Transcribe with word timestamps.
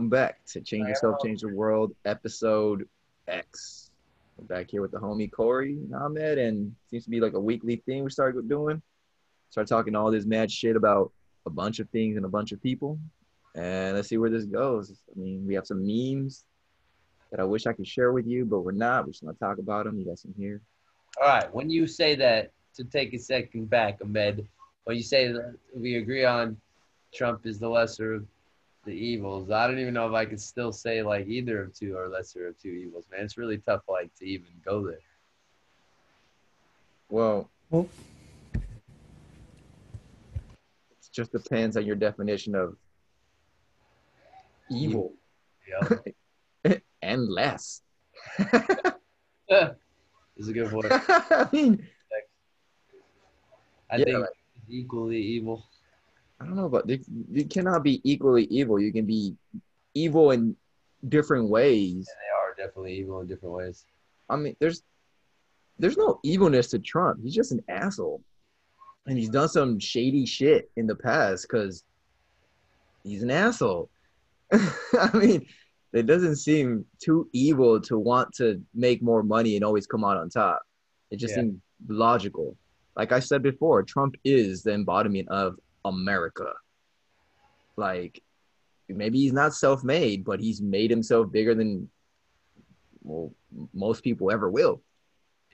welcome 0.00 0.08
back 0.08 0.42
to 0.46 0.62
Change 0.62 0.88
Yourself, 0.88 1.16
Change 1.22 1.42
the 1.42 1.48
World, 1.48 1.94
episode 2.06 2.88
X. 3.28 3.90
We're 4.38 4.46
back 4.46 4.70
here 4.70 4.80
with 4.80 4.92
the 4.92 4.98
homie 4.98 5.30
Corey 5.30 5.72
and 5.72 5.94
Ahmed, 5.94 6.38
and 6.38 6.74
seems 6.88 7.04
to 7.04 7.10
be 7.10 7.20
like 7.20 7.34
a 7.34 7.38
weekly 7.38 7.76
thing 7.84 8.04
we 8.04 8.10
started 8.10 8.48
doing. 8.48 8.80
Start 9.50 9.66
talking 9.66 9.94
all 9.94 10.10
this 10.10 10.24
mad 10.24 10.50
shit 10.50 10.74
about 10.74 11.12
a 11.44 11.50
bunch 11.50 11.80
of 11.80 11.90
things 11.90 12.16
and 12.16 12.24
a 12.24 12.30
bunch 12.30 12.50
of 12.50 12.62
people, 12.62 12.98
and 13.54 13.94
let's 13.94 14.08
see 14.08 14.16
where 14.16 14.30
this 14.30 14.46
goes. 14.46 14.90
I 15.14 15.20
mean, 15.20 15.46
we 15.46 15.52
have 15.52 15.66
some 15.66 15.86
memes 15.86 16.46
that 17.30 17.38
I 17.38 17.44
wish 17.44 17.66
I 17.66 17.74
could 17.74 17.86
share 17.86 18.14
with 18.14 18.26
you, 18.26 18.46
but 18.46 18.60
we're 18.60 18.72
not. 18.72 19.04
We're 19.04 19.12
just 19.12 19.22
gonna 19.22 19.36
talk 19.36 19.58
about 19.58 19.84
them. 19.84 19.98
You 19.98 20.06
guys 20.06 20.22
can 20.22 20.32
hear. 20.32 20.62
All 21.20 21.28
right. 21.28 21.54
When 21.54 21.68
you 21.68 21.86
say 21.86 22.14
that, 22.14 22.52
to 22.76 22.84
take 22.84 23.12
a 23.12 23.18
second 23.18 23.68
back, 23.68 23.98
Ahmed, 24.02 24.48
when 24.84 24.96
you 24.96 25.02
say 25.02 25.30
that 25.30 25.58
we 25.74 25.96
agree 25.96 26.24
on 26.24 26.56
Trump 27.12 27.44
is 27.44 27.58
the 27.58 27.68
lesser 27.68 28.14
of 28.14 28.26
the 28.84 28.92
evils, 28.92 29.50
I 29.50 29.66
don't 29.66 29.78
even 29.78 29.94
know 29.94 30.08
if 30.08 30.14
I 30.14 30.24
could 30.24 30.40
still 30.40 30.72
say 30.72 31.02
like 31.02 31.26
either 31.26 31.62
of 31.62 31.74
two 31.74 31.96
or 31.96 32.08
lesser 32.08 32.48
of 32.48 32.58
two 32.58 32.70
evils, 32.70 33.04
man. 33.10 33.24
It's 33.24 33.36
really 33.36 33.58
tough, 33.58 33.82
like 33.88 34.14
to 34.16 34.26
even 34.26 34.48
go 34.64 34.86
there. 34.86 34.98
Well, 37.08 37.50
well 37.70 37.88
it 38.54 38.60
just 41.12 41.32
depends 41.32 41.76
on 41.76 41.84
your 41.84 41.96
definition 41.96 42.54
of 42.54 42.76
evil. 44.70 45.12
Yeah. 45.68 46.74
and 47.02 47.28
less. 47.28 47.82
is 50.40 50.48
a 50.48 50.52
good 50.52 50.70
point. 50.70 50.86
I 50.90 51.48
mean, 51.52 51.86
I 53.90 53.96
yeah, 53.96 54.04
think 54.04 54.18
like, 54.20 54.28
equally 54.68 55.20
evil. 55.20 55.64
I 56.40 56.44
don't 56.44 56.56
know, 56.56 56.68
but 56.68 56.88
you 56.88 57.44
cannot 57.44 57.82
be 57.82 58.00
equally 58.02 58.44
evil. 58.44 58.80
You 58.80 58.92
can 58.92 59.04
be 59.04 59.36
evil 59.94 60.30
in 60.30 60.56
different 61.08 61.48
ways. 61.48 62.08
Yeah, 62.08 62.14
they 62.14 62.62
are 62.62 62.66
definitely 62.66 62.94
evil 62.94 63.20
in 63.20 63.26
different 63.26 63.54
ways. 63.54 63.84
I 64.28 64.36
mean, 64.36 64.56
there's 64.58 64.82
there's 65.78 65.98
no 65.98 66.18
evilness 66.22 66.68
to 66.68 66.78
Trump. 66.78 67.20
He's 67.22 67.34
just 67.34 67.52
an 67.52 67.62
asshole, 67.68 68.22
and 69.06 69.18
he's 69.18 69.28
done 69.28 69.48
some 69.48 69.78
shady 69.78 70.24
shit 70.24 70.70
in 70.76 70.86
the 70.86 70.94
past 70.94 71.46
because 71.48 71.84
he's 73.04 73.22
an 73.22 73.30
asshole. 73.30 73.90
I 74.52 75.10
mean, 75.14 75.46
it 75.92 76.06
doesn't 76.06 76.36
seem 76.36 76.86
too 77.02 77.28
evil 77.32 77.80
to 77.82 77.98
want 77.98 78.34
to 78.36 78.62
make 78.74 79.02
more 79.02 79.22
money 79.22 79.56
and 79.56 79.64
always 79.64 79.86
come 79.86 80.04
out 80.04 80.16
on 80.16 80.30
top. 80.30 80.62
It 81.10 81.16
just 81.16 81.32
yeah. 81.32 81.42
seems 81.42 81.60
logical. 81.88 82.56
Like 82.96 83.12
I 83.12 83.20
said 83.20 83.42
before, 83.42 83.82
Trump 83.82 84.16
is 84.24 84.62
the 84.62 84.72
embodiment 84.72 85.28
of 85.28 85.56
America. 85.84 86.52
Like 87.76 88.22
maybe 88.88 89.18
he's 89.18 89.32
not 89.32 89.54
self-made, 89.54 90.24
but 90.24 90.40
he's 90.40 90.60
made 90.60 90.90
himself 90.90 91.30
bigger 91.30 91.54
than 91.54 91.88
well 93.02 93.32
most 93.72 94.02
people 94.02 94.30
ever 94.30 94.50
will. 94.50 94.82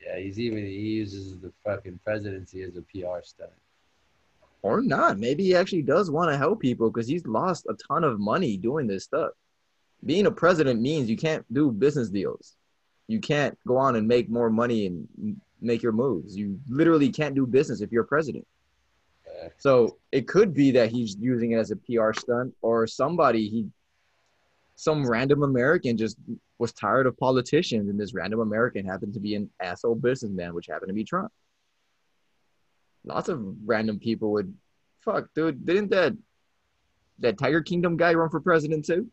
Yeah, 0.05 0.19
he's 0.19 0.39
even 0.39 0.59
he 0.59 0.73
uses 0.73 1.39
the 1.39 1.53
fucking 1.65 2.01
presidency 2.05 2.63
as 2.63 2.77
a 2.77 2.83
PR 2.83 3.23
stunt. 3.23 3.51
Or 4.63 4.81
not. 4.81 5.19
Maybe 5.19 5.45
he 5.45 5.55
actually 5.55 5.83
does 5.83 6.11
want 6.11 6.31
to 6.31 6.37
help 6.37 6.61
people 6.61 6.91
because 6.91 7.09
he's 7.09 7.27
lost 7.27 7.67
a 7.69 7.75
ton 7.75 8.05
of 8.05 8.19
money 8.19 8.57
doing 8.57 8.87
this 8.87 9.05
stuff. 9.05 9.31
Being 10.05 10.27
a 10.27 10.31
president 10.31 10.81
means 10.81 11.09
you 11.09 11.17
can't 11.17 11.45
do 11.53 11.71
business 11.71 12.09
deals. 12.09 12.57
You 13.09 13.21
can't 13.21 13.57
go 13.67 13.77
on 13.77 13.97
and 13.97 14.09
make 14.09 14.29
more 14.29 14.51
money 14.51 14.87
and 14.87 15.41
make 15.61 15.83
your 15.83 15.93
moves. 15.93 16.37
You 16.37 16.59
literally 16.69 17.11
can't 17.11 17.35
do 17.35 17.47
business 17.47 17.81
if 17.81 17.93
you're 17.93 18.03
a 18.03 18.07
president. 18.07 18.47
So 19.59 19.99
it 20.13 20.29
could 20.29 20.55
be 20.55 20.71
that 20.73 20.91
he's 20.91 21.17
using 21.17 21.53
it 21.53 21.57
as 21.57 21.71
a 21.71 21.77
PR 21.77 22.13
stunt, 22.13 22.55
or 22.63 22.87
somebody 22.87 23.49
he, 23.49 23.67
some 24.77 25.07
random 25.07 25.43
American 25.43 25.97
just 25.97 26.19
was 26.59 26.73
tired 26.73 27.07
of 27.07 27.17
politicians, 27.19 27.89
and 27.89 27.99
this 27.99 28.15
random 28.15 28.41
American 28.41 28.87
happened 28.87 29.15
to 29.15 29.21
be 29.21 29.35
an 29.35 29.51
asshole 29.61 29.95
businessman, 29.95 30.55
which 30.55 30.67
happened 30.67 30.89
to 30.89 30.95
be 30.95 31.05
Trump. 31.05 31.33
Lots 33.05 33.29
of 33.29 33.41
random 33.65 33.99
people 33.99 34.33
would, 34.33 34.53
fuck, 35.01 35.29
dude. 35.35 35.65
Didn't 35.65 35.91
that 35.91 36.17
that 37.19 37.39
Tiger 37.39 37.63
Kingdom 37.63 37.97
guy 37.97 38.13
run 38.13 38.29
for 38.29 38.41
president 38.41 38.85
too? 38.85 39.07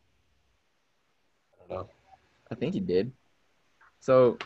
I 1.54 1.74
don't 1.74 1.78
know. 1.78 1.90
I 2.52 2.56
think 2.56 2.74
he 2.74 2.82
did. 2.82 3.12
So 4.00 4.38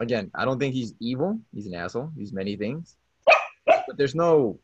again, 0.00 0.30
I 0.34 0.44
don't 0.44 0.58
think 0.58 0.74
he's 0.74 0.94
evil. 1.00 1.40
He's 1.54 1.66
an 1.66 1.74
asshole. 1.74 2.10
He's 2.16 2.32
many 2.32 2.56
things 2.56 2.96
but 3.90 3.96
there's 3.96 4.14
no 4.14 4.56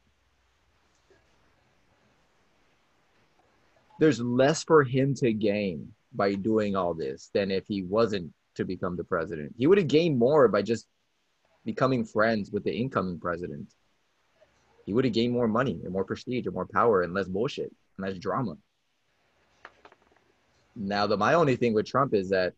there's 3.98 4.20
less 4.20 4.62
for 4.62 4.84
him 4.84 5.14
to 5.14 5.32
gain 5.32 5.92
by 6.12 6.34
doing 6.34 6.76
all 6.76 6.94
this 6.94 7.28
than 7.34 7.50
if 7.50 7.66
he 7.66 7.82
wasn't 7.82 8.32
to 8.54 8.64
become 8.64 8.96
the 8.96 9.02
president. 9.02 9.52
He 9.58 9.66
would 9.66 9.78
have 9.78 9.88
gained 9.88 10.16
more 10.16 10.46
by 10.46 10.62
just 10.62 10.86
becoming 11.64 12.04
friends 12.04 12.52
with 12.52 12.62
the 12.62 12.72
incoming 12.72 13.18
president. 13.18 13.74
He 14.84 14.92
would 14.92 15.04
have 15.04 15.14
gained 15.14 15.32
more 15.32 15.48
money 15.48 15.80
and 15.82 15.92
more 15.92 16.04
prestige 16.04 16.46
and 16.46 16.54
more 16.54 16.68
power 16.72 17.02
and 17.02 17.12
less 17.12 17.26
bullshit 17.26 17.74
and 17.98 18.06
less 18.06 18.18
drama. 18.18 18.56
Now, 20.76 21.08
the 21.08 21.16
my 21.16 21.34
only 21.34 21.56
thing 21.56 21.74
with 21.74 21.86
Trump 21.86 22.14
is 22.14 22.28
that 22.28 22.52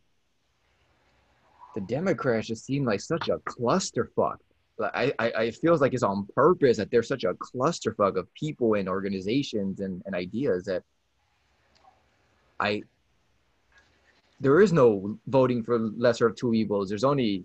the 1.74 1.80
Democrats 1.80 2.48
just 2.48 2.66
seem 2.66 2.84
like 2.84 3.00
such 3.00 3.30
a 3.30 3.38
clusterfuck. 3.38 4.36
I, 4.80 5.12
I, 5.18 5.50
feels 5.50 5.80
like 5.80 5.92
it's 5.92 6.02
on 6.02 6.26
purpose 6.34 6.76
that 6.76 6.90
there's 6.90 7.08
such 7.08 7.24
a 7.24 7.34
clusterfuck 7.34 8.16
of 8.16 8.32
people 8.34 8.74
and 8.74 8.88
organizations 8.88 9.80
and, 9.80 10.02
and 10.06 10.14
ideas 10.14 10.64
that 10.64 10.84
I 12.60 12.82
there 14.40 14.60
is 14.60 14.72
no 14.72 15.18
voting 15.26 15.64
for 15.64 15.78
lesser 15.78 16.26
of 16.26 16.36
two 16.36 16.54
evils. 16.54 16.88
There's 16.88 17.04
only 17.04 17.44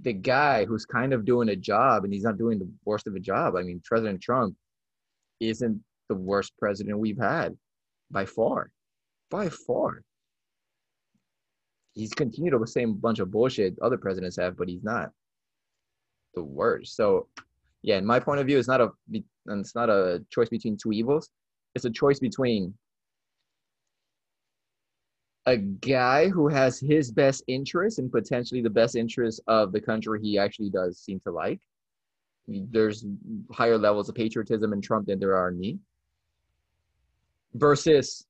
the 0.00 0.12
guy 0.12 0.64
who's 0.64 0.84
kind 0.84 1.12
of 1.12 1.24
doing 1.24 1.48
a 1.50 1.56
job 1.56 2.02
and 2.02 2.12
he's 2.12 2.24
not 2.24 2.38
doing 2.38 2.58
the 2.58 2.68
worst 2.84 3.06
of 3.06 3.14
a 3.14 3.20
job. 3.20 3.54
I 3.56 3.62
mean, 3.62 3.80
President 3.84 4.20
Trump 4.20 4.56
isn't 5.38 5.80
the 6.08 6.16
worst 6.16 6.52
president 6.58 6.98
we've 6.98 7.18
had 7.18 7.56
by 8.10 8.26
far. 8.26 8.72
By 9.30 9.48
far. 9.48 10.02
He's 11.92 12.12
continued 12.12 12.60
the 12.60 12.66
same 12.66 12.94
bunch 12.94 13.20
of 13.20 13.30
bullshit 13.30 13.78
other 13.80 13.96
presidents 13.96 14.36
have, 14.36 14.56
but 14.56 14.68
he's 14.68 14.82
not 14.82 15.12
the 16.34 16.42
worst. 16.42 16.96
So, 16.96 17.28
yeah, 17.82 17.98
in 17.98 18.06
my 18.06 18.18
point 18.20 18.40
of 18.40 18.46
view, 18.46 18.58
it's 18.58 18.68
not 18.68 18.80
a 18.80 18.90
it's 19.46 19.74
not 19.74 19.90
a 19.90 20.24
choice 20.30 20.48
between 20.48 20.76
two 20.76 20.92
evils. 20.92 21.30
It's 21.74 21.84
a 21.84 21.90
choice 21.90 22.18
between 22.18 22.74
a 25.46 25.56
guy 25.56 26.28
who 26.28 26.48
has 26.48 26.80
his 26.80 27.10
best 27.12 27.44
interest 27.46 27.98
and 27.98 28.10
potentially 28.10 28.62
the 28.62 28.70
best 28.70 28.96
interest 28.96 29.42
of 29.46 29.72
the 29.72 29.80
country 29.80 30.20
he 30.22 30.38
actually 30.38 30.70
does 30.70 30.98
seem 30.98 31.20
to 31.20 31.30
like. 31.30 31.60
There's 32.48 33.04
higher 33.52 33.76
levels 33.76 34.08
of 34.08 34.14
patriotism 34.14 34.72
in 34.72 34.80
Trump 34.80 35.06
than 35.06 35.18
there 35.18 35.36
are 35.36 35.48
in 35.48 35.58
me. 35.58 35.78
Versus 37.54 38.26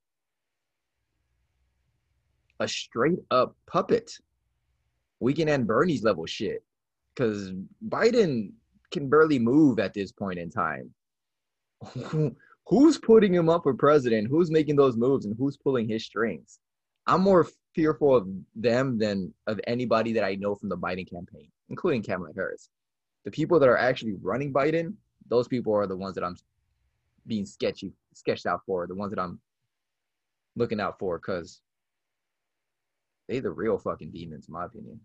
a 2.61 2.69
straight 2.69 3.19
up 3.31 3.57
puppet. 3.67 4.11
We 5.21 5.33
can 5.35 5.49
end 5.49 5.67
Bernie's 5.67 6.03
level 6.03 6.27
shit 6.27 6.63
because 7.15 7.53
Biden 7.89 8.53
can 8.91 9.09
barely 9.09 9.39
move 9.39 9.79
at 9.79 9.95
this 9.95 10.13
point 10.13 10.39
in 10.39 10.51
time. 10.51 10.91
who's 12.67 12.99
putting 12.99 13.35
him 13.35 13.49
up 13.49 13.63
for 13.63 13.75
president? 13.75 14.29
Who's 14.29 14.51
making 14.51 14.77
those 14.77 14.97
moves 14.97 15.27
and 15.27 15.35
who's 15.39 15.57
pulling 15.57 15.89
his 15.89 16.05
strings? 16.05 16.59
I'm 17.07 17.21
more 17.21 17.47
fearful 17.75 18.17
of 18.17 18.29
them 18.55 18.99
than 18.99 19.33
of 19.47 19.61
anybody 19.67 20.12
that 20.15 20.25
I 20.25 20.37
know 20.37 20.55
from 20.55 20.69
the 20.69 20.77
Biden 20.77 21.09
campaign, 21.09 21.49
including 21.69 22.03
Kamala 22.03 22.33
Harris. 22.35 22.71
The 23.25 23.31
people 23.31 23.59
that 23.59 23.69
are 23.69 23.77
actually 23.77 24.15
running 24.23 24.53
Biden, 24.53 24.94
those 25.29 25.49
people 25.49 25.75
are 25.75 25.87
the 25.87 25.97
ones 25.97 26.15
that 26.15 26.25
I'm 26.25 26.37
being 27.27 27.47
sketchy, 27.47 27.93
sketched 28.15 28.47
out 28.47 28.62
for, 28.67 28.87
the 28.87 28.94
ones 28.94 29.12
that 29.15 29.21
I'm 29.21 29.38
looking 30.56 30.81
out 30.81 30.99
for, 30.99 31.19
because 31.19 31.61
they're 33.29 33.41
the 33.41 33.50
real 33.50 33.79
fucking 33.79 34.11
demons, 34.11 34.49
in 34.49 34.55
my 34.55 34.67
opinion. 34.67 35.00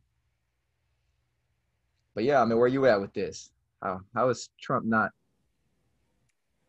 But 2.16 2.24
yeah, 2.24 2.42
I 2.42 2.46
mean, 2.46 2.58
where 2.58 2.66
are 2.66 2.70
you 2.70 2.86
at 2.86 3.00
with 3.00 3.14
this? 3.14 3.52
How 3.82 4.02
how 4.14 4.30
is 4.30 4.50
Trump 4.60 4.86
not 4.86 5.12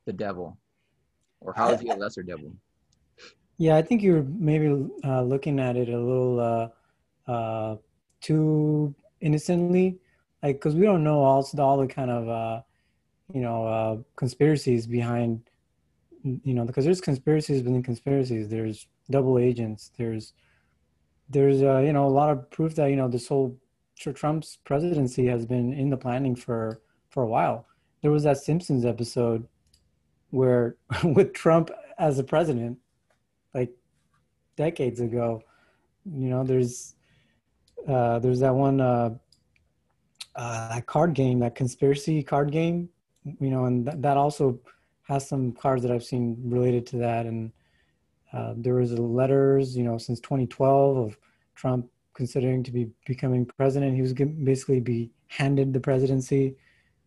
the 0.06 0.12
devil, 0.12 0.58
or 1.40 1.52
how 1.52 1.70
is 1.70 1.80
he 1.80 1.88
a 1.88 1.94
lesser 1.96 2.22
devil? 2.22 2.52
Yeah, 3.58 3.76
I 3.76 3.82
think 3.82 4.02
you're 4.02 4.22
maybe 4.22 4.88
uh, 5.04 5.22
looking 5.22 5.60
at 5.60 5.76
it 5.76 5.88
a 5.88 5.98
little 5.98 6.40
uh, 6.40 7.30
uh, 7.30 7.76
too 8.20 8.94
innocently, 9.20 9.98
like 10.42 10.56
because 10.56 10.74
we 10.74 10.86
don't 10.86 11.04
know 11.04 11.20
all 11.20 11.46
all 11.58 11.78
the 11.78 11.86
kind 11.86 12.10
of 12.10 12.28
uh, 12.28 12.62
you 13.32 13.40
know 13.40 13.66
uh, 13.66 13.96
conspiracies 14.16 14.86
behind 14.86 15.42
you 16.22 16.54
know 16.54 16.64
because 16.64 16.84
there's 16.84 17.00
conspiracies 17.00 17.62
within 17.62 17.82
conspiracies. 17.82 18.48
There's 18.48 18.86
double 19.10 19.38
agents. 19.38 19.90
There's 19.96 20.32
there's 21.28 21.62
uh, 21.62 21.78
you 21.78 21.92
know 21.92 22.06
a 22.06 22.08
lot 22.08 22.30
of 22.30 22.50
proof 22.50 22.74
that 22.76 22.86
you 22.86 22.96
know 22.96 23.08
this 23.08 23.28
whole 23.28 23.58
Trump's 24.00 24.56
presidency 24.64 25.26
has 25.26 25.44
been 25.44 25.72
in 25.72 25.90
the 25.90 25.96
planning 25.96 26.34
for 26.34 26.80
for 27.10 27.22
a 27.22 27.28
while. 27.28 27.66
There 28.02 28.10
was 28.10 28.22
that 28.24 28.38
Simpsons 28.38 28.84
episode 28.84 29.46
where 30.30 30.76
with 31.04 31.32
Trump 31.34 31.70
as 31.98 32.18
a 32.18 32.24
president, 32.24 32.78
like 33.54 33.70
decades 34.56 35.00
ago. 35.00 35.42
You 36.06 36.30
know, 36.30 36.44
there's 36.44 36.94
uh, 37.86 38.18
there's 38.20 38.40
that 38.40 38.54
one 38.54 38.80
uh, 38.80 39.10
uh, 40.34 40.68
that 40.74 40.86
card 40.86 41.14
game, 41.14 41.40
that 41.40 41.54
conspiracy 41.54 42.22
card 42.22 42.50
game. 42.50 42.88
You 43.38 43.50
know, 43.50 43.66
and 43.66 43.84
th- 43.84 43.98
that 44.00 44.16
also 44.16 44.58
has 45.08 45.28
some 45.28 45.52
cards 45.52 45.82
that 45.82 45.92
I've 45.92 46.04
seen 46.04 46.40
related 46.44 46.86
to 46.86 46.96
that. 46.98 47.26
And 47.26 47.52
uh, 48.32 48.54
there 48.56 48.74
was 48.74 48.92
letters, 48.92 49.76
you 49.76 49.84
know, 49.84 49.98
since 49.98 50.20
2012 50.20 50.96
of 50.96 51.18
Trump 51.54 51.86
considering 52.14 52.62
to 52.62 52.70
be 52.70 52.90
becoming 53.06 53.46
president. 53.46 53.94
He 53.94 54.02
was 54.02 54.12
basically 54.12 54.80
be 54.80 55.10
handed 55.28 55.72
the 55.72 55.80
presidency, 55.80 56.56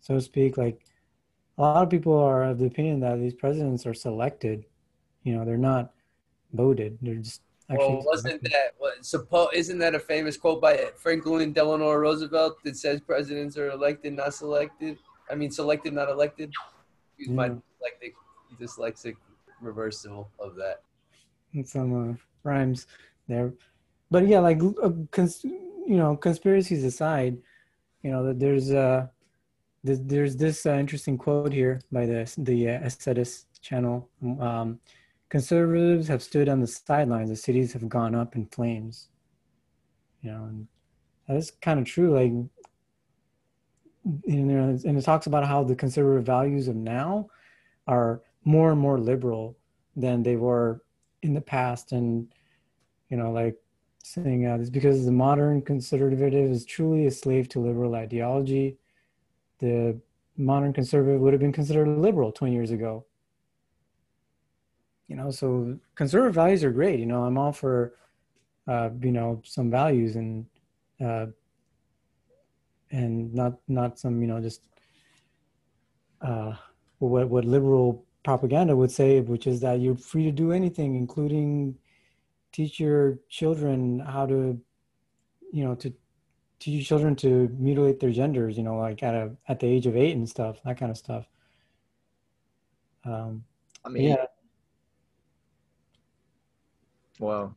so 0.02 0.16
to 0.16 0.22
speak. 0.22 0.58
Like 0.58 0.82
a 1.58 1.62
lot 1.62 1.84
of 1.84 1.90
people 1.90 2.18
are 2.18 2.44
of 2.44 2.60
the 2.60 2.66
opinion 2.66 3.00
that 3.02 3.20
these 3.20 3.34
presidents 3.34 3.86
are 3.86 3.94
selected. 3.94 4.66
You 5.24 5.36
know, 5.36 5.46
they're 5.46 5.58
not 5.58 5.92
voted. 6.54 6.98
They're 7.02 7.16
just 7.16 7.42
actually. 7.70 7.96
Well, 7.96 8.04
wasn't 8.06 8.42
selected. 8.42 8.52
that 8.52 8.74
what 8.78 9.02
suppo- 9.02 9.54
Isn't 9.54 9.80
that 9.80 9.96
a 9.96 10.00
famous 10.00 10.38
quote 10.38 10.62
by 10.62 10.92
Franklin 10.98 11.54
Delano 11.54 11.92
Roosevelt 11.94 12.64
that 12.64 12.78
says 12.78 13.02
presidents 13.02 13.58
are 13.58 13.72
elected, 13.72 14.14
not 14.14 14.34
selected? 14.34 14.98
I 15.30 15.36
mean, 15.36 15.52
selected, 15.52 15.94
not 15.94 16.10
elected. 16.10 16.52
Use 17.18 17.30
yeah. 17.30 17.36
my 17.36 17.50
dyslexic, 17.50 18.14
dyslexic 18.60 19.16
reversal 19.62 20.30
of 20.40 20.56
that. 20.56 20.82
And 21.54 21.68
some 21.68 22.12
uh, 22.12 22.14
rhymes 22.44 22.88
there, 23.28 23.54
but 24.14 24.28
yeah, 24.28 24.40
like 24.40 24.62
uh, 24.62 24.92
cons- 25.10 25.44
you 25.44 25.98
know, 25.98 26.16
conspiracies 26.16 26.84
aside, 26.84 27.36
you 28.04 28.12
know, 28.12 28.32
there's 28.32 28.72
uh, 28.72 29.08
there's 29.84 30.36
this 30.38 30.68
uh, 30.68 30.76
interesting 30.76 31.18
quote 31.18 31.52
here 31.52 31.82
by 31.92 32.06
the 32.06 32.32
the 32.38 32.70
uh, 32.70 32.80
Aesthetis 32.82 33.46
channel. 33.60 34.08
Um, 34.40 34.80
Conservatives 35.30 36.08
have 36.10 36.22
stood 36.22 36.48
on 36.48 36.60
the 36.60 36.68
sidelines 36.68 37.32
The 37.32 37.36
cities 37.36 37.74
have 37.74 37.90
gone 37.90 38.14
up 38.14 38.36
in 38.36 38.46
flames. 38.46 39.10
You 40.22 40.30
know, 40.30 40.44
and 40.44 40.68
that's 41.28 41.50
kind 41.50 41.80
of 41.80 41.86
true. 41.88 42.14
Like, 42.14 42.34
you 44.28 44.44
know, 44.46 44.78
and 44.86 44.96
it 44.96 45.02
talks 45.02 45.26
about 45.26 45.48
how 45.48 45.64
the 45.64 45.76
conservative 45.76 46.24
values 46.24 46.68
of 46.68 46.76
now 46.76 47.30
are 47.88 48.22
more 48.46 48.70
and 48.72 48.80
more 48.80 49.00
liberal 49.00 49.58
than 49.96 50.22
they 50.22 50.36
were 50.36 50.84
in 51.24 51.34
the 51.34 51.42
past, 51.42 51.94
and 51.94 52.32
you 53.10 53.18
know, 53.18 53.32
like 53.32 53.58
saying 54.04 54.46
uh, 54.46 54.58
it's 54.60 54.70
because 54.70 55.06
the 55.06 55.12
modern 55.12 55.62
conservative 55.62 56.22
is 56.34 56.66
truly 56.66 57.08
a 57.08 57.12
slave 57.12 57.50
to 57.50 57.60
liberal 57.60 57.96
ideology. 57.96 58.78
The 59.60 60.00
modern 60.38 60.74
conservative 60.74 61.22
would 61.22 61.34
have 61.34 61.40
been 61.40 61.54
considered 61.54 61.88
liberal 61.88 62.32
20 62.32 62.54
years 62.54 62.72
ago. 62.72 63.06
You 65.08 65.16
know, 65.16 65.32
so 65.32 65.80
conservative 65.96 66.36
values 66.36 66.64
are 66.64 66.72
great. 66.72 67.00
You 67.00 67.06
know, 67.06 67.24
I'm 67.24 67.38
all 67.38 67.54
for, 67.54 67.94
uh, 68.68 68.90
you 69.02 69.12
know, 69.12 69.42
some 69.46 69.72
values 69.72 70.16
and, 70.16 70.46
uh, 71.04 71.28
and 72.92 73.34
not 73.34 73.58
not 73.68 73.98
some 73.98 74.22
you 74.22 74.28
know 74.28 74.40
just 74.40 74.62
uh, 76.22 76.54
what 77.00 77.28
what 77.28 77.44
liberal 77.44 78.06
propaganda 78.24 78.76
would 78.76 78.92
say, 78.92 79.20
which 79.20 79.48
is 79.48 79.60
that 79.62 79.82
you're 79.82 79.98
free 79.98 80.24
to 80.24 80.32
do 80.32 80.52
anything, 80.52 80.96
including 80.96 81.76
teach 82.54 82.80
your 82.80 83.20
children 83.28 84.00
how 84.00 84.26
to, 84.28 84.58
you 85.52 85.66
know, 85.66 85.76
to 85.76 85.94
teach 86.60 86.76
your 86.76 86.84
children 86.84 87.16
to 87.18 87.50
mutilate 87.60 88.00
their 88.00 88.12
genders, 88.12 88.58
you 88.58 88.64
know, 88.64 88.78
like 88.78 89.04
at 89.04 89.14
a 89.14 89.36
at 89.50 89.60
the 89.60 89.68
age 89.68 89.86
of 89.88 89.98
eight 89.98 90.16
and 90.16 90.30
stuff, 90.30 90.62
that 90.64 90.78
kind 90.78 90.92
of 90.92 90.98
stuff. 90.98 91.28
Um, 93.04 93.44
I 93.84 93.90
mean, 93.90 94.04
yeah. 94.04 94.26
Well, 97.20 97.56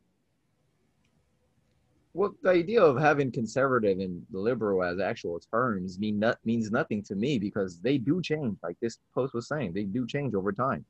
well, 2.14 2.34
the 2.42 2.50
idea 2.50 2.82
of 2.82 2.98
having 2.98 3.30
conservative 3.30 3.98
and 4.00 4.24
liberal 4.32 4.82
as 4.82 4.98
actual 4.98 5.38
terms 5.38 5.98
mean 5.98 6.18
not, 6.18 6.38
means 6.44 6.70
nothing 6.70 7.02
to 7.04 7.14
me 7.14 7.38
because 7.38 7.78
they 7.80 7.98
do 7.98 8.22
change. 8.22 8.56
Like 8.62 8.76
this 8.80 8.98
post 9.14 9.34
was 9.34 9.46
saying, 9.48 9.72
they 9.72 9.84
do 9.84 10.06
change 10.06 10.34
over 10.34 10.50
time 10.50 10.84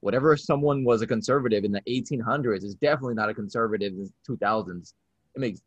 whatever 0.00 0.36
someone 0.36 0.84
was 0.84 1.02
a 1.02 1.06
conservative 1.06 1.64
in 1.64 1.72
the 1.72 1.82
1800s 1.82 2.64
is 2.64 2.74
definitely 2.76 3.14
not 3.14 3.28
a 3.28 3.34
conservative 3.34 3.92
in 3.92 4.04
the 4.04 4.36
2000s. 4.36 4.94
It 5.34 5.40
makes 5.40 5.60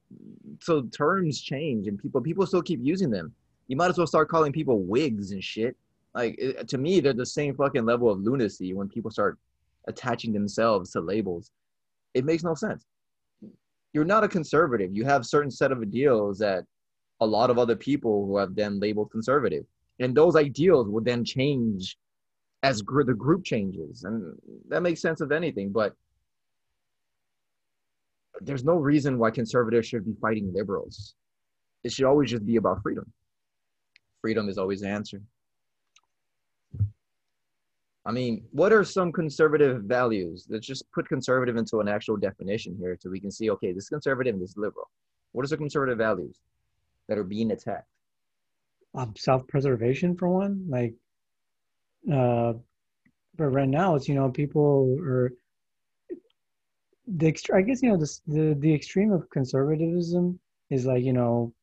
so 0.60 0.83
terms 0.83 1.42
change 1.42 1.88
and 1.88 2.00
people 2.00 2.22
people 2.22 2.45
still 2.45 2.62
keep 2.62 2.80
using 2.81 3.10
them. 3.10 3.33
You 3.68 3.78
might 3.78 3.89
as 3.89 3.98
well 3.98 4.07
start 4.07 4.30
calling 4.30 4.51
people 4.51 4.80
Whigs 4.80 5.31
and 5.31 5.44
shit. 5.44 5.75
Like 6.13 6.36
it, 6.38 6.68
to 6.68 6.78
me, 6.78 7.00
they're 7.00 7.13
the 7.13 7.25
same 7.25 7.56
fucking 7.56 7.86
level 7.86 8.10
of 8.10 8.19
lunacy 8.19 8.74
when 8.74 8.89
people 8.89 9.12
start 9.12 9.38
attaching 9.88 10.33
themselves 10.33 10.92
to 10.92 11.01
labels. 11.01 11.51
It 12.13 12.25
makes 12.25 12.44
no 12.44 12.54
sense. 12.54 12.86
You're 13.94 14.06
not 14.06 14.24
a 14.24 14.28
conservative. 14.28 14.94
You 14.94 15.06
have 15.06 15.25
certain 15.25 15.51
set 15.51 15.72
of 15.72 15.81
ideals 15.81 16.38
that 16.39 16.66
a 17.22 17.25
lot 17.25 17.50
of 17.50 17.57
other 17.57 17.75
people 17.75 18.25
who 18.25 18.38
have 18.38 18.56
then 18.56 18.80
labeled 18.80 19.12
conservative, 19.12 19.66
and 20.00 20.16
those 20.16 20.36
ideals 20.36 20.89
would 20.89 21.06
then 21.06 21.24
change 21.24 21.98
as 22.63 22.81
gr- 22.81 23.04
the 23.04 23.13
group 23.13 23.44
changes 23.44 24.04
and 24.04 24.38
that 24.68 24.81
makes 24.81 25.02
sense 25.02 25.22
of 25.22 25.31
anything 25.31 25.72
but 25.72 25.96
there's 28.42 28.63
no 28.63 28.75
reason 28.75 29.18
why 29.18 29.31
conservatives 29.31 29.88
should 29.88 30.06
be 30.06 30.16
fighting 30.22 30.52
liberals. 30.54 31.16
It 31.84 31.92
should 31.92 32.06
always 32.06 32.30
just 32.31 32.46
be 32.46 32.56
about 32.56 32.81
freedom. 32.81 33.12
Freedom 34.22 34.50
is 34.50 34.58
always 34.58 34.81
the 34.81 34.88
answer. 34.88 35.22
I 38.04 38.12
mean 38.12 38.44
what 38.52 38.74
are 38.74 38.84
some 38.84 39.12
conservative 39.12 39.84
values? 39.84 40.48
Let's 40.50 40.66
just 40.66 40.92
put 40.92 41.07
conservative 41.07 41.56
into 41.56 41.80
an 41.80 41.88
actual 41.88 42.18
definition 42.18 42.75
here 42.80 42.98
so 43.00 43.10
we 43.10 43.19
can 43.19 43.31
see 43.31 43.50
okay 43.52 43.74
this 43.74 43.84
is 43.84 43.90
conservative 43.90 44.34
and 44.34 44.42
this 44.42 44.52
is 44.52 44.57
liberal. 44.57 44.90
What 45.34 45.46
are 45.46 45.48
the 45.48 45.57
conservative 45.57 45.98
values 45.98 46.38
that 47.07 47.18
are 47.18 47.24
being 47.24 47.52
attacked? 47.52 47.88
Um, 48.94 49.14
self-preservation 49.16 50.18
for 50.18 50.30
one? 50.30 50.66
Like 50.68 50.96
uh, 52.12 52.53
but 53.36 53.45
right 53.45 53.69
now 53.69 53.95
it's 53.95 54.07
you 54.07 54.15
know 54.15 54.30
people 54.30 54.98
are 55.01 55.31
the 57.07 57.33
I 57.53 57.62
guess 57.62 57.81
you 57.81 57.89
know 57.89 57.98
the 57.98 58.19
the 58.27 58.56
the 58.59 58.74
extreme 58.74 59.12
of 59.12 59.30
conservatism 59.30 60.39
is 60.69 60.85
like 60.85 61.04
you 61.04 61.14
know 61.14 61.54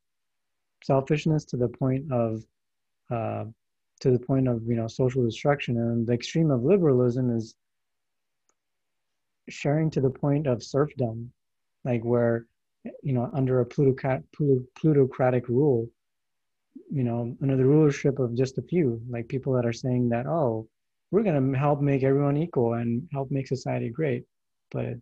selfishness 0.85 1.45
to 1.47 1.57
the 1.57 1.69
point 1.69 2.11
of 2.13 2.45
uh, 3.11 3.45
to 4.01 4.11
the 4.11 4.19
point 4.19 4.49
of 4.49 4.63
you 4.67 4.77
know 4.77 4.87
social 4.87 5.25
destruction, 5.25 5.77
and 5.77 6.07
the 6.07 6.13
extreme 6.13 6.51
of 6.51 6.63
liberalism 6.63 7.35
is 7.37 7.55
sharing 9.49 9.91
to 9.91 10.01
the 10.01 10.11
point 10.11 10.47
of 10.47 10.63
serfdom, 10.63 11.33
like 11.85 12.05
where 12.05 12.47
you 13.03 13.13
know 13.13 13.31
under 13.33 13.61
a 13.61 13.67
plutocrat, 13.67 14.23
plutocratic 14.77 15.49
rule 15.49 15.89
you 16.91 17.05
know, 17.05 17.37
under 17.43 17.57
the 17.57 17.65
rulership 17.65 18.19
of 18.19 18.35
just 18.35 18.59
a 18.59 18.63
few, 18.63 19.01
like 19.09 19.29
people 19.29 19.53
that 19.55 19.67
are 19.67 19.73
saying 19.73 20.09
that, 20.11 20.27
oh, 20.27 20.69
we're 21.11 21.23
going 21.23 21.53
to 21.53 21.59
help 21.59 21.81
make 21.81 22.03
everyone 22.03 22.37
equal 22.37 22.75
and 22.75 23.09
help 23.13 23.31
make 23.31 23.47
society 23.47 23.89
great. 23.89 24.25
But, 24.71 24.95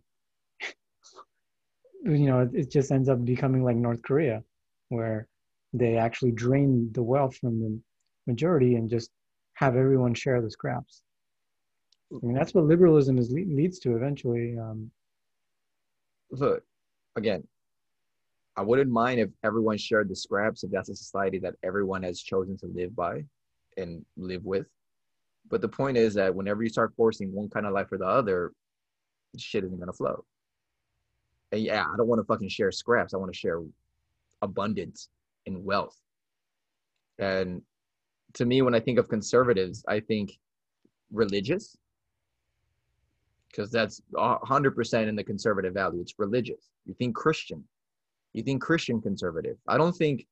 you 2.03 2.27
know, 2.27 2.41
it, 2.41 2.49
it 2.53 2.71
just 2.71 2.91
ends 2.91 3.09
up 3.09 3.23
becoming 3.23 3.63
like 3.63 3.75
North 3.75 4.01
Korea, 4.01 4.43
where 4.89 5.27
they 5.73 5.97
actually 5.97 6.31
drain 6.31 6.89
the 6.93 7.03
wealth 7.03 7.37
from 7.37 7.59
the 7.59 7.79
majority 8.25 8.75
and 8.75 8.89
just 8.89 9.11
have 9.53 9.75
everyone 9.75 10.13
share 10.13 10.41
the 10.41 10.51
scraps. 10.51 11.01
I 12.11 12.25
mean, 12.25 12.35
that's 12.35 12.53
what 12.53 12.65
liberalism 12.65 13.17
is 13.17 13.31
leads 13.31 13.79
to 13.79 13.95
eventually. 13.95 14.57
Um, 14.57 14.91
Look, 16.31 16.63
again, 17.15 17.45
I 18.57 18.61
wouldn't 18.61 18.89
mind 18.89 19.19
if 19.19 19.29
everyone 19.43 19.77
shared 19.77 20.09
the 20.09 20.15
scraps 20.15 20.63
if 20.63 20.71
that's 20.71 20.89
a 20.89 20.95
society 20.95 21.37
that 21.39 21.53
everyone 21.63 22.01
has 22.03 22.21
chosen 22.21 22.57
to 22.57 22.65
live 22.65 22.95
by 22.95 23.23
and 23.77 24.03
live 24.17 24.43
with. 24.43 24.65
But 25.49 25.61
the 25.61 25.69
point 25.69 25.95
is 25.95 26.15
that 26.15 26.33
whenever 26.33 26.63
you 26.63 26.69
start 26.69 26.93
forcing 26.97 27.31
one 27.31 27.49
kind 27.49 27.67
of 27.67 27.73
life 27.73 27.91
or 27.91 27.99
the 27.99 28.07
other, 28.07 28.51
shit 29.37 29.63
isn't 29.63 29.79
gonna 29.79 29.93
flow. 29.93 30.25
And 31.51 31.61
yeah, 31.61 31.85
I 31.85 31.95
don't 31.95 32.07
want 32.07 32.19
to 32.19 32.25
fucking 32.25 32.49
share 32.49 32.71
scraps. 32.71 33.13
I 33.13 33.17
want 33.17 33.31
to 33.31 33.37
share 33.37 33.61
abundance 34.41 35.09
and 35.45 35.63
wealth. 35.63 35.95
And 37.19 37.61
to 38.33 38.45
me, 38.45 38.61
when 38.63 38.75
I 38.75 38.79
think 38.79 38.99
of 38.99 39.07
conservatives, 39.07 39.85
I 39.87 39.99
think 39.99 40.37
religious, 41.11 41.77
because 43.49 43.71
that's 43.71 44.01
100% 44.13 45.07
in 45.07 45.15
the 45.15 45.23
conservative 45.23 45.73
value. 45.73 46.01
It's 46.01 46.19
religious. 46.19 46.69
You 46.85 46.93
think 46.95 47.15
Christian, 47.15 47.63
you 48.33 48.43
think 48.43 48.61
Christian 48.61 49.01
conservative. 49.01 49.57
I 49.67 49.77
don't 49.77 49.95
think 49.95 50.25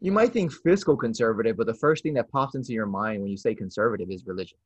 you 0.00 0.12
might 0.12 0.32
think 0.32 0.52
fiscal 0.52 0.96
conservative, 0.96 1.56
but 1.56 1.66
the 1.66 1.74
first 1.74 2.02
thing 2.02 2.14
that 2.14 2.30
pops 2.30 2.54
into 2.54 2.72
your 2.72 2.86
mind 2.86 3.22
when 3.22 3.30
you 3.30 3.36
say 3.36 3.54
conservative 3.54 4.10
is 4.10 4.26
religion. 4.26 4.58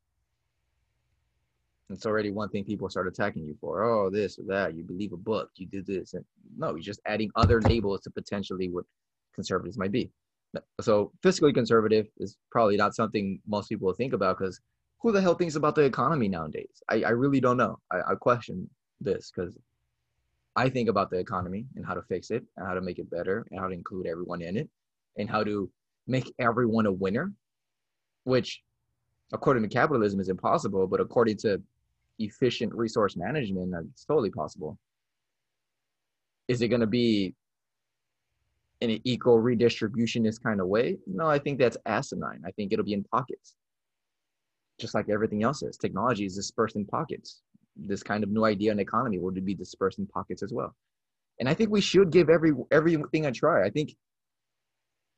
It's 1.89 2.07
already 2.07 2.31
one 2.31 2.49
thing 2.49 2.65
people 2.65 2.89
start 2.89 3.09
attacking 3.09 3.45
you 3.45 3.57
for. 3.61 3.83
Oh, 3.83 4.11
this 4.11 4.39
or 4.39 4.45
that. 4.45 4.75
You 4.75 4.85
believe 4.85 5.13
a 5.13 5.17
book. 5.17 5.51
You 5.57 5.67
do 5.67 5.83
this. 5.83 6.15
And 6.15 6.25
no, 6.57 6.71
you're 6.71 6.81
just 6.81 7.01
adding 7.07 7.31
other 7.35 7.61
labels 7.63 8.03
to 8.03 8.11
potentially 8.11 8.69
what 8.69 8.85
conservatives 9.35 9.79
might 9.79 9.93
be. 9.93 10.11
So 10.81 11.13
fiscally 11.23 11.55
conservative 11.55 12.09
is 12.19 12.37
probably 12.51 12.77
not 12.77 12.95
something 12.95 13.41
most 13.47 13.69
people 13.69 13.87
will 13.87 13.95
think 13.95 14.13
about 14.13 14.39
because 14.39 14.61
who 15.01 15.13
the 15.13 15.21
hell 15.21 15.35
thinks 15.35 15.55
about 15.55 15.75
the 15.75 15.83
economy 15.83 16.29
nowadays? 16.29 16.83
I, 16.89 17.03
I 17.03 17.11
really 17.11 17.41
don't 17.41 17.57
know. 17.57 17.79
I, 17.91 18.13
I 18.13 18.15
question 18.15 18.69
this 19.01 19.33
because 19.35 19.57
I 20.57 20.69
think 20.69 20.89
about 20.89 21.11
the 21.11 21.19
economy 21.19 21.67
and 21.77 21.87
how 21.87 21.95
to 21.95 22.03
fix 22.03 22.31
it 22.31 22.45
and 22.57 22.67
how 22.67 22.75
to 22.75 22.81
make 22.81 22.99
it 22.99 23.11
better 23.11 23.47
and 23.51 23.61
how 23.61 23.69
to 23.69 23.75
include 23.75 24.07
everyone 24.07 24.43
in 24.43 24.57
it 24.57 24.69
and 25.17 25.31
how 25.31 25.45
to 25.45 25.71
make 26.07 26.33
everyone 26.39 26.87
a 26.87 26.93
winner, 26.93 27.33
which 28.25 28.63
according 29.33 29.63
to 29.63 29.69
capitalism 29.69 30.21
is 30.21 30.29
impossible, 30.29 30.87
but 30.87 31.01
according 31.01 31.37
to 31.39 31.63
efficient 32.19 32.75
resource 32.75 33.17
management, 33.17 33.75
uh, 33.75 33.81
it's 33.93 34.05
totally 34.05 34.31
possible. 34.31 34.79
Is 36.49 36.63
it 36.63 36.69
going 36.69 36.81
to 36.81 36.87
be 36.87 37.35
in 38.81 38.91
an 38.91 39.01
equal 39.05 39.39
redistributionist 39.39 40.43
kind 40.43 40.61
of 40.61 40.67
way? 40.67 40.99
No, 41.07 41.27
I 41.27 41.39
think 41.39 41.59
that's 41.59 41.77
asinine. 41.87 42.43
I 42.45 42.51
think 42.51 42.73
it'll 42.73 42.85
be 42.85 42.93
in 42.93 43.05
pockets, 43.05 43.55
just 44.81 44.95
like 44.95 45.09
everything 45.09 45.43
else 45.43 45.63
is. 45.63 45.77
Technology 45.77 46.25
is 46.25 46.35
dispersed 46.35 46.77
in 46.77 46.87
pockets. 46.87 47.43
This 47.87 48.03
kind 48.03 48.23
of 48.23 48.31
new 48.31 48.45
idea 48.45 48.73
in 48.73 48.79
economy 48.79 49.19
will 49.19 49.31
be 49.31 49.55
dispersed 49.55 49.99
in 49.99 50.07
pockets 50.07 50.43
as 50.43 50.53
well. 50.53 50.75
And 51.39 51.49
I 51.49 51.55
think 51.55 51.71
we 51.71 51.81
should 51.81 52.11
give 52.11 52.29
every 52.29 52.53
everything 52.71 53.27
a 53.27 53.33
try. 53.33 53.65
I 53.65 53.71
think, 53.71 53.97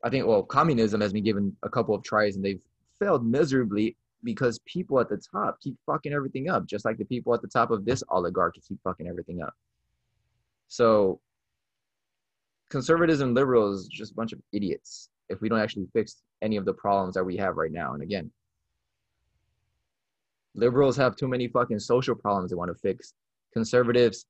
I 0.05 0.11
think, 0.11 0.27
well, 0.27 0.43
communism 0.43 1.01
has 1.01 1.13
been 1.13 1.25
given 1.25 1.57
a 1.63 1.69
couple 1.69 1.95
of 1.95 2.03
tries 2.03 2.37
and 2.37 2.45
they've 2.45 2.61
failed 2.99 3.27
miserably 3.27 3.97
because 4.25 4.61
people 4.61 5.01
at 5.01 5.09
the 5.09 5.21
top 5.33 5.61
keep 5.61 5.77
fucking 5.85 6.13
everything 6.13 6.49
up, 6.49 6.67
just 6.67 6.85
like 6.85 6.97
the 6.97 7.05
people 7.05 7.35
at 7.35 7.43
the 7.43 7.49
top 7.49 7.71
of 7.71 7.85
this 7.85 8.05
oligarchy 8.09 8.61
keep 8.67 8.79
fucking 8.85 9.09
everything 9.09 9.43
up. 9.43 9.55
So 10.69 11.21
conservatism 12.71 13.29
and 13.29 13.37
liberals 13.37 13.89
just 13.89 14.13
a 14.13 14.15
bunch 14.15 14.33
of 14.33 14.41
idiots 14.53 15.11
if 15.29 15.41
we 15.41 15.49
don't 15.49 15.61
actually 15.61 15.87
fix 15.93 16.23
any 16.41 16.57
of 16.57 16.65
the 16.65 16.73
problems 16.73 17.15
that 17.15 17.25
we 17.25 17.37
have 17.37 17.57
right 17.57 17.73
now. 17.73 17.95
And 17.95 18.03
again, 18.03 18.31
liberals 20.55 20.97
have 20.97 21.17
too 21.17 21.29
many 21.29 21.49
fucking 21.49 21.79
social 21.79 22.15
problems 22.15 22.51
they 22.51 22.57
want 22.57 22.71
to 22.71 22.75
fix. 22.75 23.15
Conservatives 23.53 24.27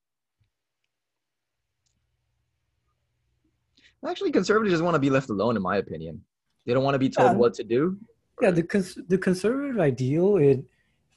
actually 4.09 4.33
conservatives 4.33 4.73
just 4.73 4.83
want 4.83 4.95
to 4.95 5.01
be 5.01 5.11
left 5.11 5.31
alone 5.31 5.57
in 5.57 5.63
my 5.63 5.77
opinion. 5.77 6.21
They 6.67 6.75
don't 6.75 6.85
want 6.85 6.95
to 6.95 6.99
be 6.99 7.09
told 7.09 7.33
yeah. 7.33 7.37
what 7.37 7.55
to 7.55 7.65
do. 7.65 7.97
Yeah, 8.41 8.51
the 8.51 8.63
cons- 8.63 8.99
the 9.09 9.19
conservative 9.19 9.79
ideal 9.79 10.37
it 10.37 10.65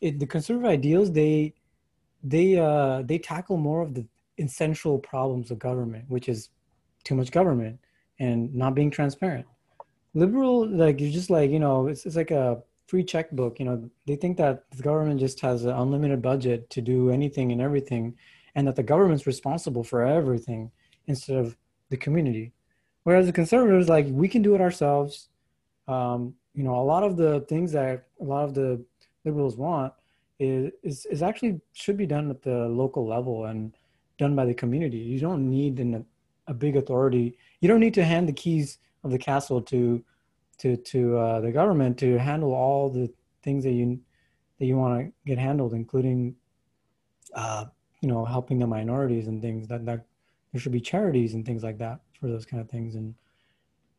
it 0.02 0.20
the 0.20 0.28
conservative 0.28 0.70
ideals 0.70 1.12
they 1.12 1.54
they 2.24 2.58
uh 2.58 3.04
they 3.04 3.18
tackle 3.18 3.58
more 3.58 3.82
of 3.82 3.94
the 3.94 4.06
essential 4.38 5.00
problems 5.00 5.52
of 5.52 5.60
government, 5.60 6.06
which 6.08 6.30
is 6.30 6.50
too 7.04 7.16
much 7.16 7.32
government 7.32 7.80
and 8.20 8.54
not 8.54 8.76
being 8.76 8.92
transparent. 8.92 9.46
Liberal, 10.14 10.68
like 10.68 11.00
you're 11.00 11.12
just 11.12 11.30
like 11.30 11.50
you 11.50 11.60
know, 11.60 11.88
it's 11.88 12.06
it's 12.06 12.16
like 12.16 12.32
a 12.32 12.62
free 12.88 13.04
checkbook. 13.04 13.60
You 13.60 13.66
know, 13.66 13.90
they 14.06 14.16
think 14.16 14.38
that 14.38 14.70
the 14.72 14.84
government 14.84 15.20
just 15.20 15.40
has 15.42 15.66
an 15.66 15.72
unlimited 15.72 16.22
budget 16.22 16.70
to 16.72 16.82
do 16.82 17.10
anything 17.10 17.52
and 17.52 17.62
everything, 17.62 18.16
and 18.56 18.68
that 18.68 18.76
the 18.76 18.84
government's 18.84 19.28
responsible 19.28 19.84
for 19.84 20.06
everything 20.06 20.72
instead 21.08 21.38
of 21.38 21.58
the 21.90 21.98
community. 21.98 22.54
Whereas 23.04 23.28
the 23.28 23.34
conservatives, 23.34 23.90
like 23.90 24.08
we 24.10 24.28
can 24.28 24.42
do 24.42 24.56
it 24.56 24.62
ourselves. 24.62 25.30
Um, 25.88 26.34
you 26.54 26.64
know, 26.64 26.76
a 26.76 26.84
lot 26.84 27.04
of 27.04 27.18
the 27.18 27.42
things 27.42 27.72
that 27.74 28.08
a 28.20 28.24
lot 28.24 28.46
of 28.46 28.54
the 28.54 28.84
liberals 29.24 29.58
want 29.58 29.94
is, 30.40 30.72
is, 30.84 31.06
is 31.08 31.22
actually 31.22 31.60
should 31.74 31.98
be 31.98 32.08
done 32.08 32.30
at 32.30 32.42
the 32.42 32.68
local 32.68 33.06
level 33.06 33.46
and 33.46 33.76
done 34.18 34.36
by 34.36 34.46
the 34.46 34.54
community. 34.54 34.98
You 34.98 35.20
don't 35.20 35.50
need 35.50 35.80
an, 35.80 36.06
a 36.48 36.54
big 36.54 36.78
authority. 36.78 37.38
You 37.60 37.68
don't 37.68 37.80
need 37.80 37.94
to 37.96 38.04
hand 38.04 38.28
the 38.28 38.34
keys 38.34 38.80
of 39.04 39.12
the 39.12 39.18
castle 39.20 39.62
to 39.64 40.04
to 40.60 40.78
to 40.78 41.18
uh, 41.18 41.42
the 41.42 41.52
government 41.52 41.98
to 42.00 42.18
handle 42.18 42.54
all 42.54 42.90
the 42.90 43.12
things 43.44 43.64
that 43.64 43.72
you 43.72 44.00
that 44.60 44.66
you 44.66 44.78
want 44.78 45.00
to 45.00 45.12
get 45.26 45.38
handled, 45.38 45.74
including 45.74 46.36
uh, 47.34 47.66
you 48.02 48.10
know 48.10 48.26
helping 48.26 48.60
the 48.60 48.68
minorities 48.68 49.28
and 49.28 49.42
things. 49.42 49.68
That 49.68 49.86
that 49.86 50.06
there 50.52 50.62
should 50.62 50.72
be 50.72 50.82
charities 50.82 51.34
and 51.34 51.46
things 51.46 51.64
like 51.64 51.78
that 51.80 52.00
for 52.20 52.28
those 52.28 52.46
kind 52.46 52.62
of 52.62 52.70
things. 52.70 52.96
And 52.96 53.14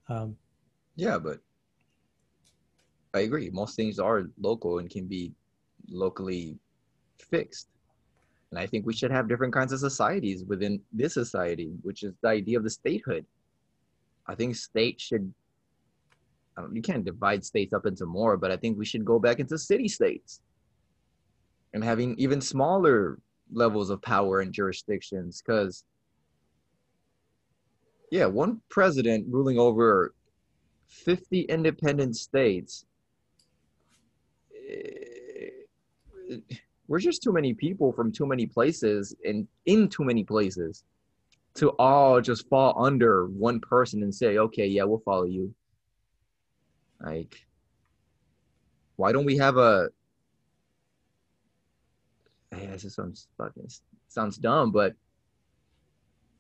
um, 0.09 0.37
yeah, 0.95 1.19
but 1.19 1.41
I 3.15 3.21
agree. 3.21 3.51
Most 3.51 3.77
things 3.77 3.99
are 3.99 4.25
local 4.41 4.79
and 4.79 4.91
can 4.91 5.07
be 5.07 5.33
locally 5.89 6.59
fixed. 7.19 7.69
And 8.51 8.59
I 8.59 8.67
think 8.67 8.87
we 8.87 8.95
should 8.95 9.11
have 9.11 9.29
different 9.29 9.53
kinds 9.53 9.73
of 9.73 9.81
societies 9.81 10.45
within 10.45 10.81
this 10.93 11.15
society, 11.15 11.73
which 11.83 12.03
is 12.03 12.15
the 12.23 12.29
idea 12.29 12.59
of 12.59 12.65
the 12.65 12.71
statehood. 12.71 13.27
I 14.27 14.35
think 14.35 14.57
state 14.57 15.01
should, 15.01 15.33
you 16.73 16.83
can't 16.83 17.05
divide 17.05 17.45
states 17.45 17.73
up 17.73 17.87
into 17.87 18.07
more, 18.07 18.37
but 18.37 18.51
I 18.51 18.57
think 18.57 18.79
we 18.79 18.85
should 18.85 19.05
go 19.05 19.19
back 19.19 19.41
into 19.41 19.59
city 19.59 19.89
states 19.89 20.41
and 21.75 21.85
having 21.85 22.15
even 22.19 22.41
smaller 22.41 23.19
levels 23.53 23.91
of 23.91 24.01
power 24.03 24.41
and 24.41 24.53
jurisdictions. 24.53 25.43
Because, 25.43 25.85
yeah, 28.11 28.27
one 28.27 28.61
president 28.71 29.27
ruling 29.29 29.59
over 29.59 30.15
50 30.89 31.43
independent 31.43 32.17
states. 32.17 32.87
Eh, 34.55 35.51
we're 36.89 37.01
just 37.01 37.23
too 37.23 37.33
many 37.33 37.53
people 37.53 37.93
from 37.93 38.13
too 38.13 38.27
many 38.27 38.47
places 38.47 39.15
and 39.25 39.47
in 39.67 39.89
too 39.89 40.05
many 40.05 40.23
places 40.25 40.85
to 41.55 41.71
all 41.79 42.21
just 42.21 42.49
fall 42.49 42.75
under 42.83 43.27
one 43.27 43.61
person 43.61 44.03
and 44.03 44.15
say, 44.15 44.39
okay, 44.39 44.67
yeah, 44.67 44.85
we'll 44.85 44.99
follow 44.99 45.25
you. 45.25 45.53
Like, 47.00 47.47
why 48.97 49.12
don't 49.12 49.26
we 49.26 49.37
have 49.37 49.57
a? 49.57 49.88
Yeah, 52.53 52.76
this 52.76 52.95
sounds 52.95 53.29
fucking 53.37 53.69
sounds 54.09 54.38
dumb, 54.38 54.73
but 54.73 54.95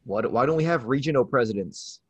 what? 0.04 0.30
Why 0.30 0.46
don't 0.46 0.56
we 0.56 0.64
have 0.64 0.84
regional 0.84 1.24
presidents? 1.24 2.00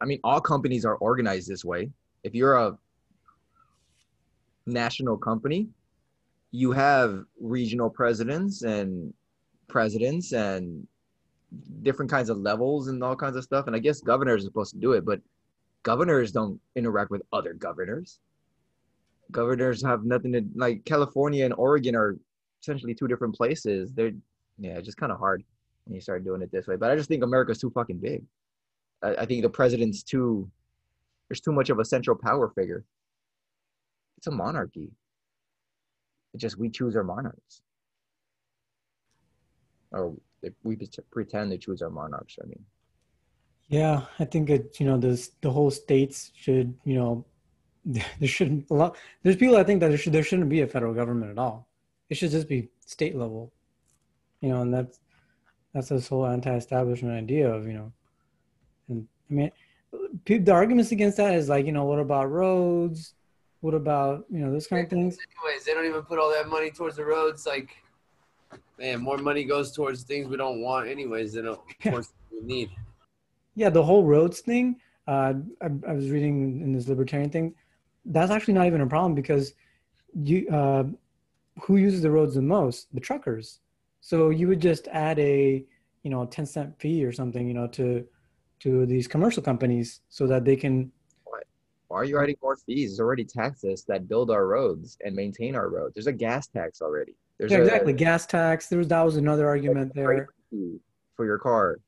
I 0.00 0.04
mean, 0.04 0.20
all 0.22 0.40
companies 0.40 0.84
are 0.84 0.96
organized 0.96 1.48
this 1.48 1.64
way. 1.64 1.90
If 2.22 2.34
you're 2.34 2.54
a 2.54 2.78
national 4.66 5.16
company, 5.16 5.68
you 6.52 6.72
have 6.72 7.24
regional 7.40 7.90
presidents 7.90 8.62
and 8.62 9.12
presidents 9.68 10.32
and 10.32 10.86
different 11.82 12.10
kinds 12.10 12.28
of 12.28 12.38
levels 12.38 12.88
and 12.88 13.02
all 13.02 13.16
kinds 13.16 13.36
of 13.36 13.44
stuff. 13.44 13.66
And 13.66 13.74
I 13.74 13.78
guess 13.78 14.00
governors 14.00 14.42
are 14.42 14.46
supposed 14.46 14.74
to 14.74 14.80
do 14.80 14.92
it, 14.92 15.04
but 15.04 15.20
governors 15.88 16.32
don't 16.32 16.60
interact 16.76 17.10
with 17.10 17.22
other 17.32 17.54
governors. 17.54 18.18
Governors 19.30 19.82
have 19.82 20.04
nothing 20.04 20.32
to 20.32 20.42
like. 20.54 20.84
California 20.84 21.46
and 21.46 21.54
Oregon 21.54 21.94
are 21.96 22.18
essentially 22.60 22.94
two 22.94 23.08
different 23.08 23.34
places. 23.34 23.94
They're 23.94 24.12
yeah, 24.58 24.82
just 24.82 24.98
kind 24.98 25.12
of 25.12 25.18
hard 25.18 25.42
when 25.84 25.94
you 25.94 26.02
start 26.02 26.24
doing 26.24 26.42
it 26.42 26.52
this 26.52 26.66
way. 26.66 26.76
But 26.76 26.90
I 26.90 26.96
just 26.96 27.08
think 27.08 27.22
America's 27.24 27.58
too 27.58 27.70
fucking 27.70 28.00
big. 28.00 28.22
I, 29.02 29.10
I 29.22 29.24
think 29.24 29.40
the 29.42 29.48
president's 29.48 30.02
too. 30.02 30.50
There's 31.28 31.40
too 31.40 31.52
much 31.52 31.70
of 31.70 31.78
a 31.78 31.86
central 31.86 32.16
power 32.16 32.50
figure. 32.50 32.84
It's 34.18 34.26
a 34.26 34.30
monarchy. 34.30 34.90
It's 36.34 36.42
just 36.42 36.58
we 36.58 36.68
choose 36.68 36.96
our 36.96 37.04
monarchs. 37.04 37.62
Or 39.92 40.14
we 40.62 40.76
pretend 41.10 41.50
to 41.52 41.56
choose 41.56 41.80
our 41.80 41.88
monarchs, 41.88 42.36
I 42.42 42.46
mean. 42.46 42.64
Yeah, 43.68 44.02
I 44.18 44.24
think 44.24 44.50
it, 44.50 44.80
you 44.80 44.86
know, 44.86 44.96
this, 44.96 45.30
the 45.40 45.50
whole 45.50 45.70
states 45.70 46.32
should, 46.34 46.74
you 46.84 46.94
know, 46.94 47.24
there 47.84 48.28
shouldn't 48.28 48.70
a 48.70 48.74
lot, 48.74 48.96
there's 49.22 49.36
people 49.36 49.56
I 49.56 49.64
think 49.64 49.80
that 49.80 49.88
there 49.88 49.98
should, 49.98 50.12
there 50.12 50.22
shouldn't 50.22 50.48
be 50.48 50.62
a 50.62 50.66
federal 50.66 50.94
government 50.94 51.30
at 51.30 51.38
all. 51.38 51.68
It 52.08 52.16
should 52.16 52.30
just 52.30 52.48
be 52.48 52.68
state 52.86 53.16
level, 53.16 53.52
you 54.40 54.48
know, 54.48 54.62
and 54.62 54.72
that's, 54.72 55.00
that's 55.74 55.90
this 55.90 56.08
whole 56.08 56.26
anti-establishment 56.26 57.14
idea 57.14 57.50
of, 57.50 57.66
you 57.66 57.74
know, 57.74 57.92
and 58.88 59.06
I 59.30 59.34
mean, 59.34 59.50
the 60.26 60.52
arguments 60.52 60.92
against 60.92 61.16
that 61.18 61.34
is 61.34 61.48
like, 61.48 61.66
you 61.66 61.72
know, 61.72 61.84
what 61.84 61.98
about 61.98 62.30
roads? 62.30 63.14
What 63.60 63.74
about 63.74 64.24
you 64.30 64.38
know 64.38 64.52
those 64.52 64.66
kind 64.66 64.84
of 64.84 64.90
things? 64.90 65.18
Anyways, 65.42 65.64
they 65.64 65.74
don't 65.74 65.86
even 65.86 66.02
put 66.02 66.18
all 66.18 66.30
that 66.30 66.48
money 66.48 66.70
towards 66.70 66.96
the 66.96 67.04
roads. 67.04 67.44
Like, 67.44 67.70
man, 68.78 69.00
more 69.00 69.18
money 69.18 69.44
goes 69.44 69.72
towards 69.72 70.04
things 70.04 70.28
we 70.28 70.36
don't 70.36 70.62
want, 70.62 70.88
anyways, 70.88 71.32
than 71.32 71.56
towards 71.82 72.12
we 72.30 72.46
need. 72.46 72.70
Yeah, 73.58 73.70
the 73.70 73.82
whole 73.82 74.04
roads 74.04 74.38
thing. 74.40 74.76
Uh, 75.08 75.34
I, 75.60 75.66
I, 75.88 75.92
was 75.92 76.10
reading 76.10 76.60
in 76.60 76.72
this 76.72 76.86
libertarian 76.86 77.28
thing. 77.28 77.54
That's 78.04 78.30
actually 78.30 78.54
not 78.54 78.66
even 78.66 78.82
a 78.82 78.86
problem 78.86 79.14
because 79.14 79.54
you 80.14 80.48
uh, 80.48 80.84
who 81.62 81.76
uses 81.76 82.02
the 82.02 82.10
roads 82.10 82.34
the 82.34 82.42
most? 82.42 82.86
The 82.94 83.00
truckers. 83.00 83.60
So 84.00 84.30
you 84.30 84.46
would 84.46 84.60
just 84.60 84.86
add 84.88 85.18
a 85.18 85.64
you 86.04 86.10
know 86.10 86.24
10 86.26 86.46
cent 86.46 86.78
fee 86.78 87.04
or 87.04 87.10
something 87.10 87.48
you 87.48 87.54
know 87.54 87.66
to 87.78 88.06
to 88.60 88.86
these 88.86 89.08
commercial 89.08 89.42
companies 89.42 90.02
so 90.08 90.28
that 90.28 90.44
they 90.44 90.54
can 90.54 90.92
why 91.88 91.98
are 91.98 92.04
you 92.04 92.20
adding 92.20 92.36
more 92.42 92.56
fees? 92.56 92.90
There's 92.90 93.00
already 93.00 93.24
taxes 93.24 93.82
that 93.88 94.08
build 94.08 94.30
our 94.30 94.46
roads 94.46 94.98
and 95.04 95.16
maintain 95.16 95.56
our 95.56 95.70
roads. 95.70 95.94
There's 95.94 96.06
a 96.06 96.12
gas 96.12 96.46
tax 96.46 96.82
already. 96.82 97.14
There's 97.38 97.50
yeah, 97.50 97.58
exactly. 97.58 97.94
gas 97.94 98.26
tax. 98.26 98.68
There 98.68 98.78
was 98.78 98.88
that 98.88 99.00
was 99.00 99.16
another 99.16 99.48
argument 99.48 99.94
there. 99.94 100.28
For 101.16 101.24
your 101.24 101.38
car. 101.38 101.80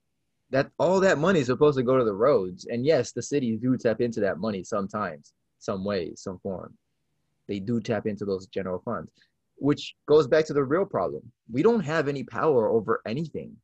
That 0.50 0.70
all 0.78 1.00
that 1.00 1.18
money 1.18 1.40
is 1.40 1.46
supposed 1.46 1.78
to 1.78 1.84
go 1.84 1.96
to 1.96 2.04
the 2.04 2.12
roads. 2.12 2.66
And 2.66 2.84
yes, 2.84 3.12
the 3.12 3.22
cities 3.22 3.60
do 3.60 3.76
tap 3.76 4.00
into 4.00 4.20
that 4.20 4.38
money 4.38 4.64
sometimes, 4.64 5.32
some 5.58 5.84
way, 5.84 6.12
some 6.16 6.38
form. 6.40 6.76
They 7.50 7.58
do 7.58 7.80
tap 7.80 8.06
into 8.06 8.24
those 8.24 8.46
general 8.46 8.80
funds, 8.84 9.10
which 9.56 9.94
goes 10.06 10.26
back 10.28 10.44
to 10.46 10.52
the 10.52 10.62
real 10.64 10.84
problem. 10.84 11.22
We 11.50 11.62
don't 11.62 11.84
have 11.84 12.08
any 12.08 12.22
power 12.22 12.68
over 12.68 13.00
anything. 13.06 13.56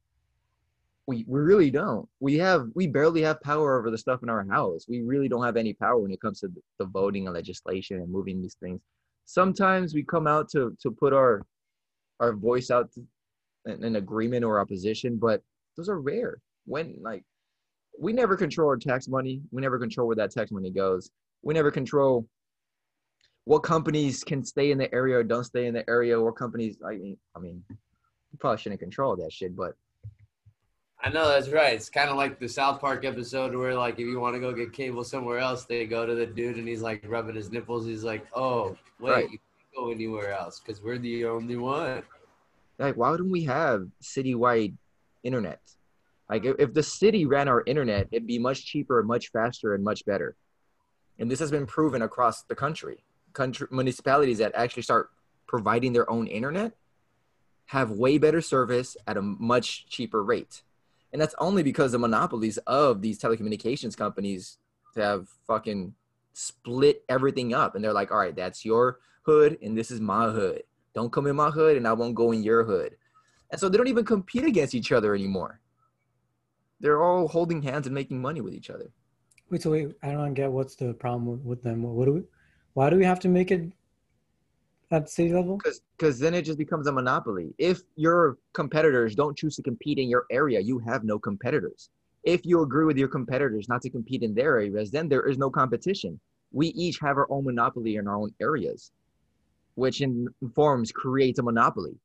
We 1.07 1.25
we 1.29 1.39
really 1.39 1.71
don't. 1.71 2.09
We 2.19 2.37
have 2.39 2.67
we 2.75 2.89
barely 2.89 3.23
have 3.23 3.41
power 3.43 3.79
over 3.79 3.93
the 3.93 3.99
stuff 3.99 4.25
in 4.25 4.29
our 4.29 4.45
house. 4.51 4.87
We 4.89 5.03
really 5.03 5.29
don't 5.29 5.45
have 5.45 5.57
any 5.57 5.73
power 5.73 5.99
when 5.99 6.11
it 6.11 6.21
comes 6.21 6.41
to 6.41 6.49
the, 6.79 6.85
voting 6.87 7.27
and 7.27 7.35
legislation 7.35 7.99
and 7.99 8.11
moving 8.11 8.43
these 8.43 8.57
things. 8.61 8.81
Sometimes 9.25 9.95
we 9.95 10.03
come 10.03 10.27
out 10.27 10.49
to 10.51 10.77
to 10.83 10.91
put 10.91 11.13
our 11.13 11.47
our 12.19 12.33
voice 12.33 12.73
out 12.73 12.91
in, 13.67 13.85
in 13.85 13.97
agreement 13.97 14.45
or 14.45 14.59
opposition, 14.59 15.17
but 15.17 15.43
those 15.77 15.89
are 15.89 16.01
rare. 16.01 16.39
When 16.67 16.99
like 17.01 17.25
we 17.99 18.13
never 18.13 18.37
control 18.37 18.69
our 18.69 18.77
tax 18.77 19.09
money. 19.09 19.41
We 19.51 19.63
never 19.63 19.79
control 19.79 20.07
where 20.07 20.17
that 20.17 20.31
tax 20.31 20.51
money 20.51 20.71
goes. 20.71 21.11
We 21.43 21.55
never 21.55 21.71
control 21.71 22.27
what 23.45 23.61
companies 23.61 24.23
can 24.25 24.45
stay 24.45 24.71
in 24.71 24.79
the 24.79 24.93
area 24.93 25.17
or 25.17 25.23
don't 25.23 25.45
stay 25.45 25.67
in 25.67 25.75
the 25.75 25.89
area. 25.89 26.21
Or 26.21 26.33
companies, 26.33 26.77
I 26.87 26.97
mean, 26.97 27.17
I 27.35 27.39
mean, 27.39 27.63
you 27.71 28.39
probably 28.39 28.59
shouldn't 28.59 28.81
control 28.81 29.17
that 29.17 29.33
shit, 29.33 29.57
but 29.57 29.77
I 31.01 31.11
know 31.11 31.29
that's 31.29 31.49
right. 31.49 31.75
It's 31.75 31.89
kind 31.89 32.11
of 32.11 32.17
like 32.17 32.39
the 32.41 32.49
South 32.49 32.81
Park 32.81 33.05
episode 33.05 33.55
where, 33.55 33.75
like, 33.75 33.95
if 33.95 34.01
you 34.01 34.19
want 34.19 34.35
to 34.35 34.41
go 34.41 34.53
get 34.53 34.73
cable 34.73 35.05
somewhere 35.05 35.39
else, 35.39 35.65
they 35.65 35.87
go 35.87 36.05
to 36.05 36.15
the 36.15 36.27
dude 36.27 36.57
and 36.57 36.67
he's 36.67 36.83
like 36.83 37.05
rubbing 37.07 37.37
his 37.37 37.53
nipples. 37.53 37.87
He's 37.87 38.03
like, 38.03 38.27
"Oh, 38.35 38.77
wait, 38.99 39.11
Right. 39.13 39.31
you 39.31 39.39
can't 39.39 39.75
go 39.77 39.91
anywhere 39.91 40.33
else 40.33 40.59
because 40.61 40.83
we're 40.83 40.99
the 40.99 41.27
only 41.27 41.57
one." 41.57 42.03
like, 42.79 42.97
why 42.97 43.11
wouldn't 43.11 43.31
we 43.31 43.45
have 43.45 43.89
citywide 44.03 44.75
internet? 45.23 45.61
Like, 46.29 46.45
if, 46.45 46.75
the 46.75 46.83
city 46.83 47.25
ran 47.25 47.49
our 47.49 47.63
internet, 47.67 48.09
it'd 48.11 48.27
be 48.27 48.39
much 48.39 48.65
cheaper, 48.67 49.03
much 49.03 49.31
faster, 49.31 49.75
and 49.75 49.85
much 49.85 50.05
better. 50.05 50.37
And 51.19 51.31
this 51.31 51.39
has 51.39 51.51
been 51.51 51.67
proven 51.67 52.03
across 52.03 52.43
the 52.43 52.55
country. 52.55 53.05
Country 53.33 53.69
municipalities 53.71 54.39
that 54.39 54.53
actually 54.55 54.83
start 54.83 55.11
providing 55.47 55.93
their 55.93 56.09
own 56.11 56.27
internet 56.27 56.73
have 57.67 57.91
way 57.91 58.19
better 58.19 58.41
service 58.41 58.97
at 59.07 59.17
a 59.17 59.23
much 59.23 59.89
cheaper 59.89 60.23
rate. 60.23 60.63
And 61.13 61.21
that's 61.21 61.35
only 61.39 61.63
because 61.63 61.93
the 61.93 61.99
monopolies 61.99 62.59
of 62.67 63.03
these 63.03 63.19
telecommunications 63.19 63.97
companies 63.97 64.59
have 64.97 65.29
fucking 65.47 65.95
split 66.33 67.05
everything 67.09 67.55
up. 67.55 67.75
And 67.75 67.85
they're 67.85 67.93
like, 67.93 68.11
all 68.11 68.19
right, 68.19 68.37
that's 68.37 68.65
your 68.65 68.99
hood 69.23 69.59
and 69.63 69.77
this 69.77 69.91
is 69.91 70.01
my 70.01 70.31
hood. 70.31 70.63
Don't 70.95 71.13
come 71.13 71.27
in 71.27 71.37
my 71.37 71.51
hood 71.51 71.77
and 71.77 71.87
I 71.87 71.93
won't 71.93 72.15
go 72.15 72.33
in 72.33 72.43
your 72.43 72.65
hood. 72.65 72.97
And 73.51 73.61
so 73.61 73.69
they 73.69 73.77
don't 73.77 73.89
even 73.89 74.05
compete 74.05 74.45
against 74.45 74.75
each 74.75 74.93
other 74.93 75.15
anymore. 75.15 75.61
They're 76.81 77.03
all 77.03 77.29
holding 77.29 77.63
hands 77.63 77.87
and 77.87 77.95
making 77.95 78.21
money 78.21 78.41
with 78.41 78.55
each 78.55 78.71
other. 78.71 78.91
Wait, 79.51 79.63
so 79.63 79.71
wait, 79.71 79.95
I 80.03 80.13
don't 80.13 80.35
get 80.35 80.51
what's 80.51 80.75
the 80.77 80.93
problem 80.93 81.43
with, 81.45 81.63
them. 81.63 81.83
What 81.83 82.07
do 82.07 82.13
we? 82.13 82.23
Why 82.75 82.91
do 82.91 82.97
we 82.97 83.05
have 83.05 83.21
to 83.21 83.29
make 83.29 83.51
it 83.51 83.73
at 84.91 85.09
city 85.09 85.33
level? 85.33 85.57
Because 85.57 85.81
because 85.97 86.19
then 86.19 86.35
it 86.35 86.43
just 86.43 86.59
becomes 86.59 86.87
a 86.87 86.93
monopoly. 86.93 87.55
If 87.59 87.81
your 87.95 88.39
competitors 88.53 89.15
don't 89.15 89.37
choose 89.37 89.57
to 89.57 89.63
compete 89.63 89.99
in 89.99 90.09
your 90.09 90.27
area, 90.31 90.61
you 90.61 90.79
have 90.81 91.05
no 91.05 91.19
competitors. 91.19 91.91
If 92.25 92.45
you 92.45 92.63
agree 92.63 92.85
with 92.85 92.99
your 92.99 93.09
competitors 93.09 93.69
not 93.69 93.83
to 93.83 93.91
compete 93.91 94.23
in 94.23 94.35
their 94.35 94.57
areas, 94.57 94.91
then 94.91 95.09
there 95.09 95.27
is 95.27 95.39
no 95.39 95.49
competition. 95.49 96.19
We 96.53 96.69
each 96.69 96.99
have 96.99 97.17
our 97.17 97.31
own 97.31 97.45
monopoly 97.45 97.97
in 97.97 98.09
our 98.09 98.17
own 98.17 98.33
areas, 98.41 98.91
which 99.77 100.01
in 100.01 100.27
forms 100.55 100.91
creates 100.91 101.39
a 101.39 101.43
monopoly 101.43 101.97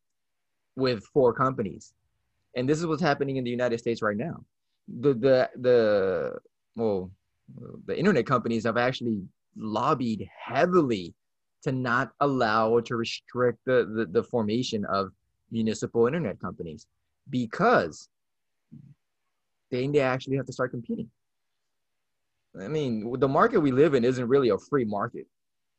with 0.76 1.04
four 1.06 1.34
companies. 1.34 1.94
And 2.56 2.70
this 2.70 2.80
is 2.80 2.86
what's 2.86 3.02
happening 3.02 3.38
in 3.38 3.44
the 3.44 3.50
United 3.50 3.80
States 3.80 4.02
right 4.02 4.18
now. 4.18 4.46
The 4.88 5.14
the 5.14 5.50
the 5.56 6.40
well, 6.76 7.12
the 7.86 7.98
internet 7.98 8.26
companies 8.26 8.66
have 8.66 8.78
actually 8.78 9.22
lobbied 9.56 10.28
heavily 10.38 11.14
to 11.64 11.72
not 11.72 12.12
allow 12.20 12.70
or 12.70 12.82
to 12.82 12.96
restrict 12.96 13.60
the, 13.66 13.86
the, 13.96 14.06
the 14.06 14.24
formation 14.24 14.86
of 14.86 15.12
municipal 15.52 16.08
internet 16.08 16.40
companies 16.40 16.88
because 17.30 18.10
they, 19.70 19.88
they 19.88 20.00
actually 20.00 20.38
have 20.38 20.46
to 20.46 20.54
start 20.54 20.72
competing. 20.72 21.10
I 22.60 22.68
mean, 22.68 23.14
the 23.20 23.28
market 23.28 23.60
we 23.60 23.72
live 23.72 23.94
in 23.94 24.04
isn't 24.04 24.28
really 24.28 24.50
a 24.50 24.58
free 24.58 24.86
market. 24.86 25.28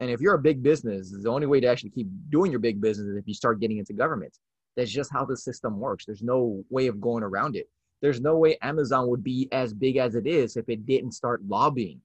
And 0.01 0.11
if 0.11 0.21
you're 0.21 0.35
a 0.35 0.39
big 0.39 0.63
business, 0.63 1.15
the 1.23 1.29
only 1.29 1.47
way 1.47 1.61
to 1.61 1.67
actually 1.67 1.91
keep 1.91 2.09
doing 2.31 2.51
your 2.51 2.61
big 2.61 2.81
business 2.81 3.09
is 3.09 3.17
if 3.17 3.27
you 3.27 3.35
start 3.35 3.61
getting 3.61 3.79
into 3.79 3.93
government. 3.93 4.37
That's 4.77 4.91
just 4.91 5.13
how 5.13 5.27
the 5.27 5.37
system 5.37 5.79
works. 5.79 6.07
There's 6.07 6.23
no 6.23 6.65
way 6.71 6.87
of 6.87 7.01
going 7.01 7.23
around 7.23 7.57
it. 7.57 7.69
There's 8.03 8.21
no 8.21 8.37
way 8.37 8.59
Amazon 8.61 9.09
would 9.09 9.23
be 9.23 9.49
as 9.53 9.73
big 9.73 9.97
as 9.97 10.17
it 10.17 10.27
is 10.27 10.57
if 10.57 10.69
it 10.69 10.85
didn't 10.85 11.13
start 11.13 11.41
lobbying. 11.47 12.01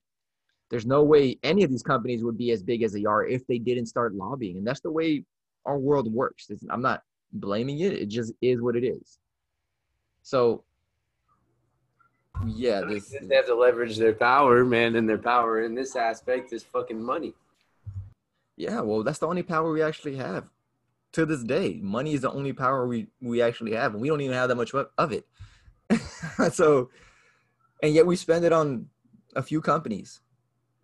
There's 0.69 0.85
no 0.85 1.03
way 1.03 1.39
any 1.43 1.63
of 1.63 1.71
these 1.71 1.81
companies 1.81 2.23
would 2.23 2.37
be 2.37 2.51
as 2.51 2.61
big 2.61 2.83
as 2.83 2.93
they 2.93 3.03
are 3.05 3.25
if 3.25 3.45
they 3.47 3.57
didn't 3.57 3.87
start 3.87 4.13
lobbying. 4.13 4.57
And 4.57 4.67
that's 4.67 4.81
the 4.81 4.91
way 4.91 5.25
our 5.65 5.79
world 5.79 6.13
works. 6.13 6.49
It's, 6.51 6.63
I'm 6.69 6.83
not 6.83 7.01
blaming 7.33 7.79
it. 7.79 7.93
It 7.93 8.09
just 8.09 8.31
is 8.41 8.61
what 8.61 8.75
it 8.75 8.85
is. 8.85 9.17
So, 10.21 10.63
yeah, 12.45 12.81
this, 12.81 13.15
They 13.21 13.35
have 13.35 13.47
to 13.47 13.55
leverage 13.55 13.97
their 13.97 14.13
power, 14.13 14.63
man, 14.63 14.95
and 14.97 15.09
their 15.09 15.17
power 15.17 15.63
in 15.63 15.73
this 15.73 15.95
aspect 15.95 16.53
is 16.53 16.63
fucking 16.63 17.01
money. 17.01 17.33
yeah, 18.55 18.81
well, 18.81 19.03
that's 19.03 19.19
the 19.19 19.27
only 19.27 19.41
power 19.41 19.71
we 19.71 19.81
actually 19.81 20.17
have 20.17 20.51
to 21.13 21.25
this 21.25 21.43
day. 21.43 21.79
Money 21.81 22.13
is 22.13 22.21
the 22.21 22.31
only 22.31 22.53
power 22.53 22.85
we, 22.85 23.07
we 23.19 23.41
actually 23.41 23.73
have, 23.73 23.93
and 23.93 24.01
we 24.01 24.09
don't 24.09 24.21
even 24.21 24.35
have 24.35 24.49
that 24.49 24.55
much 24.55 24.73
of 24.75 24.89
of 24.97 25.11
it. 25.11 25.25
so, 26.51 26.89
and 27.81 27.93
yet 27.93 28.05
we 28.05 28.15
spend 28.15 28.45
it 28.45 28.53
on 28.53 28.87
a 29.35 29.41
few 29.41 29.61
companies. 29.61 30.21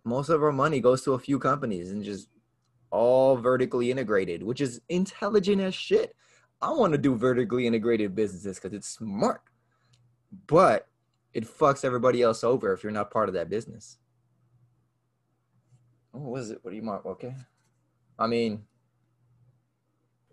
Most 0.04 0.28
of 0.28 0.42
our 0.42 0.52
money 0.52 0.80
goes 0.80 1.02
to 1.04 1.14
a 1.14 1.18
few 1.18 1.38
companies 1.38 1.90
and 1.90 2.04
just 2.04 2.28
all 2.90 3.36
vertically 3.36 3.90
integrated, 3.90 4.42
which 4.42 4.60
is 4.60 4.80
intelligent 4.88 5.60
as 5.60 5.74
shit. 5.74 6.14
I 6.62 6.70
want 6.70 6.92
to 6.92 6.98
do 6.98 7.16
vertically 7.16 7.66
integrated 7.66 8.14
businesses 8.14 8.58
because 8.58 8.72
it's 8.72 8.88
smart, 8.88 9.42
but 10.46 10.88
it 11.32 11.44
fucks 11.44 11.84
everybody 11.84 12.22
else 12.22 12.44
over 12.44 12.72
if 12.72 12.82
you're 12.82 12.92
not 12.92 13.10
part 13.10 13.28
of 13.28 13.34
that 13.34 13.50
business. 13.50 13.98
Oh, 16.14 16.20
was 16.20 16.50
it? 16.50 16.60
What 16.62 16.70
do 16.70 16.76
you 16.76 16.82
mark? 16.82 17.04
Okay. 17.04 17.34
I 18.18 18.28
mean, 18.28 18.62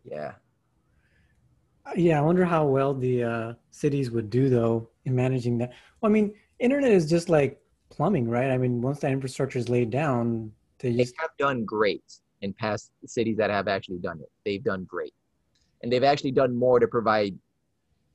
yeah. 0.03 0.33
Yeah, 1.95 2.19
I 2.19 2.21
wonder 2.21 2.45
how 2.45 2.65
well 2.65 2.93
the 2.93 3.23
uh, 3.23 3.53
cities 3.71 4.11
would 4.11 4.29
do 4.29 4.49
though 4.49 4.89
in 5.05 5.15
managing 5.15 5.57
that. 5.59 5.73
Well, 5.99 6.11
I 6.11 6.13
mean, 6.13 6.33
internet 6.59 6.91
is 6.91 7.09
just 7.09 7.29
like 7.29 7.59
plumbing, 7.89 8.29
right? 8.29 8.51
I 8.51 8.57
mean, 8.57 8.81
once 8.81 8.99
that 8.99 9.11
infrastructure 9.11 9.59
is 9.59 9.69
laid 9.69 9.89
down, 9.89 10.51
they 10.79 10.91
They 10.93 11.07
have 11.19 11.31
done 11.37 11.63
great 11.63 12.03
in 12.41 12.53
past 12.53 12.91
cities 13.05 13.37
that 13.37 13.49
have 13.49 13.67
actually 13.67 13.99
done 13.99 14.19
it. 14.19 14.29
They've 14.45 14.63
done 14.63 14.83
great. 14.85 15.13
And 15.83 15.91
they've 15.91 16.03
actually 16.03 16.31
done 16.31 16.55
more 16.55 16.79
to 16.79 16.87
provide 16.87 17.37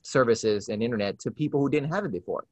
services 0.03 0.69
and 0.69 0.83
internet 0.83 1.19
to 1.21 1.31
people 1.31 1.61
who 1.61 1.69
didn't 1.69 1.91
have 1.93 2.05
it 2.05 2.13
before. 2.13 2.45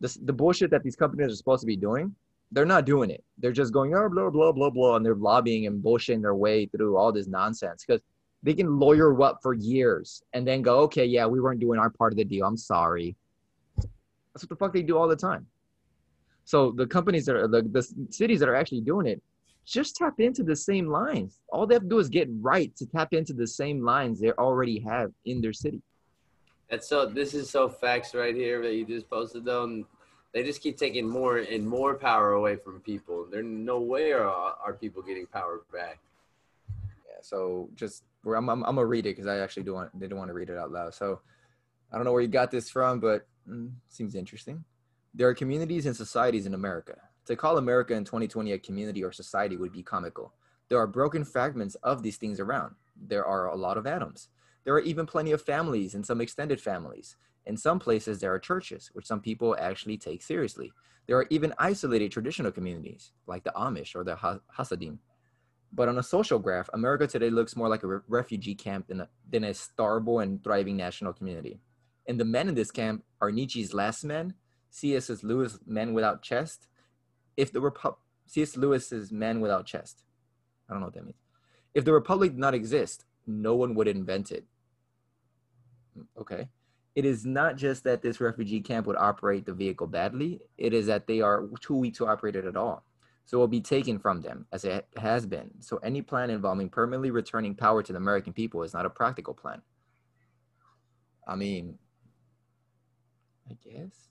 This, 0.00 0.14
the 0.14 0.32
bullshit 0.32 0.70
that 0.70 0.82
these 0.82 0.96
companies 0.96 1.32
are 1.32 1.36
supposed 1.36 1.60
to 1.60 1.66
be 1.66 1.76
doing, 1.76 2.14
they're 2.50 2.66
not 2.66 2.84
doing 2.86 3.10
it. 3.10 3.22
They're 3.38 3.52
just 3.52 3.72
going, 3.72 3.94
oh, 3.94 4.08
blah, 4.08 4.30
blah, 4.30 4.52
blah, 4.52 4.70
blah, 4.70 4.96
and 4.96 5.04
they're 5.04 5.14
lobbying 5.14 5.66
and 5.66 5.82
bullshitting 5.82 6.22
their 6.22 6.34
way 6.34 6.66
through 6.66 6.96
all 6.96 7.12
this 7.12 7.26
nonsense 7.26 7.84
because 7.86 8.02
they 8.42 8.54
can 8.54 8.78
lawyer 8.78 9.20
up 9.22 9.38
for 9.42 9.54
years 9.54 10.22
and 10.32 10.46
then 10.46 10.62
go, 10.62 10.80
okay, 10.80 11.04
yeah, 11.04 11.26
we 11.26 11.40
weren't 11.40 11.60
doing 11.60 11.78
our 11.78 11.90
part 11.90 12.12
of 12.12 12.16
the 12.16 12.24
deal. 12.24 12.46
I'm 12.46 12.56
sorry. 12.56 13.16
That's 13.76 14.44
what 14.44 14.48
the 14.48 14.56
fuck 14.56 14.72
they 14.72 14.82
do 14.82 14.98
all 14.98 15.08
the 15.08 15.16
time. 15.16 15.46
So 16.44 16.72
the 16.72 16.86
companies 16.86 17.26
that 17.26 17.36
are 17.36 17.48
the, 17.48 17.62
the 17.62 17.86
cities 18.10 18.40
that 18.40 18.48
are 18.48 18.56
actually 18.56 18.80
doing 18.80 19.06
it, 19.06 19.22
just 19.64 19.94
tap 19.94 20.18
into 20.18 20.42
the 20.42 20.56
same 20.56 20.88
lines. 20.88 21.38
All 21.50 21.66
they 21.66 21.74
have 21.74 21.84
to 21.84 21.88
do 21.88 21.98
is 21.98 22.08
get 22.08 22.28
right 22.40 22.74
to 22.76 22.86
tap 22.86 23.12
into 23.12 23.32
the 23.32 23.46
same 23.46 23.84
lines 23.84 24.20
they 24.20 24.32
already 24.32 24.80
have 24.80 25.12
in 25.24 25.40
their 25.40 25.52
city. 25.52 25.80
That's 26.68 26.88
so. 26.88 27.06
This 27.06 27.34
is 27.34 27.48
so 27.48 27.68
facts 27.68 28.14
right 28.14 28.34
here 28.34 28.60
that 28.62 28.74
you 28.74 28.84
just 28.84 29.08
posted 29.08 29.44
though. 29.44 29.64
And 29.64 29.84
they 30.32 30.42
just 30.42 30.62
keep 30.62 30.78
taking 30.78 31.08
more 31.08 31.36
and 31.38 31.68
more 31.68 31.94
power 31.94 32.32
away 32.32 32.56
from 32.56 32.80
people. 32.80 33.26
There's 33.30 33.44
no 33.44 33.78
way 33.78 34.12
are 34.12 34.24
are 34.24 34.72
people 34.72 35.02
getting 35.02 35.26
power 35.26 35.60
back. 35.72 36.00
Yeah. 37.06 37.20
So 37.20 37.68
just 37.76 38.02
where 38.10 38.11
I'm, 38.24 38.48
I'm, 38.48 38.62
I'm 38.64 38.76
gonna 38.76 38.86
read 38.86 39.06
it 39.06 39.16
because 39.16 39.26
I 39.26 39.38
actually 39.38 39.64
do 39.64 39.74
want 39.74 39.98
didn't 39.98 40.16
want 40.16 40.28
to 40.28 40.34
read 40.34 40.50
it 40.50 40.58
out 40.58 40.70
loud. 40.70 40.94
So 40.94 41.20
I 41.92 41.96
don't 41.96 42.04
know 42.04 42.12
where 42.12 42.22
you 42.22 42.28
got 42.28 42.50
this 42.50 42.70
from, 42.70 43.00
but 43.00 43.26
mm, 43.48 43.70
seems 43.88 44.14
interesting. 44.14 44.64
There 45.14 45.28
are 45.28 45.34
communities 45.34 45.86
and 45.86 45.94
societies 45.94 46.46
in 46.46 46.54
America. 46.54 46.96
To 47.26 47.36
call 47.36 47.58
America 47.58 47.94
in 47.94 48.04
2020 48.04 48.52
a 48.52 48.58
community 48.58 49.04
or 49.04 49.12
society 49.12 49.56
would 49.56 49.72
be 49.72 49.82
comical. 49.82 50.32
There 50.68 50.78
are 50.78 50.86
broken 50.86 51.24
fragments 51.24 51.74
of 51.76 52.02
these 52.02 52.16
things 52.16 52.40
around. 52.40 52.74
There 52.96 53.24
are 53.24 53.48
a 53.48 53.56
lot 53.56 53.76
of 53.76 53.86
atoms. 53.86 54.28
There 54.64 54.74
are 54.74 54.80
even 54.80 55.06
plenty 55.06 55.32
of 55.32 55.42
families 55.42 55.94
and 55.94 56.06
some 56.06 56.20
extended 56.20 56.60
families. 56.60 57.16
In 57.46 57.56
some 57.56 57.78
places, 57.78 58.20
there 58.20 58.32
are 58.32 58.38
churches, 58.38 58.90
which 58.92 59.06
some 59.06 59.20
people 59.20 59.56
actually 59.58 59.98
take 59.98 60.22
seriously. 60.22 60.72
There 61.06 61.16
are 61.16 61.26
even 61.30 61.52
isolated 61.58 62.12
traditional 62.12 62.52
communities, 62.52 63.12
like 63.26 63.42
the 63.42 63.52
Amish 63.56 63.96
or 63.96 64.04
the 64.04 64.16
Hasidim. 64.56 65.00
But 65.72 65.88
on 65.88 65.98
a 65.98 66.02
social 66.02 66.38
graph, 66.38 66.68
America 66.74 67.06
today 67.06 67.30
looks 67.30 67.56
more 67.56 67.68
like 67.68 67.82
a 67.82 67.86
re- 67.86 68.00
refugee 68.06 68.54
camp 68.54 68.88
than 68.88 69.00
a, 69.00 69.08
than 69.30 69.44
a 69.44 69.54
stable 69.54 70.20
and 70.20 70.42
thriving 70.44 70.76
national 70.76 71.14
community. 71.14 71.60
And 72.06 72.20
the 72.20 72.24
men 72.24 72.48
in 72.48 72.54
this 72.54 72.70
camp 72.70 73.04
are 73.20 73.30
Nietzsche's 73.32 73.72
Last 73.72 74.04
Men, 74.04 74.34
C.S. 74.70 75.22
Lewis' 75.22 75.58
Men 75.66 75.94
Without 75.94 76.22
Chest. 76.22 76.66
If 77.36 77.52
the 77.52 77.60
Repu- 77.60 77.96
C.S. 78.26 78.56
Lewis's 78.56 79.10
Men 79.10 79.40
Without 79.40 79.64
Chest. 79.66 80.02
I 80.68 80.74
don't 80.74 80.80
know 80.80 80.86
what 80.86 80.94
that 80.94 81.04
means. 81.04 81.16
If 81.74 81.84
the 81.84 81.92
Republic 81.92 82.32
did 82.32 82.38
not 82.38 82.54
exist, 82.54 83.04
no 83.26 83.54
one 83.54 83.74
would 83.74 83.88
invent 83.88 84.30
it. 84.30 84.44
Okay. 86.18 86.48
it 86.94 87.04
is 87.04 87.24
not 87.24 87.56
just 87.56 87.84
that 87.84 88.02
this 88.02 88.20
refugee 88.20 88.60
camp 88.60 88.86
would 88.86 88.96
operate 88.96 89.46
the 89.46 89.52
vehicle 89.52 89.86
badly, 89.86 90.40
it 90.58 90.74
is 90.74 90.86
that 90.86 91.06
they 91.06 91.20
are 91.20 91.46
too 91.60 91.74
weak 91.76 91.94
to 91.94 92.06
operate 92.06 92.36
it 92.36 92.44
at 92.44 92.56
all. 92.56 92.84
So 93.24 93.36
it 93.38 93.40
will 93.40 93.48
be 93.48 93.60
taken 93.60 93.98
from 93.98 94.20
them, 94.20 94.46
as 94.52 94.64
it 94.64 94.86
has 94.96 95.26
been. 95.26 95.50
So 95.60 95.76
any 95.78 96.02
plan 96.02 96.28
involving 96.30 96.68
permanently 96.68 97.10
returning 97.10 97.54
power 97.54 97.82
to 97.82 97.92
the 97.92 97.96
American 97.98 98.32
people 98.32 98.62
is 98.62 98.74
not 98.74 98.84
a 98.84 98.90
practical 98.90 99.32
plan. 99.32 99.62
I 101.26 101.36
mean, 101.36 101.78
I 103.50 103.54
guess. 103.62 104.08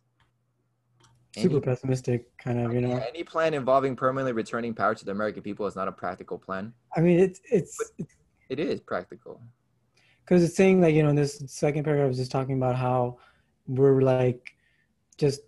Super 1.35 1.55
Any, 1.55 1.61
pessimistic, 1.61 2.35
kind 2.37 2.59
of, 2.59 2.73
you 2.73 2.81
know. 2.81 2.97
any 3.07 3.23
plan 3.23 3.53
involving 3.53 3.95
permanently 3.95 4.33
returning 4.33 4.73
power 4.73 4.93
to 4.95 5.05
the 5.05 5.11
American 5.11 5.41
people 5.41 5.65
is 5.65 5.75
not 5.75 5.87
a 5.87 5.91
practical 5.91 6.37
plan. 6.37 6.73
I 6.95 7.01
mean, 7.01 7.19
it's 7.19 7.39
it's 7.51 7.77
It 8.49 8.59
is 8.59 8.81
practical. 8.81 9.41
because 10.25 10.43
it's 10.43 10.55
saying 10.55 10.81
like 10.81 10.93
you 10.95 11.03
know 11.03 11.09
in 11.09 11.15
this 11.15 11.41
second 11.47 11.83
paragraph 11.85 12.11
is 12.11 12.17
just 12.17 12.31
talking 12.31 12.57
about 12.57 12.75
how 12.75 13.17
we're 13.67 14.01
like 14.01 14.51
just 15.17 15.41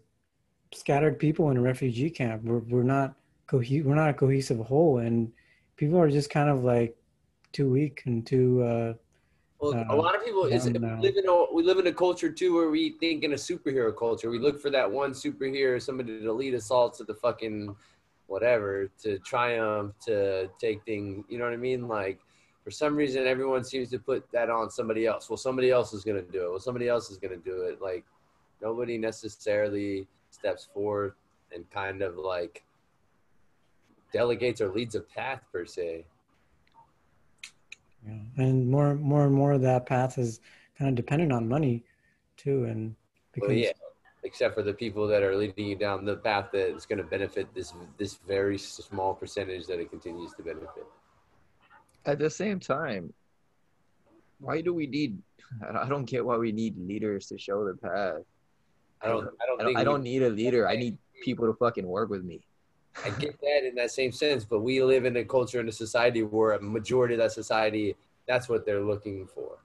scattered 0.73 1.19
people 1.19 1.49
in 1.49 1.57
a 1.57 1.61
refugee 1.61 2.09
camp. 2.09 2.43
We're 2.43 2.59
we're 2.59 2.83
not 2.83 3.15
cohe- 3.47 3.83
we're 3.83 3.95
not 3.95 4.09
a 4.09 4.13
cohesive 4.13 4.59
whole, 4.59 4.99
and 4.99 5.31
people 5.75 5.99
are 5.99 6.09
just 6.09 6.29
kind 6.29 6.49
of 6.49 6.63
like 6.63 6.95
too 7.51 7.69
weak 7.69 8.03
and 8.05 8.25
too. 8.25 8.63
Uh, 8.63 8.93
Well, 9.59 9.75
Uh, 9.75 9.85
a 9.89 9.95
lot 9.95 10.13
of 10.15 10.25
people 10.25 10.43
is 10.45 10.65
we 10.65 10.73
live 10.73 11.15
in 11.15 11.27
a 11.27 11.53
we 11.53 11.63
live 11.63 11.79
in 11.79 11.87
a 11.87 11.93
culture 11.93 12.29
too 12.29 12.53
where 12.53 12.69
we 12.69 12.91
think 12.99 13.23
in 13.23 13.31
a 13.31 13.35
superhero 13.49 13.95
culture. 13.95 14.29
We 14.29 14.39
look 14.39 14.59
for 14.59 14.69
that 14.71 14.91
one 14.91 15.11
superhero, 15.11 15.81
somebody 15.81 16.19
to 16.19 16.33
lead 16.33 16.53
us 16.53 16.69
all 16.69 16.89
to 16.91 17.03
the 17.05 17.13
fucking 17.13 17.73
whatever, 18.27 18.89
to 19.03 19.19
triumph, 19.19 19.93
to 20.07 20.49
take 20.59 20.83
things. 20.83 21.23
You 21.29 21.37
know 21.37 21.45
what 21.45 21.53
I 21.53 21.57
mean? 21.57 21.87
Like 21.87 22.19
for 22.63 22.71
some 22.71 22.95
reason, 22.95 23.25
everyone 23.25 23.63
seems 23.63 23.89
to 23.91 23.99
put 23.99 24.29
that 24.31 24.49
on 24.49 24.69
somebody 24.69 25.05
else. 25.05 25.29
Well, 25.29 25.37
somebody 25.37 25.69
else 25.71 25.93
is 25.93 26.03
gonna 26.03 26.21
do 26.21 26.45
it. 26.45 26.49
Well, 26.49 26.59
somebody 26.59 26.89
else 26.89 27.09
is 27.09 27.17
gonna 27.17 27.37
do 27.37 27.61
it. 27.63 27.81
Like 27.81 28.03
nobody 28.61 28.97
necessarily 28.97 30.07
steps 30.29 30.67
forth 30.73 31.13
and 31.53 31.69
kind 31.69 32.01
of 32.01 32.17
like 32.17 32.63
delegates 34.13 34.61
or 34.61 34.69
leads 34.71 34.95
a 34.95 35.01
path 35.01 35.41
per 35.51 35.65
se. 35.65 36.05
yeah. 38.07 38.13
And 38.37 38.69
more 38.69 38.95
more 38.95 39.25
and 39.25 39.33
more 39.33 39.53
of 39.53 39.61
that 39.61 39.85
path 39.85 40.17
is 40.17 40.39
kind 40.77 40.89
of 40.89 40.95
dependent 40.95 41.31
on 41.31 41.47
money, 41.47 41.83
too, 42.37 42.65
and 42.65 42.95
because 43.33 43.49
Well, 43.49 43.57
yeah, 43.57 43.71
except 44.23 44.55
for 44.55 44.63
the 44.63 44.73
people 44.73 45.07
that 45.07 45.23
are 45.23 45.35
leading 45.35 45.65
you 45.65 45.75
down 45.75 46.05
the 46.05 46.17
path 46.17 46.51
that 46.53 46.75
is 46.75 46.85
going 46.85 46.97
to 46.97 47.03
benefit 47.03 47.53
this 47.53 47.73
this 47.97 48.19
very 48.27 48.57
small 48.57 49.13
percentage 49.13 49.65
that 49.67 49.79
it 49.79 49.89
continues 49.89 50.33
to 50.33 50.43
benefit. 50.43 50.85
At 52.05 52.19
the 52.19 52.29
same 52.29 52.59
time, 52.59 53.13
why 54.39 54.61
do 54.61 54.73
we 54.73 54.87
need? 54.87 55.21
I 55.63 55.87
don't 55.87 56.05
get 56.05 56.25
why 56.25 56.37
we 56.37 56.51
need 56.51 56.77
leaders 56.77 57.27
to 57.27 57.37
show 57.37 57.65
the 57.65 57.75
path. 57.75 58.21
I 59.01 59.07
don't. 59.07 59.27
I 59.41 59.45
don't 59.45 59.61
I 59.61 59.63
don't, 59.63 59.65
think. 59.65 59.77
I 59.79 59.83
don't 59.83 60.03
need 60.03 60.23
a 60.23 60.29
leader. 60.29 60.67
I 60.67 60.75
need 60.75 60.97
people 61.23 61.45
to 61.47 61.53
fucking 61.53 61.87
work 61.87 62.09
with 62.09 62.23
me. 62.23 62.45
I 63.03 63.09
get 63.09 63.39
that 63.41 63.67
in 63.67 63.75
that 63.75 63.91
same 63.91 64.11
sense, 64.11 64.45
but 64.45 64.59
we 64.61 64.81
live 64.83 65.05
in 65.05 65.15
a 65.17 65.25
culture 65.25 65.59
and 65.59 65.69
a 65.69 65.73
society 65.73 66.23
where 66.23 66.51
a 66.53 66.61
majority 66.61 67.15
of 67.15 67.19
that 67.19 67.31
society, 67.31 67.95
that's 68.27 68.47
what 68.49 68.65
they're 68.65 68.83
looking 68.83 69.27
for. 69.27 69.57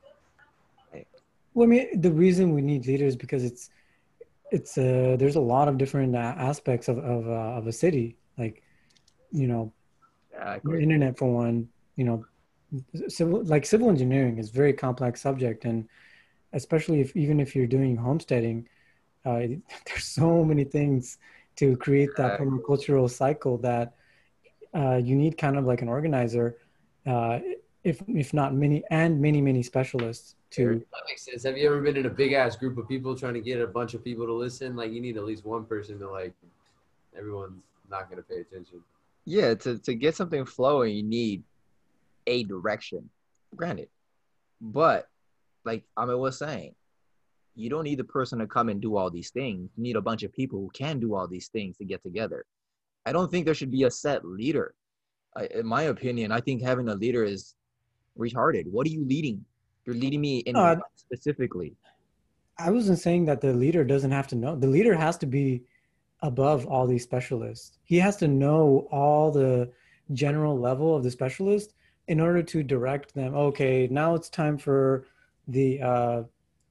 Well, 1.55 1.67
I 1.67 1.71
mean, 1.71 2.01
the 2.01 2.11
reason 2.13 2.55
we 2.55 2.63
need 2.63 2.87
leaders 2.87 3.17
because 3.17 3.45
it's 3.45 3.71
it's 4.51 4.79
uh 4.79 5.17
there's 5.19 5.37
a 5.37 5.41
lot 5.41 5.69
of 5.69 5.79
different 5.79 6.17
uh, 6.17 6.35
aspects 6.39 6.89
of 6.89 6.99
of, 6.99 7.27
uh, 7.29 7.59
of 7.59 7.67
a 7.67 7.73
city, 7.73 8.17
like 8.39 8.63
you 9.33 9.47
know, 9.49 9.73
Yeah, 10.33 10.45
I 10.45 10.57
the 10.65 10.79
agree. 10.79 10.83
internet 10.83 11.19
for 11.19 11.33
one. 11.33 11.69
You 11.97 12.05
know, 12.05 12.27
civil 13.09 13.45
like 13.45 13.67
civil 13.67 13.89
engineering 13.91 14.39
is 14.39 14.51
a 14.51 14.53
very 14.53 14.73
complex 14.73 15.21
subject, 15.21 15.65
and 15.65 15.89
especially 16.53 17.01
if 17.01 17.17
even 17.17 17.41
if 17.41 17.57
you're 17.57 17.67
doing 17.67 17.97
homesteading, 17.97 18.69
uh, 19.25 19.41
there's 19.87 20.05
so 20.05 20.45
many 20.45 20.65
things 20.65 21.19
to 21.59 21.77
create 21.77 22.11
that 22.17 22.31
Right. 22.39 22.41
permacultural 22.41 23.11
cycle 23.11 23.59
that 23.59 23.95
uh, 24.75 24.97
you 24.97 25.17
need 25.17 25.37
kind 25.37 25.57
of 25.59 25.65
like 25.65 25.83
an 25.83 25.89
organizer, 25.89 26.59
uh, 27.07 27.41
if 27.85 28.03
if 28.07 28.33
not 28.35 28.55
many 28.55 28.83
and 28.91 29.21
many 29.21 29.41
many 29.41 29.63
specialists 29.63 30.37
to. 30.51 30.79
That 30.93 31.05
makes 31.09 31.23
sense. 31.25 31.43
Have 31.45 31.57
you 31.59 31.67
ever 31.67 31.81
been 31.81 31.97
in 31.97 32.07
a 32.07 32.11
big 32.11 32.33
ass 32.33 32.55
group 32.57 32.79
of 32.79 32.87
people 32.89 33.17
trying 33.17 33.35
to 33.35 33.41
get 33.41 33.61
a 33.61 33.67
bunch 33.67 33.95
of 33.95 34.05
people 34.05 34.27
to 34.27 34.33
listen? 34.35 34.77
Like 34.77 34.93
you 34.93 35.01
need 35.01 35.17
at 35.17 35.25
least 35.25 35.45
one 35.45 35.65
person 35.65 35.99
to 36.01 36.09
like. 36.11 36.35
Everyone's 37.17 37.63
not 37.91 38.09
going 38.09 38.23
to 38.23 38.29
pay 38.29 38.41
attention. 38.41 38.81
Yeah, 39.25 39.55
to, 39.55 39.79
to 39.79 39.95
get 39.95 40.15
something 40.15 40.45
flowing, 40.45 40.95
you 40.95 41.03
need 41.03 41.43
a 42.27 42.45
direction. 42.45 43.11
Granted. 43.57 43.89
But 44.61 45.09
like 45.65 45.85
Amit 45.97 46.19
was 46.19 46.39
saying, 46.39 46.75
you 47.59 47.69
don't 47.69 47.85
need 47.85 47.99
the 47.99 48.05
person 48.05 48.39
to 48.39 48.47
come 48.47 48.69
and 48.69 48.81
do 48.81 48.97
all 48.97 49.11
these 49.11 49.31
things. 49.31 49.69
You 49.77 49.83
need 49.83 49.97
a 49.97 50.01
bunch 50.01 50.23
of 50.23 50.33
people 50.33 50.61
who 50.61 50.71
can 50.73 51.01
do 51.01 51.15
all 51.15 51.27
these 51.27 51.49
things 51.49 51.77
to 51.79 51.85
get 51.85 52.03
together. 52.05 52.45
I 53.05 53.13
don't 53.13 53.31
think 53.31 53.45
there 53.45 53.55
should 53.55 53.73
be 53.73 53.83
a 53.83 53.91
set 53.91 54.25
leader. 54.25 54.75
I, 55.37 55.47
in 55.47 55.67
my 55.67 55.83
opinion, 55.83 56.31
I 56.31 56.41
think 56.41 56.63
having 56.63 56.89
a 56.89 56.95
leader 56.95 57.25
is 57.25 57.57
retarded. 58.17 58.67
What 58.71 58.87
are 58.87 58.91
you 58.91 59.05
leading? 59.05 59.45
You're 59.85 59.97
leading 59.97 60.21
me 60.21 60.39
in 60.39 60.55
Uh, 60.57 60.77
specifically. 60.95 61.75
I 62.59 62.71
wasn't 62.71 63.01
saying 63.01 63.25
that 63.27 63.41
the 63.41 63.53
leader 63.53 63.85
doesn't 63.85 64.11
have 64.11 64.29
to 64.29 64.37
know. 64.37 64.55
The 64.55 64.67
leader 64.67 64.95
has 64.95 65.17
to 65.19 65.27
be 65.27 65.65
above 66.23 66.67
all 66.67 66.87
these 66.87 67.03
specialists. 67.03 67.79
He 67.85 67.97
has 67.99 68.17
to 68.19 68.29
know 68.29 68.89
all 68.91 69.33
the 69.33 69.71
general 70.13 70.59
level 70.59 70.97
of 70.97 71.03
the 71.03 71.11
specialist 71.11 71.75
in 72.07 72.21
order 72.21 72.43
to 72.43 72.63
direct 72.63 73.15
them. 73.15 73.35
Okay, 73.35 73.89
now 73.91 74.15
it's 74.15 74.29
time 74.29 74.59
for 74.59 75.07
the 75.47 75.81
uh, 75.83 76.23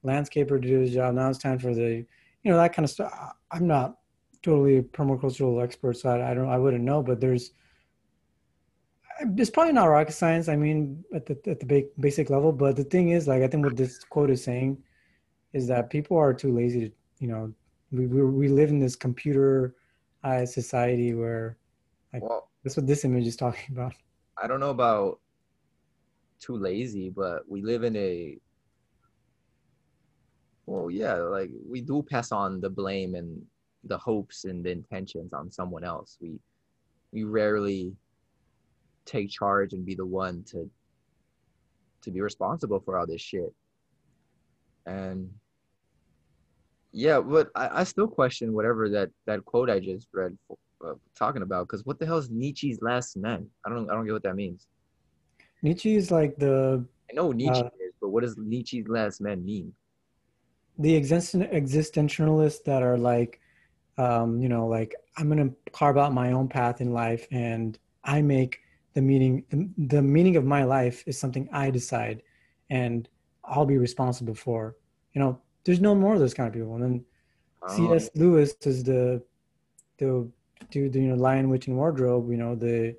landscaper 0.04 0.60
to 0.60 0.68
do 0.68 0.78
his 0.78 0.92
job. 0.92 1.14
Now 1.14 1.28
it's 1.28 1.38
time 1.38 1.58
for 1.58 1.74
the, 1.74 2.04
you 2.42 2.50
know, 2.50 2.56
that 2.56 2.72
kind 2.74 2.84
of 2.84 2.90
stuff. 2.90 3.12
I'm 3.50 3.66
not 3.66 3.98
totally 4.42 4.78
a 4.78 4.82
permacultural 4.82 5.62
expert, 5.62 5.96
so 5.96 6.10
I, 6.10 6.30
I 6.30 6.34
don't, 6.34 6.48
I 6.48 6.58
wouldn't 6.58 6.84
know. 6.84 7.02
But 7.02 7.20
there's, 7.20 7.52
it's 9.36 9.50
probably 9.50 9.72
not 9.72 9.86
rocket 9.86 10.12
science. 10.12 10.48
I 10.48 10.56
mean, 10.56 11.04
at 11.12 11.26
the 11.26 11.36
at 11.46 11.58
the 11.58 11.66
ba- 11.66 11.88
basic 11.98 12.30
level. 12.30 12.52
But 12.52 12.76
the 12.76 12.84
thing 12.84 13.08
is, 13.10 13.26
like, 13.26 13.42
I 13.42 13.48
think 13.48 13.64
what 13.64 13.76
this 13.76 14.04
quote 14.04 14.30
is 14.30 14.44
saying 14.44 14.78
is 15.52 15.66
that 15.66 15.90
people 15.90 16.16
are 16.16 16.32
too 16.32 16.54
lazy 16.54 16.88
to, 16.88 16.94
you 17.18 17.28
know, 17.28 17.52
we 17.90 18.06
we, 18.06 18.22
we 18.24 18.48
live 18.48 18.70
in 18.70 18.78
this 18.78 18.94
computer 18.94 19.74
society 20.44 21.14
where 21.14 21.56
Well, 22.12 22.50
that's 22.62 22.76
what 22.76 22.86
this 22.86 23.04
image 23.04 23.26
is 23.26 23.36
talking 23.36 23.74
about. 23.74 23.94
I 24.40 24.46
don't 24.46 24.60
know 24.60 24.70
about 24.70 25.20
too 26.38 26.56
lazy, 26.56 27.10
but 27.10 27.42
we 27.48 27.62
live 27.62 27.82
in 27.82 27.96
a 27.96 28.38
well, 30.68 30.90
yeah, 30.90 31.14
like 31.14 31.50
we 31.66 31.80
do 31.80 32.02
pass 32.02 32.30
on 32.30 32.60
the 32.60 32.68
blame 32.68 33.14
and 33.14 33.40
the 33.84 33.96
hopes 33.96 34.44
and 34.44 34.62
the 34.62 34.70
intentions 34.70 35.32
on 35.32 35.50
someone 35.50 35.82
else. 35.82 36.18
We 36.20 36.38
we 37.10 37.24
rarely 37.24 37.96
take 39.06 39.30
charge 39.30 39.72
and 39.72 39.86
be 39.86 39.94
the 39.94 40.04
one 40.04 40.44
to 40.50 40.70
to 42.02 42.10
be 42.10 42.20
responsible 42.20 42.80
for 42.80 42.98
all 42.98 43.06
this 43.06 43.22
shit. 43.22 43.50
And 44.84 45.30
yeah, 46.92 47.18
but 47.20 47.48
I, 47.54 47.80
I 47.80 47.84
still 47.84 48.06
question 48.06 48.52
whatever 48.52 48.90
that 48.90 49.08
that 49.24 49.46
quote 49.46 49.70
I 49.70 49.80
just 49.80 50.08
read 50.12 50.36
uh, 50.84 50.94
talking 51.18 51.42
about 51.42 51.66
because 51.66 51.86
what 51.86 51.98
the 51.98 52.04
hell 52.04 52.18
is 52.18 52.28
Nietzsche's 52.28 52.82
last 52.82 53.16
man? 53.16 53.48
I 53.64 53.70
don't 53.70 53.90
I 53.90 53.94
don't 53.94 54.04
get 54.04 54.12
what 54.12 54.22
that 54.24 54.36
means. 54.36 54.68
Nietzsche 55.62 55.96
is 55.96 56.10
like 56.10 56.36
the 56.36 56.84
I 57.10 57.14
know 57.14 57.32
Nietzsche 57.32 57.62
Uh, 57.62 57.70
is, 57.80 57.94
but 58.02 58.10
what 58.10 58.22
does 58.22 58.36
Nietzsche's 58.36 58.86
last 58.86 59.22
man 59.22 59.42
mean? 59.42 59.72
The 60.78 60.94
exist- 60.94 61.34
existentialists 61.34 62.62
that 62.64 62.82
are 62.82 62.96
like, 62.96 63.40
um, 63.96 64.40
you 64.40 64.48
know, 64.48 64.66
like 64.66 64.94
I'm 65.16 65.28
gonna 65.28 65.50
carve 65.72 65.98
out 65.98 66.12
my 66.12 66.32
own 66.32 66.48
path 66.48 66.80
in 66.80 66.92
life, 66.92 67.26
and 67.30 67.78
I 68.04 68.22
make 68.22 68.60
the 68.94 69.02
meaning. 69.02 69.44
The, 69.50 69.68
the 69.96 70.02
meaning 70.02 70.36
of 70.36 70.44
my 70.44 70.64
life 70.64 71.02
is 71.06 71.18
something 71.18 71.48
I 71.52 71.70
decide, 71.70 72.22
and 72.70 73.08
I'll 73.44 73.66
be 73.66 73.78
responsible 73.78 74.34
for. 74.34 74.76
You 75.14 75.20
know, 75.22 75.40
there's 75.64 75.80
no 75.80 75.94
more 75.94 76.14
of 76.14 76.20
those 76.20 76.34
kind 76.34 76.46
of 76.46 76.54
people. 76.54 76.74
And 76.74 76.82
then 76.84 77.04
Um, 77.62 77.74
C.S. 77.74 78.10
Lewis 78.14 78.54
is 78.62 78.84
the 78.84 79.22
the 79.98 80.30
dude, 80.70 80.94
you 80.94 81.08
know, 81.08 81.16
Lion, 81.16 81.48
Witch, 81.50 81.66
and 81.66 81.76
Wardrobe. 81.76 82.30
You 82.30 82.36
know, 82.36 82.54
the 82.54 82.96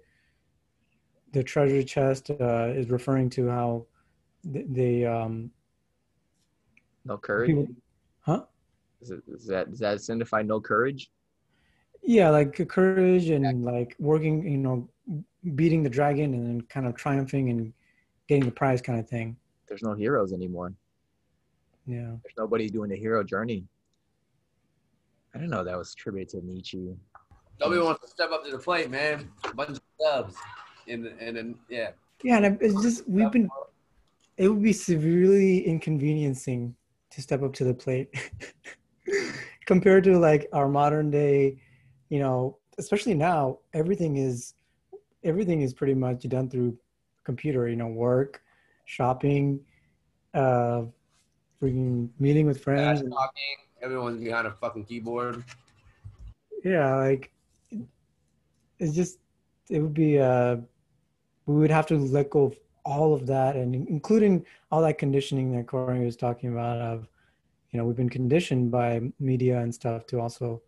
the 1.32 1.44
treasure 1.44 1.84
chest 1.84 2.30
uh, 2.32 2.68
is 2.76 2.90
referring 2.90 3.30
to 3.30 3.48
how 3.48 3.86
the, 4.44 4.66
the 4.70 5.06
um, 5.06 5.52
no 7.10 7.18
courage. 7.18 7.48
people, 7.48 7.68
huh? 8.22 8.44
Is, 9.02 9.12
it, 9.12 9.22
is 9.28 9.46
that 9.48 9.70
does 9.70 9.80
that 9.80 10.02
signify 10.02 10.42
no 10.44 10.62
courage? 10.62 11.12
Yeah, 12.02 12.30
like 12.30 12.68
courage 12.70 13.30
and 13.30 13.66
like 13.66 13.96
working, 14.00 14.48
you 14.48 14.58
know, 14.58 14.88
beating 15.56 15.84
the 15.84 15.90
dragon 15.90 16.34
and 16.34 16.48
then 16.48 16.62
kind 16.62 16.88
of 16.88 16.96
triumphing 16.96 17.50
and 17.50 17.74
getting 18.28 18.46
the 18.46 18.52
prize 18.52 18.82
kind 18.82 19.00
of 19.00 19.10
thing. 19.10 19.36
There's 19.68 19.84
no 19.84 19.94
heroes 19.94 20.32
anymore. 20.32 20.74
Yeah. 21.86 22.16
There's 22.24 22.38
nobody 22.38 22.70
doing 22.70 22.90
the 22.90 22.96
hero 22.96 23.24
journey. 23.24 23.66
I 25.34 25.40
don't 25.40 25.50
know 25.50 25.64
that 25.64 25.78
was 25.78 25.94
attributed 25.94 26.30
to 26.40 26.46
Nietzsche. 26.46 26.96
Nobody 27.60 27.82
wants 27.82 28.02
to 28.02 28.08
step 28.08 28.32
up 28.32 28.46
to 28.46 28.52
the 28.52 28.58
plate, 28.58 28.90
man. 28.90 29.30
A 29.44 29.54
bunch 29.54 29.72
of 29.72 29.82
subs. 30.00 30.36
And 30.88 31.06
and 31.20 31.36
then 31.38 31.56
yeah. 31.70 31.92
Yeah, 32.24 32.38
and 32.38 32.58
it's 32.62 32.82
just 32.82 33.08
we've 33.08 33.32
been. 33.32 33.50
It 34.38 34.48
would 34.48 34.64
be 34.64 34.74
severely 34.74 35.66
inconveniencing 35.66 36.76
to 37.12 37.22
step 37.22 37.42
up 37.42 37.54
to 37.54 37.64
the 37.64 37.74
plate 37.74 38.10
compared 39.66 40.04
to 40.06 40.18
like 40.18 40.48
our 40.54 40.68
modern 40.68 41.10
day, 41.10 41.60
you 42.10 42.20
know, 42.20 42.58
especially 42.78 43.14
now, 43.14 43.60
everything 43.74 44.18
is 44.18 44.54
everything 45.24 45.62
is 45.62 45.74
pretty 45.74 45.94
much 45.94 46.24
done 46.30 46.50
through 46.50 46.78
computer, 47.24 47.68
you 47.68 47.76
know, 47.76 47.88
work, 47.88 48.42
shopping, 48.86 49.60
uh 50.34 50.84
freaking 51.62 52.10
meeting 52.20 52.46
with 52.46 52.62
friends. 52.62 53.02
and- 53.02 53.12
talking. 53.12 53.56
Everyone's 53.82 54.22
behind 54.22 54.46
a 54.46 54.52
fucking 54.52 54.84
keyboard. 54.86 55.44
yeah 56.66 56.96
like 56.96 57.32
it's 58.80 58.94
just 58.94 59.20
it 59.70 59.80
would 59.80 59.94
be 59.94 60.20
uh 60.20 60.58
we 61.46 61.56
would 61.56 61.72
have 61.72 61.86
to 61.88 61.98
let 61.98 62.30
go 62.30 62.46
of 62.46 62.58
all 62.90 63.14
of 63.14 63.28
that 63.28 63.56
and 63.56 63.76
including 63.76 64.44
all 64.72 64.82
that 64.82 64.98
conditioning 64.98 65.52
that 65.56 65.68
Corey 65.68 66.04
was 66.04 66.16
talking 66.18 66.52
about 66.52 66.80
of 66.80 67.08
you 67.70 67.78
know 67.78 67.86
we've 67.86 67.96
been 67.96 68.10
conditioned 68.10 68.72
by 68.72 69.00
media 69.20 69.60
and 69.60 69.74
stuff 69.74 70.08
to 70.08 70.20
also 70.20 70.60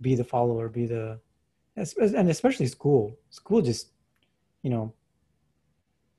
be 0.00 0.16
the 0.16 0.24
follower 0.24 0.68
be 0.68 0.84
the 0.86 1.18
and 1.76 2.28
especially 2.28 2.66
school. 2.66 3.16
School 3.30 3.62
just 3.62 3.92
you 4.62 4.70
know 4.70 4.92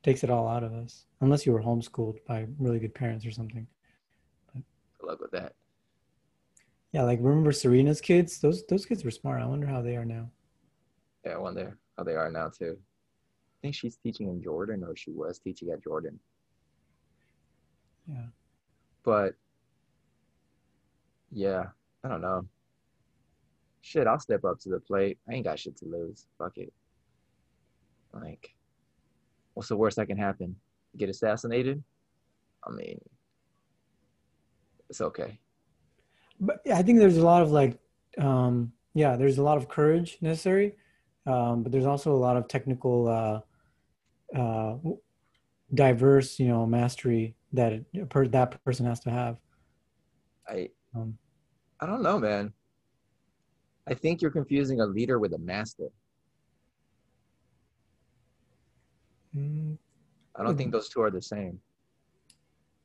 takes 0.01 0.23
it 0.23 0.29
all 0.29 0.47
out 0.47 0.63
of 0.63 0.71
us 0.73 1.03
unless 1.19 1.45
you 1.45 1.51
were 1.51 1.62
homeschooled 1.62 2.17
by 2.25 2.47
really 2.58 2.79
good 2.79 2.95
parents 2.95 3.25
or 3.25 3.32
something. 3.32 3.67
But, 4.53 4.63
Good 4.99 5.08
luck 5.08 5.19
with 5.19 5.32
that. 5.32 5.53
yeah 6.93 7.03
like 7.03 7.19
remember 7.21 7.51
serena's 7.51 7.99
kids? 7.99 8.39
Those 8.39 8.65
those 8.67 8.86
kids 8.86 9.03
were 9.03 9.12
smart. 9.12 9.41
I 9.41 9.45
wonder 9.45 9.67
how 9.67 9.82
they 9.82 9.97
are 9.97 10.05
now. 10.05 10.29
Yeah, 11.25 11.34
I 11.34 11.38
wonder 11.39 11.77
how 11.97 12.05
they 12.05 12.15
are 12.15 12.32
now 12.32 12.47
too. 12.47 12.77
I 13.60 13.62
think 13.62 13.76
she's 13.76 13.98
teaching 13.98 14.30
in 14.30 14.41
Jordan, 14.41 14.84
or 14.84 14.95
she 14.95 15.12
was 15.12 15.39
teaching 15.39 15.69
at 15.72 15.84
Jordan. 15.84 16.19
yeah 18.08 18.28
But 19.04 19.36
yeah, 21.32 21.65
I 22.04 22.08
don't 22.08 22.22
know. 22.22 22.45
Shit, 23.82 24.08
I'll 24.08 24.19
step 24.19 24.45
up 24.45 24.60
to 24.62 24.69
the 24.69 24.80
plate. 24.80 25.17
I 25.30 25.34
ain't 25.34 25.45
got 25.45 25.60
shit 25.60 25.78
to 25.78 25.86
lose. 25.86 26.26
Fuck 26.38 26.58
it. 26.58 26.74
Like, 28.13 28.56
what's 29.54 29.69
the 29.69 29.78
worst 29.78 29.98
that 29.98 30.08
can 30.08 30.17
happen? 30.17 30.56
Get 30.98 31.10
assassinated? 31.10 31.84
I 32.65 32.72
mean, 32.72 33.00
it's 34.89 35.02
okay. 35.02 35.39
but 36.39 36.62
yeah, 36.65 36.78
I 36.78 36.82
think 36.84 37.00
there's 37.00 37.17
a 37.17 37.24
lot 37.26 37.41
of 37.41 37.52
like, 37.52 37.78
um, 38.17 38.72
yeah, 38.93 39.15
there's 39.15 39.38
a 39.38 39.43
lot 39.43 39.58
of 39.58 39.69
courage 39.69 40.17
necessary, 40.22 40.76
um, 41.26 41.63
but 41.63 41.72
there's 41.72 41.86
also 41.86 42.12
a 42.12 42.17
lot 42.17 42.38
of 42.38 42.48
technical, 42.48 43.08
uh, 43.08 43.41
uh, 44.35 44.75
diverse, 45.73 46.39
you 46.39 46.47
know, 46.47 46.65
mastery 46.65 47.35
that 47.53 47.83
per, 48.09 48.27
that 48.27 48.63
person 48.63 48.85
has 48.85 48.99
to 49.01 49.11
have. 49.11 49.37
I 50.47 50.69
Um, 50.95 51.17
I 51.79 51.85
don't 51.85 52.01
know, 52.01 52.19
man. 52.19 52.53
I 53.87 53.93
think 53.93 54.21
you're 54.21 54.31
confusing 54.31 54.81
a 54.81 54.85
leader 54.85 55.19
with 55.19 55.33
a 55.33 55.37
master. 55.37 55.89
mm, 59.35 59.77
I 60.35 60.43
don't 60.43 60.57
think 60.57 60.71
those 60.71 60.89
two 60.89 61.01
are 61.01 61.11
the 61.11 61.21
same. 61.21 61.59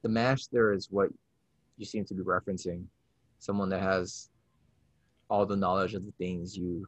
The 0.03 0.09
master 0.09 0.73
is 0.73 0.91
what 0.91 1.11
you 1.77 1.85
seem 1.87 2.05
to 2.07 2.15
be 2.15 2.23
referencing, 2.23 2.85
someone 3.39 3.69
that 3.71 3.83
has 3.83 4.31
all 5.29 5.47
the 5.47 5.57
knowledge 5.57 5.95
of 5.95 6.05
the 6.05 6.13
things 6.13 6.57
you 6.57 6.87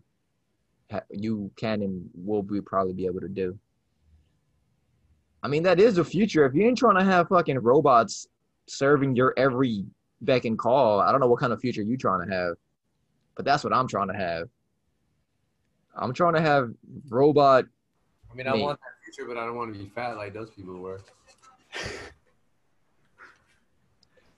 ha- 0.90 1.00
you 1.10 1.50
can 1.56 1.82
and 1.82 2.08
will 2.14 2.42
be 2.42 2.60
probably 2.60 2.92
be 2.92 3.06
able 3.06 3.20
to 3.20 3.28
do. 3.28 3.58
I 5.46 5.48
mean, 5.48 5.62
that 5.62 5.78
is 5.78 5.94
the 5.94 6.04
future. 6.04 6.44
If 6.44 6.56
you 6.56 6.66
ain't 6.66 6.76
trying 6.76 6.96
to 6.96 7.04
have 7.04 7.28
fucking 7.28 7.60
robots 7.60 8.26
serving 8.66 9.14
your 9.14 9.32
every 9.36 9.84
beck 10.22 10.44
and 10.44 10.58
call, 10.58 11.00
I 11.00 11.12
don't 11.12 11.20
know 11.20 11.28
what 11.28 11.38
kind 11.38 11.52
of 11.52 11.60
future 11.60 11.82
you 11.82 11.96
trying 11.96 12.28
to 12.28 12.34
have, 12.34 12.56
but 13.36 13.44
that's 13.44 13.62
what 13.62 13.72
I'm 13.72 13.86
trying 13.86 14.08
to 14.08 14.16
have. 14.16 14.48
I'm 15.94 16.12
trying 16.12 16.34
to 16.34 16.40
have 16.40 16.72
robot 17.08 17.64
I 18.28 18.34
mean, 18.34 18.48
I 18.48 18.54
Me. 18.54 18.62
want 18.64 18.80
that 18.80 19.04
future, 19.04 19.28
but 19.28 19.36
I 19.38 19.46
don't 19.46 19.54
want 19.54 19.72
to 19.72 19.78
be 19.78 19.88
fat 19.88 20.16
like 20.16 20.34
those 20.34 20.50
people 20.50 20.80
were. 20.80 21.00
if 21.74 22.10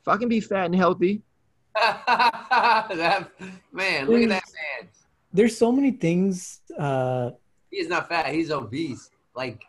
I 0.07 0.19
can 0.19 0.29
be 0.29 0.41
fat 0.41 0.67
and 0.67 0.75
healthy, 0.75 1.23
that 1.75 3.31
man, 3.73 4.09
look 4.09 4.23
at 4.25 4.29
that 4.29 4.43
man. 4.83 4.89
there's 5.33 5.57
so 5.57 5.73
many 5.73 5.91
things. 5.93 6.61
Uh, 6.79 7.31
He 7.71 7.79
is 7.79 7.89
not 7.89 8.11
fat. 8.11 8.27
He's 8.27 8.51
obese. 8.51 9.09
Like 9.35 9.65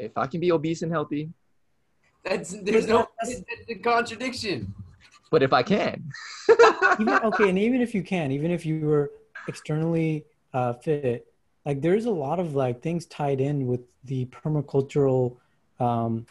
if 0.00 0.16
I 0.16 0.26
can 0.26 0.40
be 0.40 0.50
obese 0.52 0.82
and 0.82 0.90
healthy, 0.92 1.30
that's 2.24 2.50
there's 2.62 2.86
no 2.86 3.08
That's- 3.22 3.42
that's 3.48 3.68
a 3.70 3.74
contradiction. 3.76 4.74
but 5.30 5.42
if 5.42 5.52
I 5.52 5.62
can, 5.62 6.10
even 7.00 7.14
okay, 7.30 7.48
and 7.48 7.58
even 7.58 7.80
if 7.80 7.94
you 7.94 8.02
can, 8.02 8.32
even 8.32 8.50
if 8.50 8.66
you 8.66 8.80
were 8.80 9.10
externally 9.48 10.24
uh, 10.52 10.72
fit, 10.74 11.26
like 11.64 11.80
there's 11.80 12.06
a 12.06 12.10
lot 12.10 12.38
of 12.40 12.54
like 12.54 12.82
things 12.82 13.06
tied 13.06 13.40
in 13.40 13.66
with 13.66 13.80
the 14.04 14.26
permacultural, 14.26 15.36
um, 15.78 16.26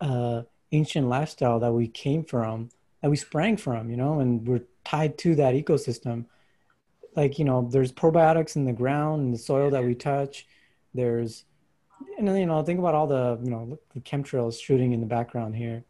uh, 0.00 0.42
ancient 0.72 1.08
lifestyle 1.08 1.58
that 1.60 1.72
we 1.72 1.86
came 1.88 2.24
from, 2.24 2.68
that 3.02 3.10
we 3.10 3.16
sprang 3.16 3.56
from, 3.56 3.90
you 3.90 3.96
know, 3.96 4.20
and 4.20 4.46
we're 4.46 4.62
tied 4.84 5.18
to 5.18 5.34
that 5.36 5.54
ecosystem. 5.54 6.24
Like 7.14 7.38
you 7.38 7.44
know, 7.44 7.68
there's 7.70 7.92
probiotics 7.92 8.56
in 8.56 8.64
the 8.64 8.72
ground 8.72 9.22
and 9.22 9.34
the 9.34 9.38
soil 9.38 9.70
that 9.70 9.84
we 9.84 9.94
touch. 9.94 10.46
There's, 10.94 11.44
and 12.18 12.26
then 12.28 12.36
you 12.36 12.46
know, 12.46 12.62
think 12.62 12.78
about 12.78 12.94
all 12.94 13.06
the 13.06 13.38
you 13.42 13.50
know 13.50 13.78
the 13.94 14.00
chemtrails 14.00 14.60
shooting 14.60 14.92
in 14.92 15.00
the 15.00 15.06
background 15.06 15.56
here. 15.56 15.84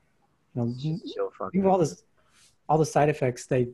You 0.54 0.62
know, 0.62 0.74
so 0.78 1.32
think 1.52 1.64
of 1.64 1.70
all 1.70 1.78
this 1.78 2.02
all 2.68 2.78
the 2.78 2.86
side 2.86 3.08
effects 3.08 3.46
that 3.46 3.68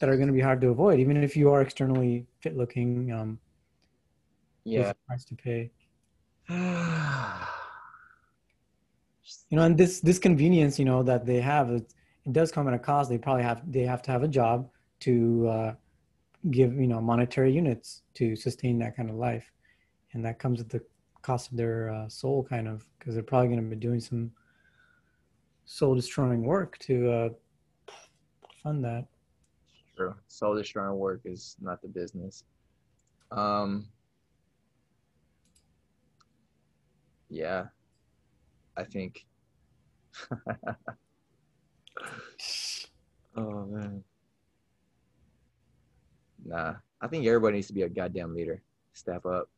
that 0.00 0.08
are 0.08 0.16
going 0.16 0.28
to 0.28 0.32
be 0.32 0.40
hard 0.40 0.60
to 0.60 0.68
avoid 0.68 1.00
even 1.00 1.16
if 1.16 1.36
you 1.36 1.50
are 1.50 1.60
externally 1.60 2.26
fit 2.40 2.56
looking 2.56 3.12
um 3.12 3.38
Yeah. 4.64 4.92
price 5.06 5.24
to 5.24 5.34
pay 5.34 5.70
you 6.48 6.54
know 9.56 9.62
and 9.64 9.76
this 9.76 10.00
this 10.00 10.18
convenience 10.18 10.78
you 10.78 10.84
know 10.84 11.02
that 11.02 11.26
they 11.26 11.40
have 11.40 11.70
it, 11.70 11.92
it 12.24 12.32
does 12.32 12.50
come 12.52 12.68
at 12.68 12.74
a 12.74 12.78
cost 12.78 13.10
they 13.10 13.18
probably 13.18 13.42
have 13.42 13.60
they 13.70 13.82
have 13.82 14.02
to 14.02 14.10
have 14.10 14.22
a 14.22 14.28
job 14.28 14.70
to 15.00 15.48
uh, 15.48 15.74
give 16.50 16.74
you 16.74 16.86
know 16.86 17.00
monetary 17.00 17.52
units 17.52 18.02
to 18.14 18.36
sustain 18.36 18.78
that 18.78 18.96
kind 18.96 19.10
of 19.10 19.16
life 19.16 19.50
and 20.12 20.24
that 20.24 20.38
comes 20.38 20.60
at 20.60 20.68
the 20.68 20.80
cost 21.28 21.50
of 21.50 21.56
their 21.56 21.90
uh, 21.90 22.08
soul 22.08 22.42
kind 22.42 22.66
of 22.66 22.86
because 22.98 23.14
they're 23.14 23.22
probably 23.22 23.48
going 23.48 23.62
to 23.62 23.76
be 23.76 23.76
doing 23.76 24.00
some 24.00 24.30
soul 25.66 25.94
destroying 25.94 26.42
work 26.42 26.78
to 26.78 27.10
uh, 27.10 27.28
fund 28.62 28.84
that 28.84 29.06
Sure. 29.98 30.16
Soul 30.28 30.54
destroying 30.54 30.96
work 30.96 31.22
is 31.24 31.56
not 31.60 31.82
the 31.82 31.88
business. 31.88 32.44
Um. 33.32 33.88
Yeah, 37.28 37.64
I 38.76 38.84
think. 38.84 39.26
oh 43.36 43.66
man. 43.66 44.04
Nah, 46.44 46.74
I 47.00 47.08
think 47.08 47.26
everybody 47.26 47.56
needs 47.56 47.66
to 47.66 47.72
be 47.72 47.82
a 47.82 47.88
goddamn 47.88 48.36
leader. 48.36 48.62
Step 48.92 49.26
up. 49.26 49.50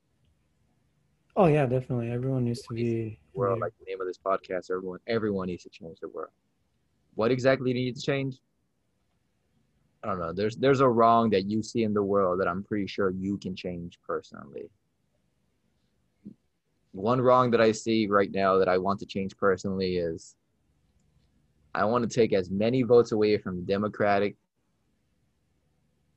Oh 1.37 1.47
yeah, 1.47 1.66
definitely. 1.66 2.11
Everyone 2.11 2.45
needs 2.45 2.62
to 2.62 2.75
be. 2.75 3.19
World, 3.33 3.61
like 3.61 3.73
the 3.79 3.85
name 3.87 4.01
of 4.01 4.07
this 4.07 4.19
podcast, 4.19 4.71
everyone, 4.71 4.99
everyone 5.07 5.47
needs 5.47 5.62
to 5.62 5.71
change 5.71 6.01
the 6.01 6.09
world. 6.09 6.33
What 7.14 7.31
exactly 7.31 7.73
do 7.73 7.79
you 7.79 7.87
need 7.87 7.97
to 7.97 8.03
change? 8.03 8.38
I 10.03 10.09
don't 10.09 10.19
know. 10.19 10.33
There's 10.33 10.57
there's 10.57 10.81
a 10.81 10.88
wrong 10.88 11.31
that 11.31 11.45
you 11.45 11.62
see 11.62 11.85
in 11.85 11.95
the 11.95 12.03
world 12.03 12.40
that 12.40 12.49
I'm 12.49 12.64
pretty 12.64 12.87
sure 12.87 13.11
you 13.11 13.38
can 13.38 13.55
change 13.55 13.99
personally. 14.07 14.71
One 16.93 17.21
wrong 17.21 17.53
that 17.53 17.61
I 17.61 17.71
see 17.71 18.09
right 18.09 18.31
now 18.33 18.59
that 18.59 18.69
I 18.69 18.79
want 18.79 18.99
to 19.01 19.07
change 19.07 19.37
personally 19.37 19.99
is 19.99 20.35
I 21.75 21.85
want 21.85 22.09
to 22.09 22.12
take 22.12 22.33
as 22.33 22.51
many 22.51 22.83
votes 22.83 23.12
away 23.12 23.38
from 23.38 23.57
the 23.57 23.62
Democratic 23.62 24.37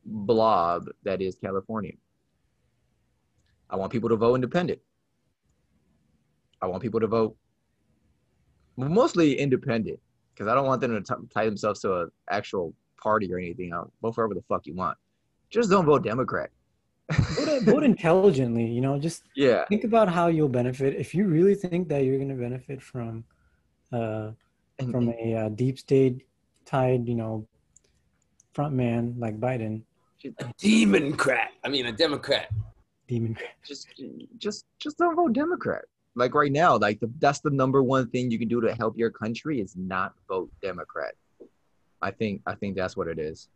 blob 0.05 0.87
that 1.03 1.21
is 1.21 1.35
California. 1.35 1.93
I 3.69 3.75
want 3.75 3.91
people 3.91 4.09
to 4.09 4.15
vote 4.15 4.35
independent. 4.35 4.79
I 6.63 6.67
want 6.67 6.81
people 6.81 7.01
to 7.01 7.07
vote 7.07 7.35
mostly 8.77 9.37
independent 9.37 9.99
because 10.33 10.47
I 10.47 10.55
don't 10.55 10.65
want 10.65 10.79
them 10.79 11.03
to 11.03 11.15
t- 11.15 11.27
tie 11.33 11.43
themselves 11.45 11.81
to 11.81 11.93
an 12.03 12.11
actual 12.29 12.73
party 12.97 13.31
or 13.33 13.37
anything. 13.37 13.73
I'll 13.73 13.91
vote 14.01 14.15
for 14.15 14.23
whoever 14.23 14.35
the 14.35 14.45
fuck 14.47 14.65
you 14.65 14.73
want. 14.73 14.97
Just 15.49 15.69
don't 15.69 15.85
vote 15.85 16.03
Democrat. 16.05 16.51
vote, 17.11 17.63
vote 17.63 17.83
intelligently. 17.83 18.65
You 18.65 18.79
know, 18.79 18.97
just 18.97 19.23
Yeah, 19.35 19.65
think 19.65 19.83
about 19.83 20.07
how 20.07 20.27
you'll 20.27 20.47
benefit. 20.47 20.95
If 20.95 21.13
you 21.13 21.27
really 21.27 21.53
think 21.53 21.89
that 21.89 22.05
you're 22.05 22.15
going 22.17 22.29
to 22.29 22.35
benefit 22.35 22.81
from, 22.81 23.25
uh, 23.91 24.31
and, 24.79 24.89
from 24.89 25.09
a 25.09 25.35
uh, 25.35 25.49
deep 25.49 25.77
state 25.77 26.25
tied, 26.65 27.09
you 27.09 27.15
know, 27.15 27.45
front 28.53 28.73
man 28.73 29.15
like 29.19 29.37
Biden, 29.37 29.81
A 30.23 30.31
democrat. 30.57 31.49
I 31.65 31.67
mean, 31.67 31.87
a 31.87 31.91
Democrat. 31.91 32.47
demon. 33.09 33.37
just 33.67 33.87
just 34.37 34.65
just 34.79 34.97
don't 34.97 35.15
vote 35.17 35.33
Democrat. 35.33 35.83
Like 36.15 36.35
right 36.35 36.51
now, 36.51 36.77
like 36.77 36.99
the, 36.99 37.11
that's 37.19 37.39
the 37.39 37.49
number 37.49 37.81
one 37.81 38.09
thing 38.09 38.29
you 38.29 38.37
can 38.37 38.47
do 38.47 38.61
to 38.61 38.73
help 38.75 38.97
your 38.97 39.09
country 39.09 39.59
is 39.59 39.75
not 39.75 40.13
vote 40.27 40.51
Democrat. 40.61 41.15
I 42.01 42.11
think 42.11 42.41
I 42.45 42.55
think 42.55 42.75
that's 42.75 42.95
what 42.95 43.07
it 43.07 43.17
is. 43.17 43.47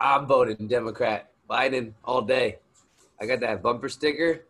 I'm 0.00 0.26
voting 0.26 0.66
Democrat. 0.66 1.30
Biden 1.48 1.92
all 2.04 2.22
day. 2.22 2.58
I 3.20 3.26
got 3.26 3.40
that 3.40 3.62
bumper 3.62 3.88
sticker. 3.88 4.44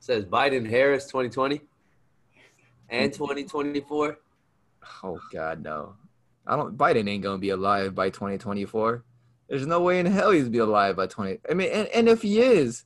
says 0.00 0.26
Biden 0.26 0.68
Harris 0.68 1.06
2020 1.06 1.62
and 2.90 3.12
2024. 3.12 4.18
Oh 5.02 5.18
God, 5.32 5.62
no! 5.62 5.94
I 6.46 6.56
don't. 6.56 6.76
Biden 6.76 7.08
ain't 7.08 7.22
gonna 7.22 7.38
be 7.38 7.50
alive 7.50 7.94
by 7.94 8.10
2024. 8.10 9.02
There's 9.48 9.66
no 9.66 9.80
way 9.80 10.00
in 10.00 10.06
hell 10.06 10.30
he's 10.30 10.48
be 10.48 10.58
alive 10.58 10.96
by 10.96 11.06
20. 11.06 11.38
I 11.48 11.54
mean, 11.54 11.70
and, 11.70 11.88
and 11.88 12.08
if 12.08 12.22
he 12.22 12.40
is, 12.40 12.84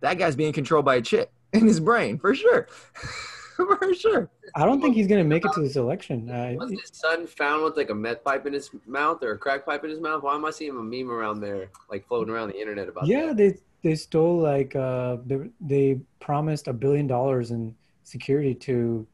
that 0.00 0.18
guy's 0.18 0.36
being 0.36 0.52
controlled 0.52 0.84
by 0.84 0.96
a 0.96 1.02
chip 1.02 1.32
in 1.52 1.66
his 1.66 1.80
brain 1.80 2.18
for 2.18 2.34
sure, 2.34 2.68
for 3.56 3.94
sure. 3.94 4.30
I 4.54 4.66
don't 4.66 4.80
think 4.80 4.94
he's 4.94 5.06
gonna 5.06 5.24
make 5.24 5.44
it 5.44 5.52
to 5.54 5.60
this 5.60 5.76
election. 5.76 6.30
Uh, 6.30 6.54
Was 6.56 6.70
his 6.70 6.90
son 6.92 7.26
found 7.26 7.64
with 7.64 7.76
like 7.76 7.90
a 7.90 7.94
meth 7.94 8.22
pipe 8.22 8.46
in 8.46 8.52
his 8.52 8.70
mouth 8.86 9.22
or 9.22 9.32
a 9.32 9.38
crack 9.38 9.64
pipe 9.64 9.82
in 9.84 9.90
his 9.90 10.00
mouth? 10.00 10.22
Why 10.22 10.34
am 10.34 10.44
I 10.44 10.50
seeing 10.50 10.76
a 10.76 10.82
meme 10.82 11.10
around 11.10 11.40
there, 11.40 11.70
like 11.90 12.06
floating 12.06 12.32
around 12.32 12.48
the 12.48 12.60
internet 12.60 12.88
about 12.88 13.06
yeah, 13.06 13.26
that? 13.26 13.36
they 13.36 13.54
they 13.82 13.94
stole 13.94 14.38
like 14.38 14.74
uh, 14.76 15.18
they, 15.26 15.50
they 15.60 16.00
promised 16.20 16.68
a 16.68 16.72
billion 16.72 17.06
dollars 17.06 17.50
in 17.50 17.74
security 18.02 18.54
to 18.54 19.06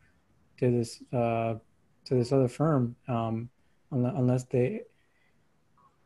to 0.59 0.71
this 0.71 1.03
uh, 1.13 1.55
to 2.05 2.15
this 2.15 2.33
other 2.33 2.49
firm 2.49 2.97
um, 3.09 3.49
unless, 3.93 4.15
unless 4.17 4.45
they 4.45 4.83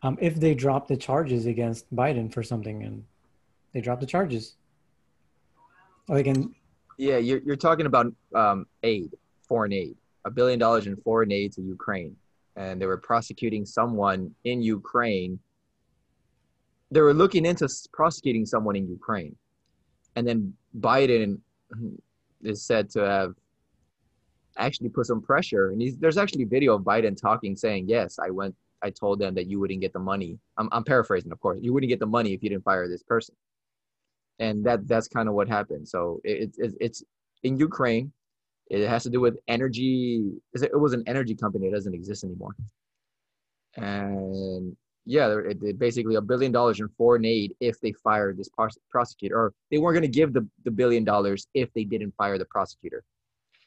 um, 0.05 0.19
if 0.21 0.35
they 0.37 0.55
drop 0.55 0.87
the 0.87 0.97
charges 0.97 1.47
against 1.47 1.93
Biden 1.95 2.33
for 2.33 2.43
something 2.43 2.83
and 2.85 3.05
they 3.73 3.81
drop 3.81 4.01
the 4.01 4.07
charges 4.07 4.55
like 6.09 6.27
in 6.27 6.55
Yeah, 6.99 7.17
you're 7.17 7.41
you're 7.41 7.57
talking 7.57 7.87
about 7.87 8.07
um, 8.35 8.67
aid, 8.83 9.11
foreign 9.49 9.73
aid, 9.73 9.97
a 10.25 10.31
billion 10.31 10.59
dollars 10.59 10.87
in 10.87 10.97
foreign 10.97 11.33
aid 11.33 11.53
to 11.55 11.63
Ukraine, 11.63 12.15
and 12.57 12.81
they 12.81 12.87
were 12.87 12.99
prosecuting 12.99 13.65
someone 13.65 14.35
in 14.45 14.63
Ukraine. 14.63 15.39
They 16.91 17.01
were 17.01 17.15
looking 17.15 17.47
into 17.47 17.67
prosecuting 17.93 18.45
someone 18.45 18.77
in 18.77 18.87
Ukraine, 18.89 19.35
and 20.15 20.29
then 20.29 20.55
Biden 20.79 21.39
is 22.43 22.63
said 22.63 22.91
to 22.91 23.01
have 23.01 23.35
actually 24.59 24.91
put 24.91 25.07
some 25.07 25.23
pressure. 25.23 25.71
And 25.71 25.83
there's 25.99 26.19
actually 26.19 26.45
video 26.45 26.75
of 26.75 26.83
Biden 26.83 27.17
talking, 27.21 27.57
saying, 27.57 27.89
"Yes, 27.89 28.19
I 28.19 28.29
went. 28.31 28.55
I 28.85 28.91
told 28.91 29.19
them 29.19 29.35
that 29.35 29.47
you 29.47 29.59
wouldn't 29.59 29.81
get 29.81 29.93
the 29.93 29.99
money. 29.99 30.39
I'm, 30.59 30.69
I'm 30.71 30.85
paraphrasing, 30.85 31.33
of 31.33 31.41
course. 31.41 31.59
You 31.63 31.73
wouldn't 31.73 31.91
get 31.91 32.01
the 32.01 32.07
money 32.07 32.33
if 32.35 32.43
you 32.43 32.51
didn't 32.51 32.65
fire 32.65 32.87
this 32.89 33.03
person." 33.03 33.35
and 34.39 34.65
that 34.65 34.87
that's 34.89 35.09
kind 35.09 35.29
of 35.29 35.35
what 35.35 35.49
happened. 35.49 35.89
So 35.89 36.21
it, 36.25 36.55
it, 36.59 36.75
it's 36.81 37.03
in 37.43 37.59
Ukraine. 37.59 38.13
It 38.71 38.87
has 38.89 39.03
to 39.05 39.11
do 39.11 39.21
with 39.21 39.37
energy. 39.47 40.33
It 40.55 40.79
was 40.79 40.95
an 40.95 41.05
energy 41.07 41.35
company. 41.35 41.67
It 41.67 41.73
doesn't 41.73 41.95
exist 41.95 42.25
anymore. 42.25 42.57
And 43.77 44.75
yeah, 45.05 45.37
it, 45.47 45.63
it 45.63 45.79
basically 45.79 46.15
a 46.15 46.21
billion 46.21 46.51
dollars 46.51 46.81
in 46.81 46.89
foreign 46.97 47.27
aid 47.27 47.55
if 47.61 47.79
they 47.81 47.93
fired 47.93 48.39
this 48.39 48.49
pros- 48.49 48.79
prosecutor, 48.91 49.37
or 49.37 49.53
they 49.71 49.79
weren't 49.79 49.95
going 49.95 50.11
to 50.11 50.19
give 50.19 50.33
the, 50.33 50.49
the 50.65 50.71
billion 50.71 51.05
dollars 51.05 51.47
if 51.53 51.73
they 51.75 51.85
didn't 51.85 52.15
fire 52.17 52.39
the 52.39 52.47
prosecutor. 52.47 53.05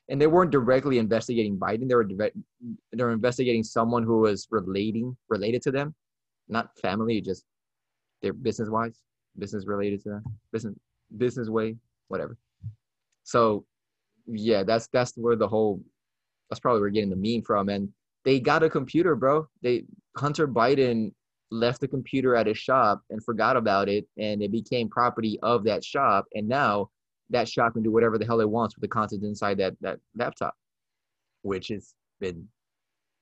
And 0.10 0.22
they 0.22 0.28
weren't 0.28 0.52
directly 0.52 1.00
investigating 1.00 1.58
Biden. 1.58 1.88
They 1.88 1.96
were 1.96 2.08
they 2.08 3.04
were 3.04 3.12
investigating 3.12 3.64
someone 3.64 4.04
who 4.04 4.20
was 4.20 4.48
relating 4.50 5.18
related 5.30 5.62
to 5.64 5.72
them, 5.72 5.94
not 6.48 6.78
family, 6.80 7.20
just 7.22 7.44
their 8.22 8.34
business 8.34 8.70
wise, 8.70 9.02
business 9.38 9.66
related 9.68 10.02
to 10.04 10.10
them, 10.10 10.24
business 10.52 10.76
business 11.18 11.50
way, 11.50 11.76
whatever. 12.08 12.38
So 13.24 13.66
yeah, 14.28 14.64
that's 14.64 14.88
that's 14.88 15.14
where 15.18 15.36
the 15.36 15.48
whole 15.48 15.82
that's 16.50 16.60
probably 16.60 16.80
where 16.80 16.88
we're 16.88 16.94
getting 16.94 17.10
the 17.10 17.16
meme 17.16 17.44
from. 17.44 17.70
And 17.70 17.90
they 18.24 18.40
got 18.40 18.64
a 18.64 18.70
computer, 18.70 19.16
bro. 19.16 19.48
They 19.62 19.84
Hunter 20.16 20.48
Biden 20.48 21.12
left 21.52 21.80
the 21.80 21.88
computer 21.88 22.36
at 22.36 22.48
his 22.48 22.58
shop 22.58 23.02
and 23.10 23.24
forgot 23.24 23.58
about 23.58 23.90
it, 23.90 24.06
and 24.18 24.42
it 24.42 24.52
became 24.52 24.90
property 24.90 25.40
of 25.44 25.64
that 25.66 25.84
shop. 25.84 26.26
And 26.34 26.48
now 26.48 26.90
that 27.30 27.48
shop 27.48 27.74
can 27.74 27.84
do 27.84 27.92
whatever 27.92 28.18
the 28.18 28.26
hell 28.26 28.42
it 28.42 28.50
wants 28.50 28.76
with 28.76 28.82
the 28.82 28.88
content 28.88 29.24
inside 29.24 29.58
that 29.58 29.76
that 29.82 30.00
laptop, 30.16 30.56
which 31.42 31.68
has 31.70 31.94
been 32.20 32.48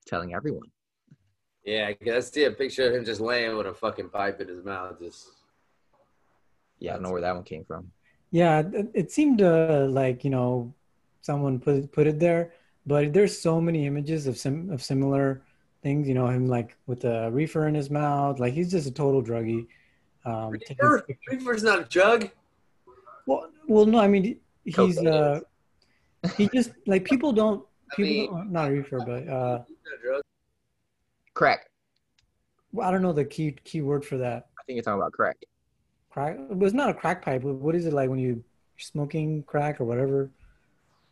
telling 0.05 0.33
everyone. 0.33 0.69
Yeah, 1.63 1.87
I 1.87 1.93
can 1.93 2.21
see 2.21 2.43
a 2.43 2.51
picture 2.51 2.87
of 2.87 2.93
him 2.93 3.03
just 3.03 3.19
laying 3.19 3.57
with 3.57 3.65
a 3.65 3.73
fucking 3.73 4.09
pipe 4.09 4.39
in 4.39 4.47
his 4.47 4.63
mouth. 4.63 4.99
Just 4.99 5.29
Yeah, 6.79 6.91
I 6.91 6.93
don't 6.95 7.03
know 7.03 7.11
where 7.11 7.21
that 7.21 7.35
one 7.35 7.43
came 7.43 7.65
from. 7.65 7.91
Yeah, 8.31 8.59
it, 8.59 8.91
it 8.93 9.11
seemed 9.11 9.41
uh, 9.41 9.87
like 9.89 10.23
you 10.23 10.29
know 10.29 10.73
someone 11.21 11.59
put 11.59 11.91
put 11.91 12.05
it 12.05 12.19
there, 12.19 12.53
but 12.85 13.13
there's 13.13 13.37
so 13.37 13.59
many 13.59 13.87
images 13.87 14.27
of 14.27 14.37
sim 14.37 14.69
of 14.69 14.83
similar 14.83 15.41
things. 15.81 16.07
You 16.07 16.13
know, 16.13 16.27
him 16.27 16.47
like 16.47 16.77
with 16.85 17.03
a 17.05 17.31
reefer 17.31 17.67
in 17.67 17.73
his 17.73 17.89
mouth, 17.89 18.39
like 18.39 18.53
he's 18.53 18.69
just 18.69 18.87
a 18.87 18.91
total 18.91 19.23
druggie. 19.23 19.65
Um, 20.25 20.51
Reefer? 20.51 21.01
pictures. 21.07 21.31
Reefer's 21.31 21.63
not 21.63 21.79
a 21.79 21.83
drug. 21.83 22.29
Well, 23.67 23.83
well, 23.83 23.85
no, 23.85 23.99
I 23.99 24.07
mean 24.07 24.39
he's 24.63 24.97
uh, 25.05 25.41
he 26.37 26.49
just 26.53 26.71
like 26.87 27.05
people 27.11 27.31
don't 27.33 27.65
I 27.91 27.95
people 27.95 28.13
mean- 28.13 28.31
don't, 28.31 28.51
not 28.51 28.71
reefer, 28.71 28.99
but 28.99 29.27
uh, 29.27 29.63
He's 29.67 29.77
not 29.85 29.99
a 29.99 30.01
drug. 30.07 30.21
Crack. 31.33 31.69
well, 32.71 32.87
I 32.87 32.91
don't 32.91 33.01
know 33.01 33.13
the 33.13 33.25
key 33.25 33.55
key 33.63 33.81
word 33.81 34.05
for 34.05 34.17
that. 34.17 34.47
I 34.59 34.63
think 34.65 34.75
you're 34.77 34.83
talking 34.83 34.99
about 35.01 35.11
crack. 35.11 35.37
Crack. 36.09 36.37
It 36.49 36.57
was 36.57 36.73
not 36.73 36.89
a 36.89 36.93
crack 36.93 37.21
pipe. 37.23 37.43
What 37.43 37.75
is 37.75 37.85
it 37.85 37.93
like 37.93 38.09
when 38.09 38.19
you 38.19 38.27
you're 38.27 38.43
smoking 38.77 39.43
crack 39.43 39.79
or 39.81 39.85
whatever? 39.85 40.29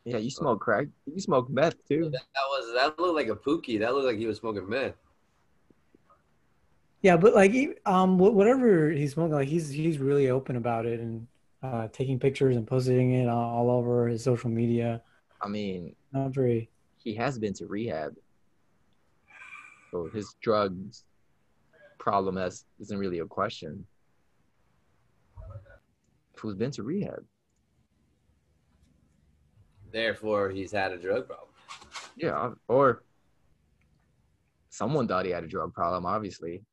Yeah, 0.06 0.18
you 0.18 0.30
smoke 0.30 0.60
crack. 0.62 0.88
You 1.06 1.20
smoke 1.22 1.50
meth 1.50 1.76
too. 1.88 2.10
That 2.10 2.22
was 2.50 2.74
that 2.76 3.00
looked 3.00 3.16
like 3.16 3.28
a 3.28 3.36
pookie. 3.36 3.80
That 3.80 3.94
looked 3.94 4.06
like 4.08 4.18
he 4.18 4.26
was 4.28 4.38
smoking 4.38 4.68
meth. 4.70 4.96
Yeah, 7.02 7.18
but 7.18 7.34
like, 7.36 7.54
um, 7.86 8.18
whatever 8.18 8.90
he's 8.92 9.12
smoking, 9.14 9.34
like 9.34 9.48
he's 9.50 9.70
he's 9.70 9.98
really 10.00 10.30
open 10.30 10.56
about 10.56 10.86
it 10.86 11.02
and 11.02 11.28
uh, 11.64 11.88
taking 11.94 12.20
pictures 12.20 12.58
and 12.58 12.68
posting 12.68 13.14
it 13.14 13.28
all, 13.30 13.70
all 13.70 13.72
over 13.78 14.08
his 14.08 14.24
social 14.24 14.50
media. 14.50 15.02
I 15.42 15.48
mean, 15.48 15.96
Not 16.12 16.34
very. 16.34 16.70
he 16.98 17.16
has 17.16 17.40
been 17.40 17.54
to 17.56 17.66
rehab. 17.68 18.16
So 19.92 20.10
his 20.14 20.36
drugs 20.42 21.06
problem 22.00 22.36
has, 22.38 22.66
isn't 22.80 22.98
really 22.98 23.20
a 23.20 23.26
question. 23.26 23.86
Who's 26.38 26.56
been 26.56 26.72
to 26.72 26.84
rehab? 26.84 27.24
Therefore, 29.92 30.50
he's 30.50 30.72
had 30.72 30.92
a 30.92 30.98
drug 30.98 31.28
problem. 31.28 31.50
Yeah, 32.18 32.52
or 32.68 33.04
someone 34.70 35.08
thought 35.08 35.26
he 35.26 35.32
had 35.32 35.44
a 35.44 35.48
drug 35.48 35.74
problem, 35.74 36.06
obviously. 36.06 36.64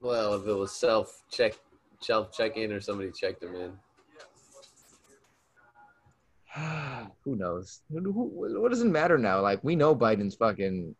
Well, 0.00 0.34
if 0.34 0.46
it 0.46 0.52
was 0.52 0.72
self 0.72 1.22
check, 1.30 1.54
self 2.00 2.32
check 2.32 2.56
in, 2.56 2.72
or 2.72 2.80
somebody 2.80 3.10
checked 3.10 3.42
him 3.42 3.54
in. 3.54 3.72
Who 7.24 7.36
knows? 7.36 7.80
Who, 7.90 8.00
who, 8.12 8.60
what 8.60 8.70
does 8.70 8.82
it 8.82 8.86
matter 8.86 9.18
now? 9.18 9.40
Like, 9.40 9.62
we 9.62 9.76
know 9.76 9.94
Biden's 9.94 10.34
fucking 10.34 10.94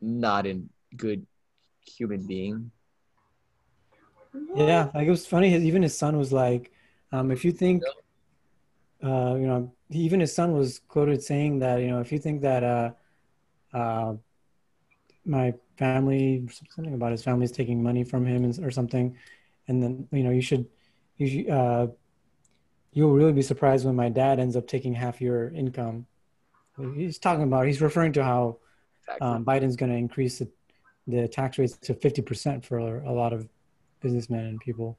not 0.00 0.46
a 0.46 0.60
good 0.96 1.26
human 1.80 2.26
being. 2.26 2.70
Yeah, 4.54 4.90
like 4.94 5.06
it 5.06 5.10
was 5.10 5.26
funny. 5.26 5.50
His, 5.50 5.64
even 5.64 5.82
his 5.82 5.96
son 5.96 6.16
was 6.16 6.32
like, 6.32 6.72
um, 7.12 7.30
if 7.30 7.44
you 7.44 7.52
think, 7.52 7.82
uh, 9.02 9.34
you 9.34 9.46
know, 9.46 9.72
even 9.90 10.20
his 10.20 10.34
son 10.34 10.52
was 10.52 10.80
quoted 10.88 11.22
saying 11.22 11.58
that, 11.60 11.80
you 11.80 11.88
know, 11.88 12.00
if 12.00 12.12
you 12.12 12.18
think 12.18 12.42
that 12.42 12.62
uh, 12.62 12.90
uh, 13.76 14.14
my 15.24 15.54
family, 15.76 16.46
something 16.70 16.94
about 16.94 17.12
his 17.12 17.22
family 17.22 17.44
is 17.44 17.52
taking 17.52 17.82
money 17.82 18.04
from 18.04 18.24
him 18.26 18.44
and- 18.44 18.58
or 18.64 18.70
something, 18.70 19.16
and 19.68 19.82
then 19.82 20.08
you 20.12 20.22
know, 20.24 20.30
you 20.30 20.40
should, 20.42 20.66
you 21.16 21.50
uh, 21.52 21.86
you'll 22.92 23.12
really 23.12 23.32
be 23.32 23.42
surprised 23.42 23.86
when 23.86 23.94
my 23.94 24.08
dad 24.08 24.40
ends 24.40 24.56
up 24.56 24.66
taking 24.66 24.94
half 24.94 25.20
your 25.20 25.48
income. 25.50 26.06
He's 26.94 27.18
talking 27.18 27.44
about, 27.44 27.66
he's 27.66 27.80
referring 27.82 28.12
to 28.14 28.24
how 28.24 28.58
Exactly. 29.02 29.26
um, 29.28 29.44
Biden's 29.44 29.76
going 29.76 29.90
to 29.92 29.96
increase 29.98 30.38
the, 30.38 30.48
the 31.06 31.28
tax 31.28 31.58
rates 31.58 31.76
to 31.78 31.94
50% 31.94 32.64
for 32.64 32.78
a 32.78 33.12
lot 33.12 33.32
of 33.32 33.48
businessmen 34.00 34.46
and 34.46 34.60
people. 34.60 34.98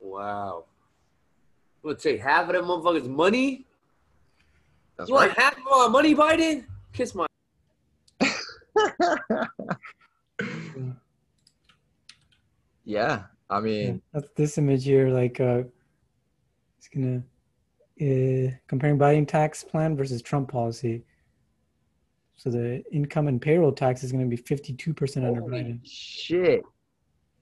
Wow. 0.00 0.64
We'll 1.82 1.96
take 1.96 2.20
half 2.20 2.48
of 2.48 2.54
that 2.54 2.62
motherfucker's 2.62 3.08
money. 3.08 3.66
That's 4.96 5.08
you 5.08 5.14
want 5.14 5.32
half 5.36 5.56
of 5.56 5.64
my 5.64 5.88
money, 5.88 6.14
Biden? 6.14 6.64
Kiss 6.92 7.14
my. 7.14 7.26
Yeah, 12.92 13.22
I 13.48 13.56
Yeah, 13.56 13.60
mean, 13.60 14.02
that's 14.12 14.28
this 14.36 14.58
image 14.58 14.84
here. 14.84 15.08
Like, 15.08 15.40
uh, 15.40 15.62
it's 16.78 16.88
gonna 16.94 17.22
uh, 18.00 18.50
comparing 18.68 18.98
Biden 18.98 19.26
tax 19.26 19.64
plan 19.64 19.96
versus 19.96 20.20
Trump 20.22 20.50
policy. 20.50 21.04
So 22.36 22.50
the 22.50 22.82
income 22.92 23.28
and 23.28 23.40
payroll 23.40 23.72
tax 23.72 24.02
is 24.02 24.10
going 24.12 24.28
to 24.28 24.36
be 24.36 24.42
52% 24.42 25.16
under 25.24 25.40
holy 25.40 25.62
Biden. 25.62 25.78
shit. 25.84 26.62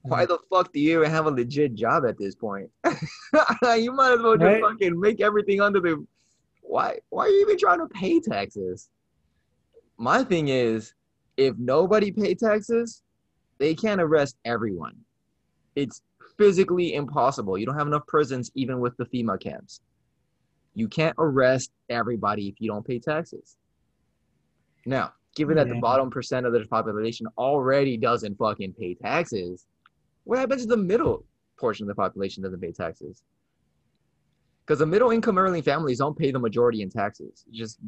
why 0.02 0.26
the 0.26 0.38
fuck 0.50 0.72
do 0.72 0.80
you 0.80 0.98
even 0.98 1.10
have 1.10 1.26
a 1.26 1.30
legit 1.30 1.74
job 1.74 2.04
at 2.06 2.18
this 2.18 2.34
point? 2.34 2.68
you 2.84 3.92
might 3.92 4.12
as 4.14 4.20
well 4.22 4.36
just 4.36 4.42
Right. 4.44 4.60
fucking 4.62 4.98
make 5.00 5.20
everything 5.20 5.60
under 5.60 5.80
the. 5.80 6.04
Why? 6.62 6.98
Why 7.08 7.24
are 7.24 7.28
you 7.28 7.40
even 7.46 7.58
trying 7.58 7.78
to 7.80 7.86
pay 7.88 8.20
taxes? 8.20 8.90
My 9.96 10.22
thing 10.22 10.48
is, 10.48 10.94
if 11.36 11.56
nobody 11.56 12.12
pay 12.12 12.34
taxes, 12.34 13.02
they 13.58 13.74
can't 13.74 14.00
arrest 14.02 14.36
everyone. 14.44 14.96
It's 15.80 16.02
physically 16.36 16.94
impossible. 16.94 17.56
You 17.56 17.66
don't 17.66 17.76
have 17.78 17.86
enough 17.86 18.06
prisons 18.06 18.50
even 18.54 18.80
with 18.80 18.96
the 18.98 19.06
FEMA 19.06 19.40
camps. 19.40 19.80
You 20.74 20.88
can't 20.88 21.16
arrest 21.18 21.70
everybody 21.88 22.48
if 22.48 22.60
you 22.60 22.68
don't 22.68 22.86
pay 22.86 22.98
taxes. 22.98 23.56
Now, 24.86 25.12
given 25.34 25.56
that 25.56 25.68
the 25.68 25.80
bottom 25.80 26.10
percent 26.10 26.46
of 26.46 26.52
the 26.52 26.64
population 26.66 27.26
already 27.38 27.96
doesn't 27.96 28.36
fucking 28.36 28.74
pay 28.74 28.94
taxes, 28.94 29.66
what 30.24 30.38
happens 30.38 30.62
to 30.62 30.68
the 30.68 30.76
middle 30.76 31.24
portion 31.58 31.84
of 31.84 31.88
the 31.88 31.94
population 31.94 32.42
that 32.42 32.48
doesn't 32.50 32.60
pay 32.60 32.72
taxes? 32.72 33.22
Because 34.64 34.78
the 34.78 34.86
middle 34.86 35.10
income 35.10 35.38
earning 35.38 35.62
families 35.62 35.98
don't 35.98 36.16
pay 36.16 36.30
the 36.30 36.38
majority 36.38 36.82
in 36.82 36.90
taxes. 36.90 37.44
Just 37.50 37.78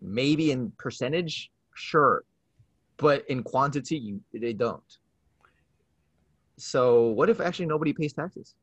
maybe 0.00 0.52
in 0.52 0.72
percentage, 0.78 1.50
sure, 1.74 2.24
but 2.96 3.24
in 3.28 3.42
quantity, 3.42 3.98
you, 3.98 4.20
they 4.32 4.52
don't. 4.52 4.98
So 6.58 7.08
what 7.08 7.28
if 7.28 7.40
actually 7.40 7.66
nobody 7.66 7.92
pays 7.92 8.12
taxes? 8.12 8.54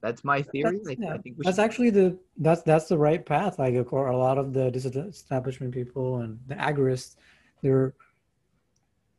That's 0.00 0.24
my 0.24 0.42
theory. 0.42 0.80
That's, 0.84 0.88
I, 0.88 0.96
yeah, 0.98 1.14
I 1.14 1.18
think 1.18 1.38
we 1.38 1.44
that's 1.44 1.56
should. 1.56 1.64
actually 1.64 1.90
the 1.90 2.18
that's 2.38 2.62
that's 2.62 2.86
the 2.86 2.98
right 2.98 3.24
path. 3.24 3.58
Like 3.58 3.74
of 3.74 3.86
course, 3.86 4.12
a 4.12 4.16
lot 4.16 4.36
of 4.36 4.52
the 4.52 4.70
disestablishment 4.70 5.72
people 5.72 6.18
and 6.18 6.40
the 6.48 6.56
agorists, 6.56 7.16
they're 7.62 7.94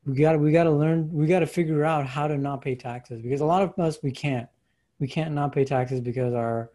we 0.06 0.16
got 0.16 0.34
to 0.34 0.38
we 0.38 0.52
got 0.52 0.64
to 0.64 0.72
learn 0.72 1.10
we 1.12 1.26
got 1.26 1.40
to 1.40 1.48
figure 1.48 1.86
out 1.86 2.06
how 2.06 2.28
to 2.28 2.38
not 2.38 2.62
pay 2.62 2.76
taxes 2.76 3.22
because 3.22 3.40
a 3.40 3.46
lot 3.46 3.62
of 3.62 3.78
us 3.80 4.00
we 4.04 4.12
can't 4.12 4.50
we 5.00 5.08
can't 5.08 5.34
not 5.34 5.54
pay 5.54 5.64
taxes 5.64 6.02
because 6.02 6.34
our 6.34 6.72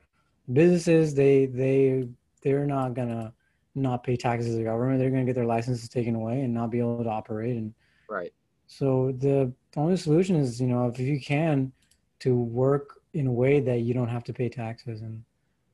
businesses 0.53 1.15
they 1.15 1.47
they 1.47 2.09
they're 2.43 2.67
not 2.67 2.95
gonna 2.95 3.33
not 3.75 4.03
pay 4.03 4.17
taxes 4.17 4.53
to 4.53 4.57
the 4.57 4.65
government. 4.65 4.99
They're 4.99 5.11
gonna 5.11 5.27
get 5.27 5.35
their 5.35 5.45
licenses 5.45 5.89
taken 5.89 6.15
away 6.15 6.41
and 6.41 6.55
not 6.55 6.71
be 6.71 6.79
able 6.79 7.05
to 7.05 7.11
operate 7.11 7.57
and 7.57 7.75
right. 8.09 8.33
so 8.67 9.13
the 9.19 9.53
only 9.79 9.97
solution 9.97 10.37
is, 10.37 10.61
you 10.61 10.67
know, 10.67 10.89
if 10.89 10.99
you 10.99 11.21
can, 11.21 11.73
to 12.21 12.37
work 12.37 13.01
in 13.15 13.27
a 13.27 13.33
way 13.33 13.61
that 13.61 13.81
you 13.81 13.95
don't 13.95 14.09
have 14.09 14.25
to 14.25 14.33
pay 14.33 14.49
taxes. 14.49 15.01
And 15.03 15.23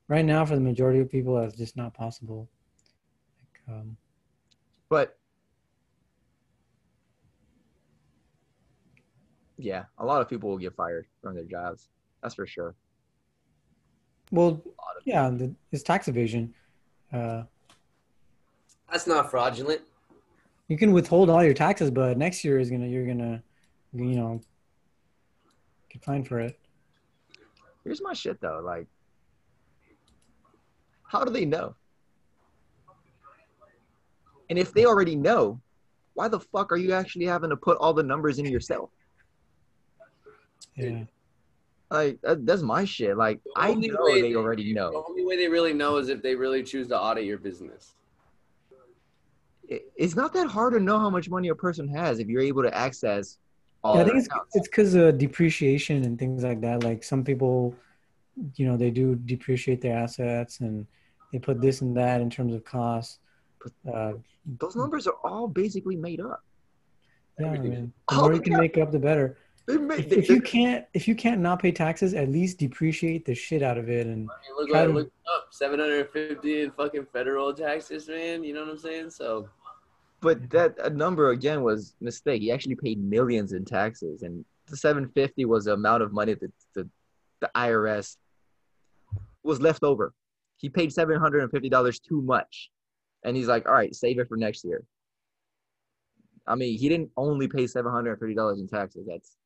right 0.09 0.25
now, 0.25 0.45
for 0.45 0.55
the 0.55 0.61
majority 0.61 1.01
of 1.01 1.11
people, 1.11 1.37
that's 1.41 1.57
just 1.57 1.77
not 1.77 1.95
possible. 1.95 2.49
Like, 3.69 3.77
um, 3.77 3.97
But 4.89 5.17
yeah, 9.57 9.85
a 9.99 10.05
lot 10.05 10.21
of 10.21 10.29
people 10.29 10.51
will 10.51 10.59
get 10.59 10.75
fired 10.75 11.07
from 11.23 11.35
their 11.35 11.45
jobs. 11.45 11.89
That's 12.23 12.35
for 12.35 12.47
sure. 12.47 12.75
well, 14.31 14.49
A 14.49 14.51
lot 14.51 14.97
of 14.99 15.03
yeah, 15.05 15.31
the, 15.31 15.55
it's 15.73 15.83
tax 15.83 16.09
evasion. 16.09 16.53
Uh, 17.13 17.45
That's 18.91 19.07
not 19.07 19.31
fraudulent. 19.31 19.83
you 20.69 20.77
can 20.77 20.93
withhold 20.93 21.31
all 21.31 21.45
your 21.45 21.55
taxes, 21.55 21.91
but 21.91 22.19
next 22.19 22.45
year 22.45 22.59
is 22.59 22.71
gonna 22.71 22.87
you're 22.87 23.07
gonna, 23.07 23.43
you 23.95 24.17
know, 24.17 24.41
get 25.91 26.05
fined 26.05 26.27
for 26.27 26.41
it. 26.41 26.59
Here's 27.85 28.03
my 28.03 28.13
shit 28.13 28.41
though. 28.41 28.61
Like, 28.65 28.87
how 31.05 31.25
do 31.25 31.33
they 31.33 31.45
know? 31.45 31.77
And 34.51 34.59
if 34.59 34.73
they 34.73 34.85
already 34.85 35.17
know, 35.17 35.61
why 36.15 36.29
the 36.29 36.41
fuck 36.41 36.73
are 36.73 36.77
you 36.77 36.93
actually 36.93 37.27
having 37.27 37.51
to 37.51 37.57
put 37.57 37.79
all 37.79 37.95
the 37.95 38.03
numbers 38.03 38.39
in 38.39 38.47
yourself? 38.47 38.91
Yeah. 40.77 41.05
Like, 41.91 42.21
that, 42.23 42.45
that's 42.45 42.63
my 42.63 42.85
shit. 42.85 43.17
Like, 43.17 43.41
I 43.57 43.75
know 43.75 43.97
way 44.05 44.23
they 44.23 44.35
already 44.35 44.73
know. 44.73 44.91
The 44.91 45.03
only 45.09 45.25
way 45.25 45.37
they 45.37 45.49
really 45.49 45.73
know 45.73 45.97
is 45.97 46.09
if 46.09 46.23
they 46.23 46.35
really 46.35 46.63
choose 46.63 46.89
to 46.89 46.99
audit 47.01 47.25
your 47.25 47.39
business. 47.39 47.95
It- 49.69 49.93
It's 49.97 50.15
not 50.17 50.33
that 50.35 50.49
hard 50.49 50.75
to 50.75 50.81
know 50.81 50.99
how 50.99 51.11
much 51.11 51.31
money 51.31 51.49
a 51.49 51.55
person 51.55 51.89
has 51.89 52.19
if 52.19 52.29
you're 52.29 52.43
able 52.43 52.63
to 52.63 52.75
access 52.77 53.39
all 53.39 53.44
Yeah, 53.85 53.91
I 54.01 54.05
think 54.05 54.17
it's 54.17 54.27
accounts. 54.27 54.57
it's 54.57 54.69
because 54.69 54.95
of 54.95 55.19
depreciation 55.19 56.05
and 56.05 56.19
things 56.19 56.43
like 56.43 56.61
that. 56.63 56.83
Like 56.83 57.05
some 57.05 57.23
people, 57.25 57.75
you 58.57 58.67
know, 58.67 58.77
they 58.77 58.91
do 58.91 59.15
depreciate 59.17 59.81
their 59.83 59.97
assets 59.97 60.61
and 60.61 60.87
they 61.33 61.39
put 61.39 61.61
this 61.61 61.81
and 61.83 61.97
that 61.97 62.21
in 62.21 62.31
terms 62.31 62.55
of 62.55 62.65
costs. 62.65 63.19
Uh, 63.93 64.13
Those 64.59 64.77
numbers 64.77 65.07
are 65.07 65.17
all 65.25 65.49
basically 65.49 65.97
made 65.97 66.21
up. 66.21 66.43
yeah, 67.39 67.47
Everything. 67.47 67.71
man. 67.71 67.93
The 68.09 68.15
Oh, 68.17 68.21
more 68.23 68.33
you 68.35 68.41
can 68.41 68.53
yeah. 68.53 68.59
make 68.61 68.79
up, 68.79 68.91
the 68.93 68.99
better. 68.99 69.37
They 69.67 69.77
made, 69.79 70.01
If, 70.01 70.09
they, 70.11 70.17
if 70.17 70.29
you 70.29 70.41
can't, 70.43 70.85
if 70.93 71.09
you 71.09 71.15
can't 71.15 71.41
not 71.41 71.61
pay 71.61 71.73
taxes, 71.73 72.13
at 72.15 72.29
least 72.29 72.59
depreciate 72.59 73.25
the 73.25 73.35
shit 73.35 73.63
out 73.63 73.79
of 73.79 73.89
it. 73.89 74.07
And 74.07 74.29
I 74.31 74.35
mean, 74.49 74.57
look, 74.59 74.69
Try 74.69 74.81
like, 74.81 74.89
to- 74.89 74.95
look 74.95 75.13
up 75.37 75.47
750 75.51 76.61
in 76.63 76.71
fucking 76.73 77.07
federal 77.13 77.53
taxes, 77.55 78.07
man. 78.09 78.45
You 78.45 78.53
know 78.55 78.61
what 78.61 78.71
I'm 78.71 78.79
saying? 78.79 79.11
So 79.11 79.49
But 80.25 80.49
that 80.53 80.75
uh, 80.83 80.89
number 80.89 81.33
again 81.33 81.63
was 81.63 81.95
mistake. 82.01 82.41
He 82.41 82.51
actually 82.51 82.77
paid 82.77 82.99
millions 82.99 83.53
in 83.53 83.67
taxes, 83.67 84.23
and 84.23 84.43
the 84.67 84.77
750 84.77 85.45
was 85.45 85.67
the 85.67 85.75
amount 85.75 86.03
of 86.03 86.15
money 86.15 86.33
that 86.33 86.51
the, 86.75 86.89
the 87.43 87.51
IRS 87.55 88.17
was 89.43 89.61
left 89.61 89.83
over. 89.83 90.15
He 90.57 90.71
paid 90.71 90.95
750 90.95 91.69
dollars 91.69 91.99
too 91.99 92.23
much, 92.23 92.71
and 93.23 93.37
he's 93.37 93.49
like, 93.49 93.69
"All 93.69 93.75
right, 93.75 93.95
save 93.95 94.19
it 94.19 94.27
for 94.27 94.39
next 94.39 94.65
year." 94.65 94.83
I 96.47 96.55
mean, 96.55 96.79
he 96.79 96.89
didn't 96.89 97.11
only 97.19 97.47
pay 97.47 97.67
750 97.67 98.35
dollars 98.35 98.61
in 98.61 98.67
taxes. 98.67 99.05
That's 99.07 99.37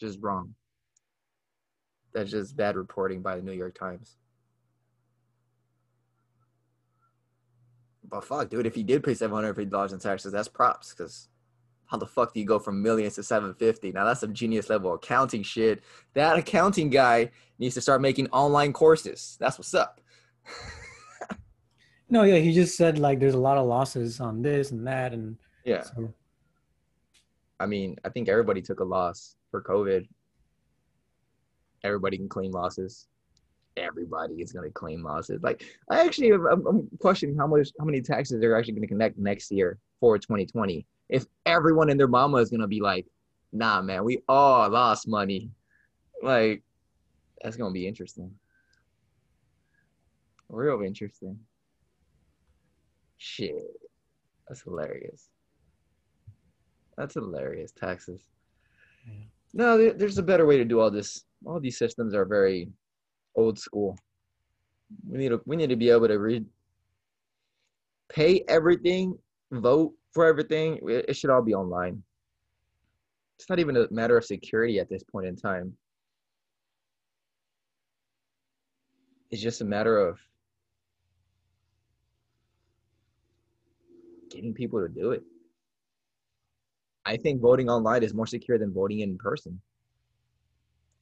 just 0.00 0.20
wrong. 0.22 0.54
That's 2.14 2.30
just 2.30 2.56
bad 2.56 2.76
reporting 2.76 3.22
by 3.22 3.34
the 3.34 3.42
New 3.42 3.52
York 3.52 3.76
Times. 3.76 4.18
But 8.08 8.24
fuck, 8.24 8.48
dude, 8.48 8.66
if 8.66 8.74
he 8.74 8.82
did 8.82 9.02
pay 9.02 9.14
seven 9.14 9.34
hundred 9.34 9.54
fifty 9.54 9.70
dollars 9.70 9.92
in 9.92 9.98
taxes, 9.98 10.32
that's 10.32 10.48
props. 10.48 10.92
Because 10.92 11.28
how 11.86 11.96
the 11.96 12.06
fuck 12.06 12.34
do 12.34 12.40
you 12.40 12.46
go 12.46 12.58
from 12.58 12.82
millions 12.82 13.14
to 13.14 13.22
seven 13.22 13.54
fifty? 13.54 13.92
Now 13.92 14.04
that's 14.04 14.20
some 14.20 14.34
genius 14.34 14.68
level 14.68 14.94
accounting 14.94 15.42
shit. 15.42 15.82
That 16.14 16.38
accounting 16.38 16.90
guy 16.90 17.30
needs 17.58 17.74
to 17.74 17.80
start 17.80 18.00
making 18.00 18.28
online 18.28 18.72
courses. 18.72 19.36
That's 19.40 19.58
what's 19.58 19.74
up. 19.74 20.00
no, 22.10 22.22
yeah, 22.22 22.38
he 22.38 22.52
just 22.52 22.76
said 22.76 22.98
like 22.98 23.18
there's 23.18 23.34
a 23.34 23.38
lot 23.38 23.58
of 23.58 23.66
losses 23.66 24.20
on 24.20 24.42
this 24.42 24.70
and 24.70 24.86
that, 24.86 25.12
and 25.12 25.36
Yeah, 25.64 25.82
so 25.82 26.12
I 27.58 27.66
mean, 27.66 27.96
I 28.04 28.08
think 28.10 28.28
everybody 28.28 28.60
took 28.60 28.80
a 28.80 28.84
loss 28.84 29.36
for 29.50 29.62
COVID. 29.62 30.06
Everybody 31.84 32.16
can 32.18 32.28
claim 32.28 32.50
losses. 32.50 33.06
Everybody 33.76 34.36
is 34.36 34.52
gonna 34.52 34.70
claim 34.70 35.02
losses. 35.02 35.42
Like 35.42 35.64
I 35.90 36.04
actually, 36.04 36.32
I'm, 36.32 36.66
I'm 36.66 36.88
questioning 36.98 37.36
how 37.36 37.46
much, 37.46 37.70
how 37.78 37.84
many 37.84 38.00
taxes 38.00 38.40
they're 38.40 38.56
actually 38.56 38.74
gonna 38.74 38.86
connect 38.86 39.18
next 39.18 39.50
year 39.50 39.78
for 40.00 40.18
2020. 40.18 40.86
If 41.08 41.26
everyone 41.44 41.90
and 41.90 42.00
their 42.00 42.08
mama 42.08 42.38
is 42.38 42.50
gonna 42.50 42.66
be 42.66 42.80
like, 42.80 43.06
"Nah, 43.52 43.82
man, 43.82 44.04
we 44.04 44.22
all 44.28 44.68
lost 44.70 45.06
money," 45.06 45.50
like 46.22 46.62
that's 47.42 47.56
gonna 47.56 47.72
be 47.72 47.86
interesting. 47.86 48.32
Real 50.48 50.82
interesting. 50.82 51.38
Shit, 53.18 53.54
that's 54.48 54.62
hilarious. 54.62 55.28
That's 56.96 57.14
hilarious. 57.14 57.72
Taxes. 57.72 58.20
Yeah. 59.06 59.24
No, 59.52 59.78
there, 59.78 59.92
there's 59.92 60.18
a 60.18 60.22
better 60.22 60.46
way 60.46 60.56
to 60.56 60.64
do 60.64 60.80
all 60.80 60.90
this. 60.90 61.24
All 61.44 61.60
these 61.60 61.78
systems 61.78 62.14
are 62.14 62.24
very 62.24 62.68
old 63.36 63.58
school. 63.58 63.96
We 65.08 65.18
need 65.18 65.28
to 65.30 65.40
we 65.46 65.56
need 65.56 65.70
to 65.70 65.76
be 65.76 65.90
able 65.90 66.08
to 66.08 66.18
read, 66.18 66.46
pay 68.08 68.44
everything, 68.48 69.18
vote 69.52 69.92
for 70.12 70.26
everything. 70.26 70.78
It, 70.88 71.06
it 71.08 71.16
should 71.16 71.30
all 71.30 71.42
be 71.42 71.54
online. 71.54 72.02
It's 73.38 73.48
not 73.50 73.58
even 73.58 73.76
a 73.76 73.86
matter 73.90 74.16
of 74.16 74.24
security 74.24 74.78
at 74.80 74.88
this 74.88 75.02
point 75.02 75.26
in 75.26 75.36
time. 75.36 75.76
It's 79.30 79.42
just 79.42 79.60
a 79.60 79.64
matter 79.64 79.98
of 79.98 80.18
getting 84.30 84.54
people 84.54 84.80
to 84.80 84.88
do 84.88 85.10
it. 85.10 85.22
I 87.04 87.16
think 87.16 87.40
voting 87.40 87.68
online 87.68 88.02
is 88.02 88.14
more 88.14 88.26
secure 88.26 88.58
than 88.58 88.72
voting 88.72 89.00
in 89.00 89.18
person. 89.18 89.60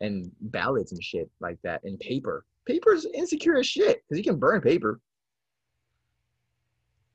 And 0.00 0.30
ballots 0.40 0.92
and 0.92 1.02
shit 1.02 1.30
like 1.40 1.58
that, 1.62 1.82
and 1.84 1.98
paper. 2.00 2.44
Paper's 2.66 3.06
insecure 3.06 3.56
as 3.56 3.66
shit 3.66 4.02
because 4.02 4.18
you 4.18 4.24
can 4.24 4.38
burn 4.38 4.60
paper. 4.60 5.00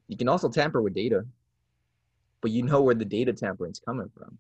You 0.08 0.18
can 0.18 0.30
also 0.30 0.50
tamper 0.50 0.82
with 0.82 0.94
data, 0.94 1.26
but 2.42 2.52
you 2.52 2.64
know 2.64 2.82
where 2.82 2.96
the 2.96 3.06
data 3.06 3.34
tampering's 3.34 3.80
coming 3.80 4.10
from. 4.18 4.38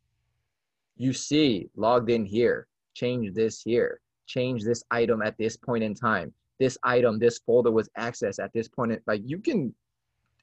You 0.96 1.14
see, 1.14 1.70
logged 1.76 2.10
in 2.10 2.26
here, 2.26 2.68
change 2.94 3.34
this 3.34 3.62
here, 3.62 4.02
change 4.26 4.64
this 4.64 4.84
item 4.90 5.22
at 5.22 5.38
this 5.38 5.58
point 5.58 5.84
in 5.84 5.94
time. 5.94 6.34
This 6.60 6.78
item, 6.84 7.20
this 7.20 7.40
folder 7.40 7.72
was 7.72 7.90
accessed 7.98 8.44
at 8.44 8.52
this 8.54 8.68
point. 8.68 8.94
In, 8.94 9.00
like 9.06 9.22
you 9.26 9.40
can, 9.40 9.74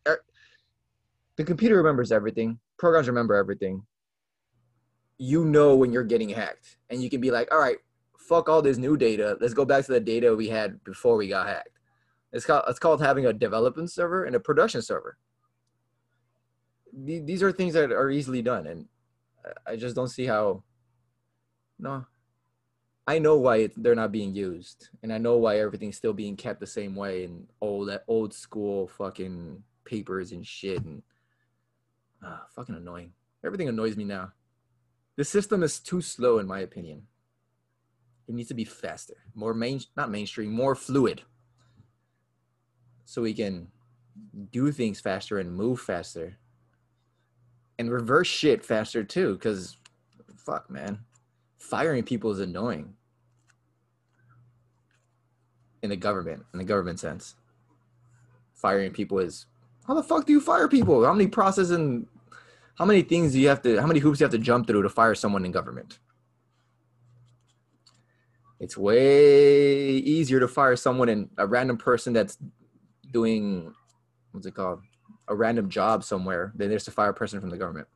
er, 0.07 0.23
the 1.37 1.45
computer 1.45 1.77
remembers 1.77 2.13
everything. 2.13 2.59
Programs 2.79 3.09
remember 3.09 3.35
everything 3.35 3.83
you 5.19 5.45
know 5.45 5.77
when 5.77 5.93
you're 5.93 6.05
getting 6.05 6.29
hacked, 6.29 6.77
and 6.91 7.03
you 7.03 7.11
can 7.11 7.21
be 7.21 7.31
like, 7.31 7.53
all 7.53 7.59
right, 7.59 7.79
fuck 8.27 8.49
all 8.49 8.63
this 8.63 8.79
new 8.79 8.97
data. 8.97 9.37
Let's 9.41 9.55
go 9.55 9.65
back 9.65 9.85
to 9.87 9.93
the 9.93 10.01
data 10.01 10.35
we 10.35 10.49
had 10.49 10.83
before 10.85 11.17
we 11.17 11.29
got 11.29 11.47
hacked. 11.47 11.79
It's 12.33 12.45
called 12.45 12.65
it's 12.69 12.79
called 12.79 13.01
having 13.01 13.27
a 13.27 13.33
development 13.33 13.91
server 13.91 14.25
and 14.25 14.35
a 14.37 14.41
production 14.41 14.83
server. 14.83 15.17
These 16.93 17.43
are 17.43 17.53
things 17.53 17.75
that 17.75 17.93
are 17.93 18.11
easily 18.11 18.43
done, 18.43 18.67
and 18.67 18.89
I- 19.67 19.77
just 19.77 19.95
don't 19.95 20.09
see 20.09 20.27
how. 20.27 20.63
No, 21.79 22.07
I 23.07 23.19
know 23.19 23.37
why 23.37 23.57
it, 23.57 23.73
they're 23.77 23.95
not 23.95 24.13
being 24.13 24.35
used, 24.35 24.89
and 25.03 25.13
I 25.13 25.19
know 25.19 25.37
why 25.37 25.59
everything's 25.59 25.97
still 25.97 26.15
being 26.15 26.37
kept 26.37 26.59
the 26.59 26.67
same 26.67 26.97
way 26.97 27.25
and 27.25 27.47
old 27.61 27.89
that 27.89 28.05
old 28.09 28.33
school 28.35 28.89
fucking 28.89 29.63
papers 29.85 30.33
and 30.33 30.45
shit 30.45 30.83
and 30.85 31.03
ah, 32.23 32.47
fucking 32.55 32.75
annoying. 32.75 33.13
Everything 33.45 33.69
annoys 33.69 33.97
me 33.97 34.05
now. 34.05 34.33
The 35.17 35.25
system 35.25 35.63
is 35.63 35.79
too 35.79 36.01
slow, 36.01 36.39
in 36.39 36.47
my 36.47 36.61
opinion. 36.61 37.07
It 38.29 38.35
needs 38.35 38.49
to 38.49 38.55
be 38.55 38.65
faster, 38.65 39.15
more 39.35 39.55
main, 39.55 39.81
not 39.97 40.11
mainstream, 40.11 40.51
more 40.51 40.75
fluid, 40.75 41.23
so 43.05 43.23
we 43.23 43.35
can 43.35 43.69
do 44.51 44.73
things 44.73 44.99
faster 45.01 45.39
and 45.39 45.55
move 45.55 45.81
faster, 45.81 46.37
and 47.79 47.91
reverse 47.91 48.27
shit 48.27 48.65
faster 48.65 49.05
too. 49.05 49.35
Because, 49.35 49.77
fuck, 50.37 50.69
man, 50.69 50.99
firing 51.59 52.03
people 52.03 52.33
is 52.33 52.41
annoying 52.41 52.95
in 55.83 55.91
the 55.91 55.97
government, 55.97 56.45
in 56.53 56.59
the 56.59 56.65
government 56.65 56.99
sense. 56.99 57.37
Firing 58.55 58.91
people 58.91 59.21
is 59.21 59.47
how 59.87 59.95
the 59.95 60.03
fuck 60.03 60.27
do 60.27 60.33
you 60.33 60.41
fire 60.41 60.67
people? 60.67 61.05
How 61.05 61.13
many 61.13 61.29
processes 61.29 61.71
and 61.71 62.07
how 62.75 62.85
many 62.85 63.03
things 63.03 63.33
do 63.33 63.41
you 63.41 63.49
have 63.49 63.63
to 63.63 63.81
how 63.81 63.87
many 63.87 64.01
hoops 64.01 64.19
do 64.19 64.23
you 64.23 64.27
have 64.27 64.33
to 64.33 64.39
jump 64.39 64.67
through 64.67 64.83
to 64.83 64.89
fire 64.89 65.15
someone 65.15 65.45
in 65.45 65.53
government? 65.53 66.01
It's 68.59 68.77
way 68.77 69.91
easier 69.91 70.41
to 70.41 70.49
fire 70.49 70.77
someone 70.77 71.09
in 71.09 71.31
a 71.37 71.47
random 71.47 71.77
person 71.77 72.13
that's 72.13 72.39
doing 73.13 73.75
what's 74.33 74.47
it 74.47 74.55
called? 74.55 74.81
A 75.29 75.35
random 75.35 75.69
job 75.69 76.05
somewhere 76.05 76.53
than 76.55 76.71
is 76.71 76.85
to 76.85 76.91
fire 76.91 77.11
a 77.11 77.15
person 77.15 77.41
from 77.41 77.51
the 77.51 77.57
government. 77.57 77.89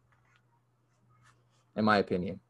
In 1.76 1.84
my 1.84 1.98
opinion. 1.98 2.40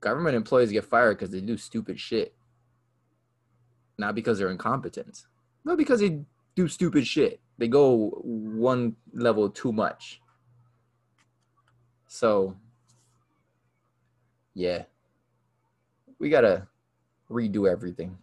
Government 0.00 0.34
employees 0.34 0.72
get 0.72 0.84
fired 0.84 1.18
because 1.18 1.30
they 1.30 1.40
do 1.40 1.56
stupid 1.56 2.00
shit. 2.00 2.34
Not 3.98 4.14
because 4.14 4.38
they're 4.38 4.50
incompetent. 4.50 5.22
Not 5.64 5.76
because 5.76 6.00
they 6.00 6.22
do 6.56 6.66
stupid 6.66 7.06
shit. 7.06 7.40
They 7.58 7.68
go 7.68 8.10
one 8.24 8.96
level 9.12 9.48
too 9.50 9.72
much. 9.72 10.20
So, 12.08 12.56
yeah, 14.54 14.84
we 16.22 16.30
gotta 16.30 16.68
redo 17.28 17.68
everything. 17.68 18.16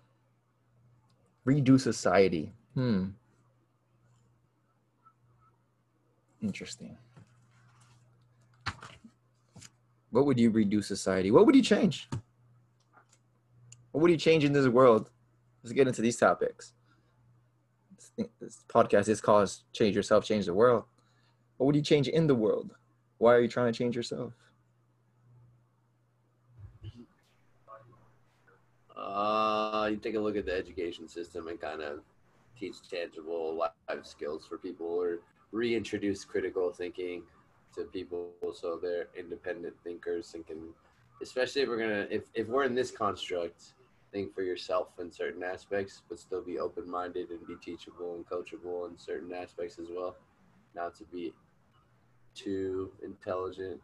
Redo 1.46 1.78
society. 1.78 2.54
Hmm. 2.74 3.08
Interesting. 6.42 6.98
What 10.12 10.26
would 10.26 10.40
you 10.40 10.50
redo 10.50 10.82
society? 10.82 11.30
What 11.30 11.46
would 11.46 11.56
you 11.56 11.62
change? 11.62 12.10
What 13.92 14.02
would 14.02 14.12
you 14.12 14.18
change 14.18 14.46
in 14.46 14.54
this 14.54 14.68
world? 14.70 15.10
Let's 15.62 15.74
get 15.74 15.86
into 15.86 16.02
these 16.02 16.16
topics. 16.16 16.72
This, 18.40 18.64
podcast 18.70 19.10
is 19.10 19.20
called 19.20 19.52
Change 19.74 19.94
Yourself, 19.94 20.24
Change 20.24 20.46
the 20.46 20.54
World. 20.54 20.86
What 21.58 21.66
would 21.66 21.76
you 21.76 21.82
change 21.82 22.08
in 22.08 22.28
the 22.28 22.36
world? 22.36 22.72
Why 23.18 23.34
are 23.36 23.42
you 23.42 23.50
trying 23.50 23.74
to 23.74 23.78
change 23.78 23.98
yourself? 23.98 24.32
Uh, 29.00 29.88
you 29.92 29.98
take 29.98 30.16
a 30.16 30.20
look 30.20 30.36
at 30.36 30.46
the 30.46 30.54
education 30.54 31.08
system 31.08 31.48
and 31.48 31.60
kind 31.60 31.82
of 31.82 32.02
teach 32.60 32.76
tangible 32.90 33.56
life 33.56 34.06
skills 34.06 34.46
for 34.46 34.58
people 34.58 34.88
or 34.88 35.20
reintroduce 35.52 36.26
critical 36.26 36.72
thinking 36.72 37.24
to 37.74 37.84
people 37.86 38.32
so 38.54 38.78
they're 38.82 39.08
independent 39.18 39.74
thinkers 39.84 40.34
and 40.36 40.46
can 40.46 40.58
especially 41.22 41.62
if 41.62 41.70
we're 41.70 41.78
gonna 41.78 42.08
if, 42.12 42.24
if 42.34 42.48
we're 42.48 42.66
in 42.66 42.76
this 42.76 42.92
construct 42.92 43.74
think 44.12 44.34
for 44.36 44.42
yourself 44.42 44.90
in 45.00 45.12
certain 45.12 45.44
aspects 45.44 46.02
but 46.10 46.20
still 46.20 46.42
be 46.42 46.60
open-minded 46.60 47.30
and 47.30 47.48
be 47.48 47.56
teachable 47.64 48.16
and 48.16 48.26
coachable 48.28 48.90
in 48.90 48.98
certain 48.98 49.34
aspects 49.34 49.80
as 49.80 49.88
well 49.90 50.16
not 50.76 50.96
to 50.96 51.06
be 51.06 51.34
too 52.36 52.92
intelligent 53.04 53.80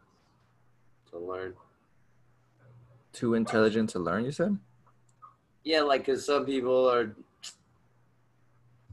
to 1.10 1.18
learn 1.18 1.54
Too 3.14 3.34
intelligent 3.34 3.90
to 3.92 4.00
learn, 4.00 4.26
you 4.26 4.32
said? 4.32 4.58
Yeah, 5.66 5.82
like 5.82 6.06
because 6.06 6.24
some 6.24 6.46
people 6.46 6.88
are 6.90 7.16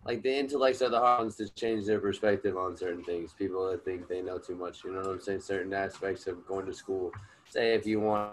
like 0.06 0.22
the 0.22 0.34
intellects 0.36 0.80
are 0.80 0.88
the 0.88 0.98
hard 0.98 1.20
ones 1.20 1.36
to 1.36 1.48
change 1.50 1.84
their 1.86 2.00
perspective 2.00 2.56
on 2.56 2.76
certain 2.76 3.04
things. 3.04 3.34
People 3.34 3.70
that 3.70 3.84
think 3.84 4.08
they 4.08 4.22
know 4.22 4.38
too 4.38 4.56
much, 4.56 4.82
you 4.82 4.92
know 4.92 5.00
what 5.00 5.08
I'm 5.10 5.20
saying? 5.20 5.40
Certain 5.40 5.72
aspects 5.74 6.26
of 6.26 6.44
going 6.46 6.64
to 6.66 6.72
school. 6.72 7.12
Say 7.48 7.74
if 7.74 7.86
you 7.86 8.00
want, 8.00 8.32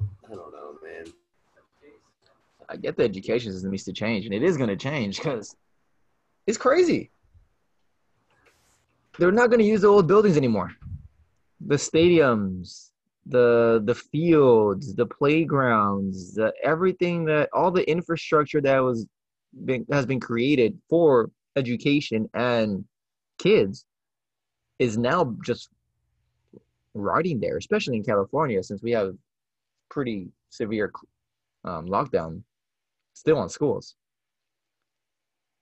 I 0.00 0.34
don't 0.34 0.52
know, 0.52 0.76
man. 0.82 1.06
I 2.68 2.76
get 2.76 2.96
the 2.96 3.04
education 3.04 3.52
system 3.52 3.70
needs 3.70 3.84
to 3.84 3.92
change, 3.92 4.24
and 4.24 4.34
it 4.34 4.42
is 4.42 4.56
going 4.56 4.70
to 4.70 4.76
change 4.76 5.18
because 5.18 5.54
it's 6.46 6.58
crazy. 6.58 7.10
They're 9.18 9.30
not 9.30 9.50
going 9.50 9.60
to 9.60 9.66
use 9.66 9.82
the 9.82 9.88
old 9.88 10.08
buildings 10.08 10.36
anymore. 10.36 10.72
The 11.64 11.76
stadiums, 11.76 12.90
the 13.26 13.82
the 13.84 13.94
fields, 13.94 14.94
the 14.94 15.06
playgrounds, 15.06 16.34
the 16.34 16.52
everything 16.62 17.24
that 17.26 17.48
all 17.52 17.70
the 17.70 17.88
infrastructure 17.88 18.60
that 18.60 18.78
was 18.78 19.06
been, 19.64 19.86
has 19.90 20.06
been 20.06 20.20
created 20.20 20.78
for 20.88 21.30
education 21.56 22.28
and 22.34 22.84
kids 23.38 23.86
is 24.78 24.98
now 24.98 25.34
just 25.44 25.68
riding 26.94 27.40
there, 27.40 27.56
especially 27.56 27.96
in 27.96 28.04
California, 28.04 28.62
since 28.62 28.82
we 28.82 28.92
have 28.92 29.14
pretty 29.90 30.28
severe 30.50 30.92
um, 31.64 31.86
lockdown 31.86 32.42
still 33.14 33.38
on 33.38 33.48
schools. 33.48 33.94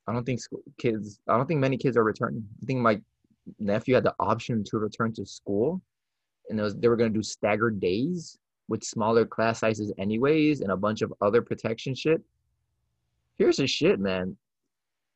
I 0.06 0.12
don't 0.12 0.24
think 0.24 0.40
school, 0.40 0.62
kids. 0.78 1.20
I 1.28 1.36
don't 1.36 1.46
think 1.46 1.60
many 1.60 1.76
kids 1.76 1.96
are 1.96 2.04
returning. 2.04 2.44
I 2.62 2.66
think 2.66 2.80
my 2.80 3.00
nephew 3.58 3.94
had 3.94 4.04
the 4.04 4.14
option 4.18 4.64
to 4.64 4.78
return 4.78 5.12
to 5.14 5.24
school, 5.26 5.80
and 6.53 6.61
was, 6.61 6.76
they 6.76 6.88
were 6.88 6.96
going 6.96 7.12
to 7.12 7.18
do 7.18 7.22
staggered 7.22 7.80
days 7.80 8.38
with 8.68 8.84
smaller 8.84 9.26
class 9.26 9.59
sizes, 9.61 9.92
anyways, 9.98 10.61
and 10.61 10.70
a 10.70 10.76
bunch 10.76 11.03
of 11.03 11.12
other 11.20 11.42
protection 11.42 11.94
shit. 11.94 12.22
Here's 13.36 13.57
the 13.57 13.66
shit, 13.66 13.98
man. 13.98 14.36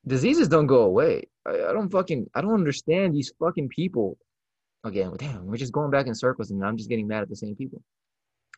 Diseases 0.06 0.48
don't 0.48 0.66
go 0.66 0.82
away. 0.82 1.24
I, 1.46 1.50
I 1.50 1.72
don't 1.72 1.90
fucking. 1.90 2.28
I 2.34 2.40
don't 2.40 2.54
understand 2.54 3.14
these 3.14 3.32
fucking 3.38 3.68
people. 3.68 4.18
Again, 4.84 5.12
damn, 5.18 5.46
we're 5.46 5.56
just 5.56 5.72
going 5.72 5.90
back 5.90 6.06
in 6.06 6.14
circles, 6.14 6.50
and 6.50 6.64
I'm 6.64 6.76
just 6.76 6.88
getting 6.88 7.08
mad 7.08 7.22
at 7.22 7.28
the 7.28 7.36
same 7.36 7.56
people. 7.56 7.82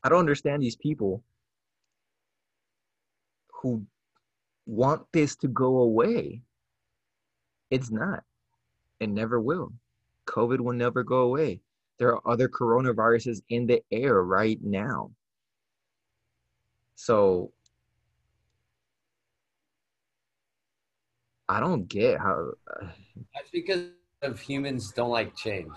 I 0.05 0.09
don't 0.09 0.21
understand 0.21 0.63
these 0.63 0.77
people 0.77 1.23
who 3.51 3.85
want 4.67 5.03
this 5.13 5.35
to 5.37 5.49
go 5.49 5.79
away. 5.79 6.43
It's 7.71 7.91
not. 7.91 8.23
It 9.01 9.09
never 9.09 9.41
will. 9.41 9.73
COVID 10.27 10.61
will 10.61 10.75
never 10.75 11.03
go 11.03 11.23
away. 11.23 11.61
There 11.99 12.15
are 12.15 12.23
other 12.31 12.49
coronaviruses 12.49 13.43
in 13.49 13.67
the 13.67 13.83
air 13.91 14.23
right 14.23 14.59
now. 14.63 15.11
So 16.95 17.53
I 21.49 21.61
don't 21.61 21.89
get 21.89 22.19
how. 22.19 22.53
That's 23.35 23.51
because 23.53 23.87
of 24.23 24.41
humans 24.41 24.93
don't 24.93 25.11
like 25.11 25.35
change. 25.37 25.73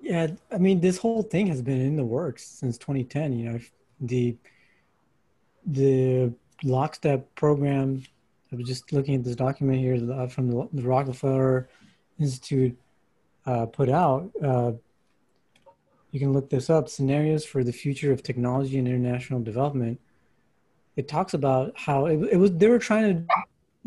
Yeah, 0.00 0.28
I 0.52 0.58
mean, 0.58 0.80
this 0.80 0.98
whole 0.98 1.22
thing 1.22 1.48
has 1.48 1.60
been 1.60 1.80
in 1.80 1.96
the 1.96 2.04
works 2.04 2.44
since 2.44 2.78
2010. 2.78 3.32
You 3.32 3.52
know, 3.52 3.60
the 4.00 4.36
the 5.66 6.32
lockstep 6.62 7.34
program. 7.34 8.04
I 8.50 8.56
was 8.56 8.66
just 8.66 8.92
looking 8.92 9.16
at 9.16 9.24
this 9.24 9.36
document 9.36 9.80
here 9.80 9.98
uh, 10.10 10.26
from 10.26 10.48
the, 10.48 10.68
the 10.72 10.82
Rockefeller 10.82 11.68
Institute 12.18 12.78
uh, 13.48 13.66
put 13.66 13.88
out. 13.88 14.30
Uh, 14.42 14.72
you 16.10 16.20
can 16.20 16.32
look 16.32 16.48
this 16.50 16.70
up. 16.70 16.88
Scenarios 16.88 17.44
for 17.44 17.64
the 17.64 17.72
future 17.72 18.12
of 18.12 18.22
technology 18.22 18.78
and 18.78 18.86
international 18.86 19.40
development. 19.40 20.00
It 20.96 21.08
talks 21.08 21.34
about 21.34 21.72
how 21.76 22.06
it, 22.06 22.18
it 22.32 22.36
was. 22.36 22.52
They 22.52 22.68
were 22.68 22.78
trying 22.78 23.26
to 23.26 23.34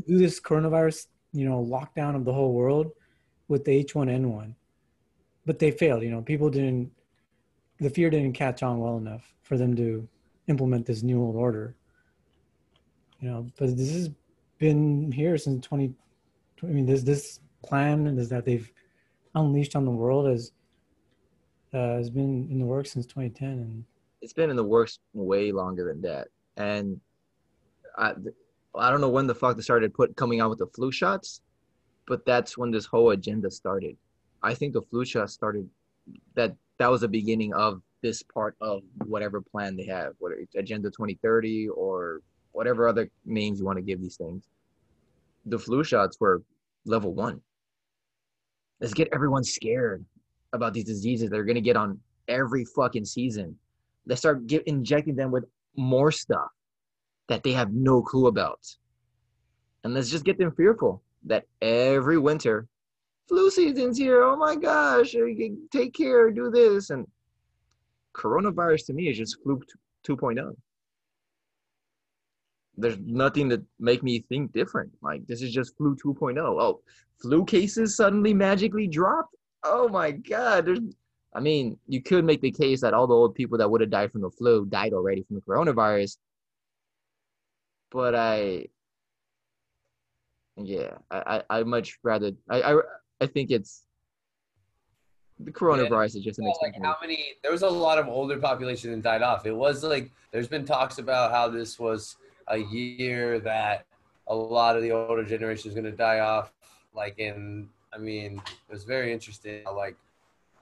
do 0.07 0.17
this 0.17 0.39
coronavirus, 0.39 1.07
you 1.33 1.47
know, 1.47 1.63
lockdown 1.63 2.15
of 2.15 2.25
the 2.25 2.33
whole 2.33 2.53
world 2.53 2.91
with 3.47 3.65
the 3.65 3.83
H1N1 3.83 4.55
but 5.45 5.59
they 5.59 5.71
failed. 5.71 6.03
You 6.03 6.11
know, 6.11 6.21
people 6.21 6.49
didn't, 6.49 6.91
the 7.79 7.89
fear 7.89 8.09
didn't 8.09 8.33
catch 8.33 8.63
on 8.63 8.79
well 8.79 8.97
enough 8.97 9.33
for 9.41 9.57
them 9.57 9.75
to 9.75 10.07
implement 10.47 10.85
this 10.85 11.03
new 11.03 11.19
world 11.19 11.35
order. 11.35 11.75
You 13.19 13.29
know, 13.29 13.47
but 13.57 13.77
this 13.77 13.91
has 13.91 14.09
been 14.57 15.11
here 15.11 15.37
since 15.37 15.65
20. 15.65 15.93
I 16.63 16.65
mean, 16.67 16.85
this 16.85 17.03
this 17.03 17.39
plan 17.63 18.07
is 18.07 18.29
that 18.29 18.45
they've 18.45 18.71
unleashed 19.35 19.75
on 19.75 19.85
the 19.85 19.91
world 19.91 20.27
has 20.27 20.51
uh, 21.73 21.95
has 21.95 22.09
been 22.09 22.47
in 22.51 22.59
the 22.59 22.65
works 22.65 22.91
since 22.91 23.05
2010 23.05 23.49
and 23.49 23.83
it's 24.21 24.33
been 24.33 24.49
in 24.49 24.55
the 24.55 24.63
works 24.63 24.99
way 25.13 25.51
longer 25.51 25.85
than 25.85 26.01
that. 26.03 26.27
And 26.57 26.99
I, 27.97 28.13
I 28.75 28.89
don't 28.89 29.01
know 29.01 29.09
when 29.09 29.27
the 29.27 29.35
fuck 29.35 29.55
they 29.55 29.61
started 29.63 29.93
put 29.93 30.15
coming 30.15 30.39
out 30.39 30.49
with 30.49 30.59
the 30.59 30.67
flu 30.67 30.91
shots, 30.91 31.41
but 32.07 32.25
that's 32.25 32.57
when 32.57 32.71
this 32.71 32.85
whole 32.85 33.11
agenda 33.11 33.49
started. 33.49 33.97
I 34.43 34.53
think 34.53 34.73
the 34.73 34.81
flu 34.81 35.05
shot 35.05 35.29
started 35.29 35.67
that 36.35 36.55
that 36.77 36.89
was 36.89 37.01
the 37.01 37.07
beginning 37.07 37.53
of 37.53 37.81
this 38.01 38.23
part 38.23 38.55
of 38.61 38.81
whatever 39.05 39.41
plan 39.41 39.75
they 39.75 39.85
have, 39.85 40.13
whether 40.19 40.35
it's 40.35 40.55
Agenda 40.55 40.89
2030 40.89 41.69
or 41.69 42.21
whatever 42.53 42.87
other 42.87 43.09
names 43.25 43.59
you 43.59 43.65
want 43.65 43.77
to 43.77 43.83
give 43.83 44.01
these 44.01 44.15
things. 44.15 44.47
The 45.45 45.59
flu 45.59 45.83
shots 45.83 46.17
were 46.19 46.41
level 46.85 47.13
one. 47.13 47.41
Let's 48.81 48.95
get 48.95 49.09
everyone 49.13 49.43
scared 49.43 50.03
about 50.53 50.73
these 50.73 50.85
diseases 50.85 51.29
that 51.29 51.37
are 51.37 51.45
going 51.45 51.55
to 51.55 51.61
get 51.61 51.77
on 51.77 51.99
every 52.27 52.65
fucking 52.65 53.05
season. 53.05 53.55
Let's 54.07 54.21
start 54.21 54.47
get, 54.47 54.63
injecting 54.67 55.15
them 55.15 55.29
with 55.29 55.45
more 55.77 56.11
stuff 56.11 56.49
that 57.29 57.43
they 57.43 57.51
have 57.51 57.71
no 57.71 58.01
clue 58.01 58.27
about. 58.27 58.59
And 59.83 59.93
let's 59.93 60.09
just 60.09 60.25
get 60.25 60.39
them 60.39 60.51
fearful 60.51 61.01
that 61.25 61.45
every 61.61 62.17
winter, 62.17 62.67
flu 63.27 63.51
season's 63.51 63.97
here. 63.99 64.23
Oh 64.23 64.35
my 64.35 64.55
gosh, 64.55 65.15
take 65.71 65.93
care, 65.93 66.31
do 66.31 66.49
this. 66.49 66.89
And 66.89 67.07
coronavirus 68.15 68.87
to 68.87 68.93
me 68.93 69.09
is 69.09 69.17
just 69.17 69.37
flu 69.43 69.61
2.0. 70.07 70.55
There's 72.81 72.97
nothing 72.99 73.49
to 73.49 73.61
make 73.79 74.03
me 74.03 74.19
think 74.27 74.51
different. 74.51 74.91
Like 75.01 75.25
this 75.27 75.41
is 75.41 75.53
just 75.53 75.77
flu 75.77 75.95
2.0. 75.95 76.37
Oh, 76.39 76.81
flu 77.21 77.45
cases 77.45 77.95
suddenly 77.95 78.33
magically 78.33 78.87
dropped. 78.87 79.35
Oh 79.63 79.87
my 79.87 80.11
god. 80.11 80.65
There's 80.65 80.79
I 81.33 81.39
mean, 81.39 81.77
you 81.87 82.01
could 82.01 82.25
make 82.25 82.41
the 82.41 82.51
case 82.51 82.81
that 82.81 82.93
all 82.93 83.07
the 83.07 83.13
old 83.13 83.35
people 83.35 83.57
that 83.57 83.69
would 83.69 83.79
have 83.81 83.89
died 83.89 84.11
from 84.11 84.21
the 84.21 84.29
flu 84.29 84.65
died 84.65 84.93
already 84.93 85.23
from 85.23 85.37
the 85.37 85.41
coronavirus. 85.41 86.17
But 87.91 88.15
I 88.15 88.65
yeah, 90.57 90.97
I, 91.09 91.43
I, 91.49 91.59
I 91.59 91.63
much 91.63 91.97
rather 92.03 92.31
I, 92.49 92.61
I 92.61 92.81
I 93.21 93.27
think 93.27 93.51
it's 93.51 93.85
the 95.39 95.51
coronavirus 95.51 96.15
yeah, 96.15 96.19
is 96.19 96.23
just 96.23 96.39
an 96.39 96.51
like 96.61 96.75
how 96.81 96.95
many 97.01 97.33
there 97.41 97.51
was 97.51 97.61
a 97.63 97.69
lot 97.69 97.97
of 97.97 98.07
older 98.07 98.37
population 98.37 98.91
that 98.91 99.01
died 99.01 99.21
off 99.21 99.45
it 99.45 99.55
was 99.55 99.83
like 99.83 100.11
there's 100.31 100.47
been 100.47 100.65
talks 100.65 100.99
about 100.99 101.31
how 101.31 101.47
this 101.47 101.79
was 101.79 102.17
a 102.51 102.57
year 102.57 103.39
that 103.39 103.85
a 104.27 104.35
lot 104.35 104.75
of 104.75 104.83
the 104.83 104.91
older 104.91 105.23
generation 105.23 105.69
is 105.69 105.73
going 105.73 105.85
to 105.85 105.91
die 105.91 106.19
off 106.19 106.51
like 106.93 107.17
in 107.17 107.67
i 107.93 107.97
mean 107.97 108.41
it 108.45 108.71
was 108.71 108.83
very 108.83 109.11
interesting 109.11 109.63
like 109.75 109.95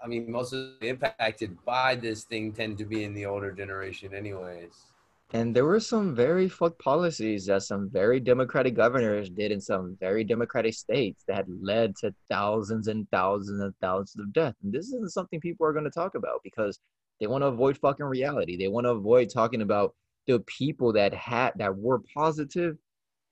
i 0.03 0.07
mean 0.07 0.31
most 0.31 0.53
of 0.53 0.59
the 0.79 0.87
impacted 0.87 1.57
by 1.65 1.95
this 1.95 2.23
thing 2.23 2.53
tend 2.53 2.77
to 2.77 2.85
be 2.85 3.03
in 3.03 3.13
the 3.13 3.25
older 3.25 3.51
generation 3.51 4.13
anyways 4.13 4.85
and 5.31 5.55
there 5.55 5.65
were 5.65 5.79
some 5.79 6.15
very 6.15 6.49
fucked 6.49 6.79
policies 6.79 7.45
that 7.45 7.61
some 7.61 7.87
very 7.91 8.19
democratic 8.19 8.75
governors 8.75 9.29
did 9.29 9.51
in 9.51 9.61
some 9.61 9.95
very 9.99 10.23
democratic 10.23 10.73
states 10.73 11.23
that 11.27 11.45
led 11.61 11.95
to 11.97 12.13
thousands 12.31 12.87
and 12.87 13.07
thousands 13.11 13.61
and 13.61 13.71
thousands 13.79 14.23
of 14.23 14.33
deaths. 14.33 14.57
And 14.63 14.73
this 14.73 14.87
isn't 14.87 15.11
something 15.11 15.39
people 15.39 15.67
are 15.67 15.71
going 15.71 15.85
to 15.85 15.91
talk 15.91 16.15
about 16.15 16.41
because 16.43 16.79
they 17.19 17.27
want 17.27 17.43
to 17.43 17.47
avoid 17.47 17.77
fucking 17.77 18.07
reality. 18.07 18.57
They 18.57 18.69
want 18.69 18.85
to 18.85 18.91
avoid 18.91 19.29
talking 19.29 19.61
about 19.61 19.93
the 20.29 20.39
people 20.41 20.93
that 20.93 21.11
had 21.11 21.53
that 21.55 21.75
were 21.75 22.03
positive 22.13 22.77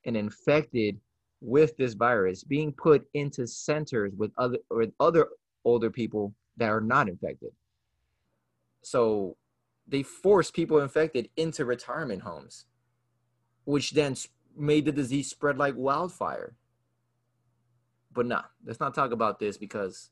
and 0.06 0.18
infected 0.18 1.00
with 1.42 1.78
this 1.78 1.94
virus 1.94 2.44
being 2.44 2.72
put 2.72 3.08
into 3.14 3.46
centers 3.46 4.12
with 4.18 4.32
other 4.40 4.58
with 4.72 4.92
other 5.00 5.28
older 5.64 5.92
people 5.92 6.34
that 6.58 6.70
are 6.70 6.82
not 6.82 7.08
infected. 7.08 7.52
So 8.82 9.38
they 9.88 10.02
forced 10.02 10.56
people 10.56 10.80
infected 10.80 11.30
into 11.38 11.66
retirement 11.66 12.24
homes, 12.24 12.66
which 13.66 13.92
then 13.92 14.16
made 14.58 14.86
the 14.86 14.92
disease 14.92 15.30
spread 15.30 15.60
like 15.60 15.76
wildfire. 15.78 16.56
But 18.12 18.26
nah, 18.26 18.46
let's 18.66 18.80
not 18.80 18.96
talk 18.96 19.12
about 19.12 19.38
this 19.38 19.56
because 19.56 20.10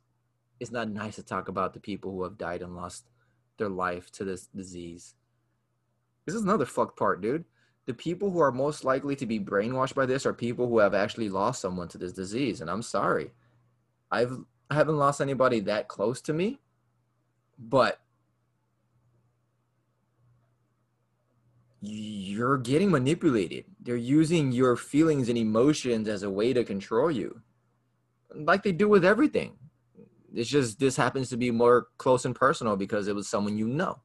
it's 0.60 0.72
not 0.72 0.88
nice 0.88 1.16
to 1.16 1.24
talk 1.24 1.48
about 1.48 1.74
the 1.74 1.80
people 1.80 2.12
who 2.12 2.24
have 2.24 2.38
died 2.38 2.62
and 2.62 2.76
lost 2.76 3.06
their 3.58 3.70
life 3.70 4.12
to 4.12 4.24
this 4.24 4.46
disease. 4.56 5.16
This 6.26 6.36
is 6.36 6.44
another 6.44 6.66
fucked 6.66 6.98
part, 6.98 7.22
dude. 7.22 7.46
The 7.86 7.94
people 7.94 8.32
who 8.32 8.40
are 8.40 8.52
most 8.52 8.84
likely 8.84 9.16
to 9.18 9.26
be 9.26 9.40
brainwashed 9.40 9.94
by 9.94 10.06
this 10.08 10.26
are 10.26 10.34
people 10.34 10.68
who 10.68 10.80
have 10.80 10.96
actually 10.96 11.30
lost 11.30 11.62
someone 11.62 11.88
to 11.90 11.98
this 11.98 12.14
disease. 12.14 12.62
And 12.62 12.70
I'm 12.70 12.82
sorry. 12.82 13.32
I've 14.12 14.40
I 14.70 14.76
haven't 14.76 14.98
lost 14.98 15.22
anybody 15.22 15.60
that 15.62 15.88
close 15.88 16.22
to 16.22 16.34
me, 16.34 16.60
but 17.60 18.00
you're 21.82 22.58
getting 22.58 22.90
manipulated. 22.90 23.66
They're 23.80 23.96
using 23.96 24.52
your 24.52 24.76
feelings 24.76 25.30
and 25.30 25.38
emotions 25.38 26.08
as 26.08 26.24
a 26.24 26.30
way 26.30 26.52
to 26.54 26.64
control 26.64 27.12
you, 27.12 27.42
like 28.34 28.64
they 28.64 28.72
do 28.72 28.90
with 28.90 29.06
everything. 29.06 29.54
It's 30.34 30.50
just 30.50 30.80
this 30.80 30.98
happens 30.98 31.30
to 31.30 31.38
be 31.38 31.52
more 31.52 31.88
close 31.98 32.26
and 32.26 32.36
personal 32.36 32.76
because 32.76 33.08
it 33.08 33.16
was 33.16 33.28
someone 33.28 33.58
you 33.58 33.68
know. 33.68 34.00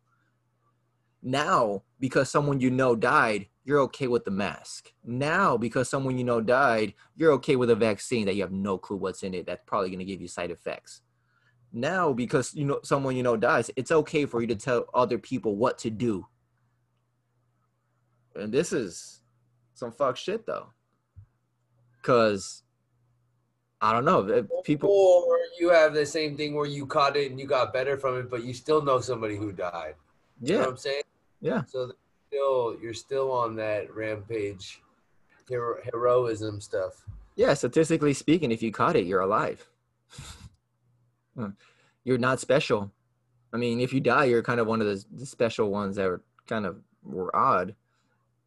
Now, 1.22 1.82
because 1.98 2.30
someone 2.30 2.60
you 2.60 2.70
know 2.70 2.96
died, 2.96 3.46
you're 3.64 3.80
okay 3.80 4.06
with 4.06 4.24
the 4.24 4.30
mask. 4.30 4.92
Now, 5.04 5.56
because 5.56 5.88
someone 5.88 6.16
you 6.16 6.24
know 6.24 6.40
died, 6.40 6.94
you're 7.16 7.32
okay 7.32 7.56
with 7.56 7.70
a 7.70 7.76
vaccine 7.76 8.26
that 8.26 8.34
you 8.34 8.42
have 8.42 8.52
no 8.52 8.78
clue 8.78 8.96
what's 8.96 9.22
in 9.22 9.34
it 9.34 9.46
that's 9.46 9.62
probably 9.66 9.90
going 9.90 9.98
to 9.98 10.04
give 10.04 10.20
you 10.20 10.28
side 10.28 10.50
effects. 10.50 11.02
Now, 11.72 12.12
because 12.12 12.54
you 12.54 12.64
know 12.64 12.80
someone 12.82 13.16
you 13.16 13.22
know 13.22 13.36
dies, 13.36 13.70
it's 13.76 13.92
okay 13.92 14.24
for 14.26 14.40
you 14.40 14.46
to 14.48 14.56
tell 14.56 14.86
other 14.94 15.18
people 15.18 15.56
what 15.56 15.78
to 15.78 15.90
do 15.90 16.26
and 18.34 18.52
this 18.52 18.72
is 18.72 19.20
some 19.74 19.92
fuck 19.92 20.16
shit 20.16 20.46
though. 20.46 20.68
Cause 22.02 22.62
I 23.80 23.92
don't 23.92 24.04
know. 24.04 24.46
People 24.64 24.90
or 24.90 25.38
you 25.58 25.70
have 25.70 25.94
the 25.94 26.04
same 26.04 26.36
thing 26.36 26.54
where 26.54 26.66
you 26.66 26.86
caught 26.86 27.16
it 27.16 27.30
and 27.30 27.40
you 27.40 27.46
got 27.46 27.72
better 27.72 27.96
from 27.96 28.18
it, 28.18 28.30
but 28.30 28.44
you 28.44 28.52
still 28.52 28.82
know 28.82 29.00
somebody 29.00 29.36
who 29.36 29.52
died. 29.52 29.94
Yeah. 30.40 30.56
You 30.56 30.62
know 30.62 30.68
I'm 30.70 30.76
saying? 30.76 31.02
Yeah. 31.40 31.64
So 31.64 31.92
still 32.28 32.76
you're 32.80 32.94
still 32.94 33.30
on 33.32 33.56
that 33.56 33.94
rampage 33.94 34.80
hero, 35.48 35.76
heroism 35.84 36.60
stuff. 36.60 37.04
Yeah, 37.36 37.54
statistically 37.54 38.14
speaking, 38.14 38.52
if 38.52 38.62
you 38.62 38.72
caught 38.72 38.96
it, 38.96 39.06
you're 39.06 39.20
alive. 39.20 39.66
Hmm. 41.36 41.50
you're 42.02 42.18
not 42.18 42.40
special. 42.40 42.90
I 43.52 43.56
mean, 43.56 43.78
if 43.78 43.92
you 43.92 44.00
die, 44.00 44.24
you're 44.24 44.42
kind 44.42 44.58
of 44.58 44.66
one 44.66 44.80
of 44.80 44.88
the, 44.88 45.04
the 45.12 45.24
special 45.24 45.70
ones 45.70 45.94
that 45.94 46.08
were 46.08 46.22
kind 46.48 46.66
of 46.66 46.78
were 47.04 47.34
odd. 47.34 47.76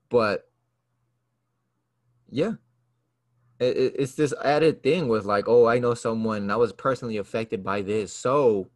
But 0.10 0.50
yeah, 2.30 2.54
it, 3.60 3.96
it's 3.98 4.16
this 4.16 4.34
added 4.44 4.84
thing 4.84 5.08
with 5.08 5.24
like, 5.26 5.48
oh, 5.48 5.66
I 5.66 5.80
know 5.80 5.94
someone 5.94 6.52
I 6.52 6.58
was 6.58 6.74
personally 6.74 7.18
affected 7.18 7.64
by 7.64 7.82
this, 7.82 8.14
so 8.14 8.68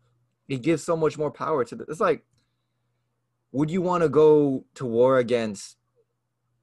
it 0.48 0.62
gives 0.62 0.84
so 0.84 0.96
much 0.96 1.18
more 1.18 1.32
power 1.32 1.66
to 1.66 1.76
this. 1.76 1.88
It's 1.90 2.00
like, 2.00 2.24
would 3.58 3.72
you 3.72 3.82
want 3.82 4.04
to 4.04 4.10
go 4.10 4.64
to 4.76 4.86
war 4.86 5.18
against 5.18 5.78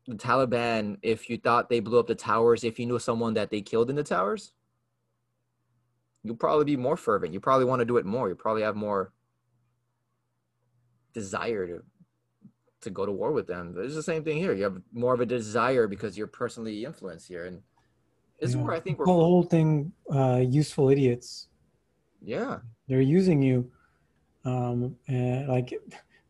the 0.07 0.15
Taliban 0.15 0.97
if 1.03 1.29
you 1.29 1.37
thought 1.37 1.69
they 1.69 1.81
blew 1.81 1.99
up 1.99 2.07
the 2.07 2.15
towers? 2.15 2.63
If 2.63 2.79
you 2.79 2.87
knew 2.87 3.01
someone 3.01 3.35
that 3.35 3.51
they 3.51 3.63
killed 3.63 3.91
in 3.91 3.97
the 3.97 4.05
towers, 4.05 4.53
you'll 6.23 6.37
probably 6.37 6.67
be 6.67 6.77
more 6.77 6.97
fervent. 6.97 7.33
You 7.33 7.41
probably 7.41 7.65
want 7.65 7.81
to 7.81 7.85
do 7.85 7.97
it 7.97 8.07
more. 8.07 8.29
You 8.29 8.37
probably 8.37 8.63
have 8.63 8.77
more 8.77 9.13
desire 11.13 11.67
to 11.67 11.83
to 12.83 12.91
go 12.91 13.05
to 13.05 13.11
war 13.11 13.33
with 13.33 13.49
them. 13.49 13.75
It's 13.77 13.97
the 13.97 14.03
same 14.03 14.23
thing 14.23 14.37
here. 14.37 14.53
You 14.53 14.63
have 14.63 14.81
more 14.93 15.15
of 15.15 15.21
a 15.21 15.27
desire 15.27 15.89
because 15.89 16.17
you're 16.17 16.29
personally 16.29 16.85
influenced 16.85 17.27
here, 17.27 17.47
and 17.47 17.57
this 18.39 18.53
yeah. 18.53 18.59
is 18.59 18.65
where 18.65 18.73
I 18.73 18.79
think 18.79 19.01
we're 19.01 19.07
the 19.07 19.13
whole 19.13 19.43
thing 19.43 19.91
uh, 20.15 20.45
useful 20.47 20.91
idiots. 20.91 21.49
Yeah, 22.23 22.59
they're 22.87 23.01
using 23.01 23.43
you, 23.43 23.69
um, 24.45 24.95
and 25.09 25.49
like 25.49 25.73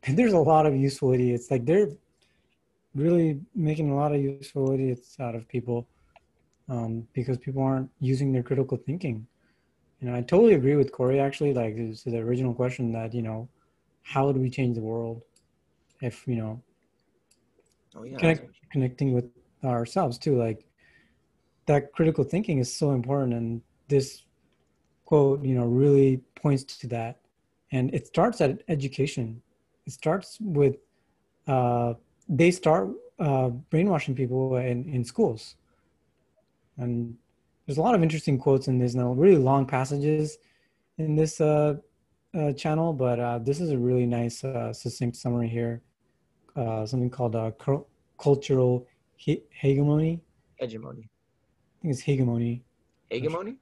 there's 0.09 0.33
a 0.33 0.39
lot 0.39 0.67
of 0.67 0.77
useful 0.77 1.13
idiots. 1.13 1.51
Like 1.51 1.65
they're 1.65 1.89
really 2.95 3.41
making 3.55 3.91
a 3.91 3.97
lot 3.97 4.15
of 4.15 4.21
useful 4.21 4.73
idiots 4.73 5.17
out 5.21 5.35
of 5.35 5.49
people 5.49 5.87
um, 6.69 7.07
because 7.13 7.39
people 7.39 7.63
aren't 7.63 7.91
using 8.01 8.33
their 8.33 8.43
critical 8.43 8.77
thinking. 8.77 9.27
You 10.01 10.09
know, 10.11 10.17
I 10.17 10.21
totally 10.23 10.55
agree 10.55 10.77
with 10.77 10.93
Corey. 10.93 11.21
Actually, 11.21 11.55
like 11.55 11.77
to 11.77 12.11
the 12.11 12.19
original 12.19 12.55
question 12.55 12.93
that 12.93 13.15
you 13.15 13.23
know, 13.23 13.49
how 14.03 14.33
do 14.33 14.41
we 14.41 14.51
change 14.51 14.77
the 14.77 14.83
world? 14.83 15.23
if 16.05 16.27
you 16.29 16.37
know 16.37 16.63
oh, 17.97 18.05
yeah. 18.05 18.19
Connect, 18.19 18.47
connecting 18.71 19.13
with 19.13 19.27
ourselves 19.65 20.19
too 20.19 20.37
like 20.37 20.67
that 21.67 21.93
critical 21.93 22.25
thinking 22.25 22.59
is 22.59 22.71
so 22.73 22.93
important 22.93 23.33
and 23.33 23.63
this 23.89 24.25
quote 25.07 25.43
you 25.43 25.55
know 25.55 25.65
really 25.65 26.21
points 26.35 26.65
to 26.65 26.87
that 26.87 27.21
and 27.73 27.93
it 27.95 28.07
starts 28.07 28.41
at 28.41 28.63
education 28.69 29.41
starts 29.89 30.39
with 30.41 30.76
uh, 31.47 31.95
they 32.28 32.51
start 32.51 32.89
uh, 33.18 33.49
brainwashing 33.49 34.14
people 34.14 34.57
in, 34.57 34.89
in 34.89 35.05
schools 35.05 35.57
and 36.78 37.14
there's 37.66 37.78
a 37.78 37.82
lot 37.82 37.95
of 37.95 38.03
interesting 38.03 38.39
quotes 38.39 38.68
in 38.68 38.78
this 38.78 38.95
now 38.95 39.12
really 39.12 39.37
long 39.37 39.66
passages 39.66 40.39
in 40.99 41.16
this 41.16 41.41
uh, 41.41 41.74
uh, 42.35 42.53
channel, 42.53 42.93
but 42.93 43.18
uh, 43.20 43.39
this 43.39 43.61
is 43.61 43.70
a 43.70 43.78
really 43.78 44.07
nice, 44.07 44.45
uh, 44.45 44.72
succinct 44.72 45.16
summary 45.16 45.49
here. 45.49 45.82
Uh, 46.57 46.87
something 46.87 47.11
called 47.11 47.35
uh, 47.35 47.51
cultural 48.18 48.87
he- 49.16 49.43
hegemony. 49.51 50.20
Hegemony. 50.57 51.09
I 51.09 51.82
think 51.82 51.93
it's 51.95 52.01
hegemony. 52.01 52.62
Hegemony? 53.11 53.57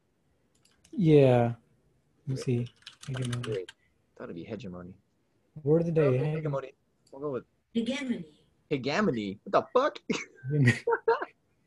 Yeah. 0.91 1.53
Let 2.27 2.37
me 2.37 2.43
see. 2.43 2.69
Hegemony. 3.07 3.51
Wait, 3.51 3.73
thought 4.17 4.25
it'd 4.25 4.37
be 4.37 4.45
hegemony. 4.45 4.95
Word 5.63 5.81
of 5.83 5.87
the 5.87 5.93
day. 5.93 6.03
Okay, 6.03 6.19
hege- 6.19 6.35
hegemony. 6.37 6.73
We'll 7.11 7.21
go 7.23 7.31
with 7.33 7.45
Hegemony. 7.75 8.25
hegemony. 8.71 9.39
What 9.45 9.53
the 9.53 9.63
fuck? 9.73 9.99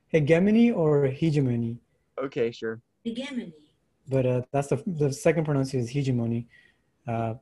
hegemony 0.07 0.71
or 0.71 1.05
hegemony. 1.05 1.77
okay, 2.21 2.51
sure. 2.51 2.81
Hegemony. 3.03 3.53
but 4.07 4.25
uh, 4.25 4.41
that's 4.51 4.69
the 4.69 4.81
the 4.87 5.13
second 5.13 5.45
pronunciation 5.45 5.81
is 5.85 5.89
hegemony. 5.89 6.47
Uh, 7.07 7.35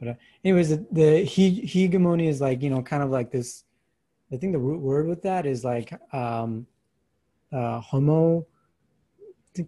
but 0.00 0.08
uh, 0.08 0.14
anyways, 0.44 0.70
the, 0.70 0.86
the 0.90 1.24
he, 1.24 1.50
hegemony 1.60 2.26
is 2.28 2.40
like 2.40 2.62
you 2.62 2.70
know 2.70 2.82
kind 2.82 3.02
of 3.02 3.10
like 3.10 3.30
this. 3.30 3.64
I 4.32 4.36
think 4.36 4.52
the 4.52 4.58
root 4.58 4.80
word 4.80 5.06
with 5.06 5.22
that 5.22 5.46
is 5.46 5.64
like 5.64 5.92
um, 6.12 6.66
uh, 7.52 7.80
homo 7.80 8.44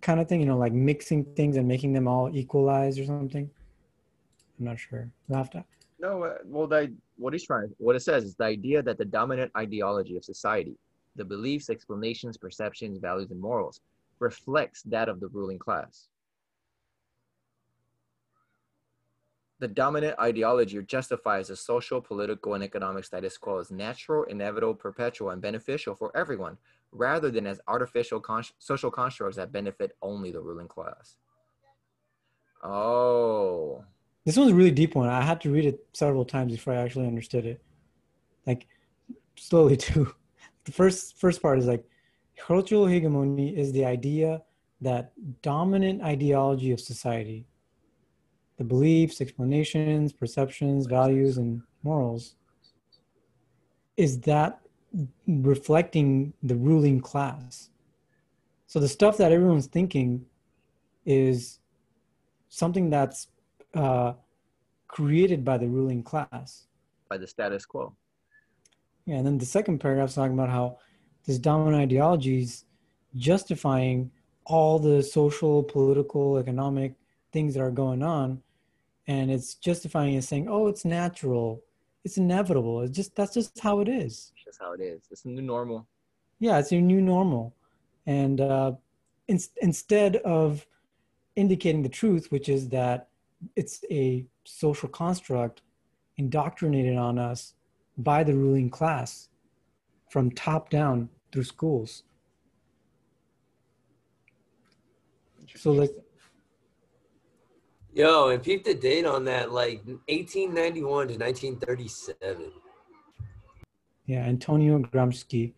kind 0.02 0.18
of 0.20 0.28
thing. 0.28 0.40
You 0.40 0.46
know, 0.46 0.58
like 0.58 0.72
mixing 0.72 1.24
things 1.36 1.56
and 1.56 1.68
making 1.68 1.92
them 1.92 2.08
all 2.08 2.34
equalized 2.34 2.98
or 2.98 3.04
something. 3.04 3.48
I'm 4.58 4.64
not 4.64 4.78
sure. 4.78 5.08
Have 5.32 5.50
to. 5.50 5.64
No, 6.00 6.24
uh, 6.24 6.34
well, 6.44 6.66
the, 6.66 6.92
what 7.16 7.32
he's 7.32 7.44
trying, 7.44 7.74
what 7.78 7.96
it 7.96 8.00
says 8.00 8.24
is 8.24 8.36
the 8.36 8.44
idea 8.44 8.82
that 8.82 8.98
the 8.98 9.04
dominant 9.04 9.50
ideology 9.56 10.16
of 10.16 10.24
society, 10.24 10.76
the 11.16 11.24
beliefs, 11.24 11.70
explanations, 11.70 12.36
perceptions, 12.36 12.98
values, 12.98 13.30
and 13.30 13.40
morals, 13.40 13.80
reflects 14.20 14.82
that 14.82 15.08
of 15.08 15.20
the 15.20 15.28
ruling 15.28 15.58
class. 15.58 16.08
The 19.60 19.66
dominant 19.66 20.16
ideology 20.20 20.80
justifies 20.82 21.48
the 21.48 21.56
social, 21.56 22.00
political, 22.00 22.54
and 22.54 22.62
economic 22.62 23.04
status 23.04 23.36
quo 23.36 23.58
as 23.58 23.72
natural, 23.72 24.22
inevitable, 24.24 24.74
perpetual, 24.74 25.30
and 25.30 25.42
beneficial 25.42 25.96
for 25.96 26.16
everyone, 26.16 26.58
rather 26.92 27.28
than 27.28 27.44
as 27.44 27.60
artificial 27.66 28.20
con- 28.20 28.44
social 28.60 28.90
constructs 28.92 29.36
that 29.36 29.50
benefit 29.50 29.96
only 30.00 30.30
the 30.30 30.40
ruling 30.40 30.68
class. 30.68 31.16
Oh, 32.62 33.84
This 34.28 34.36
one's 34.36 34.50
a 34.50 34.54
really 34.54 34.70
deep 34.70 34.94
one. 34.94 35.08
I 35.08 35.22
had 35.22 35.40
to 35.40 35.50
read 35.50 35.64
it 35.64 35.86
several 35.94 36.22
times 36.22 36.52
before 36.52 36.74
I 36.74 36.82
actually 36.82 37.06
understood 37.06 37.46
it. 37.46 37.62
Like 38.46 38.66
slowly 39.36 39.74
too. 39.88 40.12
The 40.64 40.72
first 40.72 41.18
first 41.18 41.40
part 41.40 41.58
is 41.58 41.64
like 41.64 41.82
cultural 42.36 42.84
hegemony 42.84 43.56
is 43.56 43.72
the 43.72 43.86
idea 43.86 44.42
that 44.82 45.12
dominant 45.40 46.02
ideology 46.02 46.72
of 46.72 46.78
society, 46.78 47.46
the 48.58 48.64
beliefs, 48.64 49.22
explanations, 49.22 50.12
perceptions, 50.12 50.84
values, 50.84 51.38
and 51.38 51.62
morals, 51.82 52.34
is 53.96 54.20
that 54.20 54.60
reflecting 55.26 56.34
the 56.42 56.54
ruling 56.54 57.00
class. 57.00 57.70
So 58.66 58.78
the 58.78 58.88
stuff 58.88 59.16
that 59.16 59.32
everyone's 59.32 59.68
thinking 59.68 60.26
is 61.06 61.60
something 62.50 62.90
that's 62.90 63.28
uh, 63.74 64.12
created 64.86 65.44
by 65.44 65.58
the 65.58 65.68
ruling 65.68 66.02
class. 66.02 66.66
by 67.08 67.16
the 67.18 67.26
status 67.26 67.64
quo. 67.64 67.94
Yeah, 69.06 69.16
and 69.16 69.26
then 69.26 69.38
the 69.38 69.46
second 69.46 69.78
paragraph 69.78 70.10
is 70.10 70.14
talking 70.14 70.34
about 70.34 70.50
how 70.50 70.78
this 71.24 71.38
dominant 71.38 71.82
ideology 71.82 72.42
is 72.42 72.64
justifying 73.16 74.10
all 74.44 74.78
the 74.78 75.02
social, 75.02 75.62
political, 75.62 76.38
economic 76.38 76.94
things 77.32 77.54
that 77.54 77.62
are 77.62 77.70
going 77.70 78.02
on, 78.02 78.42
and 79.06 79.30
it's 79.30 79.54
justifying 79.54 80.14
it, 80.14 80.24
saying, 80.24 80.48
"Oh, 80.48 80.66
it's 80.68 80.84
natural, 80.84 81.62
it's 82.04 82.18
inevitable. 82.18 82.82
It's 82.82 82.96
just 82.96 83.14
that's 83.16 83.34
just 83.34 83.58
how 83.60 83.80
it 83.80 83.88
is." 83.88 84.32
It's 84.34 84.44
just 84.44 84.60
how 84.60 84.72
it 84.72 84.80
is. 84.80 85.02
It's 85.10 85.22
the 85.22 85.30
new 85.30 85.42
normal. 85.42 85.86
Yeah, 86.38 86.58
it's 86.58 86.72
your 86.72 86.82
new 86.82 87.00
normal, 87.00 87.54
and 88.06 88.40
uh, 88.40 88.72
in, 89.26 89.38
instead 89.62 90.16
of 90.16 90.66
indicating 91.36 91.82
the 91.82 91.88
truth, 91.88 92.30
which 92.30 92.48
is 92.48 92.68
that 92.70 93.07
it's 93.56 93.84
a 93.90 94.24
social 94.44 94.88
construct 94.88 95.62
indoctrinated 96.16 96.96
on 96.96 97.18
us 97.18 97.54
by 97.96 98.24
the 98.24 98.34
ruling 98.34 98.70
class 98.70 99.28
from 100.10 100.30
top 100.30 100.70
down 100.70 101.08
through 101.32 101.44
schools. 101.44 102.02
So, 105.56 105.72
like, 105.72 105.90
Yo, 107.92 108.28
and 108.28 108.42
peep 108.42 108.64
the 108.64 108.74
date 108.74 109.06
on 109.06 109.24
that, 109.24 109.50
like 109.50 109.78
1891 110.08 111.08
to 111.08 111.14
1937. 111.16 112.52
yeah, 114.06 114.20
Antonio 114.20 114.78
Gramsci 114.78 115.52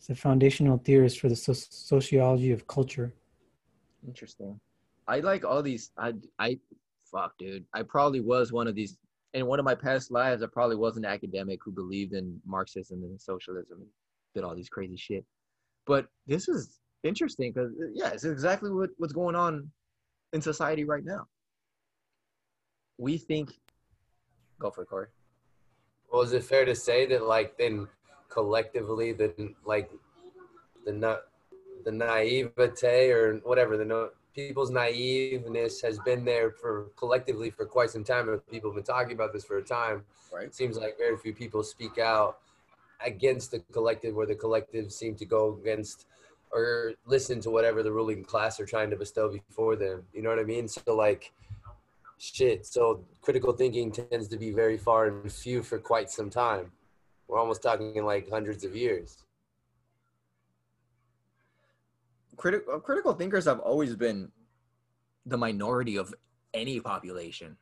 is 0.00 0.08
a 0.10 0.14
foundational 0.14 0.78
theorist 0.78 1.20
for 1.20 1.28
the 1.28 1.36
so- 1.36 1.52
sociology 1.52 2.52
of 2.52 2.66
culture. 2.66 3.12
Interesting. 4.06 4.58
I 5.06 5.20
like 5.20 5.44
all 5.44 5.62
these. 5.62 5.90
I 5.98 6.14
I 6.38 6.58
fuck, 7.12 7.36
dude. 7.38 7.64
I 7.74 7.82
probably 7.82 8.20
was 8.20 8.52
one 8.52 8.66
of 8.66 8.74
these. 8.74 8.96
In 9.34 9.46
one 9.46 9.58
of 9.58 9.64
my 9.64 9.74
past 9.74 10.10
lives, 10.10 10.42
I 10.42 10.46
probably 10.46 10.76
was 10.76 10.96
an 10.96 11.04
academic 11.04 11.60
who 11.64 11.72
believed 11.72 12.12
in 12.12 12.38
Marxism 12.44 13.02
and 13.02 13.20
socialism 13.20 13.78
and 13.80 13.88
did 14.34 14.44
all 14.44 14.54
these 14.54 14.68
crazy 14.68 14.96
shit. 14.96 15.24
But 15.86 16.06
this 16.26 16.48
is 16.48 16.80
interesting 17.02 17.52
because 17.52 17.70
uh, 17.72 17.86
yeah, 17.94 18.10
it's 18.10 18.24
exactly 18.24 18.70
what, 18.70 18.90
what's 18.98 19.12
going 19.12 19.34
on 19.34 19.70
in 20.32 20.42
society 20.42 20.84
right 20.84 21.04
now. 21.04 21.26
We 22.98 23.16
think. 23.16 23.52
Go 24.58 24.70
for 24.70 24.82
it, 24.82 24.88
Corey. 24.88 25.08
Well, 26.12 26.22
is 26.22 26.32
it 26.32 26.44
fair 26.44 26.64
to 26.66 26.74
say 26.74 27.06
that, 27.06 27.24
like, 27.24 27.56
then 27.56 27.88
collectively, 28.28 29.12
then 29.12 29.54
like 29.64 29.90
the 30.84 30.92
na- 30.92 31.16
the 31.84 31.90
naivete 31.90 33.10
or 33.10 33.40
whatever 33.44 33.76
the 33.76 33.84
no- 33.84 34.10
people's 34.34 34.70
naiveness 34.70 35.82
has 35.82 35.98
been 36.00 36.24
there 36.24 36.50
for 36.50 36.86
collectively 36.96 37.50
for 37.50 37.66
quite 37.66 37.90
some 37.90 38.04
time, 38.04 38.28
and 38.28 38.46
people 38.48 38.70
have 38.70 38.76
been 38.76 38.84
talking 38.84 39.12
about 39.12 39.32
this 39.32 39.44
for 39.44 39.58
a 39.58 39.62
time. 39.62 40.04
Right. 40.32 40.46
It 40.46 40.54
seems 40.54 40.76
like 40.76 40.96
very 40.98 41.16
few 41.16 41.34
people 41.34 41.62
speak 41.62 41.98
out 41.98 42.38
against 43.04 43.50
the 43.50 43.60
collective, 43.72 44.14
where 44.14 44.26
the 44.26 44.34
collective 44.34 44.92
seem 44.92 45.14
to 45.16 45.24
go 45.24 45.58
against 45.60 46.06
or 46.52 46.92
listen 47.06 47.40
to 47.40 47.50
whatever 47.50 47.82
the 47.82 47.90
ruling 47.90 48.22
class 48.24 48.60
are 48.60 48.66
trying 48.66 48.90
to 48.90 48.96
bestow 48.96 49.30
before 49.30 49.74
them. 49.74 50.02
You 50.12 50.22
know 50.22 50.28
what 50.28 50.38
I 50.38 50.44
mean? 50.44 50.68
So 50.68 50.94
like, 50.94 51.32
shit. 52.18 52.66
So 52.66 53.04
critical 53.22 53.52
thinking 53.52 53.90
tends 53.90 54.28
to 54.28 54.36
be 54.36 54.50
very 54.50 54.76
far 54.76 55.06
and 55.06 55.32
few 55.32 55.62
for 55.62 55.78
quite 55.78 56.10
some 56.10 56.30
time. 56.30 56.70
We're 57.26 57.38
almost 57.38 57.62
talking 57.62 57.96
in 57.96 58.04
like 58.04 58.28
hundreds 58.30 58.64
of 58.64 58.76
years. 58.76 59.21
Critical 62.42 62.80
critical 62.80 63.12
thinkers 63.12 63.44
have 63.44 63.60
always 63.60 63.94
been 63.94 64.28
the 65.26 65.38
minority 65.38 65.94
of 65.94 66.12
any 66.52 66.80
population 66.80 67.56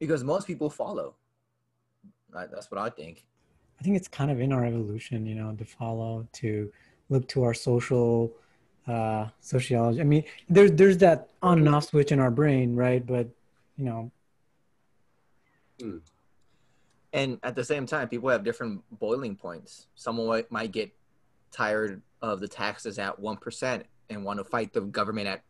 because 0.00 0.24
most 0.24 0.46
people 0.46 0.70
follow. 0.70 1.16
That's 2.32 2.70
what 2.70 2.80
I 2.80 2.88
think. 2.88 3.26
I 3.78 3.82
think 3.82 3.96
it's 3.96 4.08
kind 4.08 4.30
of 4.30 4.40
in 4.40 4.54
our 4.54 4.64
evolution, 4.64 5.26
you 5.26 5.34
know, 5.34 5.52
to 5.52 5.66
follow, 5.66 6.26
to 6.40 6.72
look 7.10 7.28
to 7.28 7.42
our 7.42 7.52
social 7.52 8.32
uh, 8.86 9.26
sociology. 9.42 10.00
I 10.00 10.04
mean, 10.04 10.24
there's 10.48 10.72
there's 10.72 10.96
that 11.04 11.28
on 11.42 11.58
and 11.58 11.68
off 11.68 11.90
switch 11.90 12.10
in 12.10 12.20
our 12.20 12.30
brain, 12.30 12.74
right? 12.74 13.06
But 13.06 13.28
you 13.76 13.84
know, 13.84 14.10
and 17.12 17.38
at 17.42 17.54
the 17.54 17.64
same 17.64 17.84
time 17.84 18.08
people 18.08 18.30
have 18.30 18.44
different 18.44 18.80
boiling 18.98 19.36
points 19.36 19.88
someone 19.94 20.26
might, 20.26 20.50
might 20.50 20.72
get 20.72 20.90
tired 21.52 22.00
of 22.22 22.40
the 22.40 22.48
taxes 22.48 22.98
at 22.98 23.20
1% 23.20 23.82
and 24.10 24.24
want 24.24 24.38
to 24.38 24.44
fight 24.44 24.72
the 24.72 24.80
government 24.80 25.28
at 25.28 25.42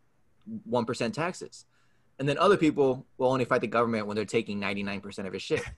1% 0.69 1.13
taxes. 1.13 1.67
And 2.19 2.29
then 2.29 2.39
other 2.39 2.57
people 2.57 3.07
will 3.17 3.31
only 3.31 3.45
fight 3.45 3.61
the 3.61 3.69
government 3.69 4.07
when 4.07 4.17
they're 4.17 4.25
taking 4.25 4.61
99% 4.61 5.27
of 5.27 5.33
his 5.33 5.43
shit. 5.43 5.63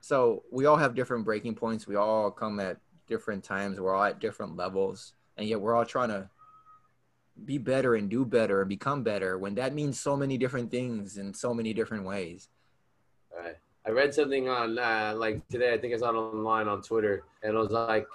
So 0.00 0.44
we 0.50 0.66
all 0.66 0.76
have 0.76 0.94
different 0.94 1.24
breaking 1.24 1.56
points. 1.56 1.86
We 1.86 1.96
all 1.96 2.30
come 2.30 2.60
at 2.60 2.78
different 3.08 3.42
times. 3.44 3.80
We're 3.80 3.94
all 3.94 4.04
at 4.04 4.20
different 4.20 4.56
levels. 4.56 5.14
And 5.36 5.46
yet 5.46 5.60
we're 5.60 5.74
all 5.74 5.84
trying 5.84 6.08
to 6.10 6.30
be 7.44 7.58
better 7.58 7.94
and 7.94 8.08
do 8.08 8.24
better 8.24 8.60
and 8.60 8.68
become 8.68 9.02
better 9.02 9.38
when 9.38 9.54
that 9.56 9.74
means 9.74 9.98
so 10.00 10.16
many 10.16 10.38
different 10.38 10.70
things 10.70 11.18
in 11.18 11.32
so 11.32 11.54
many 11.54 11.72
different 11.72 12.04
ways. 12.04 12.48
Right. 13.36 13.56
I 13.86 13.90
read 13.90 14.12
something 14.12 14.48
on 14.48 14.78
uh, 14.78 15.14
like 15.16 15.46
today. 15.48 15.72
I 15.72 15.78
think 15.78 15.94
I 15.94 15.98
saw 15.98 16.10
it 16.10 16.14
online 16.14 16.68
on 16.68 16.82
Twitter, 16.82 17.24
and 17.42 17.54
it 17.54 17.58
was 17.58 17.70
like, 17.70 18.06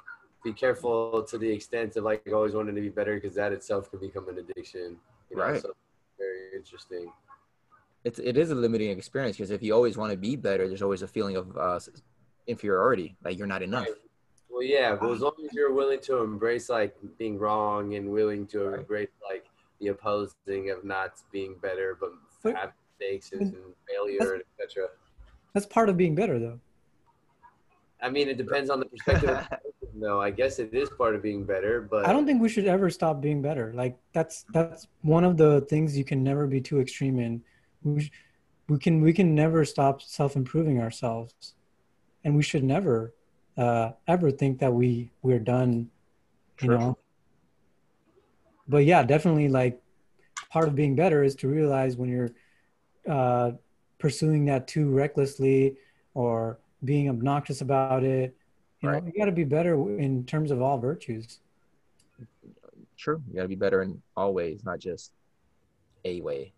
"Be 0.43 0.53
careful 0.53 1.23
to 1.23 1.37
the 1.37 1.49
extent 1.49 1.95
of 1.97 2.03
like 2.03 2.27
always 2.33 2.53
wanting 2.53 2.75
to 2.75 2.81
be 2.81 2.89
better, 2.89 3.15
because 3.15 3.35
that 3.35 3.51
itself 3.53 3.89
can 3.89 3.99
become 3.99 4.27
an 4.29 4.37
addiction." 4.39 4.99
You 5.29 5.37
know, 5.37 5.43
Right. 5.43 5.61
so 5.61 5.73
very 6.17 6.53
interesting. 6.55 7.11
it's 8.03 8.19
it 8.19 8.35
is 8.37 8.51
a 8.51 8.55
limiting 8.55 8.89
experience 8.97 9.37
because 9.37 9.49
if 9.51 9.63
you 9.63 9.73
always 9.73 9.95
want 9.97 10.11
to 10.11 10.17
be 10.17 10.35
better, 10.35 10.67
there's 10.67 10.81
always 10.81 11.01
a 11.03 11.07
feeling 11.07 11.35
of 11.37 11.55
uh, 11.57 11.79
inferiority, 12.47 13.15
like 13.23 13.37
you're 13.37 13.47
not 13.47 13.61
enough. 13.61 13.87
Right. 13.87 13.95
Well, 14.49 14.61
yeah, 14.63 14.95
but 14.95 15.09
as 15.11 15.21
long 15.21 15.33
as 15.45 15.53
you're 15.53 15.73
willing 15.73 15.99
to 16.01 16.17
embrace 16.17 16.69
like 16.69 16.95
being 17.17 17.39
wrong 17.39 17.95
and 17.95 18.09
willing 18.11 18.45
to 18.47 18.65
Right. 18.65 18.79
embrace 18.79 19.09
like 19.23 19.45
the 19.79 19.87
opposing 19.87 20.69
of 20.69 20.83
not 20.83 21.13
being 21.31 21.55
better, 21.61 21.97
but 21.99 22.11
But- 22.43 22.55
having 22.55 22.73
mistakes 22.99 23.31
and 23.31 23.55
failure, 23.89 24.41
etc. 24.59 24.89
That's 25.53 25.65
part 25.65 25.87
of 25.89 25.95
being 25.97 26.13
better, 26.15 26.37
though. 26.39 26.59
I 28.01 28.09
mean, 28.09 28.27
it 28.27 28.37
depends 28.37 28.69
on 28.69 28.79
the 28.81 28.85
perspective. 28.85 29.47
of 29.93 29.99
the 29.99 30.05
person, 30.05 30.17
though, 30.17 30.21
I 30.21 30.31
guess 30.31 30.59
it 30.59 30.73
is 30.73 30.89
part 30.89 31.15
of 31.15 31.21
being 31.21 31.43
better, 31.43 31.81
but 31.81 32.05
I 32.05 32.13
don't 32.13 32.25
think 32.25 32.41
we 32.41 32.49
should 32.49 32.65
ever 32.65 32.89
stop 32.89 33.21
being 33.21 33.41
better. 33.41 33.73
Like 33.73 33.97
that's 34.13 34.45
that's 34.53 34.87
one 35.01 35.23
of 35.23 35.37
the 35.37 35.61
things 35.61 35.97
you 35.97 36.05
can 36.05 36.23
never 36.23 36.47
be 36.47 36.61
too 36.61 36.79
extreme 36.79 37.19
in. 37.19 37.41
We, 37.83 38.11
we 38.69 38.77
can 38.79 39.01
we 39.01 39.13
can 39.13 39.35
never 39.35 39.65
stop 39.65 40.01
self 40.01 40.35
improving 40.35 40.81
ourselves, 40.81 41.55
and 42.23 42.35
we 42.35 42.43
should 42.43 42.63
never 42.63 43.13
uh, 43.57 43.91
ever 44.07 44.31
think 44.31 44.59
that 44.59 44.73
we 44.73 45.11
we're 45.21 45.39
done. 45.39 45.89
You 46.61 46.67
True. 46.69 46.77
know. 46.77 46.97
But 48.67 48.85
yeah, 48.85 49.03
definitely 49.03 49.49
like 49.49 49.81
part 50.49 50.67
of 50.67 50.75
being 50.75 50.95
better 50.95 51.23
is 51.23 51.35
to 51.35 51.47
realize 51.47 51.97
when 51.97 52.09
you're 52.09 52.31
uh, 53.09 53.51
pursuing 53.99 54.45
that 54.45 54.67
too 54.67 54.89
recklessly 54.89 55.75
or 56.13 56.59
being 56.83 57.09
obnoxious 57.09 57.61
about 57.61 58.03
it. 58.03 58.35
You 58.83 58.89
know, 58.89 58.95
Right. 58.95 59.03
you 59.05 59.13
got 59.17 59.25
to 59.25 59.31
be 59.31 59.45
better 59.45 59.73
in 59.97 60.25
terms 60.25 60.51
of 60.51 60.61
all 60.61 60.77
virtues. 60.77 61.39
True. 62.97 63.21
You 63.29 63.35
gotta 63.35 63.47
be 63.49 63.55
better 63.55 63.81
in 63.81 64.01
all 64.15 64.33
ways, 64.33 64.63
not 64.63 64.79
just 64.79 65.11
a 66.05 66.21
way. 66.21 66.53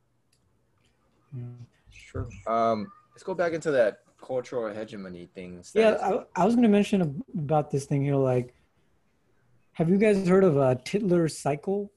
Yeah. 1.36 1.44
True. 1.92 2.30
Um, 2.46 2.92
let's 3.14 3.24
go 3.24 3.34
back 3.34 3.54
into 3.54 3.72
that 3.72 4.00
cultural 4.22 4.72
hegemony 4.74 5.28
things. 5.34 5.72
Yeah, 5.74 5.96
is- 5.96 6.02
I, 6.02 6.42
I 6.42 6.46
was 6.46 6.56
going 6.56 6.64
to 6.64 6.70
mention 6.70 7.24
about 7.38 7.72
this 7.72 7.86
thing. 7.86 8.04
here. 8.04 8.16
like, 8.16 8.54
have 9.74 9.90
you 9.90 9.98
guys 9.98 10.28
heard 10.28 10.44
of 10.44 10.58
a 10.58 10.76
Tytler 10.84 11.28
cycle? 11.30 11.92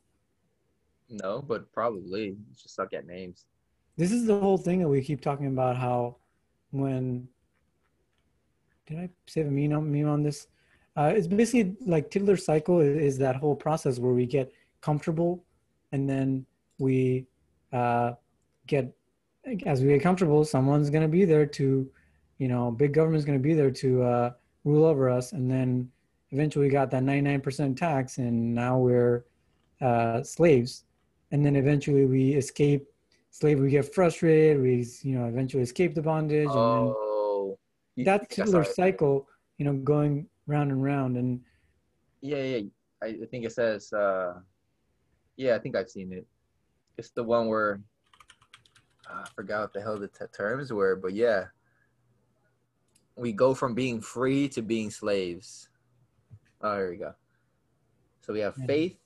no, 1.10 1.40
but 1.42 1.70
probably 1.72 2.36
It's 2.52 2.62
just 2.62 2.74
suck 2.74 2.92
at 2.92 3.06
names. 3.06 3.46
This 3.96 4.12
is 4.12 4.26
the 4.26 4.38
whole 4.38 4.58
thing 4.58 4.78
that 4.80 4.88
we 4.88 5.02
keep 5.02 5.20
talking 5.22 5.46
about. 5.46 5.76
How 5.76 6.16
when 6.70 7.28
did 8.89 8.99
I 8.99 9.09
save 9.26 9.47
a 9.47 9.51
meme 9.51 9.72
on, 9.76 9.93
meme 9.93 10.09
on 10.09 10.22
this? 10.22 10.47
Uh, 10.97 11.12
it's 11.14 11.26
basically 11.26 11.76
like 11.86 12.11
Tytler 12.11 12.36
cycle 12.36 12.80
is, 12.80 12.97
is 12.97 13.18
that 13.18 13.36
whole 13.36 13.55
process 13.55 13.99
where 13.99 14.14
we 14.14 14.26
get 14.26 14.53
comfortable, 14.80 15.45
and 15.93 16.09
then 16.09 16.45
we 16.78 17.26
uh, 17.72 18.12
get 18.66 18.93
as 19.64 19.82
we 19.82 19.89
get 19.89 20.03
comfortable, 20.03 20.45
someone's 20.45 20.91
going 20.91 21.03
to 21.03 21.09
be 21.09 21.24
there 21.24 21.47
to, 21.47 21.89
you 22.39 22.49
know, 22.49 22.70
big 22.70 22.93
government's 22.93 23.24
going 23.24 23.39
to 23.39 23.43
be 23.43 23.55
there 23.55 23.70
to 23.70 24.03
uh, 24.03 24.30
rule 24.64 24.84
over 24.84 25.09
us, 25.09 25.32
and 25.32 25.51
then 25.51 25.91
eventually 26.30 26.66
we 26.66 26.70
got 26.70 26.91
that 26.91 27.03
99% 27.03 27.76
tax, 27.76 28.18
and 28.18 28.55
now 28.55 28.78
we're 28.78 29.24
uh, 29.80 30.22
slaves, 30.22 30.84
and 31.30 31.45
then 31.45 31.57
eventually 31.57 32.05
we 32.07 32.32
escape 32.32 32.89
slavery, 33.30 33.66
we 33.66 33.70
get 33.70 33.95
frustrated, 33.95 34.61
we 34.61 34.86
you 35.03 35.18
know 35.18 35.26
eventually 35.26 35.62
escape 35.62 35.95
the 35.95 36.03
bondage, 36.03 36.49
and 36.49 36.55
then 36.55 36.95
Oh, 36.95 37.07
that 38.05 38.32
saw 38.32 38.62
cycle, 38.62 39.28
you 39.59 39.64
know, 39.64 39.72
going 39.74 40.28
round 40.46 40.70
and 40.70 40.82
round, 40.82 41.16
and 41.16 41.40
Yeah, 42.20 42.42
yeah. 42.42 42.61
I 43.03 43.14
think 43.30 43.44
it 43.44 43.53
says. 43.53 43.92
uh 43.92 44.40
Yeah, 45.36 45.55
I 45.55 45.59
think 45.59 45.76
I've 45.76 45.90
seen 45.90 46.12
it. 46.12 46.26
It's 46.96 47.11
the 47.11 47.22
one 47.22 47.46
where 47.49 47.80
ah, 49.09 49.22
I 49.24 49.28
forgot 49.34 49.61
what 49.61 49.72
the 49.72 49.80
hell 49.80 49.99
the 49.99 50.09
t- 50.09 50.24
terms 50.36 50.72
were, 50.72 50.96
but 50.96 51.12
yeah, 51.14 51.46
we 53.16 53.32
go 53.32 53.55
from 53.55 53.74
being 53.74 54.01
free 54.01 54.49
to 54.51 54.62
being 54.62 54.90
slaves. 54.90 55.68
Oh, 56.61 56.76
here 56.76 56.90
we 56.90 56.96
go. 56.96 57.14
So 58.20 58.32
we 58.32 58.40
have 58.40 58.57
Yeah. 58.59 58.66
faith 58.66 58.96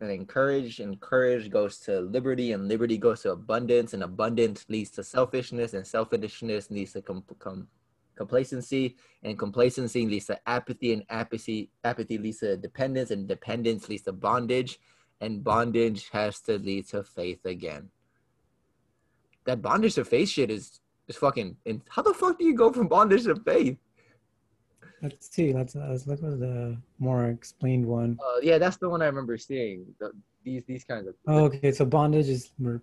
and 0.00 0.10
then 0.10 0.26
courage, 0.26 0.80
and 0.80 0.98
courage 1.00 1.48
goes 1.48 1.78
to 1.86 2.00
liberty, 2.00 2.50
and 2.52 2.66
liberty 2.66 2.98
goes 2.98 3.22
to 3.22 3.30
abundance, 3.32 3.94
and 3.94 4.02
abundance 4.02 4.66
leads 4.68 4.90
to 4.92 5.04
selfishness, 5.04 5.74
and 5.74 5.86
selfishness 5.86 6.70
leads 6.72 6.92
to 6.94 7.02
com- 7.02 7.22
com- 7.38 7.68
complacency, 8.16 8.96
and 9.22 9.38
complacency 9.38 10.06
leads 10.06 10.26
to 10.26 10.38
apathy, 10.48 10.92
and 10.92 11.04
apathy 11.08 11.70
apathy 11.84 12.18
leads 12.18 12.38
to 12.38 12.56
dependence, 12.56 13.10
and 13.10 13.28
dependence 13.28 13.88
leads 13.88 14.02
to 14.02 14.12
bondage, 14.12 14.78
and 15.20 15.42
bondage 15.44 16.08
has 16.10 16.40
to 16.40 16.58
lead 16.58 16.88
to 16.88 17.02
faith 17.02 17.44
again. 17.44 17.88
That 19.44 19.62
bondage 19.62 19.94
to 19.94 20.04
faith 20.04 20.28
shit 20.28 20.50
is 20.50 20.80
is 21.08 21.16
fucking. 21.16 21.56
And 21.66 21.82
how 21.88 22.02
the 22.02 22.14
fuck 22.14 22.38
do 22.38 22.44
you 22.44 22.54
go 22.54 22.72
from 22.72 22.88
bondage 22.88 23.24
to 23.24 23.36
faith? 23.36 23.78
let's 25.02 25.34
see, 25.34 25.52
let's 25.52 25.74
let's 25.74 26.06
look 26.06 26.22
at 26.22 26.38
the 26.38 26.76
more 26.98 27.26
explained 27.26 27.84
one. 27.84 28.18
Uh, 28.24 28.40
yeah, 28.40 28.58
that's 28.58 28.76
the 28.76 28.88
one 28.88 29.02
I 29.02 29.06
remember 29.06 29.36
seeing. 29.36 29.86
The, 29.98 30.12
these 30.44 30.64
these 30.64 30.84
kinds 30.84 31.08
of. 31.08 31.14
Oh, 31.26 31.44
okay, 31.44 31.72
so 31.72 31.84
bondage 31.84 32.28
is 32.28 32.52
where 32.58 32.80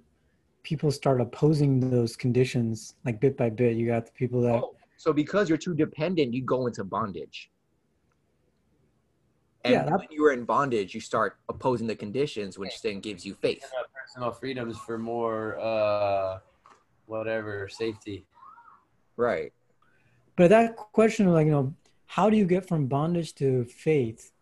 people 0.63 0.91
start 0.91 1.21
opposing 1.21 1.79
those 1.79 2.15
conditions, 2.15 2.95
like 3.05 3.19
bit 3.19 3.37
by 3.37 3.49
bit. 3.49 3.77
You 3.77 3.87
got 3.87 4.05
the 4.05 4.11
people 4.11 4.41
that 4.41 4.55
Oh, 4.55 4.75
so 4.99 5.13
because 5.13 5.47
you're 5.47 5.57
too 5.57 5.73
dependent, 5.73 6.33
you 6.33 6.41
go 6.41 6.67
into 6.67 6.83
bondage. 6.83 7.49
And 9.63 9.73
Yeah, 9.73 9.95
when 9.95 10.07
you 10.11 10.25
are 10.25 10.33
in 10.33 10.43
bondage, 10.43 10.93
you 10.93 10.99
start 10.99 11.37
opposing 11.47 11.87
the 11.87 11.95
conditions, 11.95 12.59
which 12.59 12.81
then 12.81 12.99
gives 12.99 13.25
you 13.25 13.33
faith. 13.33 13.63
Personal 14.05 14.33
freedoms 14.33 14.77
for 14.77 14.97
more 14.97 15.57
uh 15.59 16.39
whatever 17.05 17.69
safety. 17.69 18.25
Right. 19.15 19.53
But 20.35 20.49
that 20.49 20.75
question 20.75 21.27
of 21.27 21.33
like, 21.33 21.45
you 21.45 21.51
know, 21.53 21.73
how 22.05 22.29
do 22.29 22.35
you 22.35 22.45
get 22.45 22.67
from 22.67 22.87
bondage 22.87 23.35
to 23.35 23.63
faith? 23.63 24.33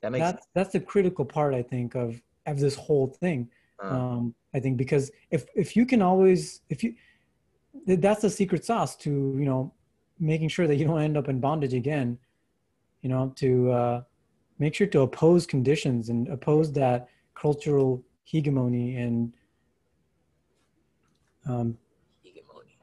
That 0.00 0.12
makes 0.12 0.24
That's 0.24 0.46
that's 0.54 0.72
the 0.72 0.80
critical 0.80 1.26
part, 1.26 1.52
I 1.52 1.62
think, 1.62 1.94
of 1.94 2.22
of 2.46 2.58
this 2.58 2.74
whole 2.74 3.08
thing. 3.08 3.50
uh, 3.84 3.94
Um, 3.94 4.34
I 4.54 4.60
think 4.60 4.78
because 4.78 5.10
if 5.30 5.44
if 5.54 5.76
you 5.76 5.84
can 5.84 6.00
always 6.00 6.62
if 6.70 6.82
you 6.82 6.94
that's 7.86 8.22
the 8.22 8.30
secret 8.30 8.64
sauce 8.64 8.96
to 9.04 9.10
you 9.10 9.44
know 9.44 9.72
making 10.18 10.48
sure 10.48 10.66
that 10.66 10.76
you 10.76 10.84
don't 10.86 11.00
end 11.00 11.16
up 11.16 11.28
in 11.28 11.40
bondage 11.40 11.74
again. 11.74 12.18
You 13.02 13.10
know, 13.10 13.32
to 13.36 13.70
uh, 13.70 14.02
make 14.58 14.74
sure 14.74 14.86
to 14.88 15.00
oppose 15.00 15.46
conditions 15.46 16.08
and 16.08 16.28
oppose 16.28 16.72
that 16.72 17.08
cultural 17.34 18.02
hegemony 18.24 18.96
and 18.96 19.32
um, 21.48 21.78
hegemony. 22.22 22.76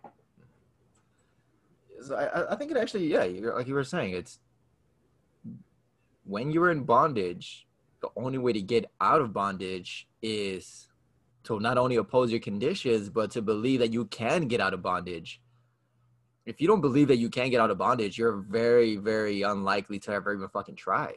So 2.02 2.16
I, 2.16 2.54
I- 2.54 2.56
think 2.56 2.72
it 2.72 2.78
actually, 2.78 3.08
yeah, 3.08 3.24
like 3.56 3.68
you 3.68 3.74
were 3.74 3.84
saying, 3.84 4.14
it's 4.14 4.40
when 6.26 6.52
you're 6.52 6.72
in 6.72 6.84
bondage, 6.84 7.68
the 8.02 8.10
only 8.16 8.38
way 8.38 8.54
to 8.54 8.62
get 8.62 8.90
out 9.02 9.22
of 9.22 9.34
bondage 9.34 10.08
is 10.22 10.88
to 11.44 11.60
not 11.60 11.78
only 11.78 11.98
oppose 11.98 12.32
your 12.32 12.40
conditions, 12.40 13.10
but 13.10 13.32
to 13.32 13.42
believe 13.42 13.80
that 13.80 13.92
you 13.92 14.06
can 14.06 14.48
get 14.48 14.62
out 14.62 14.74
of 14.74 14.82
bondage. 14.82 15.42
If 16.46 16.60
you 16.60 16.68
don't 16.68 16.82
believe 16.82 17.08
that 17.08 17.18
you 17.18 17.30
can 17.30 17.50
get 17.50 17.62
out 17.62 17.72
of 17.72 17.78
bondage, 17.78 18.18
you're 18.18 18.38
very, 18.38 18.98
very 18.98 19.44
unlikely 19.44 20.00
to 20.00 20.12
ever 20.12 20.34
even 20.36 20.50
fucking 20.50 20.76
try. 20.76 21.16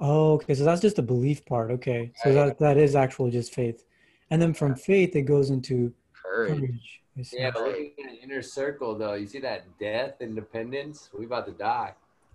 Oh, 0.00 0.32
okay. 0.34 0.54
So 0.54 0.64
that's 0.64 0.80
just 0.80 0.96
the 0.96 1.02
belief 1.02 1.44
part. 1.44 1.70
Okay. 1.70 2.10
So 2.22 2.30
Yeah, 2.30 2.46
that 2.46 2.58
that 2.58 2.76
is 2.78 2.96
actually 2.96 3.30
just 3.30 3.54
faith. 3.54 3.84
And 4.30 4.40
then 4.40 4.54
from 4.54 4.74
faith 4.74 5.14
it 5.14 5.22
goes 5.22 5.50
into 5.50 5.92
Courage. 6.14 6.58
courage. 6.58 7.32
Yeah, 7.32 7.50
but 7.50 7.64
looking 7.64 7.92
at 8.06 8.12
the 8.12 8.22
inner 8.22 8.42
circle 8.42 8.96
though, 8.96 9.14
you 9.14 9.26
see 9.26 9.40
that 9.40 9.64
death 9.78 10.14
independence? 10.20 11.10
We 11.16 11.26
about 11.26 11.46
to 11.46 11.52
die. 11.52 11.94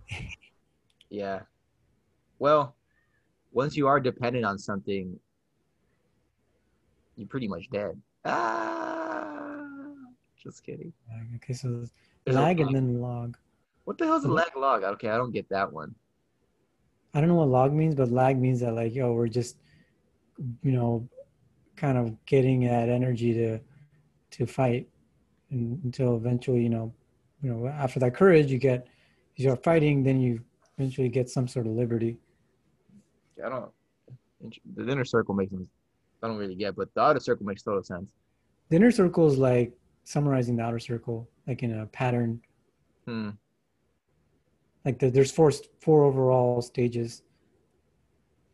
Yeah. 1.12 1.42
Well, 2.40 2.76
once 3.54 3.78
you 3.78 3.88
are 3.88 4.00
dependent 4.00 4.44
on 4.44 4.58
something, 4.58 5.18
you're 7.16 7.28
pretty 7.28 7.48
much 7.48 7.70
dead. 7.70 8.02
Ah, 8.26 9.05
just 10.46 10.64
kidding. 10.64 10.94
Okay, 11.36 11.54
so 11.54 11.86
There's 12.24 12.38
lag 12.38 12.60
and 12.62 12.74
then 12.74 13.02
log. 13.02 13.38
What 13.84 13.98
the 13.98 14.06
hell's 14.06 14.24
a 14.26 14.28
hmm. 14.28 14.36
lag 14.36 14.56
log? 14.56 14.84
Okay, 14.84 15.10
I 15.10 15.18
don't 15.18 15.32
get 15.32 15.50
that 15.50 15.72
one. 15.72 15.94
I 17.14 17.20
don't 17.20 17.30
know 17.30 17.36
what 17.36 17.50
log 17.50 17.74
means, 17.74 17.96
but 17.96 18.12
lag 18.12 18.40
means 18.40 18.60
that 18.62 18.74
like, 18.74 18.96
yo, 18.96 19.14
we're 19.14 19.28
just 19.28 19.58
you 20.62 20.72
know, 20.72 21.08
kind 21.76 21.98
of 21.98 22.14
getting 22.26 22.62
that 22.62 22.90
energy 22.90 23.34
to 23.34 23.60
to 24.32 24.46
fight 24.46 24.88
and, 25.52 25.82
until 25.84 26.18
eventually, 26.18 26.62
you 26.62 26.70
know, 26.70 26.94
you 27.42 27.52
know, 27.52 27.68
after 27.68 28.00
that 28.00 28.16
courage 28.16 28.52
you 28.52 28.58
get 28.58 28.88
you 29.36 29.46
start 29.46 29.64
fighting, 29.64 30.04
then 30.04 30.20
you 30.20 30.42
eventually 30.78 31.10
get 31.10 31.30
some 31.30 31.48
sort 31.48 31.68
of 31.68 31.74
liberty. 31.74 32.18
I 33.44 33.50
don't. 33.50 33.72
The 34.76 34.90
inner 34.90 35.06
circle 35.06 35.34
makes 35.34 35.52
sense. 35.52 35.68
I 36.22 36.28
don't 36.28 36.38
really 36.38 36.56
get, 36.56 36.76
but 36.76 36.94
the 36.94 37.02
outer 37.02 37.20
circle 37.20 37.46
makes 37.46 37.64
total 37.64 37.84
sense. 37.84 38.10
The 38.70 38.78
inner 38.78 38.92
circle 38.92 39.28
is 39.28 39.38
like 39.38 39.74
summarizing 40.06 40.56
the 40.56 40.64
outer 40.64 40.80
circle, 40.80 41.30
like 41.48 41.62
in 41.64 41.78
a 41.80 41.86
pattern. 41.88 42.42
Hmm. 43.06 43.32
Like 44.86 45.00
the, 45.00 45.10
there's 45.10 45.32
four 45.32 45.52
four 45.82 46.06
overall 46.06 46.62
stages. 46.62 47.24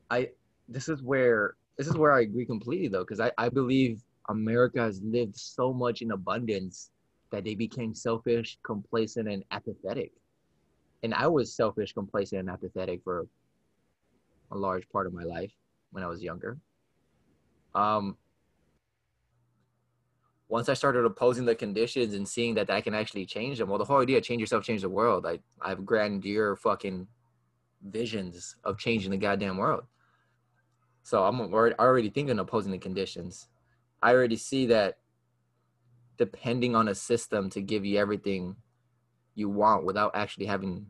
I. 0.10 0.30
This 0.68 0.88
is 0.88 1.04
where 1.04 1.56
this 1.78 1.88
is 1.88 1.98
where 1.98 2.14
I 2.14 2.22
agree 2.22 2.46
completely 2.46 2.88
though, 2.88 3.04
because 3.04 3.20
I 3.20 3.32
I 3.38 3.50
believe 3.50 4.02
America 4.30 4.80
has 4.80 5.02
lived 5.04 5.36
so 5.36 5.74
much 5.74 6.02
in 6.02 6.12
abundance 6.12 6.92
that 7.32 7.44
they 7.44 7.56
became 7.56 7.94
selfish, 7.94 8.58
complacent, 8.64 9.28
and 9.28 9.44
apathetic. 9.52 10.12
And 11.04 11.14
I 11.14 11.28
was 11.28 11.54
selfish, 11.54 11.94
complacent, 11.94 12.40
and 12.40 12.50
apathetic 12.50 13.04
for 13.04 13.28
a 14.52 14.58
large 14.58 14.88
part 14.90 15.08
of 15.08 15.14
my 15.14 15.24
life 15.24 15.52
when 15.92 16.04
I 16.04 16.08
was 16.08 16.22
younger. 16.22 16.58
Um, 17.74 18.18
once 20.52 20.68
I 20.68 20.74
started 20.74 21.06
opposing 21.06 21.46
the 21.46 21.56
conditions 21.56 22.14
and 22.14 22.28
seeing 22.28 22.56
that 22.56 22.70
I 22.70 22.82
can 22.82 22.94
actually 22.94 23.26
change 23.26 23.58
them, 23.58 23.70
well, 23.70 23.78
the 23.78 23.86
whole 23.86 24.02
idea 24.02 24.20
change 24.20 24.42
yourself, 24.42 24.66
change 24.66 24.82
the 24.82 24.90
world. 24.90 25.26
I, 25.26 25.40
I 25.62 25.70
have 25.70 25.86
grandeur 25.86 26.58
fucking 26.58 27.08
visions 27.90 28.58
of 28.66 28.78
changing 28.78 29.12
the 29.12 29.18
goddamn 29.18 29.56
world. 29.56 29.86
So 31.04 31.24
I'm 31.24 31.40
already, 31.40 31.76
already 31.80 32.10
thinking 32.10 32.38
opposing 32.38 32.74
the 32.74 32.78
conditions. 32.78 33.48
I 34.02 34.12
already 34.12 34.36
see 34.36 34.66
that 34.66 34.98
depending 36.18 36.76
on 36.76 36.90
a 36.90 36.96
system 36.96 37.50
to 37.52 37.62
give 37.62 37.86
you 37.86 37.98
everything 37.98 38.58
you 39.36 39.48
want 39.48 39.86
without 39.86 40.12
actually 40.16 40.48
having 40.48 40.88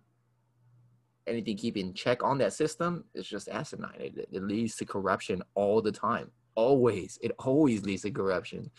anything 1.28 1.56
keeping 1.56 1.94
check 1.94 2.24
on 2.24 2.40
that 2.40 2.54
system 2.54 3.04
is 3.14 3.28
just 3.28 3.48
asinine. 3.48 3.94
It, 4.00 4.28
it 4.32 4.42
leads 4.42 4.76
to 4.78 4.86
corruption 4.86 5.44
all 5.54 5.84
the 5.84 5.92
time. 5.92 6.32
Always. 6.56 7.20
It 7.22 7.32
always 7.38 7.84
leads 7.84 8.02
to 8.02 8.10
corruption. 8.10 8.72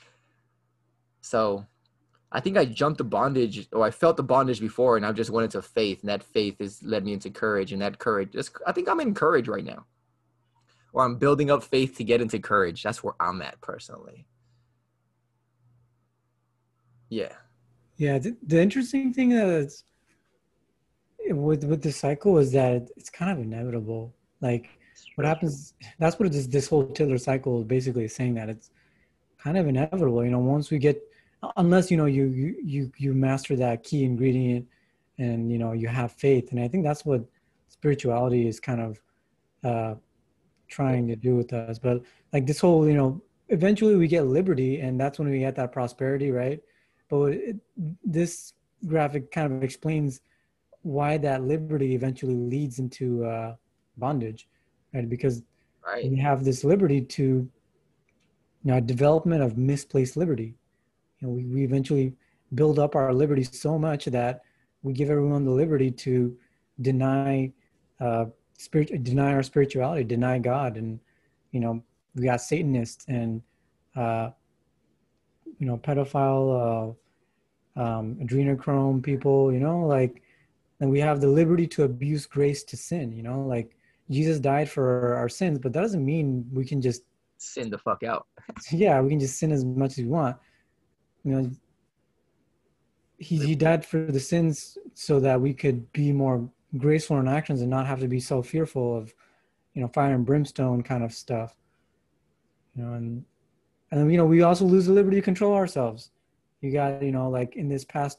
So 1.23 1.67
I 2.31 2.41
think 2.41 2.57
I 2.57 2.65
jumped 2.65 2.99
the 2.99 3.05
bondage 3.05 3.69
or 3.73 3.85
I 3.85 3.91
felt 3.91 4.17
the 4.17 4.23
bondage 4.23 4.61
before 4.61 4.97
and 4.97 5.07
I 5.07 5.13
just 5.13 5.31
went 5.31 5.45
into 5.45 5.63
faith 5.63 6.01
and 6.01 6.11
that 6.11 6.23
faith 6.23 6.59
has 6.61 6.83
led 6.83 7.05
me 7.05 7.15
into 7.15 7.31
courage 7.31 7.73
and 7.73 7.81
that 7.81 7.99
courage 7.99 8.37
I 8.67 8.73
think 8.73 8.89
I'm 8.89 9.01
in 9.01 9.15
courage 9.15 9.49
right 9.49 9.65
now. 9.65 9.87
Or 10.93 11.05
I'm 11.05 11.17
building 11.17 11.51
up 11.51 11.63
faith 11.63 11.97
to 11.97 12.05
get 12.05 12.21
into 12.21 12.39
courage. 12.39 12.83
That's 12.83 13.03
where 13.03 13.15
I'm 13.19 13.41
at 13.41 13.59
personally. 13.63 14.27
Yeah. 17.09 17.33
Yeah, 17.97 18.19
the, 18.19 18.37
the 18.43 18.61
interesting 18.61 19.13
thing 19.13 19.33
is 19.33 19.85
with 21.29 21.65
with 21.65 21.83
the 21.83 21.93
cycle 21.93 22.39
is 22.39 22.53
that 22.53 22.91
it's 22.97 23.11
kind 23.11 23.31
of 23.31 23.39
inevitable. 23.39 24.13
Like 24.41 24.69
what 25.15 25.27
happens 25.27 25.75
that's 25.99 26.19
what 26.19 26.33
this 26.33 26.47
this 26.47 26.69
whole 26.69 26.87
Tytler 26.87 27.19
cycle 27.19 27.63
basically 27.63 28.05
is 28.05 28.09
basically 28.09 28.09
saying 28.09 28.35
that 28.35 28.49
it's 28.49 28.71
kind 29.39 29.59
of 29.59 29.69
inevitable. 29.69 30.25
You 30.25 30.31
know, 30.31 30.39
once 30.39 30.71
we 30.71 30.79
get 30.79 31.03
unless 31.57 31.91
you 31.91 31.97
know 31.97 32.07
you 32.07 32.27
you 32.27 32.57
you 32.65 32.93
you 32.97 33.15
master 33.15 33.57
that 33.57 33.83
key 33.83 34.05
ingredient 34.05 34.67
and 35.19 35.51
you 35.51 35.59
know 35.59 35.73
you 35.73 35.89
have 35.89 36.13
faith. 36.13 36.51
And 36.53 36.61
i 36.61 36.69
think 36.69 36.85
that's 36.85 37.05
what 37.05 37.25
spirituality 37.69 38.47
is 38.47 38.61
kind 38.61 38.81
of 38.81 39.01
uh 39.65 39.95
trying 40.69 41.07
to 41.09 41.17
do 41.17 41.37
with 41.37 41.53
us. 41.53 41.79
But 41.79 42.03
like 42.33 42.47
this 42.47 42.61
whole 42.61 42.87
you 42.89 42.95
know 42.95 43.21
eventually 43.49 43.97
we 43.97 44.09
get 44.09 44.27
liberty 44.27 44.81
and 44.81 44.99
that's 44.99 45.19
when 45.19 45.29
we 45.29 45.41
get 45.41 45.57
that 45.57 45.73
prosperity 45.73 46.31
right? 46.31 46.61
But 47.09 47.33
it, 47.35 47.57
this 48.05 48.55
graphic 48.87 49.31
kind 49.31 49.53
of 49.53 49.63
explains 49.63 50.21
why 50.83 51.19
that 51.19 51.43
liberty 51.45 51.95
eventually 51.95 52.35
leads 52.35 52.79
into 52.79 53.25
uh 53.25 53.55
bondage 53.97 54.49
right? 54.95 55.09
Because 55.09 55.43
Right. 55.85 56.09
we 56.09 56.17
have 56.19 56.45
this 56.45 56.63
liberty 56.63 57.01
to 57.03 57.23
you 57.23 57.51
know 58.65 58.81
development 58.81 59.43
of 59.43 59.59
misplaced 59.59 60.17
liberty 60.17 60.55
you 61.23 61.29
know 61.29 61.35
we, 61.35 61.45
we 61.45 61.65
eventually 61.65 62.13
build 62.55 62.79
up 62.79 62.95
our 62.95 63.15
liberty 63.15 63.45
so 63.45 63.79
much 63.79 64.07
that 64.07 64.43
we 64.83 64.93
give 64.93 65.09
everyone 65.09 65.45
the 65.45 65.51
liberty 65.51 65.91
to 65.91 66.37
deny 66.81 67.51
uh 68.01 68.25
spirit 68.59 69.03
deny 69.05 69.33
our 69.33 69.43
spirituality 69.43 70.05
deny 70.05 70.39
god 70.39 70.77
and 70.77 70.99
you 71.53 71.61
know 71.61 71.83
we 72.15 72.25
got 72.25 72.41
satanists 72.41 73.05
and 73.09 73.41
uh 73.97 74.31
you 75.59 75.67
know 75.67 75.79
pedophile 75.79 76.97
uh 77.77 77.81
um 77.81 78.17
adrenochrome 78.17 79.03
people 79.03 79.53
you 79.53 79.61
know 79.61 79.81
like 79.87 80.23
and 80.81 80.91
we 80.91 80.99
have 80.99 81.21
the 81.21 81.29
liberty 81.29 81.67
to 81.67 81.85
abuse 81.85 82.27
grace 82.27 82.65
to 82.65 82.77
sin 82.77 83.13
you 83.13 83.23
know 83.23 83.43
like 83.43 83.77
jesus 84.11 84.41
died 84.41 84.69
for 84.69 85.15
our 85.15 85.29
sins 85.29 85.59
but 85.59 85.73
that 85.73 85.81
doesn't 85.81 86.05
mean 86.05 86.45
we 86.53 86.65
can 86.65 86.83
just 86.83 87.05
Sin 87.43 87.71
the 87.71 87.79
fuck 87.79 88.05
out. 88.05 88.29
yeah, 88.71 89.01
we 89.01 89.11
can 89.11 89.19
just 89.19 89.37
sin 89.37 89.51
as 89.51 89.65
much 89.65 89.93
as 89.93 89.99
we 89.99 90.05
want. 90.05 90.37
You 91.25 91.33
know, 91.33 91.51
he 93.19 93.39
he 93.39 93.55
died 93.55 93.85
for 93.85 94.05
the 94.07 94.21
sins 94.21 94.79
so 94.95 95.21
that 95.21 95.41
we 95.41 95.55
could 95.55 95.93
be 95.93 96.13
more 96.13 96.49
graceful 96.77 97.19
in 97.19 97.29
actions 97.29 97.61
and 97.61 97.71
not 97.71 97.87
have 97.87 98.01
to 98.01 98.09
be 98.09 98.21
so 98.21 98.43
fearful 98.43 98.97
of, 98.97 99.15
you 99.75 99.83
know, 99.83 99.89
fire 99.89 100.15
and 100.15 100.27
brimstone 100.27 100.83
kind 100.83 101.05
of 101.05 101.13
stuff. 101.13 101.55
You 102.75 102.85
know, 102.85 102.93
and 102.95 103.25
and 103.91 104.01
then 104.01 104.11
you 104.11 104.17
know 104.17 104.27
we 104.27 104.43
also 104.43 104.65
lose 104.65 104.87
the 104.87 104.93
liberty 104.93 105.17
to 105.17 105.23
control 105.23 105.55
ourselves. 105.55 106.11
You 106.61 106.73
got 106.73 107.03
you 107.03 107.13
know 107.13 107.29
like 107.29 107.57
in 107.57 107.69
this 107.69 107.85
past 107.85 108.19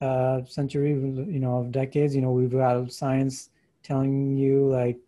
uh, 0.00 0.44
century, 0.44 0.90
you 0.90 1.40
know, 1.40 1.58
of 1.58 1.72
decades, 1.72 2.14
you 2.14 2.20
know, 2.20 2.30
we've 2.30 2.50
got 2.50 2.92
science 2.92 3.50
telling 3.82 4.36
you 4.36 4.68
like 4.68 4.98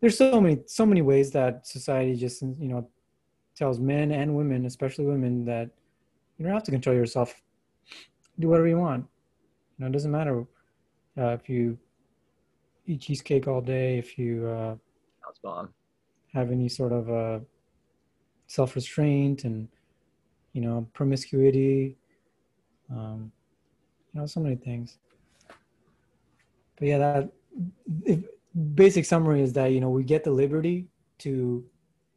there's 0.00 0.18
so 0.18 0.40
many 0.40 0.58
so 0.66 0.84
many 0.84 1.00
ways 1.00 1.30
that 1.30 1.66
society 1.66 2.16
just 2.16 2.42
you 2.42 2.68
know 2.68 2.88
tells 3.54 3.78
men 3.78 4.10
and 4.10 4.34
women 4.34 4.66
especially 4.66 5.06
women 5.06 5.44
that 5.44 5.70
you 6.38 6.44
don't 6.44 6.54
have 6.54 6.64
to 6.64 6.70
control 6.70 6.96
yourself. 6.96 7.34
Do 8.38 8.48
whatever 8.48 8.68
you 8.68 8.78
want. 8.78 9.06
You 9.76 9.84
know 9.84 9.88
it 9.88 9.92
doesn't 9.92 10.10
matter 10.10 10.46
uh, 11.18 11.28
if 11.28 11.48
you 11.48 11.78
eat 12.86 13.00
cheesecake 13.00 13.48
all 13.48 13.60
day 13.60 13.98
if 13.98 14.18
you 14.18 14.46
uh, 14.46 14.76
have 16.32 16.50
any 16.50 16.68
sort 16.68 16.92
of 16.92 17.10
uh, 17.10 17.38
self-restraint 18.46 19.44
and 19.44 19.68
you 20.52 20.60
know 20.60 20.86
promiscuity 20.92 21.96
um, 22.90 23.32
you 24.12 24.20
know 24.20 24.26
so 24.26 24.40
many 24.40 24.56
things. 24.56 24.98
But 26.78 26.88
yeah 26.88 26.98
that 26.98 27.32
if, 28.04 28.20
basic 28.74 29.04
summary 29.04 29.42
is 29.42 29.52
that 29.54 29.66
you 29.72 29.80
know 29.80 29.90
we 29.90 30.04
get 30.04 30.24
the 30.24 30.30
liberty 30.30 30.86
to 31.18 31.64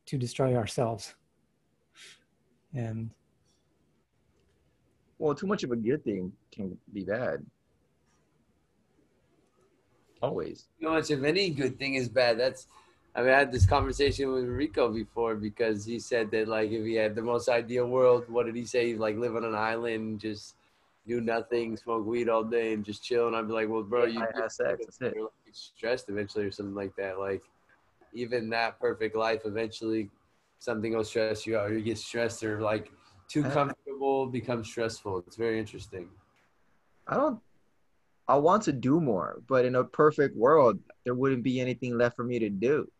to 0.05 0.17
destroy 0.17 0.55
ourselves. 0.55 1.15
And 2.73 3.11
Well, 5.19 5.33
too 5.33 5.47
much 5.47 5.63
of 5.63 5.71
a 5.71 5.75
good 5.75 6.03
thing 6.03 6.31
can 6.51 6.77
be 6.93 7.03
bad. 7.03 7.45
Always. 10.21 10.65
Know 10.79 10.91
much 10.91 11.11
of 11.11 11.23
any 11.23 11.49
good 11.49 11.77
thing 11.77 11.95
is 11.95 12.09
bad. 12.09 12.39
That's 12.39 12.67
I 13.15 13.21
mean 13.21 13.31
I 13.31 13.39
had 13.39 13.51
this 13.51 13.65
conversation 13.65 14.31
with 14.31 14.45
Rico 14.45 14.91
before 14.91 15.35
because 15.35 15.85
he 15.85 15.99
said 15.99 16.31
that 16.31 16.47
like 16.47 16.71
if 16.71 16.85
he 16.85 16.95
had 16.95 17.15
the 17.15 17.21
most 17.21 17.49
ideal 17.49 17.87
world, 17.87 18.25
what 18.29 18.45
did 18.45 18.55
he 18.55 18.65
say? 18.65 18.87
He'd 18.87 18.97
like 18.97 19.17
live 19.17 19.35
on 19.35 19.43
an 19.43 19.55
island, 19.55 20.19
just 20.19 20.55
do 21.07 21.21
nothing, 21.21 21.77
smoke 21.77 22.05
weed 22.05 22.29
all 22.29 22.43
day 22.43 22.73
and 22.73 22.83
just 22.83 23.03
chill. 23.03 23.27
And 23.27 23.35
I'd 23.35 23.47
be 23.47 23.53
like, 23.53 23.69
Well 23.69 23.83
bro, 23.83 24.05
you 24.05 24.19
have 24.19 24.51
sex. 24.51 24.85
That's 24.85 25.01
it. 25.01 25.13
you're 25.15 25.23
like 25.23 25.53
stressed 25.53 26.09
eventually 26.09 26.45
or 26.45 26.51
something 26.51 26.75
like 26.75 26.95
that. 26.95 27.19
Like 27.19 27.43
even 28.13 28.49
that 28.49 28.79
perfect 28.79 29.15
life 29.15 29.41
eventually 29.45 30.09
something 30.59 30.95
will 30.95 31.03
stress 31.03 31.45
you 31.45 31.57
out 31.57 31.69
or 31.69 31.77
you 31.77 31.83
get 31.83 31.97
stressed 31.97 32.43
or 32.43 32.61
like 32.61 32.91
too 33.27 33.43
comfortable 33.43 34.27
becomes 34.27 34.67
stressful. 34.67 35.19
It's 35.19 35.35
very 35.35 35.59
interesting. 35.59 36.09
I 37.07 37.15
don't. 37.15 37.39
I 38.27 38.35
want 38.35 38.63
to 38.63 38.73
do 38.73 38.99
more, 38.99 39.41
but 39.47 39.63
in 39.63 39.75
a 39.75 39.83
perfect 39.85 40.35
world, 40.35 40.79
there 41.05 41.15
wouldn't 41.15 41.43
be 41.43 41.61
anything 41.61 41.97
left 41.97 42.17
for 42.17 42.25
me 42.25 42.39
to 42.39 42.49
do. 42.49 42.91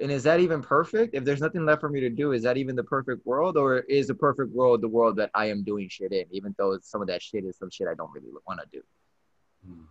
And 0.00 0.12
is 0.12 0.22
that 0.22 0.38
even 0.38 0.62
perfect? 0.62 1.16
If 1.16 1.24
there's 1.24 1.40
nothing 1.40 1.64
left 1.66 1.80
for 1.80 1.88
me 1.88 1.98
to 2.00 2.08
do, 2.08 2.30
is 2.30 2.44
that 2.44 2.56
even 2.56 2.76
the 2.76 2.84
perfect 2.84 3.26
world, 3.26 3.56
or 3.56 3.78
is 3.80 4.06
the 4.06 4.14
perfect 4.14 4.52
world 4.52 4.80
the 4.80 4.88
world 4.88 5.16
that 5.16 5.30
I 5.34 5.46
am 5.46 5.64
doing 5.64 5.88
shit 5.88 6.12
in? 6.12 6.24
Even 6.30 6.54
though 6.56 6.78
some 6.82 7.02
of 7.02 7.08
that 7.08 7.20
shit 7.20 7.44
is 7.44 7.56
some 7.56 7.70
shit 7.70 7.88
I 7.88 7.94
don't 7.94 8.12
really 8.12 8.30
want 8.46 8.60
to 8.60 8.66
do. 8.70 8.82
Hmm. 9.66 9.82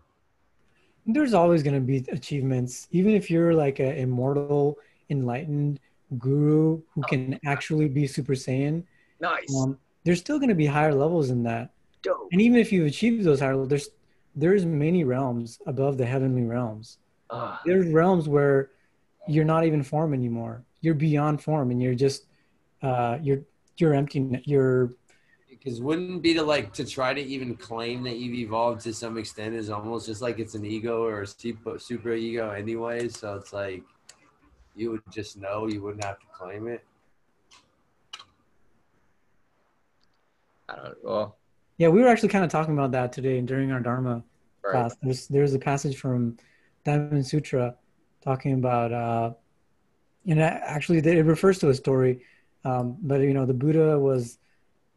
there's 1.06 1.34
always 1.34 1.62
going 1.62 1.74
to 1.74 1.82
be 1.82 2.06
achievements 2.10 2.88
even 2.91 3.14
if 3.14 3.30
you're 3.30 3.54
like 3.54 3.80
an 3.80 3.93
immortal 3.98 4.78
enlightened 5.10 5.80
guru 6.18 6.82
who 6.93 7.02
can 7.04 7.38
actually 7.45 7.89
be 7.89 8.08
super 8.08 8.34
saiyan 8.34 8.84
Nice. 9.20 9.53
um, 9.59 9.78
there's 10.03 10.20
still 10.20 10.38
going 10.39 10.49
to 10.49 10.55
be 10.55 10.65
higher 10.65 10.93
levels 10.93 11.30
in 11.30 11.43
that 11.43 11.72
Dope. 12.03 12.30
and 12.32 12.41
even 12.41 12.57
if 12.59 12.72
you've 12.72 12.88
achieved 12.88 13.24
those 13.24 13.39
higher 13.39 13.55
levels 13.55 13.70
there's 13.70 13.89
there's 14.36 14.65
many 14.65 15.03
realms 15.03 15.59
above 15.65 15.97
the 15.97 16.05
heavenly 16.05 16.43
realms 16.43 16.99
Ah, 17.30 17.59
there's 17.65 17.88
realms 17.91 18.30
where 18.30 18.70
you're 19.28 19.43
not 19.45 19.65
even 19.65 19.84
form 19.84 20.13
anymore 20.13 20.63
you're 20.82 20.93
beyond 20.93 21.41
form 21.41 21.72
and 21.72 21.82
you're 21.82 21.95
just 21.95 22.26
uh 22.84 23.18
you're 23.22 23.41
you're 23.78 23.93
empty 23.93 24.41
you're 24.45 24.93
Because 25.49 25.82
wouldn't 25.82 26.22
be 26.22 26.34
to 26.36 26.43
like 26.43 26.72
to 26.74 26.86
try 26.86 27.13
to 27.13 27.22
even 27.22 27.55
claim 27.55 28.03
that 28.03 28.18
you've 28.18 28.36
evolved 28.36 28.82
to 28.82 28.93
some 28.93 29.18
extent 29.18 29.55
is 29.55 29.70
almost 29.70 30.05
just 30.05 30.22
like 30.22 30.38
it's 30.39 30.55
an 30.55 30.65
ego 30.65 31.03
or 31.03 31.24
a 31.24 31.28
super, 31.28 31.78
super 31.80 32.13
ego 32.13 32.51
anyway. 32.51 33.09
So 33.09 33.36
it's 33.36 33.51
like 33.53 33.84
you 34.76 34.91
would 34.91 35.01
just 35.11 35.38
know 35.38 35.68
you 35.68 35.82
wouldn't 35.82 36.03
have 36.05 36.20
to 36.20 36.26
claim 36.32 36.68
it. 36.68 36.84
I 40.70 40.76
don't. 40.76 40.97
Well, 41.03 41.38
yeah 41.78 41.89
we 41.89 42.01
were 42.01 42.07
actually 42.07 42.30
kind 42.30 42.43
of 42.43 42.51
talking 42.51 42.74
about 42.74 42.91
that 42.91 43.13
today 43.13 43.39
during 43.41 43.72
our 43.72 43.80
dharma 43.80 44.24
right. 44.63 44.72
class. 44.72 44.95
There's 45.01 45.28
there's 45.28 45.53
a 45.53 45.59
passage 45.59 45.97
from 45.97 46.38
Diamond 46.84 47.26
Sutra 47.26 47.76
talking 48.24 48.53
about, 48.53 48.91
uh, 48.91 49.32
and 50.28 50.41
actually 50.41 50.99
it 50.99 51.26
refers 51.26 51.59
to 51.59 51.70
a 51.70 51.74
story, 51.74 52.24
um, 52.65 52.97
but 53.01 53.22
you 53.22 53.34
know 53.34 53.45
the 53.45 53.53
Buddha 53.53 53.97
was. 53.97 54.39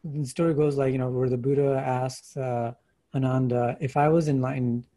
The 0.03 0.25
story 0.25 0.55
goes 0.55 0.77
like 0.77 0.91
you 0.91 0.97
know 0.97 1.09
where 1.09 1.29
the 1.29 1.37
Buddha 1.37 1.77
asks 1.77 2.35
uh, 2.35 2.73
Ananda, 3.13 3.77
"If 3.79 3.97
I 3.97 4.09
was 4.09 4.29
enlightened, 4.29 4.87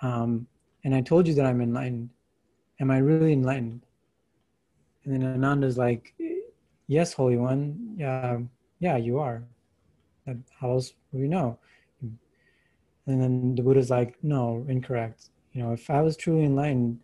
um, 0.00 0.46
and 0.84 0.94
I 0.94 1.02
told 1.02 1.28
you 1.28 1.34
that 1.34 1.44
I'm 1.44 1.60
enlightened, 1.60 2.08
am 2.80 2.90
I 2.90 2.98
really 2.98 3.34
enlightened?" 3.34 3.84
And 5.04 5.14
then 5.14 5.22
Ananda's 5.22 5.78
like, 5.78 6.14
yes, 6.86 7.12
Holy 7.12 7.36
One. 7.36 7.94
Yeah, 7.96 8.38
yeah, 8.78 8.96
you 8.96 9.18
are. 9.18 9.42
How 10.26 10.70
else 10.70 10.94
would 11.12 11.22
we 11.22 11.28
know? 11.28 11.58
And 13.06 13.20
then 13.20 13.54
the 13.54 13.62
Buddha's 13.62 13.90
like, 13.90 14.16
no, 14.22 14.64
incorrect. 14.68 15.30
You 15.52 15.62
know, 15.62 15.72
if 15.72 15.90
I 15.90 16.00
was 16.00 16.16
truly 16.16 16.44
enlightened, 16.44 17.00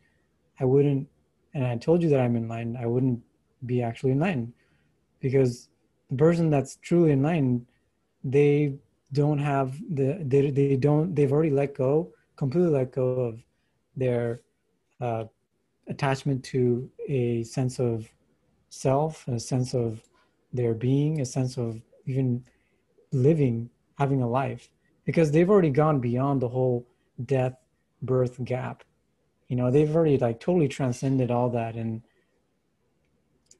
I 0.60 0.64
wouldn't, 0.64 1.08
and 1.54 1.66
I 1.66 1.76
told 1.76 2.02
you 2.02 2.08
that 2.10 2.20
I'm 2.20 2.36
enlightened, 2.36 2.78
I 2.78 2.86
wouldn't 2.86 3.20
be 3.64 3.82
actually 3.82 4.12
enlightened. 4.12 4.52
Because 5.20 5.68
the 6.10 6.16
person 6.16 6.50
that's 6.50 6.76
truly 6.76 7.12
enlightened, 7.12 7.66
they 8.22 8.74
don't 9.12 9.38
have 9.38 9.76
the, 9.92 10.18
they, 10.24 10.50
they 10.50 10.76
don't, 10.76 11.14
they've 11.14 11.32
already 11.32 11.50
let 11.50 11.74
go, 11.74 12.12
completely 12.36 12.70
let 12.70 12.92
go 12.92 13.06
of 13.06 13.42
their 13.96 14.42
uh, 15.00 15.24
attachment 15.88 16.44
to 16.44 16.90
a 17.08 17.42
sense 17.44 17.80
of 17.80 18.08
self, 18.68 19.26
a 19.28 19.40
sense 19.40 19.74
of 19.74 20.02
their 20.52 20.74
being, 20.74 21.20
a 21.20 21.24
sense 21.24 21.56
of 21.56 21.80
even 22.06 22.44
living, 23.16 23.70
having 23.98 24.22
a 24.22 24.28
life, 24.28 24.70
because 25.04 25.30
they've 25.30 25.50
already 25.50 25.70
gone 25.70 26.00
beyond 26.00 26.40
the 26.40 26.48
whole 26.48 26.86
death 27.24 27.56
birth 28.02 28.42
gap. 28.44 28.84
You 29.48 29.56
know, 29.56 29.70
they've 29.70 29.94
already 29.94 30.18
like 30.18 30.40
totally 30.40 30.68
transcended 30.68 31.30
all 31.30 31.50
that, 31.50 31.74
and 31.74 32.02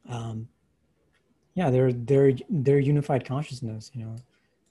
um, 0.09 0.49
yeah, 1.55 1.71
they're 1.71 1.93
they're 1.93 2.33
they're 2.49 2.79
unified 2.79 3.25
consciousness. 3.25 3.91
You 3.95 4.05
know, 4.05 4.17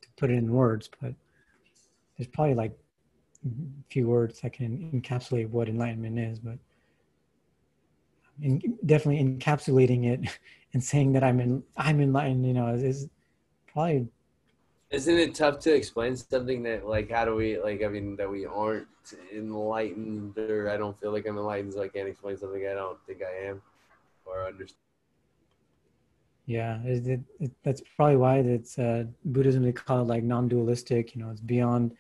to 0.01 0.07
put 0.17 0.29
it 0.29 0.35
in 0.35 0.51
words, 0.51 0.89
but 1.01 1.13
there's 2.17 2.27
probably 2.27 2.53
like 2.53 2.77
a 3.45 3.49
few 3.89 4.07
words 4.07 4.41
that 4.41 4.53
can 4.53 4.91
encapsulate 4.93 5.49
what 5.49 5.69
enlightenment 5.69 6.19
is, 6.19 6.39
but 6.39 6.57
in, 8.41 8.61
definitely 8.85 9.23
encapsulating 9.23 10.05
it 10.05 10.37
and 10.73 10.83
saying 10.83 11.13
that 11.13 11.23
I'm 11.23 11.39
in 11.39 11.63
I'm 11.77 12.01
enlightened, 12.01 12.45
you 12.45 12.53
know, 12.53 12.73
is, 12.73 12.83
is 12.83 13.09
probably 13.67 14.07
Isn't 14.91 15.17
it 15.17 15.35
tough 15.35 15.59
to 15.59 15.73
explain 15.73 16.15
something 16.15 16.63
that 16.63 16.87
like 16.87 17.11
how 17.11 17.25
do 17.25 17.35
we 17.35 17.59
like 17.59 17.83
I 17.83 17.87
mean 17.87 18.15
that 18.17 18.29
we 18.29 18.45
aren't 18.45 18.87
enlightened 19.33 20.37
or 20.37 20.69
I 20.69 20.77
don't 20.77 20.99
feel 20.99 21.11
like 21.11 21.27
I'm 21.27 21.37
enlightened 21.37 21.73
so 21.73 21.81
I 21.81 21.87
can't 21.87 22.07
explain 22.07 22.37
something 22.37 22.65
I 22.65 22.73
don't 22.73 22.97
think 23.05 23.21
I 23.21 23.47
am 23.47 23.61
or 24.25 24.45
understand. 24.45 24.77
yeah. 26.45 26.79
It, 26.83 27.21
it, 27.39 27.51
that's 27.63 27.81
probably 27.95 28.17
why 28.17 28.37
it's 28.39 28.77
uh, 28.77 29.05
Buddhism. 29.25 29.63
They 29.63 29.71
call 29.71 30.01
it 30.01 30.07
like 30.07 30.23
non-dualistic. 30.23 31.15
You 31.15 31.23
know, 31.23 31.31
it's 31.31 31.41
beyond 31.41 31.95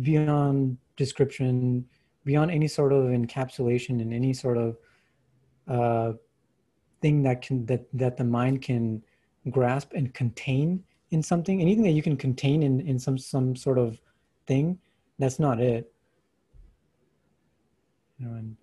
beyond 0.00 0.78
description, 0.96 1.84
beyond 2.24 2.50
any 2.50 2.68
sort 2.68 2.92
of 2.92 3.04
encapsulation 3.04 4.00
and 4.00 4.12
any 4.14 4.32
sort 4.32 4.58
of 4.58 4.76
uh, 5.68 6.12
thing 7.00 7.22
that 7.24 7.42
can 7.42 7.66
that 7.66 7.86
that 7.92 8.16
the 8.16 8.24
mind 8.24 8.62
can 8.62 9.02
grasp 9.50 9.92
and 9.92 10.14
contain 10.14 10.84
in 11.12 11.22
something. 11.22 11.60
Anything 11.60 11.84
that 11.84 11.92
you 11.92 12.02
can 12.02 12.16
contain 12.16 12.62
in 12.62 12.80
in 12.80 12.98
some 12.98 13.16
some 13.16 13.54
sort 13.54 13.78
of 13.78 14.00
thing, 14.46 14.78
that's 15.18 15.38
not 15.38 15.60
it. 15.60 15.92
You 18.18 18.26
know, 18.26 18.34
and 18.34 18.56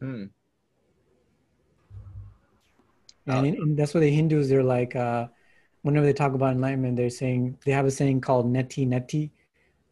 Hmm. 0.00 0.24
and, 3.26 3.46
in- 3.46 3.54
and 3.56 3.76
that's 3.76 3.94
why 3.94 4.00
the 4.00 4.10
Hindus 4.10 4.48
they're 4.48 4.62
like 4.62 4.94
uh, 4.96 5.28
whenever 5.82 6.06
they 6.06 6.12
talk 6.12 6.34
about 6.34 6.52
enlightenment, 6.52 6.96
they're 6.96 7.10
saying 7.10 7.58
they 7.64 7.72
have 7.72 7.86
a 7.86 7.90
saying 7.90 8.20
called 8.20 8.46
neti 8.46 8.86
neti. 8.86 9.30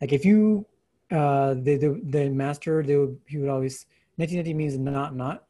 Like 0.00 0.12
if 0.12 0.24
you 0.24 0.66
uh, 1.10 1.54
the, 1.54 1.76
the 1.76 2.00
the 2.04 2.28
master 2.30 2.82
they 2.82 2.96
would 2.96 3.18
he 3.26 3.38
would 3.38 3.48
always 3.48 3.86
neti 4.18 4.32
neti 4.32 4.54
means 4.54 4.78
not 4.78 5.16
not. 5.16 5.44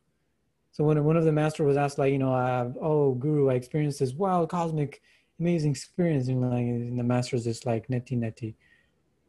So 0.72 0.84
when 0.84 1.02
one 1.04 1.18
of 1.18 1.24
the 1.24 1.32
master 1.32 1.64
was 1.64 1.76
asked 1.76 1.98
like 1.98 2.12
you 2.12 2.18
know 2.18 2.34
uh, 2.34 2.70
oh 2.80 3.14
guru 3.14 3.50
I 3.50 3.54
experienced 3.54 4.00
this 4.00 4.14
wild 4.14 4.48
cosmic 4.48 5.02
amazing 5.38 5.70
experience 5.70 6.28
and 6.28 6.40
like 6.40 6.60
and 6.60 6.98
the 6.98 7.04
master's 7.04 7.44
just 7.44 7.66
like 7.66 7.88
neti 7.88 8.18
neti. 8.18 8.54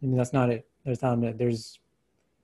I 0.02 0.06
mean 0.06 0.16
that's 0.16 0.34
not 0.34 0.50
it. 0.50 0.68
There's 0.86 1.02
not 1.02 1.22
it. 1.24 1.38
There's 1.38 1.80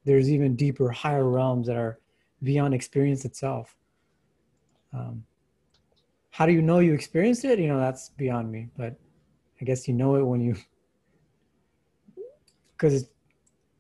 there's 0.06 0.30
even 0.30 0.56
deeper 0.56 0.90
higher 0.92 1.28
realms 1.30 1.68
that 1.68 1.78
are 1.78 2.00
beyond 2.44 2.74
experience 2.74 3.26
itself. 3.26 3.76
Um, 4.94 5.24
how 6.32 6.46
do 6.46 6.52
you 6.52 6.62
know 6.62 6.80
you 6.80 6.94
experienced 6.94 7.46
it? 7.46 7.60
You 7.60 7.68
know 7.68 7.80
that's 7.80 8.10
beyond 8.10 8.52
me. 8.52 8.68
But 8.78 8.96
I 9.62 9.66
guess 9.66 9.88
you 9.88 9.94
know 9.94 10.16
it 10.16 10.24
when 10.24 10.42
you 10.42 10.56
because 12.72 13.10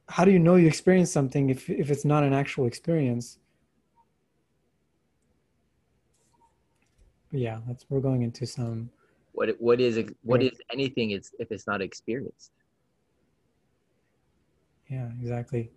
how 0.07 0.23
do 0.23 0.31
you 0.31 0.39
know 0.39 0.55
you 0.55 0.67
experienced 0.67 1.11
something 1.11 1.49
if 1.49 1.69
if 1.69 1.91
it's 1.91 2.05
not 2.05 2.23
an 2.23 2.33
actual 2.33 2.65
experience? 2.65 3.37
Yeah, 7.31 7.59
that's 7.67 7.85
we're 7.89 7.99
going 7.99 8.23
into 8.23 8.45
some 8.45 8.89
What 9.33 9.49
what 9.59 9.79
is 9.79 9.97
ex- 9.97 10.13
what 10.23 10.41
is 10.41 10.59
anything? 10.71 11.11
It's 11.11 11.31
if 11.39 11.51
it's 11.51 11.67
not 11.67 11.81
experienced. 11.81 12.51
yeah 14.89 15.09
exactly. 15.21 15.71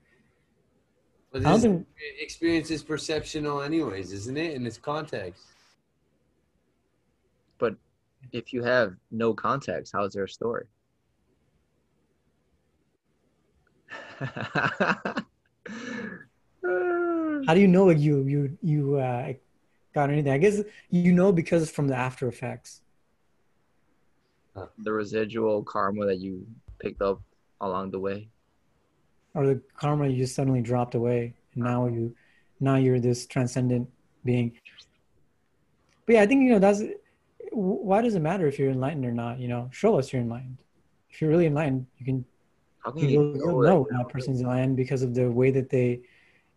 But 1.32 1.44
this 1.44 1.62
think 1.62 1.86
experience 2.20 2.70
is 2.70 2.82
perceptional 2.82 3.62
anyways, 3.62 4.12
isn't 4.12 4.36
it? 4.36 4.54
In 4.54 4.66
its 4.66 4.78
context. 4.78 5.44
But 7.58 7.76
if 8.32 8.52
you 8.52 8.62
have 8.62 8.94
no 9.10 9.32
context, 9.32 9.92
how 9.92 10.04
is 10.04 10.12
there 10.12 10.24
a 10.24 10.28
story? 10.28 10.66
how 17.46 17.54
do 17.54 17.60
you 17.60 17.68
know 17.68 17.90
you 17.90 18.22
you 18.24 18.58
you 18.62 18.96
uh, 18.96 19.32
got 19.94 20.10
anything? 20.10 20.32
I 20.32 20.38
guess 20.38 20.60
you 20.90 21.12
know 21.12 21.32
because 21.32 21.62
it's 21.62 21.72
from 21.72 21.88
the 21.88 21.96
after 21.96 22.28
effects. 22.28 22.80
Uh, 24.54 24.66
the 24.78 24.92
residual 24.92 25.62
karma 25.62 26.04
that 26.06 26.18
you 26.18 26.46
picked 26.78 27.00
up 27.00 27.22
along 27.62 27.90
the 27.90 27.98
way. 27.98 28.28
or 29.34 29.46
the 29.46 29.62
karma 29.76 30.06
you 30.08 30.18
just 30.18 30.34
suddenly 30.34 30.60
dropped 30.60 30.94
away 30.94 31.32
and 31.54 31.64
now 31.64 31.86
uh-huh. 31.86 31.94
you 31.94 32.14
now 32.60 32.76
you're 32.76 33.00
this 33.00 33.26
transcendent 33.26 33.88
being 34.24 34.52
but 36.06 36.14
yeah 36.14 36.22
i 36.22 36.26
think 36.26 36.42
you 36.42 36.50
know 36.50 36.58
that's 36.58 36.82
why 37.52 38.00
does 38.00 38.14
it 38.14 38.20
matter 38.20 38.46
if 38.46 38.58
you're 38.58 38.70
enlightened 38.70 39.04
or 39.04 39.12
not 39.12 39.38
you 39.38 39.48
know 39.48 39.68
show 39.72 39.98
us 39.98 40.12
you're 40.12 40.22
enlightened 40.22 40.58
if 41.10 41.20
you're 41.20 41.30
really 41.30 41.46
enlightened 41.46 41.86
you 41.98 42.04
can 42.04 42.24
How 42.84 42.90
can 42.90 43.08
you 43.08 43.34
know 43.36 43.60
know 43.60 43.80
when 43.88 43.96
that 43.96 44.08
person's 44.08 44.40
enlightened 44.40 44.76
because 44.76 45.02
of 45.02 45.14
the 45.14 45.30
way 45.30 45.50
that 45.50 45.70
they 45.70 46.00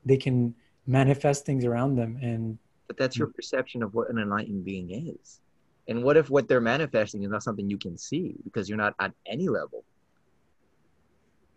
they 0.06 0.18
can 0.18 0.53
manifest 0.86 1.45
things 1.45 1.66
around 1.66 1.95
them 1.95 2.18
and 2.22 2.57
But 2.88 2.98
that's 2.98 3.18
your 3.18 3.28
perception 3.28 3.82
of 3.84 3.94
what 3.94 4.10
an 4.10 4.18
enlightened 4.20 4.64
being 4.66 4.91
is. 4.91 5.41
And 5.88 6.03
what 6.03 6.18
if 6.18 6.30
what 6.30 6.48
they're 6.48 6.62
manifesting 6.62 7.24
is 7.24 7.30
not 7.30 7.44
something 7.44 7.70
you 7.70 7.78
can 7.78 7.98
see 7.98 8.36
because 8.44 8.68
you're 8.70 8.78
not 8.78 8.95
at 8.99 9.12
any 9.26 9.48
level? 9.49 9.84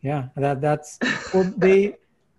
yeah 0.01 0.29
that 0.37 0.61
that's 0.61 0.99
well 1.35 1.53
they 1.57 1.97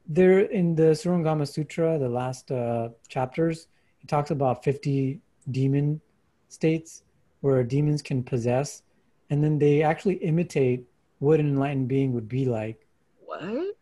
they're 0.07 0.39
in 0.39 0.75
the 0.75 0.91
surangama 1.01 1.47
sutra 1.47 1.99
the 1.99 2.07
last 2.07 2.51
uh, 2.51 2.89
chapters 3.09 3.67
it 4.01 4.07
talks 4.07 4.31
about 4.31 4.63
50 4.63 5.19
demon 5.51 5.99
states 6.47 7.03
where 7.41 7.63
demons 7.63 8.01
can 8.01 8.23
possess 8.23 8.83
and 9.29 9.43
then 9.43 9.59
they 9.59 9.83
actually 9.83 10.15
imitate 10.15 10.83
what 11.19 11.39
an 11.39 11.47
enlightened 11.49 11.87
being 11.87 12.13
would 12.13 12.29
be 12.29 12.45
like 12.45 12.87
What? 13.25 13.75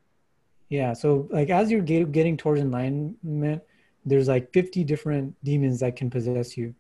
yeah 0.70 0.94
so 0.94 1.28
like 1.32 1.50
as 1.50 1.70
you're 1.70 1.82
get, 1.82 2.12
getting 2.12 2.36
towards 2.36 2.62
enlightenment 2.62 3.62
there's 4.08 4.28
like 4.28 4.52
50 4.54 4.84
different 4.86 5.36
demons 5.44 5.82
that 5.82 5.96
can 5.98 6.10
possess 6.10 6.56
you. 6.58 6.74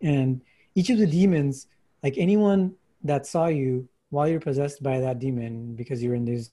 And 0.00 0.40
each 0.76 0.90
of 0.90 0.98
the 0.98 1.06
demons 1.06 1.66
like 2.04 2.14
anyone 2.16 2.74
that 3.02 3.26
saw 3.26 3.46
you 3.46 3.88
while 4.10 4.28
you're 4.28 4.40
possessed 4.40 4.80
by 4.80 5.00
that 5.00 5.18
demon 5.18 5.74
because 5.74 6.02
you're 6.02 6.14
in 6.14 6.24
these 6.24 6.52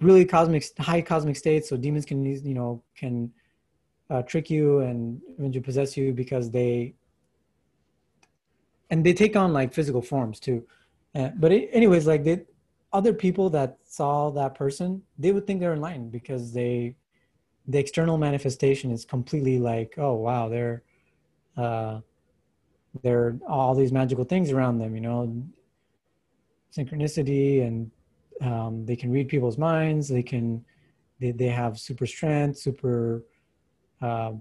really 0.00 0.24
cosmic 0.24 0.64
high 0.78 1.02
cosmic 1.02 1.36
states 1.36 1.68
so 1.68 1.76
demons 1.76 2.06
can 2.06 2.24
you 2.24 2.54
know 2.54 2.82
can 2.96 3.30
uh, 4.10 4.22
trick 4.22 4.48
you 4.48 4.80
and 4.80 5.20
eventually 5.38 5.62
possess 5.62 5.96
you 5.96 6.12
because 6.12 6.50
they 6.50 6.94
and 8.90 9.04
they 9.04 9.12
take 9.12 9.36
on 9.36 9.52
like 9.52 9.72
physical 9.72 10.02
forms 10.02 10.40
too. 10.40 10.64
Uh, 11.14 11.28
but 11.36 11.52
it, 11.52 11.68
anyways 11.72 12.06
like 12.06 12.46
other 12.92 13.12
people 13.12 13.50
that 13.50 13.76
saw 13.84 14.30
that 14.30 14.54
person 14.54 15.02
they 15.18 15.32
would 15.32 15.46
think 15.46 15.60
they're 15.60 15.74
enlightened 15.74 16.10
because 16.10 16.52
they 16.52 16.96
the 17.66 17.78
external 17.78 18.18
manifestation 18.18 18.90
is 18.90 19.04
completely 19.04 19.58
like 19.58 19.94
oh 19.98 20.14
wow 20.14 20.48
they're 20.48 20.82
uh 21.56 22.00
are 23.04 23.38
all 23.48 23.74
these 23.74 23.92
magical 23.92 24.24
things 24.24 24.50
around 24.50 24.78
them 24.78 24.94
you 24.94 25.00
know? 25.00 25.42
Synchronicity 26.76 27.64
and 27.66 27.90
um, 28.40 28.84
they 28.84 28.96
can 28.96 29.10
read 29.12 29.28
people's 29.28 29.58
minds 29.58 30.08
they 30.08 30.22
can 30.22 30.64
they, 31.20 31.30
they 31.30 31.46
have 31.46 31.78
super 31.78 32.06
strength 32.06 32.58
super 32.58 33.22
uh, 34.02 34.32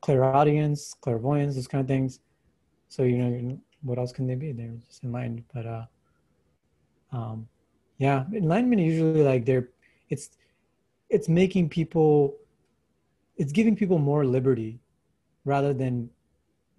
clairaudience 0.00 0.94
clairvoyance 1.00 1.54
those 1.54 1.68
kind 1.68 1.80
of 1.80 1.88
things. 1.88 2.20
So 2.88 3.02
you 3.02 3.18
know 3.18 3.60
what 3.82 3.98
else 3.98 4.12
can 4.12 4.26
they 4.26 4.34
be? 4.34 4.52
They're 4.52 4.74
just 4.88 5.04
enlightened 5.04 5.44
but 5.52 5.66
uh 5.66 5.84
um 7.12 7.48
yeah 7.98 8.24
enlightenment 8.32 8.82
usually 8.82 9.22
like 9.22 9.44
they're 9.44 9.68
it's 10.08 10.30
it's 11.08 11.28
making 11.28 11.68
people 11.68 12.36
it's 13.36 13.52
giving 13.52 13.76
people 13.76 13.98
more 13.98 14.24
liberty 14.24 14.80
rather 15.44 15.74
than 15.74 16.10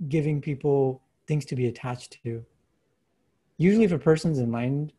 giving 0.09 0.41
people 0.41 1.01
things 1.27 1.45
to 1.45 1.55
be 1.55 1.67
attached 1.67 2.17
to. 2.23 2.43
Usually, 3.57 3.85
if 3.85 3.91
a 3.91 3.99
person's 3.99 4.39
enlightened, 4.39 4.93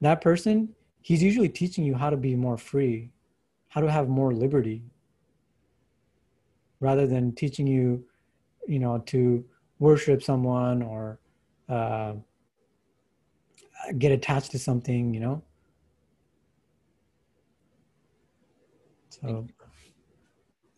that 0.00 0.20
person, 0.20 0.74
he's 1.00 1.22
usually 1.22 1.48
teaching 1.48 1.84
you 1.84 1.94
how 1.94 2.10
to 2.10 2.16
be 2.16 2.34
more 2.34 2.58
free, 2.58 3.10
how 3.68 3.80
to 3.80 3.90
have 3.90 4.08
more 4.08 4.32
liberty, 4.32 4.82
rather 6.80 7.06
than 7.06 7.32
teaching 7.34 7.66
you, 7.66 8.04
you 8.66 8.78
know, 8.78 8.98
to 9.06 9.44
worship 9.78 10.22
someone 10.22 10.82
or 10.82 11.18
uh, 11.68 12.14
get 13.98 14.12
attached 14.12 14.50
to 14.52 14.58
something, 14.58 15.14
you 15.14 15.20
know. 15.20 15.42
So 19.22 19.46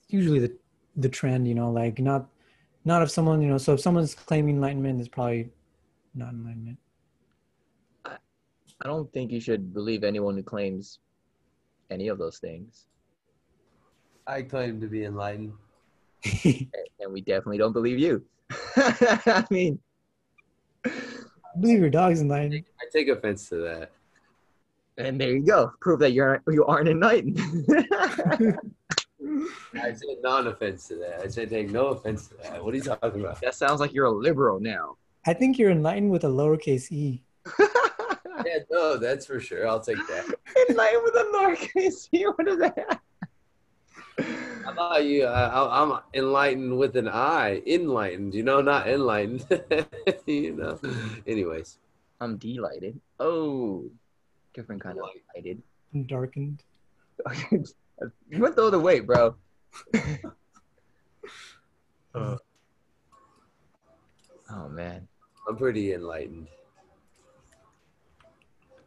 usually 0.09 0.39
the 0.39 0.53
the 0.97 1.09
trend, 1.09 1.49
you 1.49 1.55
know, 1.55 1.71
like 1.71 1.99
not 1.99 2.29
not 2.85 3.03
if 3.03 3.11
someone, 3.11 3.41
you 3.41 3.49
know, 3.49 3.59
so 3.59 3.75
if 3.75 3.81
someone's 3.81 4.15
claiming 4.15 4.57
enlightenment, 4.57 5.01
it's 5.01 5.09
probably 5.09 5.51
not 6.15 6.33
enlightenment. 6.33 6.79
I 8.05 8.87
don't 8.89 9.11
think 9.13 9.33
you 9.33 9.41
should 9.41 9.73
believe 9.73 10.05
anyone 10.05 10.37
who 10.37 10.43
claims 10.43 10.99
any 11.91 12.09
of 12.09 12.19
those 12.19 12.39
things. 12.39 12.87
I 14.27 14.43
claim 14.43 14.81
to 14.81 14.87
be 14.87 15.05
enlightened. 15.05 15.53
And 17.01 17.13
we 17.13 17.21
definitely 17.21 17.59
don't 17.59 17.75
believe 17.75 17.99
you. 17.99 18.25
I 18.77 19.45
mean, 19.51 19.79
I 20.87 20.91
believe 21.61 21.81
your 21.81 21.91
dog's 21.91 22.23
enlightened. 22.23 22.65
I 22.81 22.85
take 22.91 23.09
offense 23.09 23.49
to 23.51 23.57
that. 23.57 23.91
And 24.97 25.21
there 25.21 25.31
you 25.33 25.43
go. 25.45 25.73
Prove 25.81 25.99
that 26.01 26.13
you're 26.13 26.43
you 26.49 26.65
aren't 26.65 26.89
enlightened. 26.89 27.39
I 29.75 29.93
said 29.93 30.17
non-offense 30.23 30.89
to 30.89 30.97
that. 30.97 31.21
I 31.25 31.29
said 31.29 31.51
take 31.51 31.71
no 31.71 31.89
offense 31.89 32.29
to 32.29 32.35
that. 32.43 32.65
What 32.65 32.75
are 32.75 32.77
you 32.77 32.83
talking 32.83 33.21
about? 33.21 33.41
that 33.41 33.55
sounds 33.55 33.81
like 33.81 33.93
you're 33.93 34.07
a 34.07 34.11
liberal 34.11 34.61
now. 34.61 34.97
I 35.27 35.33
think 35.35 35.59
you're 35.59 35.71
enlightened 35.71 36.11
with 36.11 36.25
a 36.25 36.29
lowercase 36.29 36.91
e. 36.93 37.23
Yeah, 38.45 38.59
no, 38.71 38.99
that's 38.99 39.25
for 39.27 39.41
sure. 39.41 39.67
I'll 39.67 39.81
take 39.81 39.97
that. 39.97 40.27
enlightened 40.69 41.03
with 41.05 41.15
a 41.15 41.31
lowercase 41.35 42.09
e. 42.13 42.25
What 42.25 42.47
is 42.49 42.59
that? 42.59 43.01
How 44.65 44.73
about 44.73 45.05
you? 45.05 45.25
I, 45.25 45.47
I- 45.47 45.83
I'm 45.83 46.01
enlightened 46.13 46.77
with 46.77 46.97
an 46.97 47.09
I. 47.09 47.63
Enlightened, 47.67 48.35
you 48.35 48.43
know, 48.43 48.61
not 48.61 48.87
enlightened. 48.89 49.47
you 50.27 50.57
know. 50.57 50.79
Anyways, 51.27 51.79
I'm 52.21 52.37
delighted. 52.37 53.01
Oh, 53.19 53.85
different 54.55 54.81
kind 54.83 54.99
of 54.99 55.03
Light. 55.05 55.23
delighted. 55.35 55.63
and 55.93 56.07
darkened. 56.07 56.63
you 57.51 57.65
went 58.39 58.57
the 58.57 58.63
other 58.65 58.79
way, 58.81 59.01
bro. 59.01 59.35
Uh. 62.15 62.37
oh 64.51 64.69
man, 64.69 65.09
I'm 65.49 65.57
pretty 65.57 65.93
enlightened. 65.95 66.47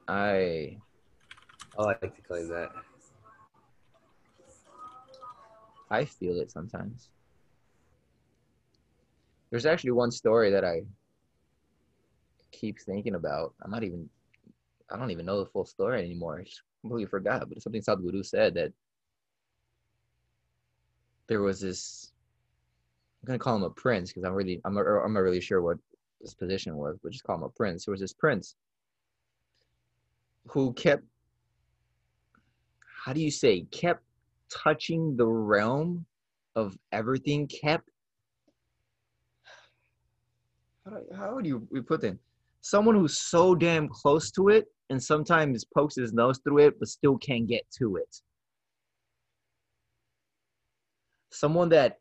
I 0.08 0.78
I 1.78 1.84
like 1.84 2.00
to 2.00 2.22
claim 2.26 2.48
that. 2.48 2.70
I 5.92 6.06
feel 6.06 6.40
it 6.40 6.52
sometimes. 6.52 7.10
There's 9.50 9.66
actually 9.66 9.92
one 9.92 10.12
story 10.12 10.50
that 10.52 10.64
I 10.64 10.84
keep 12.54 12.80
thinking 12.80 13.16
about. 13.16 13.54
I'm 13.62 13.72
not 13.72 13.84
even, 13.84 14.10
I 14.92 14.98
don't 14.98 15.12
even 15.12 15.26
know 15.26 15.40
the 15.40 15.50
full 15.50 15.66
story 15.66 16.04
anymore. 16.04 16.40
I 16.40 16.46
completely 16.82 17.10
forgot. 17.10 17.48
But 17.48 17.58
it's 17.58 17.64
something 17.64 17.82
Sadhguru 17.82 18.26
said 18.26 18.54
that 18.56 18.72
there 21.28 21.42
was 21.42 21.60
this. 21.60 22.12
I'm 23.22 23.28
gonna 23.28 23.40
call 23.40 23.56
him 23.56 23.64
a 23.64 23.70
prince 23.70 24.12
because 24.12 24.24
I'm 24.24 24.34
really, 24.34 24.62
I'm, 24.64 24.78
I'm 24.78 25.14
not 25.14 25.20
really 25.20 25.42
sure 25.42 25.62
what 25.62 25.78
his 26.22 26.34
position 26.34 26.78
was, 26.78 26.98
but 27.04 27.12
just 27.12 27.24
call 27.24 27.36
him 27.36 27.44
a 27.44 27.50
prince. 27.50 27.86
There 27.86 27.92
was 27.92 28.02
this 28.02 28.14
prince 28.14 28.56
who 30.48 30.72
kept, 30.74 31.04
how 33.04 33.12
do 33.12 33.20
you 33.20 33.32
say, 33.32 33.62
kept 33.72 34.04
touching 34.50 35.18
the 35.18 35.28
realm 35.28 36.06
of 36.56 36.78
everything 36.92 37.48
kept 37.48 37.90
how, 41.16 41.40
do- 41.42 41.68
would 41.70 41.70
you 41.72 41.84
put 41.84 42.04
in 42.04 42.18
someone 42.62 42.96
who's 42.96 43.18
so 43.18 43.56
damn 43.56 43.88
close 43.88 44.32
to 44.32 44.50
it 44.50 44.66
and 44.90 45.02
sometimes 45.02 45.66
pokes 45.66 45.96
his 45.96 46.14
nose 46.14 46.40
through 46.44 46.60
it 46.60 46.80
but 46.80 46.88
still 46.88 47.18
can't 47.18 47.48
get 47.48 47.64
to 47.78 47.98
it 47.98 48.22
someone 51.30 51.70
that 51.70 52.00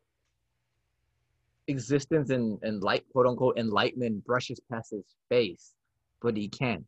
existence 1.67 2.29
and, 2.29 2.57
and 2.63 2.81
light 2.81 3.03
quote 3.11 3.27
unquote 3.27 3.57
enlightenment 3.57 4.23
brushes 4.25 4.59
past 4.71 4.91
his 4.91 5.15
face 5.29 5.73
but 6.21 6.37
he 6.37 6.47
can't 6.47 6.85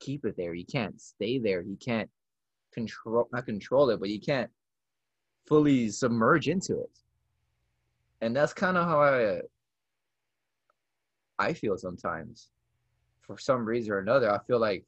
keep 0.00 0.24
it 0.24 0.34
there 0.36 0.54
he 0.54 0.64
can't 0.64 1.00
stay 1.00 1.38
there 1.38 1.62
he 1.62 1.76
can't 1.76 2.10
control 2.72 3.28
not 3.32 3.46
control 3.46 3.90
it 3.90 4.00
but 4.00 4.08
he 4.08 4.18
can't 4.18 4.50
fully 5.46 5.90
submerge 5.90 6.48
into 6.48 6.80
it. 6.80 6.90
And 8.20 8.34
that's 8.34 8.52
kind 8.52 8.76
of 8.76 8.86
how 8.86 9.02
I 9.02 9.40
I 11.38 11.52
feel 11.52 11.76
sometimes. 11.76 12.50
For 13.20 13.38
some 13.38 13.64
reason 13.64 13.92
or 13.92 13.98
another, 13.98 14.30
I 14.30 14.38
feel 14.46 14.58
like 14.58 14.84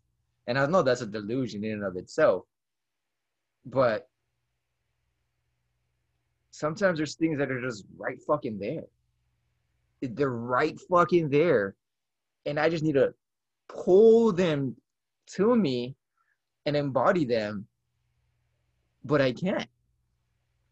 and 0.46 0.58
I 0.58 0.66
know 0.66 0.82
that's 0.82 1.00
a 1.00 1.06
delusion 1.06 1.64
in 1.64 1.72
and 1.72 1.84
of 1.84 1.96
itself. 1.96 2.44
But 3.64 4.08
sometimes 6.50 6.98
there's 6.98 7.16
things 7.16 7.38
that 7.38 7.50
are 7.50 7.60
just 7.60 7.84
right 7.96 8.18
fucking 8.26 8.58
there. 8.58 8.84
They're 10.00 10.28
right 10.30 10.78
fucking 10.88 11.30
there. 11.30 11.74
And 12.44 12.60
I 12.60 12.68
just 12.68 12.84
need 12.84 12.94
to 12.94 13.12
pull 13.68 14.32
them 14.32 14.76
to 15.34 15.56
me 15.56 15.96
and 16.64 16.76
embody 16.76 17.24
them. 17.24 17.66
But 19.04 19.20
I 19.20 19.32
can't. 19.32 19.68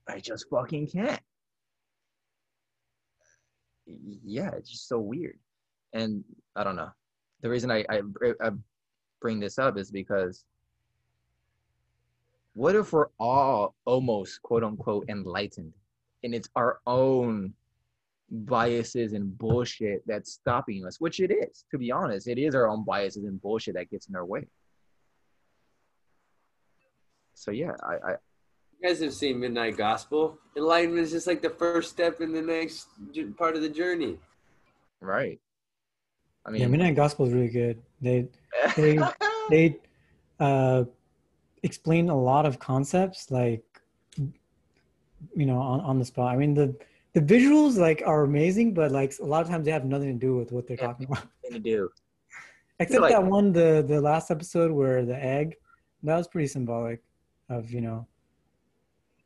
I 0.08 0.20
just 0.20 0.46
fucking 0.50 0.88
can't. 0.88 1.20
Yeah, 3.86 4.50
it's 4.56 4.70
just 4.70 4.88
so 4.88 5.00
weird. 5.00 5.38
And 5.92 6.22
I 6.54 6.64
don't 6.64 6.76
know. 6.76 6.90
The 7.42 7.50
reason 7.50 7.70
I, 7.70 7.84
I, 7.88 8.00
I 8.40 8.50
bring 9.24 9.40
this 9.40 9.58
up 9.58 9.78
is 9.78 9.90
because 9.90 10.44
what 12.52 12.76
if 12.76 12.92
we're 12.92 13.08
all 13.18 13.74
almost 13.86 14.42
quote 14.42 14.62
unquote 14.62 15.06
enlightened 15.08 15.72
and 16.22 16.34
it's 16.34 16.50
our 16.54 16.80
own 16.86 17.54
biases 18.30 19.14
and 19.14 19.36
bullshit 19.38 20.02
that's 20.06 20.32
stopping 20.32 20.84
us, 20.84 21.00
which 21.00 21.20
it 21.20 21.30
is, 21.30 21.64
to 21.70 21.78
be 21.78 21.90
honest. 21.90 22.28
It 22.28 22.36
is 22.36 22.54
our 22.54 22.68
own 22.68 22.84
biases 22.84 23.24
and 23.24 23.40
bullshit 23.40 23.74
that 23.76 23.90
gets 23.90 24.08
in 24.08 24.14
our 24.14 24.26
way. 24.26 24.46
So 27.32 27.50
yeah, 27.50 27.72
I, 27.82 27.94
I 27.94 28.10
You 28.80 28.88
guys 28.88 29.00
have 29.00 29.14
seen 29.14 29.40
Midnight 29.40 29.78
Gospel. 29.78 30.38
Enlightenment 30.54 31.02
is 31.02 31.12
just 31.12 31.26
like 31.26 31.40
the 31.40 31.48
first 31.48 31.88
step 31.88 32.20
in 32.20 32.32
the 32.32 32.42
next 32.42 32.88
part 33.38 33.56
of 33.56 33.62
the 33.62 33.70
journey. 33.70 34.18
right. 35.00 35.40
I 36.46 36.50
mean 36.50 36.60
Yeah, 36.62 36.66
Midnight 36.68 36.94
Gospel 36.96 37.26
is 37.26 37.32
really 37.32 37.48
good. 37.48 37.80
They 38.00 38.28
they- 38.76 38.98
they 39.50 39.76
uh, 40.40 40.84
explain 41.62 42.08
a 42.08 42.18
lot 42.18 42.46
of 42.46 42.58
concepts 42.58 43.30
like 43.30 43.62
you 45.34 45.46
know 45.46 45.58
on, 45.58 45.80
on 45.80 45.98
the 45.98 46.04
spot. 46.04 46.34
I 46.34 46.36
mean 46.36 46.54
the 46.54 46.74
the 47.14 47.20
visuals 47.20 47.76
like 47.76 48.02
are 48.06 48.24
amazing, 48.24 48.74
but 48.74 48.90
like 48.90 49.12
a 49.20 49.24
lot 49.24 49.42
of 49.42 49.48
times 49.48 49.64
they 49.64 49.70
have 49.70 49.84
nothing 49.84 50.18
to 50.18 50.26
do 50.26 50.36
with 50.36 50.50
what 50.52 50.66
they're 50.66 50.76
Yeah. 50.80 50.86
talking 50.88 51.06
about. 51.06 51.26
They 51.50 51.58
do. 51.58 51.90
Except 52.80 53.02
like- 53.02 53.12
that 53.12 53.24
one 53.24 53.52
the 53.52 53.84
the 53.86 54.00
last 54.00 54.30
episode 54.30 54.70
where 54.72 55.04
the 55.04 55.16
egg 55.16 55.56
that 56.02 56.16
was 56.16 56.28
pretty 56.28 56.48
symbolic 56.48 57.02
of 57.48 57.70
you 57.70 57.80
know 57.80 58.06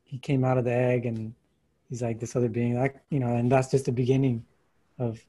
he 0.03 0.17
came 0.17 0.43
out 0.43 0.57
of 0.57 0.65
the 0.65 0.73
egg 0.73 1.05
and 1.05 1.33
he's 1.89 2.01
like 2.01 2.19
this 2.19 2.35
other 2.35 2.49
being 2.49 2.75
like 2.77 2.95
you 3.09 3.19
know 3.19 3.35
and 3.35 3.51
that's 3.51 3.69
just 3.71 3.85
the 3.85 3.91
beginning 3.91 4.43
of 4.99 5.19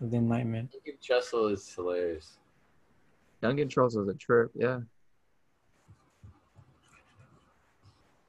of 0.00 0.10
the 0.10 0.16
enlightenment. 0.16 0.72
Duncan 0.72 0.98
Trussell 1.02 1.52
is 1.52 1.72
hilarious. 1.74 2.38
Duncan 3.40 3.68
Trussell 3.68 4.02
is 4.02 4.08
a 4.08 4.14
trip, 4.14 4.50
yeah. 4.54 4.80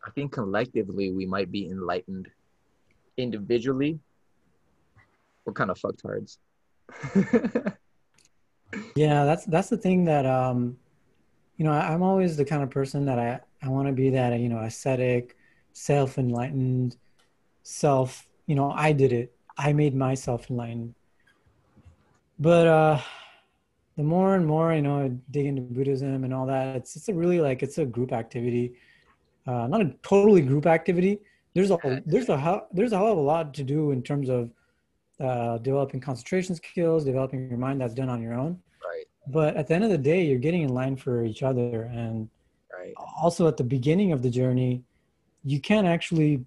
I 0.06 0.12
think 0.12 0.32
collectively 0.32 1.12
we 1.12 1.26
might 1.26 1.52
be 1.52 1.68
enlightened. 1.68 2.28
Individually, 3.18 4.00
we're 5.46 5.54
kind 5.54 5.72
of 5.72 5.80
fucktards. 5.80 6.38
Yeah, 8.96 9.26
that's 9.26 9.46
that's 9.46 9.70
the 9.70 9.78
thing 9.78 10.06
that 10.06 10.26
um, 10.26 10.78
you 11.58 11.66
know, 11.66 11.72
I, 11.72 11.94
I'm 11.94 12.04
always 12.04 12.38
the 12.38 12.46
kind 12.46 12.64
of 12.64 12.70
person 12.70 13.06
that 13.06 13.20
I 13.20 13.40
I 13.62 13.70
want 13.70 13.88
to 13.88 13.94
be 13.94 14.10
that 14.12 14.38
you 14.40 14.50
know 14.50 14.60
ascetic, 14.60 15.36
self 15.74 16.18
enlightened, 16.18 16.98
self. 17.64 18.28
You 18.48 18.56
know, 18.56 18.72
I 18.72 18.92
did 18.92 19.12
it. 19.12 19.34
I 19.58 19.74
made 19.74 19.96
myself 19.96 20.50
enlightened. 20.50 20.96
But 22.40 22.68
uh, 22.68 23.02
the 23.98 24.03
more 24.03 24.36
and 24.36 24.45
more 24.45 24.74
you 24.74 24.82
know, 24.82 24.99
I 24.99 25.12
dig 25.32 25.45
into 25.45 25.62
Buddhism 25.62 26.24
and 26.24 26.34
all 26.34 26.45
that, 26.48 26.76
it's 26.76 26.95
it's 26.95 27.10
a 27.10 27.14
really 27.14 27.40
like 27.40 27.64
it's 27.64 27.78
a 27.78 27.86
group 27.86 28.12
activity, 28.12 28.74
uh, 29.48 29.68
not 29.68 29.82
a 29.82 29.94
totally 30.03 30.41
group 30.41 30.66
activity, 30.66 31.20
there's 31.56 31.72
a 31.72 32.03
there's 32.06 32.30
a 32.30 32.64
there's 32.74 32.91
a 32.91 32.98
hell 32.98 33.14
of 33.14 33.18
a 33.18 33.22
lot 33.22 33.53
to 33.53 33.64
do 33.64 33.91
in 33.91 34.03
terms 34.03 34.30
of 34.30 34.52
uh, 35.22 35.57
developing 35.60 36.02
concentration 36.02 36.53
skills, 36.53 37.06
developing 37.06 37.49
your 37.49 37.57
mind 37.57 37.80
that's 37.80 37.94
done 37.94 38.10
on 38.10 38.22
your 38.22 38.34
own. 38.34 38.60
Right. 38.86 39.06
But 39.28 39.56
at 39.56 39.68
the 39.68 39.74
end 39.74 39.86
of 39.86 39.90
the 39.90 39.98
day, 39.98 40.26
you're 40.26 40.38
getting 40.38 40.64
in 40.64 40.74
line 40.74 40.98
for 40.98 41.24
each 41.24 41.41
other, 41.41 41.84
and 41.84 42.30
Right. 42.78 42.94
also 43.22 43.48
at 43.48 43.56
the 43.56 43.64
beginning 43.64 44.12
of 44.12 44.22
the 44.22 44.30
journey, 44.30 44.84
you 45.45 45.62
can't 45.62 45.88
actually 45.88 46.45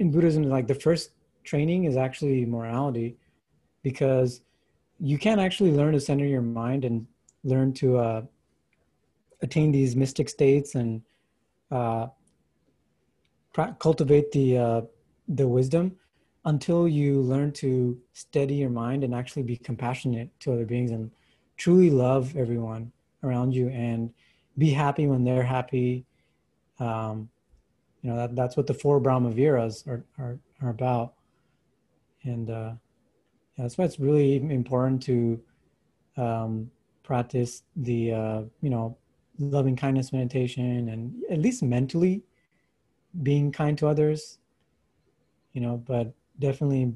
in 0.00 0.10
Buddhism 0.10 0.42
like 0.42 0.66
the 0.66 0.74
first 0.74 1.12
training 1.44 1.84
is 1.84 1.96
actually 1.96 2.44
morality, 2.44 3.16
because 3.84 4.42
you 5.04 5.18
can't 5.18 5.40
actually 5.40 5.70
learn 5.70 5.92
to 5.92 6.00
center 6.00 6.24
your 6.24 6.40
mind 6.40 6.82
and 6.86 7.06
learn 7.44 7.74
to 7.74 7.98
uh, 7.98 8.22
attain 9.42 9.70
these 9.70 9.94
mystic 9.94 10.30
states 10.30 10.74
and 10.76 11.02
uh, 11.70 12.06
cultivate 13.78 14.32
the 14.32 14.56
uh, 14.56 14.80
the 15.28 15.46
wisdom 15.46 15.94
until 16.46 16.88
you 16.88 17.20
learn 17.20 17.52
to 17.52 18.00
steady 18.14 18.54
your 18.54 18.70
mind 18.70 19.04
and 19.04 19.14
actually 19.14 19.42
be 19.42 19.58
compassionate 19.58 20.28
to 20.40 20.52
other 20.52 20.64
beings 20.64 20.90
and 20.90 21.10
truly 21.58 21.90
love 21.90 22.34
everyone 22.34 22.90
around 23.22 23.54
you 23.54 23.68
and 23.68 24.10
be 24.56 24.70
happy 24.70 25.06
when 25.06 25.22
they're 25.22 25.42
happy. 25.42 26.06
Um, 26.80 27.28
you 28.00 28.08
know 28.08 28.16
that 28.16 28.34
that's 28.34 28.56
what 28.56 28.66
the 28.66 28.74
four 28.74 29.00
Brahma 29.00 29.32
Viharas 29.32 29.86
are 29.86 30.02
are, 30.18 30.38
are 30.62 30.70
about, 30.70 31.12
and 32.22 32.48
uh, 32.48 32.72
yeah, 33.56 33.64
that's 33.64 33.78
why 33.78 33.84
it's 33.84 34.00
really 34.00 34.36
important 34.36 35.02
to 35.04 35.40
um, 36.16 36.70
practice 37.02 37.62
the 37.76 38.12
uh, 38.12 38.42
you 38.60 38.70
know 38.70 38.96
loving 39.38 39.76
kindness 39.76 40.12
meditation 40.12 40.88
and 40.88 41.22
at 41.30 41.40
least 41.40 41.62
mentally 41.62 42.22
being 43.22 43.50
kind 43.50 43.76
to 43.76 43.86
others 43.88 44.38
you 45.52 45.60
know 45.60 45.76
but 45.76 46.12
definitely 46.38 46.92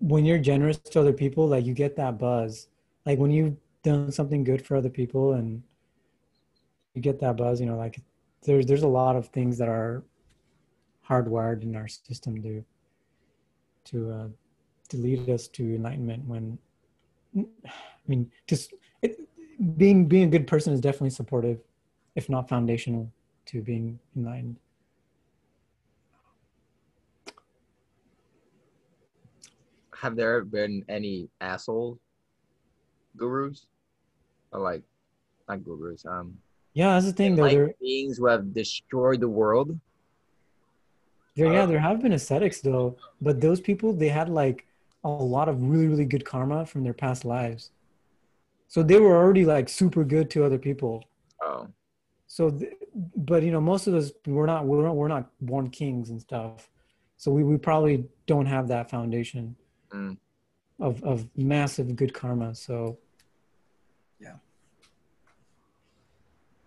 when 0.00 0.24
you're 0.24 0.38
generous 0.38 0.78
to 0.78 1.00
other 1.00 1.12
people 1.12 1.46
like 1.46 1.64
you 1.64 1.74
get 1.74 1.94
that 1.96 2.18
buzz. 2.18 2.68
Like 3.06 3.18
when 3.18 3.30
you've 3.30 3.56
done 3.82 4.10
something 4.10 4.44
good 4.44 4.66
for 4.66 4.76
other 4.76 4.88
people 4.88 5.34
and 5.34 5.62
you 6.94 7.00
get 7.00 7.20
that 7.20 7.36
buzz 7.36 7.60
you 7.60 7.66
know 7.66 7.76
like 7.76 8.00
there's 8.42 8.66
there's 8.66 8.82
a 8.82 8.88
lot 8.88 9.16
of 9.16 9.28
things 9.28 9.56
that 9.58 9.68
are 9.68 10.02
hardwired 11.08 11.62
in 11.62 11.76
our 11.76 11.88
system 11.88 12.42
to 12.42 12.64
to 13.84 14.10
uh, 14.10 14.28
to 14.90 14.96
lead 14.96 15.28
us 15.30 15.48
to 15.48 15.62
enlightenment 15.62 16.24
when 16.26 16.58
i 17.36 18.06
mean 18.06 18.30
just 18.46 18.74
it, 19.02 19.18
being 19.76 20.06
being 20.06 20.24
a 20.24 20.30
good 20.30 20.46
person 20.46 20.72
is 20.72 20.80
definitely 20.80 21.10
supportive 21.10 21.58
if 22.16 22.28
not 22.28 22.48
foundational 22.48 23.10
to 23.46 23.62
being 23.62 23.98
enlightened 24.16 24.56
Have 30.00 30.16
there 30.16 30.42
been 30.44 30.82
any 30.88 31.28
asshole 31.42 31.98
gurus? 33.18 33.66
Or 34.50 34.60
like, 34.60 34.82
not 35.46 35.62
gurus. 35.62 36.06
Um, 36.06 36.38
yeah 36.72 36.94
that's 36.94 37.04
the 37.06 37.12
thing 37.12 37.36
though 37.36 37.48
there, 37.48 37.74
beings 37.80 38.16
who 38.16 38.26
have 38.26 38.54
destroyed 38.54 39.20
the 39.20 39.28
world. 39.28 39.78
there 41.36 41.52
yeah 41.52 41.64
Uh, 41.64 41.66
there 41.66 41.80
have 41.80 42.00
been 42.00 42.12
ascetics 42.12 42.60
though 42.60 42.96
but 43.20 43.40
those 43.40 43.60
people 43.60 43.92
they 43.92 44.08
had 44.08 44.28
like 44.28 44.66
a 45.04 45.08
lot 45.08 45.48
of 45.48 45.62
really 45.62 45.86
really 45.88 46.04
good 46.04 46.24
karma 46.24 46.64
from 46.66 46.82
their 46.84 46.92
past 46.94 47.24
lives 47.24 47.70
so 48.68 48.82
they 48.82 49.00
were 49.00 49.16
already 49.16 49.44
like 49.44 49.68
super 49.68 50.04
good 50.04 50.30
to 50.30 50.44
other 50.44 50.58
people 50.58 51.04
Oh, 51.42 51.68
so 52.26 52.50
th- 52.50 52.72
but 53.16 53.42
you 53.42 53.50
know 53.50 53.60
most 53.60 53.86
of 53.86 53.94
us 53.94 54.12
we're 54.26 54.46
not 54.46 54.66
we're 54.66 54.82
not, 54.84 54.94
we're 54.96 55.08
not 55.08 55.30
born 55.40 55.70
kings 55.70 56.10
and 56.10 56.20
stuff 56.20 56.68
so 57.16 57.30
we, 57.30 57.42
we 57.44 57.56
probably 57.56 58.04
don't 58.26 58.46
have 58.46 58.68
that 58.68 58.90
foundation 58.90 59.56
Mm. 59.92 60.16
of 60.78 61.02
of 61.02 61.26
massive 61.36 61.96
good 61.96 62.12
karma 62.14 62.54
so 62.54 62.98
yeah. 64.20 64.34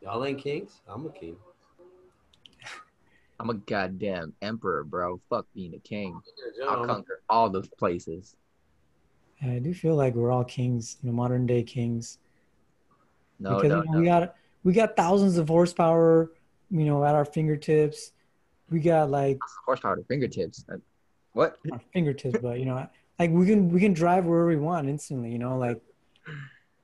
Y'all 0.02 0.26
ain't 0.26 0.40
kings. 0.40 0.82
I'm 0.88 1.06
a 1.06 1.10
king. 1.12 1.38
I'm 3.44 3.50
a 3.50 3.56
goddamn 3.56 4.32
emperor, 4.42 4.86
bro. 4.86 5.20
Fuck 5.30 5.48
being 5.54 5.74
a 5.74 5.80
king. 5.80 6.18
I'll 6.66 6.86
conquer 6.86 7.22
all 7.30 7.50
those 7.50 7.68
places. 7.68 8.38
yeah, 9.42 9.52
i 9.52 9.60
do 9.60 9.74
feel 9.74 9.96
like 9.96 10.16
we're 10.16 10.32
all 10.32 10.46
kings 10.46 10.96
you 11.02 11.10
know 11.10 11.14
modern 11.16 11.46
day 11.46 11.62
kings 11.62 12.20
No, 13.40 13.56
because 13.56 13.70
no, 13.70 13.80
you 13.80 13.86
know, 13.86 13.92
no. 13.92 14.00
we 14.00 14.06
got 14.06 14.36
we 14.64 14.72
got 14.72 14.96
thousands 14.96 15.38
of 15.38 15.50
horsepower 15.50 16.32
you 16.72 16.86
know 16.86 17.04
at 17.04 17.16
our 17.16 17.26
fingertips 17.26 18.14
we 18.70 18.80
got 18.80 19.10
like 19.10 19.40
horsepower 19.66 19.98
to 19.98 20.04
fingertips. 20.06 20.64
Uh, 20.72 20.78
What? 21.34 21.58
our 21.74 21.82
fingertips 21.92 22.40
but 22.42 22.60
you 22.60 22.66
know 22.66 22.88
like 23.20 23.32
we 23.32 23.46
can 23.46 23.68
we 23.68 23.82
can 23.82 23.92
drive 23.94 24.24
wherever 24.26 24.48
we 24.48 24.56
want 24.56 24.88
instantly 24.88 25.32
you 25.32 25.40
know 25.40 25.58
like 25.58 25.82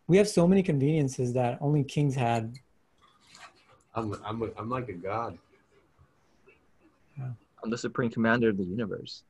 we 0.07 0.18
have 0.18 0.27
so 0.27 0.45
many 0.45 0.61
conveniences 0.61 1.31
that 1.34 1.57
only 1.61 1.86
kings 1.86 2.15
had 2.15 2.53
I'm 3.95 4.14
I'm 4.26 4.41
a, 4.44 4.48
I'm 4.57 4.69
like 4.69 4.90
a 4.90 4.94
god. 4.94 5.38
I'm 7.64 7.69
the 7.69 7.77
supreme 7.77 8.10
commander 8.10 8.49
of 8.49 8.57
the 8.57 8.64
universe. 8.64 9.23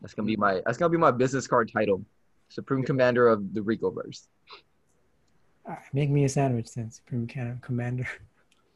That's 0.00 0.14
gonna 0.14 0.26
be 0.26 0.36
my 0.36 0.62
that's 0.66 0.78
gonna 0.78 0.90
be 0.90 0.98
my 0.98 1.10
business 1.10 1.46
card 1.46 1.70
title. 1.72 2.04
Supreme 2.48 2.82
commander 2.84 3.28
of 3.28 3.54
the 3.54 3.60
Ricoverse. 3.60 4.26
All 5.64 5.74
right, 5.74 5.82
make 5.92 6.10
me 6.10 6.24
a 6.24 6.28
sandwich 6.28 6.74
then 6.74 6.90
supreme 6.90 7.26
commander 7.62 8.06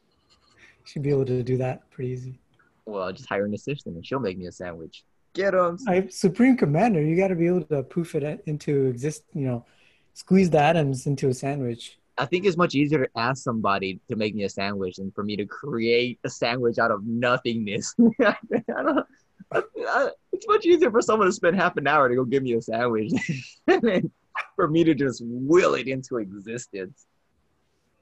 should 0.85 1.03
be 1.03 1.09
able 1.09 1.25
to 1.25 1.43
do 1.43 1.57
that 1.57 1.89
pretty 1.91 2.11
easy 2.11 2.39
Well, 2.85 3.03
I'll 3.03 3.13
just 3.13 3.27
hire 3.27 3.45
an 3.45 3.53
assistant 3.53 3.95
and 3.95 4.05
she'll 4.05 4.19
make 4.19 4.37
me 4.37 4.47
a 4.47 4.51
sandwich. 4.51 5.03
Get 5.33 5.53
him. 5.53 5.77
I, 5.87 6.07
supreme 6.07 6.55
commander 6.55 7.03
you 7.03 7.17
got 7.17 7.27
to 7.27 7.35
be 7.35 7.47
able 7.47 7.63
to 7.63 7.83
poof 7.83 8.15
it 8.15 8.41
into 8.45 8.85
exist 8.85 9.23
you 9.33 9.45
know 9.45 9.65
squeeze 10.13 10.49
the 10.49 10.59
atoms 10.59 11.05
into 11.05 11.27
a 11.27 11.33
sandwich 11.33 11.99
I 12.17 12.25
think 12.25 12.45
it's 12.45 12.57
much 12.57 12.75
easier 12.75 13.05
to 13.05 13.09
ask 13.15 13.43
somebody 13.43 13.99
to 14.09 14.15
make 14.15 14.33
me 14.33 14.43
a 14.43 14.49
sandwich 14.49 14.95
than 14.95 15.11
for 15.11 15.23
me 15.23 15.35
to 15.35 15.45
create 15.45 16.19
a 16.23 16.29
sandwich 16.29 16.79
out 16.79 16.91
of 16.91 17.05
nothingness. 17.05 17.95
I 18.21 18.35
don't, 18.67 19.05
I, 19.51 19.61
I, 19.87 20.09
it's 20.33 20.47
much 20.47 20.65
easier 20.65 20.91
for 20.91 21.01
someone 21.01 21.27
to 21.27 21.33
spend 21.33 21.55
half 21.55 21.77
an 21.77 21.87
hour 21.87 22.09
to 22.09 22.15
go 22.15 22.25
give 22.25 22.43
me 22.43 22.53
a 22.53 22.61
sandwich 22.61 23.11
than 23.67 24.11
for 24.55 24.67
me 24.67 24.83
to 24.83 24.95
just 24.95 25.21
will 25.25 25.75
it 25.75 25.87
into 25.87 26.17
existence. 26.17 27.05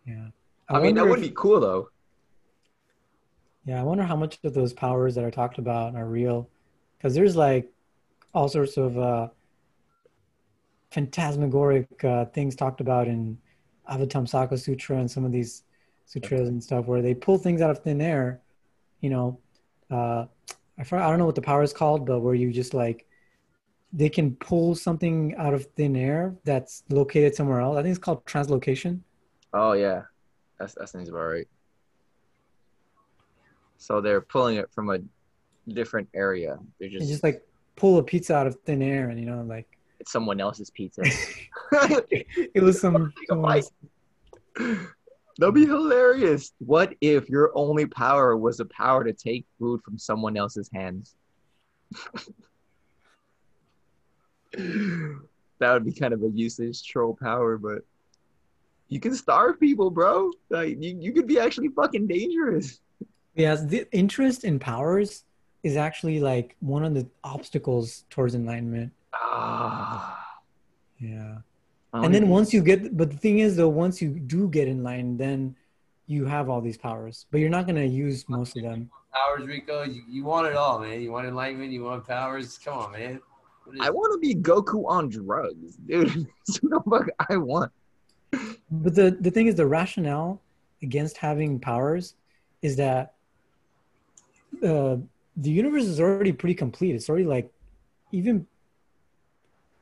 yeah 0.05 0.27
I, 0.69 0.79
mean, 0.79 0.95
that 0.95 1.07
would 1.07 1.21
be 1.21 1.31
cool 1.35 1.59
though. 1.59 1.89
Yeah, 3.65 3.79
I 3.79 3.83
wonder 3.83 4.03
how 4.03 4.15
much 4.15 4.39
of 4.43 4.53
those 4.53 4.73
powers 4.73 5.15
that 5.15 5.23
are 5.23 5.31
talked 5.31 5.57
about 5.57 5.95
are 5.95 6.05
real, 6.05 6.49
because 6.97 7.13
there's 7.15 7.35
like 7.35 7.71
all 8.33 8.47
sorts 8.47 8.77
of 8.77 8.97
uh, 8.97 9.27
phantasmagoric 10.91 12.03
uh, 12.03 12.25
things 12.25 12.55
talked 12.55 12.81
about 12.81 13.07
in 13.07 13.37
Avatamsaka 13.89 14.59
Sutra 14.59 14.97
and 14.97 15.09
some 15.09 15.25
of 15.25 15.31
these 15.31 15.63
sutras 16.05 16.49
and 16.49 16.63
stuff, 16.63 16.85
where 16.85 17.01
they 17.01 17.13
pull 17.13 17.37
things 17.37 17.61
out 17.61 17.69
of 17.69 17.79
thin 17.79 18.01
air. 18.01 18.41
You 19.01 19.09
know, 19.09 19.39
uh, 19.91 20.25
I 20.77 20.81
I 20.81 21.09
don't 21.09 21.19
know 21.19 21.25
what 21.25 21.35
the 21.35 21.41
power 21.41 21.63
is 21.63 21.73
called, 21.73 22.05
but 22.05 22.19
where 22.19 22.35
you 22.35 22.51
just 22.51 22.73
like 22.73 23.05
they 23.93 24.09
can 24.09 24.35
pull 24.35 24.75
something 24.75 25.35
out 25.37 25.53
of 25.53 25.65
thin 25.77 25.95
air 25.95 26.35
that's 26.43 26.83
located 26.89 27.33
somewhere 27.33 27.61
else. 27.61 27.77
I 27.77 27.83
think 27.83 27.95
it's 27.95 28.03
called 28.03 28.25
translocation. 28.25 28.99
Oh 29.53 29.73
yeah, 29.73 30.03
that's 30.59 30.73
that 30.75 30.89
seems 30.89 31.09
about 31.09 31.27
right. 31.27 31.47
So 33.77 34.01
they're 34.01 34.21
pulling 34.21 34.57
it 34.57 34.71
from 34.71 34.89
a 34.89 34.99
different 35.71 36.09
area. 36.13 36.57
They're 36.79 36.89
You 36.89 36.99
just, 36.99 37.11
just 37.11 37.23
like 37.23 37.45
pull 37.75 37.97
a 37.97 38.03
pizza 38.03 38.35
out 38.35 38.47
of 38.47 38.55
thin 38.65 38.81
air, 38.81 39.09
and 39.09 39.19
you 39.19 39.25
know, 39.25 39.43
like 39.43 39.74
it's 39.99 40.11
someone 40.11 40.39
else's 40.39 40.69
pizza. 40.69 41.01
it 41.71 42.61
was 42.61 42.79
some. 42.79 43.13
someone 43.27 43.57
else- 43.57 43.71
That'd 45.37 45.53
be 45.55 45.65
hilarious. 45.65 46.53
What 46.59 46.93
if 47.01 47.27
your 47.27 47.51
only 47.55 47.85
power 47.85 48.37
was 48.37 48.57
the 48.57 48.65
power 48.65 49.03
to 49.03 49.11
take 49.11 49.45
food 49.59 49.81
from 49.83 49.97
someone 49.97 50.37
else's 50.37 50.69
hands? 50.73 51.15
that 54.53 55.73
would 55.73 55.83
be 55.83 55.91
kind 55.91 56.13
of 56.13 56.23
a 56.23 56.29
useless 56.29 56.81
troll 56.81 57.17
power, 57.21 57.57
but 57.57 57.79
you 58.87 59.01
can 59.01 59.13
starve 59.13 59.59
people, 59.59 59.89
bro. 59.89 60.31
Like 60.49 60.81
you, 60.81 60.97
you 60.99 61.11
could 61.11 61.27
be 61.27 61.39
actually 61.39 61.69
fucking 61.69 62.07
dangerous. 62.07 62.79
Yes, 63.35 63.65
the 63.65 63.85
interest 63.91 64.45
in 64.45 64.59
powers 64.59 65.25
is 65.63 65.75
actually 65.75 66.19
like 66.21 66.55
one 66.59 66.85
of 66.85 66.93
the 66.93 67.07
obstacles 67.23 68.05
towards 68.09 68.35
enlightenment. 68.35 68.93
Ah. 69.15 70.27
Yeah. 70.99 71.37
And 71.93 72.13
then 72.13 72.27
once 72.27 72.53
you 72.53 72.61
get, 72.61 72.97
but 72.97 73.09
the 73.09 73.17
thing 73.17 73.39
is 73.39 73.55
though, 73.55 73.69
once 73.69 74.01
you 74.01 74.09
do 74.09 74.49
get 74.49 74.67
enlightened, 74.67 75.19
then 75.19 75.55
you 76.07 76.25
have 76.25 76.49
all 76.49 76.61
these 76.61 76.77
powers, 76.77 77.25
but 77.31 77.39
you're 77.39 77.49
not 77.49 77.65
going 77.65 77.77
to 77.77 77.85
use 77.85 78.27
most 78.27 78.55
of 78.57 78.63
them. 78.63 78.89
Powers, 79.13 79.47
Rico. 79.47 79.83
You, 79.83 80.03
you 80.09 80.23
want 80.25 80.47
it 80.47 80.55
all, 80.55 80.79
man. 80.79 81.01
You 81.01 81.11
want 81.11 81.27
enlightenment. 81.27 81.71
You 81.71 81.83
want 81.83 82.05
powers. 82.05 82.57
Come 82.57 82.77
on, 82.77 82.91
man. 82.91 83.21
I 83.79 83.89
want 83.89 84.13
to 84.13 84.19
be 84.19 84.35
Goku 84.35 84.85
on 84.87 85.09
drugs, 85.09 85.77
dude. 85.77 86.27
That's 86.47 86.57
what 86.61 86.83
the 86.83 86.89
fuck 86.89 87.07
I 87.29 87.37
want. 87.37 87.71
But 88.69 88.95
the, 88.95 89.17
the 89.19 89.31
thing 89.31 89.47
is, 89.47 89.55
the 89.55 89.65
rationale 89.65 90.41
against 90.81 91.17
having 91.17 91.59
powers 91.59 92.15
is 92.61 92.75
that 92.75 93.13
uh, 94.63 94.97
the 95.37 95.49
universe 95.49 95.85
is 95.85 95.99
already 95.99 96.31
pretty 96.31 96.55
complete. 96.55 96.95
It's 96.95 97.09
already 97.09 97.25
like 97.25 97.49
even 98.11 98.45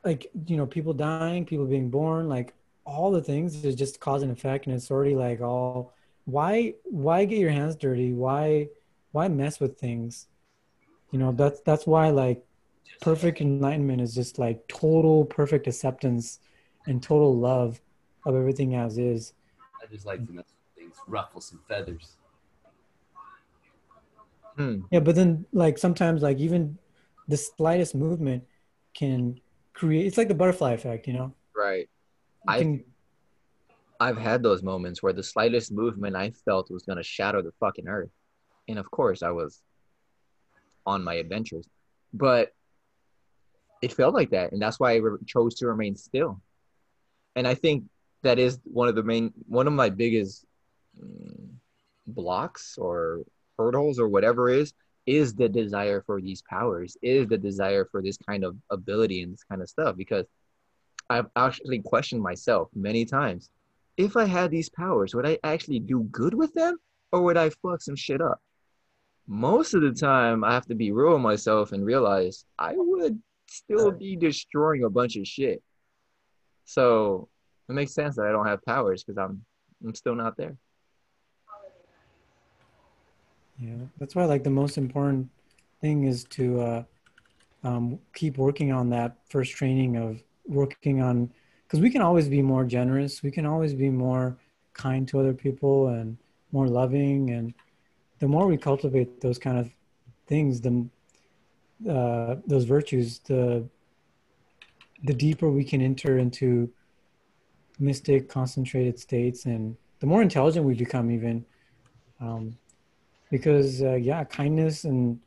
like 0.04 0.30
you 0.46 0.56
know 0.56 0.66
people 0.66 0.92
dying, 0.92 1.44
people 1.44 1.66
being 1.66 1.90
born, 1.90 2.28
like 2.28 2.54
all 2.84 3.10
the 3.10 3.22
things 3.22 3.64
is 3.64 3.74
just 3.74 4.00
cause 4.00 4.22
and 4.22 4.30
effect, 4.30 4.66
and 4.66 4.74
it's 4.74 4.90
already 4.90 5.14
like 5.14 5.40
all. 5.40 5.94
Why 6.26 6.74
why 6.84 7.24
get 7.24 7.38
your 7.38 7.50
hands 7.50 7.76
dirty? 7.76 8.12
Why 8.12 8.68
why 9.12 9.28
mess 9.28 9.60
with 9.60 9.78
things? 9.78 10.26
You 11.10 11.18
know 11.18 11.32
that's 11.32 11.60
that's 11.60 11.86
why 11.86 12.10
like 12.10 12.44
perfect 13.00 13.40
enlightenment 13.40 14.00
is 14.00 14.14
just 14.14 14.38
like 14.38 14.66
total 14.68 15.24
perfect 15.24 15.66
acceptance 15.66 16.40
and 16.86 17.02
total 17.02 17.36
love 17.36 17.80
of 18.26 18.34
everything 18.34 18.74
as 18.74 18.98
is. 18.98 19.32
I 19.82 19.86
just 19.86 20.06
like 20.06 20.26
to 20.26 20.32
mess 20.32 20.44
with 20.46 20.84
things, 20.84 20.96
ruffle 21.06 21.40
some 21.40 21.60
feathers. 21.68 22.16
Hmm. 24.56 24.82
Yeah, 24.90 25.00
but 25.00 25.14
then 25.14 25.46
like 25.52 25.78
sometimes 25.78 26.22
like 26.22 26.38
even 26.38 26.78
the 27.28 27.36
slightest 27.36 27.94
movement 27.94 28.44
can 28.94 29.40
create. 29.74 30.06
It's 30.06 30.16
like 30.16 30.28
the 30.28 30.34
butterfly 30.34 30.72
effect, 30.72 31.06
you 31.06 31.12
know. 31.12 31.34
Right. 31.54 31.88
I 32.48 32.58
can- 32.60 32.84
I've 34.00 34.18
had 34.18 34.42
those 34.42 34.62
moments 34.62 35.02
where 35.02 35.12
the 35.12 35.22
slightest 35.22 35.72
movement 35.72 36.16
I 36.16 36.30
felt 36.30 36.70
was 36.70 36.82
gonna 36.84 37.02
shatter 37.02 37.42
the 37.42 37.52
fucking 37.60 37.88
earth, 37.88 38.10
and 38.68 38.78
of 38.78 38.90
course 38.90 39.22
I 39.22 39.30
was 39.30 39.62
on 40.86 41.04
my 41.04 41.14
adventures, 41.14 41.68
but 42.12 42.52
it 43.82 43.92
felt 43.92 44.14
like 44.14 44.30
that, 44.30 44.52
and 44.52 44.60
that's 44.60 44.80
why 44.80 44.92
I 44.92 44.96
re- 44.96 45.18
chose 45.26 45.54
to 45.56 45.66
remain 45.66 45.96
still. 45.96 46.42
And 47.36 47.46
I 47.46 47.54
think 47.54 47.84
that 48.22 48.38
is 48.38 48.58
one 48.64 48.88
of 48.88 48.94
the 48.94 49.02
main, 49.02 49.32
one 49.46 49.66
of 49.66 49.72
my 49.72 49.90
biggest 49.90 50.44
mm, 50.98 51.48
blocks 52.06 52.76
or 52.78 53.24
hurdles 53.58 53.98
or 53.98 54.08
whatever 54.08 54.48
is 54.48 54.72
is 55.06 55.34
the 55.34 55.48
desire 55.48 56.02
for 56.06 56.20
these 56.20 56.42
powers, 56.42 56.96
is 57.02 57.28
the 57.28 57.38
desire 57.38 57.86
for 57.90 58.02
this 58.02 58.16
kind 58.16 58.44
of 58.44 58.56
ability 58.70 59.22
and 59.22 59.32
this 59.32 59.44
kind 59.44 59.62
of 59.62 59.68
stuff 59.68 59.96
because 59.96 60.26
I've 61.10 61.26
actually 61.36 61.80
questioned 61.80 62.22
myself 62.22 62.68
many 62.74 63.04
times. 63.04 63.50
If 63.96 64.16
I 64.16 64.24
had 64.24 64.50
these 64.50 64.70
powers, 64.70 65.14
would 65.14 65.26
I 65.26 65.38
actually 65.44 65.80
do 65.80 66.04
good 66.10 66.34
with 66.34 66.54
them 66.54 66.78
or 67.12 67.22
would 67.22 67.36
I 67.36 67.50
fuck 67.50 67.82
some 67.82 67.96
shit 67.96 68.20
up? 68.20 68.40
Most 69.26 69.74
of 69.74 69.82
the 69.82 69.92
time, 69.92 70.44
I 70.44 70.52
have 70.52 70.66
to 70.66 70.74
be 70.74 70.92
real 70.92 71.12
with 71.12 71.22
myself 71.22 71.72
and 71.72 71.84
realize 71.84 72.44
I 72.58 72.74
would 72.76 73.20
still 73.46 73.90
be 73.90 74.16
destroying 74.16 74.84
a 74.84 74.90
bunch 74.90 75.16
of 75.16 75.26
shit. 75.26 75.62
So 76.64 77.28
it 77.68 77.72
makes 77.72 77.94
sense 77.94 78.16
that 78.16 78.26
I 78.26 78.32
don't 78.32 78.46
have 78.46 78.64
powers 78.64 79.04
because 79.04 79.18
I'm 79.18 79.44
I'm 79.84 79.94
still 79.94 80.14
not 80.14 80.36
there. 80.36 80.56
Yeah, 83.58 83.76
that's 83.98 84.14
why 84.14 84.24
like 84.24 84.42
the 84.42 84.50
most 84.50 84.78
important 84.78 85.28
thing 85.80 86.04
is 86.04 86.24
to 86.24 86.60
uh, 86.60 86.82
um, 87.62 87.98
keep 88.14 88.36
working 88.36 88.72
on 88.72 88.90
that 88.90 89.16
first 89.28 89.52
training 89.52 89.96
of 89.96 90.22
working 90.46 91.00
on 91.00 91.30
because 91.66 91.80
we 91.80 91.90
can 91.90 92.02
always 92.02 92.28
be 92.28 92.42
more 92.42 92.64
generous. 92.64 93.22
We 93.22 93.30
can 93.30 93.46
always 93.46 93.74
be 93.74 93.90
more 93.90 94.36
kind 94.74 95.06
to 95.08 95.20
other 95.20 95.32
people 95.32 95.88
and 95.88 96.16
more 96.52 96.68
loving. 96.68 97.30
And 97.30 97.54
the 98.18 98.28
more 98.28 98.46
we 98.46 98.56
cultivate 98.56 99.20
those 99.20 99.38
kind 99.38 99.58
of 99.58 99.70
things, 100.26 100.60
the 100.60 100.86
uh, 101.88 102.36
those 102.46 102.64
virtues, 102.64 103.18
the 103.20 103.68
the 105.04 105.14
deeper 105.14 105.50
we 105.50 105.64
can 105.64 105.80
enter 105.82 106.18
into 106.18 106.70
mystic 107.78 108.28
concentrated 108.28 108.98
states, 108.98 109.44
and 109.44 109.76
the 110.00 110.06
more 110.06 110.22
intelligent 110.22 110.64
we 110.64 110.74
become, 110.74 111.10
even. 111.10 111.44
Um, 112.20 112.56
because 113.34 113.82
uh, 113.82 113.94
yeah 113.94 114.22
kindness 114.22 114.84
and 114.84 115.18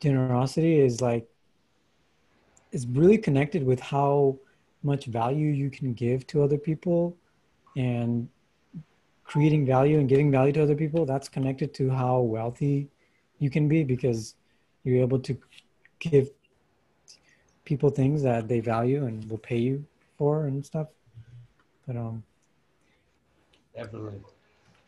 generosity 0.00 0.78
is 0.78 1.00
like 1.00 1.26
it's 2.72 2.84
really 3.00 3.16
connected 3.16 3.64
with 3.64 3.80
how 3.80 4.36
much 4.82 5.06
value 5.06 5.48
you 5.62 5.70
can 5.70 5.94
give 5.94 6.26
to 6.26 6.42
other 6.42 6.58
people 6.58 7.16
and 7.74 8.28
creating 9.24 9.64
value 9.64 9.98
and 9.98 10.10
giving 10.10 10.30
value 10.30 10.52
to 10.52 10.62
other 10.62 10.74
people 10.74 11.06
that's 11.06 11.26
connected 11.36 11.72
to 11.72 11.88
how 11.88 12.20
wealthy 12.20 12.86
you 13.38 13.48
can 13.48 13.66
be 13.66 13.82
because 13.82 14.34
you're 14.84 15.00
able 15.00 15.18
to 15.18 15.34
give 16.00 16.28
people 17.64 17.88
things 17.88 18.22
that 18.22 18.46
they 18.46 18.60
value 18.60 19.06
and 19.06 19.16
will 19.30 19.44
pay 19.50 19.60
you 19.68 19.82
for 20.18 20.44
and 20.48 20.66
stuff 20.66 20.88
but 21.86 21.96
um 21.96 22.22
Definitely. 23.74 24.20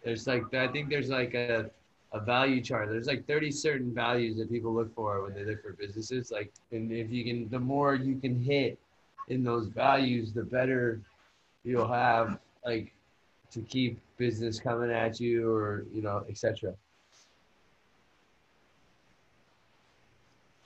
There's 0.05 0.27
like 0.27 0.53
I 0.53 0.69
think 0.69 0.91
there's 0.91 1.09
like 1.09 1.33
a, 1.33 1.71
a 2.15 2.21
value 2.21 2.63
chart. 2.63 2.89
There's 2.89 3.09
like 3.09 3.27
30 3.27 3.51
certain 3.51 3.93
values 3.93 4.39
that 4.39 4.49
people 4.49 4.73
look 4.73 4.95
for 4.95 5.23
when 5.25 5.35
they 5.35 5.45
look 5.45 5.63
for 5.63 5.73
businesses. 5.73 6.31
Like 6.31 6.53
and 6.73 6.91
if 6.91 7.11
you 7.11 7.25
can 7.25 7.49
the 7.51 7.59
more 7.59 7.95
you 7.95 8.17
can 8.21 8.41
hit 8.41 8.79
in 9.29 9.43
those 9.43 9.67
values, 9.69 10.33
the 10.33 10.45
better 10.45 11.01
you'll 11.65 11.89
have 11.89 12.39
like 12.65 12.95
to 13.51 13.61
keep 13.63 14.01
business 14.17 14.61
coming 14.61 14.91
at 14.93 15.19
you 15.21 15.51
or 15.51 15.85
you 15.93 16.03
know, 16.03 16.25
etc. 16.29 16.75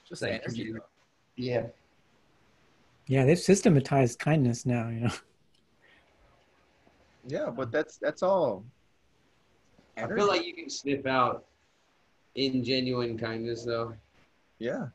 Just 0.07 0.23
Like, 0.23 0.43
energy. 0.45 0.63
you- 0.63 0.81
Yeah. 1.37 1.67
yeah 3.07 3.25
they've 3.25 3.39
systematized 3.39 4.19
kindness 4.19 4.67
now 4.67 4.89
you 4.89 5.01
know 5.01 5.13
Yeah, 7.27 7.51
but 7.51 7.71
that's 7.71 7.99
that's 7.99 8.23
all. 8.23 8.65
I 10.03 10.07
feel 10.07 10.27
like 10.27 10.47
you 10.47 10.55
can 10.55 10.71
sniff 10.71 11.07
out 11.07 11.45
ingenuine 12.37 13.19
kindness 13.19 13.65
though. 13.65 13.95
yeah. 14.59 14.89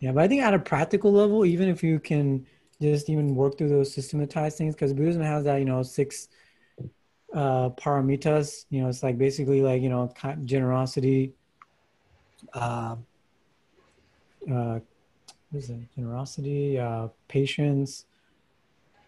Yeah, 0.00 0.12
but 0.12 0.24
I 0.24 0.28
think 0.28 0.42
at 0.42 0.52
a 0.52 0.58
practical 0.58 1.10
level, 1.10 1.46
even 1.46 1.68
if 1.68 1.82
you 1.82 1.98
can 1.98 2.46
just 2.82 3.08
even 3.08 3.34
work 3.34 3.56
through 3.56 3.70
those 3.70 3.94
systematized 3.94 4.58
things, 4.58 4.74
because 4.74 4.92
Buddhism 4.92 5.22
has 5.22 5.44
that, 5.44 5.56
you 5.56 5.64
know, 5.64 5.82
six 5.82 6.28
uh, 7.32 7.70
paramitas. 7.70 8.66
You 8.70 8.82
know, 8.82 8.88
it's 8.88 9.02
like 9.02 9.18
basically 9.18 9.62
like 9.62 9.82
you 9.82 9.88
know 9.88 10.08
ki- 10.08 10.42
generosity, 10.44 11.32
uh, 12.52 12.96
uh, 14.50 14.78
what 15.50 15.58
is 15.58 15.70
it? 15.70 15.78
Generosity, 15.94 16.78
uh, 16.78 17.08
patience, 17.28 18.04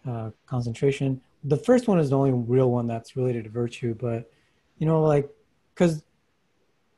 uh, 0.07 0.31
concentration. 0.47 1.21
The 1.43 1.57
first 1.57 1.87
one 1.87 1.99
is 1.99 2.09
the 2.09 2.17
only 2.17 2.31
real 2.31 2.69
one 2.69 2.87
that's 2.87 3.15
related 3.15 3.45
to 3.45 3.49
virtue, 3.49 3.95
but 3.95 4.31
you 4.77 4.85
know, 4.85 5.01
like 5.01 5.29
because 5.73 6.03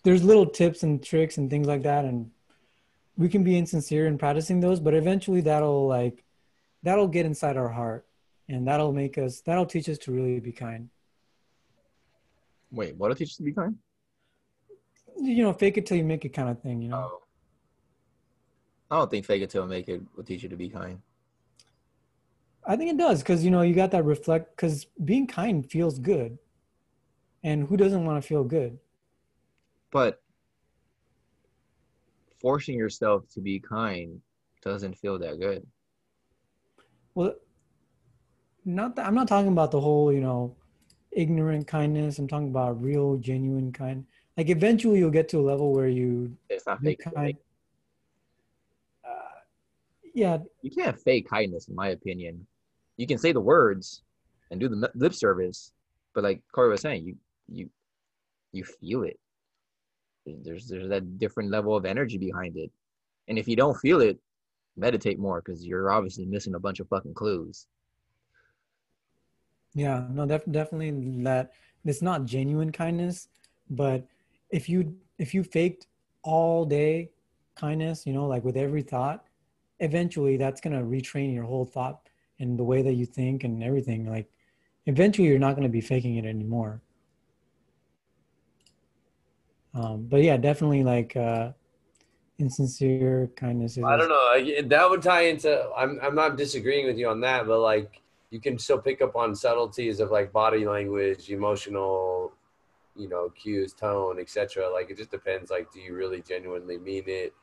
there's 0.03 0.23
little 0.23 0.45
tips 0.45 0.83
and 0.83 1.03
tricks 1.03 1.37
and 1.37 1.49
things 1.49 1.67
like 1.67 1.83
that, 1.83 2.05
and 2.05 2.31
we 3.17 3.29
can 3.29 3.43
be 3.43 3.57
insincere 3.57 4.07
in 4.07 4.17
practicing 4.17 4.59
those, 4.59 4.79
but 4.79 4.93
eventually 4.93 5.41
that'll 5.41 5.87
like 5.87 6.23
that'll 6.83 7.07
get 7.07 7.25
inside 7.25 7.57
our 7.57 7.69
heart 7.69 8.05
and 8.49 8.67
that'll 8.67 8.91
make 8.91 9.17
us 9.17 9.41
that'll 9.41 9.65
teach 9.65 9.87
us 9.89 9.97
to 9.99 10.11
really 10.11 10.39
be 10.39 10.51
kind. 10.51 10.89
Wait, 12.71 12.95
what'll 12.95 13.15
teach 13.15 13.31
you 13.31 13.37
to 13.37 13.43
be 13.43 13.53
kind? 13.53 13.77
You 15.17 15.43
know, 15.43 15.53
fake 15.53 15.77
it 15.77 15.85
till 15.85 15.97
you 15.97 16.03
make 16.03 16.25
it 16.25 16.29
kind 16.29 16.49
of 16.49 16.61
thing, 16.61 16.81
you 16.81 16.89
know. 16.89 16.97
Oh. 16.97 17.21
I 18.89 18.97
don't 18.97 19.09
think 19.09 19.25
fake 19.25 19.41
it 19.41 19.49
till 19.49 19.63
you 19.63 19.69
make 19.69 19.87
it 19.87 20.01
will 20.15 20.23
teach 20.23 20.43
you 20.43 20.49
to 20.49 20.55
be 20.55 20.69
kind. 20.69 21.01
I 22.65 22.75
think 22.77 22.91
it 22.91 22.97
does 22.97 23.21
because 23.23 23.43
you 23.43 23.51
know 23.51 23.61
you 23.61 23.73
got 23.73 23.91
that 23.91 24.05
reflect 24.05 24.55
because 24.55 24.85
being 25.03 25.27
kind 25.27 25.69
feels 25.69 25.97
good, 25.99 26.37
and 27.43 27.67
who 27.67 27.77
doesn't 27.77 28.05
want 28.05 28.21
to 28.21 28.27
feel 28.27 28.43
good? 28.43 28.77
But 29.91 30.21
forcing 32.39 32.77
yourself 32.77 33.27
to 33.33 33.41
be 33.41 33.59
kind 33.59 34.21
doesn't 34.63 34.97
feel 34.97 35.17
that 35.19 35.39
good. 35.39 35.65
Well, 37.15 37.35
not 38.63 38.95
that 38.95 39.05
I'm 39.07 39.15
not 39.15 39.27
talking 39.27 39.51
about 39.51 39.71
the 39.71 39.81
whole 39.81 40.13
you 40.13 40.21
know 40.21 40.55
ignorant 41.11 41.67
kindness. 41.67 42.19
I'm 42.19 42.27
talking 42.27 42.49
about 42.49 42.81
real, 42.81 43.17
genuine 43.17 43.71
kind. 43.71 44.05
Like 44.37 44.49
eventually 44.49 44.99
you'll 44.99 45.09
get 45.11 45.27
to 45.29 45.39
a 45.39 45.41
level 45.41 45.73
where 45.73 45.87
you 45.87 46.35
It's 46.49 46.65
not 46.65 46.81
fake. 46.81 46.99
kind. 47.13 47.35
Uh, 49.03 49.09
yeah, 50.13 50.37
You 50.61 50.71
can't 50.71 50.97
fake 50.99 51.27
kindness, 51.29 51.67
in 51.67 51.75
my 51.75 51.89
opinion. 51.89 52.47
You 53.01 53.07
can 53.07 53.17
say 53.17 53.31
the 53.31 53.41
words 53.41 54.03
and 54.51 54.59
do 54.59 54.69
the 54.69 54.91
lip 54.93 55.15
service, 55.15 55.71
but 56.13 56.23
like 56.23 56.39
Corey 56.51 56.69
was 56.69 56.81
saying, 56.81 57.03
you 57.03 57.15
you 57.49 57.67
you 58.51 58.63
feel 58.63 59.01
it. 59.01 59.19
There's 60.27 60.67
there's 60.67 60.87
that 60.89 61.17
different 61.17 61.49
level 61.49 61.75
of 61.75 61.83
energy 61.83 62.19
behind 62.19 62.57
it, 62.57 62.69
and 63.27 63.39
if 63.39 63.47
you 63.47 63.55
don't 63.55 63.75
feel 63.79 64.01
it, 64.01 64.19
meditate 64.77 65.17
more 65.17 65.41
because 65.41 65.65
you're 65.65 65.89
obviously 65.89 66.27
missing 66.27 66.53
a 66.53 66.59
bunch 66.59 66.79
of 66.79 66.87
fucking 66.89 67.15
clues. 67.15 67.65
Yeah, 69.73 70.05
no, 70.11 70.27
def- 70.27 70.51
definitely 70.51 70.91
that 71.23 71.53
it's 71.83 72.03
not 72.03 72.25
genuine 72.25 72.71
kindness, 72.71 73.29
but 73.71 74.05
if 74.51 74.69
you 74.69 74.95
if 75.17 75.33
you 75.33 75.43
faked 75.43 75.87
all 76.21 76.65
day 76.65 77.09
kindness, 77.55 78.05
you 78.05 78.13
know, 78.13 78.27
like 78.27 78.43
with 78.43 78.57
every 78.57 78.83
thought, 78.83 79.25
eventually 79.79 80.37
that's 80.37 80.61
gonna 80.61 80.83
retrain 80.83 81.33
your 81.33 81.45
whole 81.45 81.65
thought 81.65 82.10
and 82.41 82.57
the 82.57 82.63
way 82.63 82.81
that 82.81 82.93
you 82.93 83.05
think 83.05 83.43
and 83.43 83.63
everything. 83.63 84.09
Like 84.09 84.29
eventually 84.85 85.27
you're 85.27 85.39
not 85.39 85.55
gonna 85.55 85.69
be 85.69 85.81
faking 85.81 86.17
it 86.17 86.25
anymore. 86.25 86.81
Um, 89.73 90.07
but 90.09 90.21
yeah, 90.21 90.35
definitely 90.35 90.83
like 90.83 91.15
uh, 91.15 91.51
insincere 92.39 93.29
kindness. 93.35 93.77
Is 93.77 93.83
I 93.83 93.95
don't 93.95 94.09
know. 94.09 94.67
That 94.67 94.89
would 94.89 95.01
tie 95.01 95.27
into. 95.27 95.69
I'm 95.77 95.99
I'm 96.01 96.15
not 96.15 96.35
disagreeing 96.35 96.87
with 96.87 96.97
you 96.97 97.07
on 97.07 97.21
that, 97.21 97.47
but 97.47 97.59
like 97.59 98.01
you 98.31 98.41
can 98.41 98.57
still 98.57 98.79
pick 98.79 99.01
up 99.01 99.15
on 99.15 99.35
subtleties 99.35 99.99
of 99.99 100.11
like 100.11 100.33
body 100.33 100.65
language, 100.65 101.29
emotional, 101.29 102.33
you 102.95 103.07
know, 103.07 103.29
cues, 103.29 103.73
tone, 103.73 104.19
etc. 104.19 104.69
Like 104.69 104.89
it 104.89 104.97
just 104.97 105.11
depends. 105.11 105.51
Like, 105.51 105.71
do 105.71 105.79
you 105.79 105.93
really 105.93 106.21
genuinely 106.21 106.77
mean 106.77 107.03
it? 107.07 107.33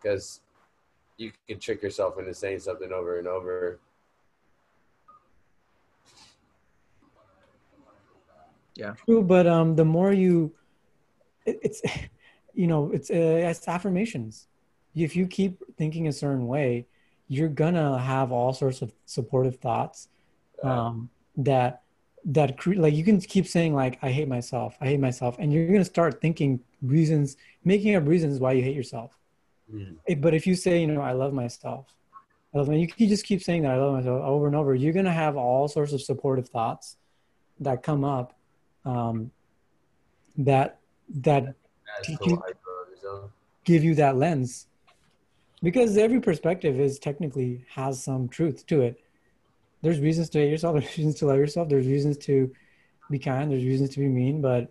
Because 0.00 0.40
you 1.18 1.32
can 1.46 1.58
trick 1.58 1.82
yourself 1.82 2.18
into 2.18 2.32
saying 2.32 2.60
something 2.60 2.92
over 2.92 3.18
and 3.18 3.26
over. 3.26 3.80
True, 9.04 9.22
but 9.22 9.46
um, 9.46 9.74
the 9.76 9.84
more 9.84 10.12
you, 10.12 10.52
it, 11.44 11.58
it's, 11.62 11.82
you 12.54 12.66
know, 12.66 12.90
it's 12.92 13.10
uh, 13.10 13.14
it's 13.50 13.66
affirmations. 13.68 14.46
If 14.94 15.14
you 15.14 15.26
keep 15.26 15.62
thinking 15.76 16.08
a 16.08 16.12
certain 16.12 16.46
way, 16.46 16.86
you're 17.28 17.48
gonna 17.48 17.98
have 17.98 18.32
all 18.32 18.52
sorts 18.52 18.82
of 18.82 18.92
supportive 19.04 19.56
thoughts, 19.56 20.08
um, 20.62 21.10
that 21.36 21.82
that 22.24 22.58
cre- 22.58 22.74
like 22.74 22.94
you 22.94 23.04
can 23.04 23.20
keep 23.20 23.46
saying 23.46 23.74
like 23.74 23.98
I 24.02 24.10
hate 24.10 24.28
myself, 24.28 24.76
I 24.80 24.86
hate 24.86 25.00
myself, 25.00 25.36
and 25.38 25.52
you're 25.52 25.66
gonna 25.66 25.84
start 25.84 26.20
thinking 26.20 26.60
reasons, 26.82 27.36
making 27.64 27.94
up 27.94 28.06
reasons 28.06 28.40
why 28.40 28.52
you 28.52 28.62
hate 28.62 28.76
yourself. 28.76 29.16
Eh, 30.08 30.14
But 30.14 30.34
if 30.34 30.46
you 30.46 30.54
say, 30.54 30.80
you 30.80 30.86
know, 30.86 31.00
I 31.00 31.12
love 31.12 31.32
myself, 31.32 31.94
I 32.54 32.58
love 32.58 32.68
my, 32.68 32.74
you, 32.74 32.88
you 32.96 33.06
just 33.08 33.24
keep 33.24 33.42
saying 33.42 33.62
that 33.62 33.72
I 33.72 33.76
love 33.76 33.94
myself 33.94 34.22
over 34.22 34.46
and 34.46 34.56
over, 34.56 34.74
you're 34.74 34.92
gonna 34.92 35.12
have 35.12 35.36
all 35.36 35.68
sorts 35.68 35.92
of 35.92 36.00
supportive 36.00 36.48
thoughts 36.48 36.96
that 37.60 37.82
come 37.82 38.04
up 38.04 38.37
um, 38.84 39.30
that 40.36 40.78
that 41.20 41.54
you- 42.08 42.36
I 42.36 42.52
thought 42.52 42.86
it 42.86 43.02
was, 43.02 43.04
uh, 43.04 43.28
give 43.64 43.82
you 43.84 43.94
that 43.96 44.16
lens. 44.16 44.66
Because 45.62 45.96
every 45.98 46.20
perspective 46.20 46.78
is 46.78 46.98
technically 46.98 47.64
has 47.70 48.02
some 48.02 48.28
truth 48.28 48.64
to 48.66 48.82
it. 48.82 49.00
There's 49.82 50.00
reasons 50.00 50.28
to 50.30 50.38
hate 50.38 50.50
yourself 50.50 50.74
there's 50.80 50.96
reasons 50.96 51.16
to 51.16 51.26
love 51.26 51.38
yourself 51.38 51.68
there's 51.68 51.86
reasons 51.86 52.16
to 52.18 52.52
be 53.10 53.18
kind 53.18 53.50
there's 53.50 53.64
reasons 53.64 53.90
to 53.90 54.00
be 54.00 54.08
mean 54.08 54.40
but 54.42 54.70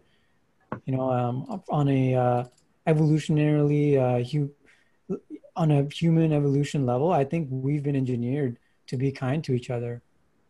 you 0.85 0.95
know 0.95 1.09
um, 1.11 1.61
on 1.69 1.87
a 1.89 2.13
uh, 2.15 2.43
evolutionarily 2.85 3.97
uh, 3.97 4.23
hu- 4.29 5.19
on 5.55 5.71
a 5.71 5.83
human 5.89 6.31
evolution 6.33 6.85
level 6.85 7.11
i 7.11 7.23
think 7.23 7.47
we've 7.49 7.81
been 7.83 7.95
engineered 7.95 8.59
to 8.85 8.95
be 8.97 9.11
kind 9.11 9.43
to 9.43 9.53
each 9.53 9.69
other 9.69 10.01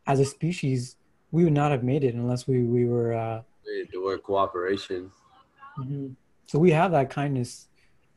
as 0.05 0.19
a 0.19 0.25
species 0.25 0.97
we 1.31 1.43
would 1.43 1.53
not 1.53 1.71
have 1.71 1.83
made 1.83 2.03
it 2.03 2.15
unless 2.15 2.47
we 2.47 2.63
we 2.63 2.85
were 2.85 3.13
uh, 3.13 3.41
The 3.65 3.99
word 3.99 4.23
cooperation. 4.23 5.11
Mhm. 5.77 6.15
So 6.45 6.59
we 6.59 6.71
have 6.71 6.91
that 6.91 7.09
kindness 7.09 7.67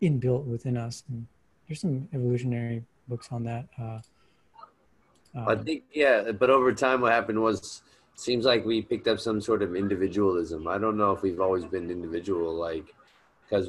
inbuilt 0.00 0.44
within 0.44 0.76
us. 0.76 1.02
And 1.08 1.26
there's 1.66 1.80
some 1.80 2.08
evolutionary 2.12 2.84
books 3.08 3.28
on 3.30 3.44
that. 3.44 3.66
Uh, 3.78 3.98
I 5.36 5.52
um, 5.52 5.64
think 5.64 5.84
yeah, 5.92 6.32
but 6.32 6.50
over 6.50 6.72
time, 6.72 7.00
what 7.00 7.12
happened 7.12 7.40
was 7.40 7.82
seems 8.14 8.44
like 8.44 8.64
we 8.64 8.82
picked 8.82 9.08
up 9.08 9.18
some 9.18 9.40
sort 9.40 9.62
of 9.62 9.74
individualism. 9.74 10.68
I 10.68 10.78
don't 10.78 10.96
know 10.96 11.12
if 11.12 11.22
we've 11.22 11.40
always 11.40 11.64
been 11.64 11.90
individual, 11.90 12.54
like 12.54 12.94
because 13.42 13.68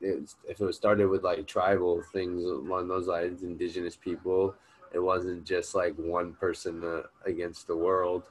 if 0.00 0.60
it 0.60 0.60
was 0.60 0.76
started 0.76 1.08
with 1.08 1.22
like 1.22 1.46
tribal 1.46 2.02
things 2.12 2.44
along 2.44 2.88
those 2.88 3.06
lines, 3.06 3.42
indigenous 3.42 3.96
people, 3.96 4.54
it 4.92 4.98
wasn't 4.98 5.44
just 5.44 5.74
like 5.74 5.94
one 5.96 6.32
person 6.34 6.82
uh, 6.84 7.02
against 7.26 7.66
the 7.66 7.76
world. 7.76 8.24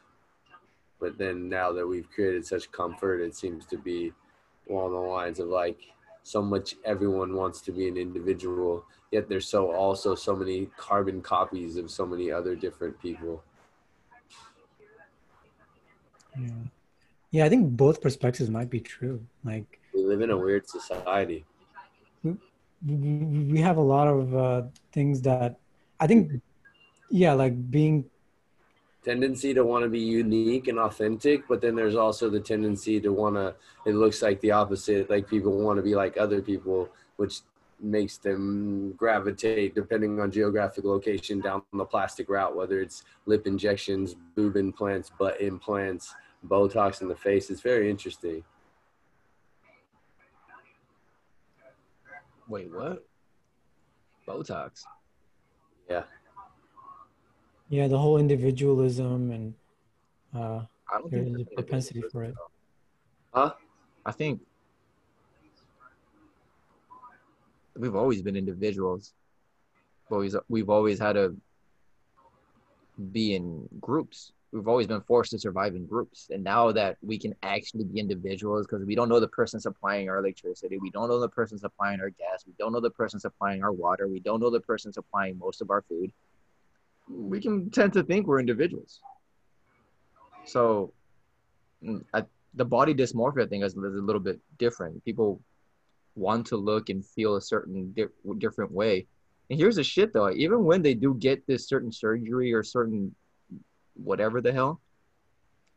But 0.99 1.17
then 1.17 1.49
now 1.49 1.71
that 1.73 1.85
we've 1.85 2.09
created 2.09 2.45
such 2.45 2.71
comfort, 2.71 3.21
it 3.21 3.35
seems 3.35 3.65
to 3.67 3.77
be 3.77 4.13
along 4.69 4.91
the 4.91 4.99
lines 4.99 5.39
of 5.39 5.47
like 5.47 5.79
so 6.23 6.41
much 6.41 6.75
everyone 6.83 7.35
wants 7.35 7.61
to 7.61 7.71
be 7.71 7.87
an 7.87 7.95
individual 7.95 8.83
yet 9.11 9.29
there's 9.29 9.47
so 9.47 9.71
also 9.71 10.13
so 10.13 10.35
many 10.35 10.65
carbon 10.75 11.21
copies 11.21 11.77
of 11.77 11.89
so 11.89 12.05
many 12.05 12.29
other 12.29 12.53
different 12.53 13.01
people 13.01 13.41
yeah. 16.37 16.49
yeah, 17.31 17.45
I 17.45 17.49
think 17.49 17.71
both 17.77 18.01
perspectives 18.01 18.49
might 18.49 18.69
be 18.69 18.81
true. 18.81 19.25
Like 19.45 19.79
we 19.93 20.03
live 20.03 20.19
in 20.19 20.31
a 20.31 20.37
weird 20.37 20.67
society 20.67 21.45
we, 22.85 23.59
have 23.59 23.77
a 23.77 23.81
lot 23.81 24.07
of 24.07 24.35
uh, 24.35 24.61
things 24.91 25.21
that 25.21 25.57
I 25.99 26.07
think, 26.07 26.41
yeah, 27.09 27.33
like 27.33 27.71
being 27.71 28.05
tendency 29.07 29.53
to 29.53 29.63
want 29.63 29.83
to 29.83 29.89
be 29.89 29.99
unique 29.99 30.67
and 30.67 30.77
authentic 30.77 31.47
but 31.47 31.61
then 31.61 31.75
there's 31.75 31.95
also 31.95 32.29
the 32.29 32.41
tendency 32.41 32.99
to 32.99 33.13
want 33.13 33.35
to 33.35 33.55
it 33.85 33.95
looks 33.95 34.21
like 34.21 34.41
the 34.41 34.51
opposite 34.51 35.09
like 35.09 35.29
people 35.29 35.57
want 35.57 35.77
to 35.77 35.81
be 35.81 35.95
like 35.95 36.17
other 36.17 36.41
people 36.41 36.89
which 37.15 37.39
makes 37.79 38.17
them 38.17 38.91
gravitate 38.97 39.73
depending 39.73 40.19
on 40.19 40.29
geographic 40.29 40.83
location 40.83 41.39
down 41.39 41.61
the 41.71 41.85
plastic 41.85 42.27
route 42.27 42.53
whether 42.53 42.81
it's 42.81 43.03
lip 43.27 43.47
injections 43.47 44.17
boob 44.35 44.57
implants 44.57 45.09
butt 45.17 45.39
implants 45.39 46.13
botox 46.45 47.01
in 47.01 47.07
the 47.07 47.15
face 47.15 47.49
it's 47.49 47.61
very 47.61 47.89
interesting 47.89 48.43
Wait, 52.49 52.73
what? 52.73 53.05
Botox. 54.25 54.83
yeah 55.89 56.03
yeah 57.69 57.87
the 57.87 57.97
whole 57.97 58.17
individualism 58.17 59.31
and 59.31 59.53
uh, 60.35 60.61
I 60.91 60.99
don't 60.99 61.11
there's 61.11 61.27
think 61.27 61.47
a 61.51 61.55
propensity 61.55 62.03
for 62.11 62.23
it. 62.23 62.35
huh 63.33 63.53
I 64.05 64.11
think 64.11 64.41
we've 67.77 67.95
always 67.95 68.21
been 68.21 68.35
individuals. 68.35 69.13
We've 70.09 70.15
always 70.15 70.35
we've 70.49 70.69
always 70.69 70.99
had 70.99 71.13
to 71.13 71.35
be 73.11 73.35
in 73.35 73.67
groups. 73.79 74.31
We've 74.51 74.67
always 74.67 74.87
been 74.87 75.01
forced 75.01 75.31
to 75.31 75.39
survive 75.39 75.75
in 75.75 75.85
groups. 75.85 76.29
And 76.31 76.43
now 76.43 76.71
that 76.71 76.97
we 77.01 77.19
can 77.19 77.35
actually 77.43 77.83
be 77.83 77.99
individuals 77.99 78.65
because 78.65 78.85
we 78.85 78.95
don't 78.95 79.09
know 79.09 79.19
the 79.19 79.27
person 79.27 79.59
supplying 79.59 80.09
our 80.09 80.17
electricity, 80.19 80.77
we 80.77 80.89
don't 80.89 81.09
know 81.09 81.19
the 81.19 81.29
person 81.29 81.57
supplying 81.57 81.99
our 81.99 82.09
gas, 82.09 82.45
we 82.47 82.53
don't 82.57 82.71
know 82.71 82.79
the 82.79 82.89
person 82.89 83.19
supplying 83.19 83.61
our 83.61 83.73
water, 83.73 84.07
we 84.07 84.21
don't 84.21 84.39
know 84.39 84.49
the 84.49 84.61
person 84.61 84.93
supplying 84.93 85.37
most 85.37 85.61
of 85.61 85.69
our 85.69 85.81
food. 85.81 86.11
We 87.09 87.39
can 87.39 87.69
tend 87.69 87.93
to 87.93 88.03
think 88.03 88.27
we're 88.27 88.39
individuals. 88.39 89.01
So 90.45 90.93
mm, 91.83 92.03
I, 92.13 92.23
the 92.53 92.65
body 92.65 92.93
dysmorphia 92.93 93.49
thing 93.49 93.63
is, 93.63 93.73
is 93.73 93.77
a 93.77 94.01
little 94.01 94.21
bit 94.21 94.39
different. 94.57 95.03
People 95.05 95.41
want 96.15 96.47
to 96.47 96.57
look 96.57 96.89
and 96.89 97.05
feel 97.05 97.35
a 97.35 97.41
certain 97.41 97.93
di- 97.95 98.33
different 98.39 98.71
way. 98.71 99.05
And 99.49 99.59
here's 99.59 99.75
the 99.75 99.83
shit 99.83 100.13
though, 100.13 100.31
even 100.31 100.63
when 100.63 100.81
they 100.81 100.93
do 100.93 101.13
get 101.13 101.45
this 101.47 101.67
certain 101.67 101.91
surgery 101.91 102.53
or 102.53 102.63
certain 102.63 103.15
whatever 103.95 104.41
the 104.41 104.51
hell, 104.51 104.81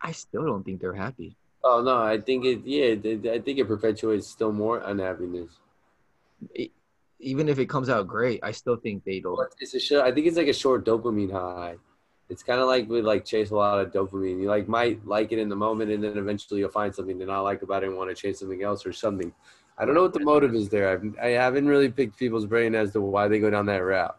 I 0.01 0.13
still 0.13 0.45
don't 0.45 0.65
think 0.65 0.81
they're 0.81 0.95
happy. 0.95 1.37
Oh 1.63 1.83
no, 1.83 1.99
I 1.99 2.19
think 2.19 2.45
it. 2.47 2.65
Yeah, 2.65 3.33
I 3.33 3.39
think 3.39 3.59
it 3.59 3.69
perpetuates 3.69 4.27
still 4.27 4.53
more 4.53 4.79
unhappiness. 4.79 5.51
Even 7.21 7.49
if 7.49 7.59
it 7.59 7.67
comes 7.69 7.89
out 7.89 8.07
great, 8.07 8.41
I 8.43 8.51
still 8.53 8.77
think 8.77 9.05
they 9.05 9.21
don't. 9.21 9.39
It's 9.61 9.75
a 9.75 9.81
short, 9.81 10.05
I 10.05 10.13
think 10.13 10.27
it's 10.27 10.37
like 10.37 10.49
a 10.49 10.53
short 10.53 10.85
dopamine 10.85 11.31
high. 11.33 11.77
It's 12.29 12.43
kind 12.43 12.61
of 12.61 12.69
like 12.69 12.89
we 12.89 13.03
like 13.03 13.25
chase 13.25 13.51
a 13.51 13.57
lot 13.57 13.81
of 13.81 13.93
dopamine. 13.93 14.41
You 14.41 14.49
like 14.49 14.69
might 14.69 15.05
like 15.07 15.33
it 15.33 15.39
in 15.39 15.49
the 15.49 15.57
moment, 15.57 15.91
and 15.91 16.03
then 16.03 16.17
eventually 16.17 16.61
you'll 16.61 16.71
find 16.71 16.95
something 16.95 17.19
to 17.19 17.27
not 17.27 17.43
like 17.43 17.63
about 17.63 17.83
it 17.83 17.89
and 17.89 17.97
want 17.97 18.11
to 18.11 18.15
chase 18.15 18.39
something 18.41 18.63
else 18.63 18.87
or 18.87 18.93
something. 18.93 19.33
I 19.79 19.85
don't 19.85 19.95
know 19.95 20.03
what 20.03 20.13
the 20.13 20.21
motive 20.21 20.55
is 20.55 20.69
there. 20.69 20.91
I've, 20.91 21.19
I 21.21 21.29
haven't 21.31 21.67
really 21.67 21.91
picked 21.91 22.19
people's 22.19 22.47
brain 22.47 22.75
as 22.75 22.93
to 22.93 23.01
why 23.01 23.29
they 23.29 23.41
go 23.41 23.51
down 23.51 23.67
that 23.67 23.79
route. 23.79 24.17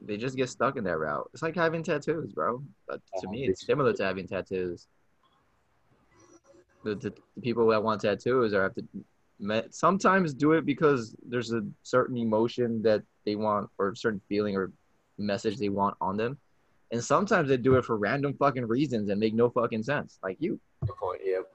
They 0.00 0.16
just 0.16 0.36
get 0.36 0.48
stuck 0.48 0.76
in 0.76 0.84
that 0.84 0.98
route. 0.98 1.28
It's 1.34 1.42
like 1.42 1.56
having 1.56 1.82
tattoos, 1.82 2.32
bro. 2.32 2.62
But 2.86 3.00
to 3.18 3.26
Oh, 3.26 3.30
me, 3.30 3.44
it's 3.46 3.66
similar 3.66 3.92
to 3.94 4.04
having 4.04 4.26
tattoos. 4.28 4.86
The, 6.84 6.94
the, 6.94 7.12
the 7.34 7.40
people 7.42 7.66
that 7.68 7.82
want 7.82 8.00
tattoos 8.00 8.54
are 8.54 8.62
have 8.62 8.74
to 8.76 8.84
me- 9.40 9.62
sometimes 9.70 10.34
do 10.34 10.52
it 10.52 10.64
because 10.64 11.16
there's 11.28 11.52
a 11.52 11.62
certain 11.82 12.16
emotion 12.16 12.82
that 12.82 13.02
they 13.24 13.34
want 13.34 13.68
or 13.78 13.90
a 13.90 13.96
certain 13.96 14.20
feeling 14.28 14.56
or 14.56 14.72
message 15.18 15.58
they 15.58 15.68
want 15.68 15.96
on 16.00 16.16
them. 16.16 16.38
And 16.90 17.02
sometimes 17.02 17.48
they 17.48 17.56
do 17.56 17.74
it 17.74 17.84
for 17.84 17.96
random 17.96 18.34
fucking 18.38 18.66
reasons 18.66 19.10
and 19.10 19.20
make 19.20 19.34
no 19.34 19.50
fucking 19.50 19.82
sense. 19.82 20.18
Like 20.22 20.36
you. 20.40 20.58
Good 20.86 20.96
point. 20.96 21.20
Yep. 21.24 21.46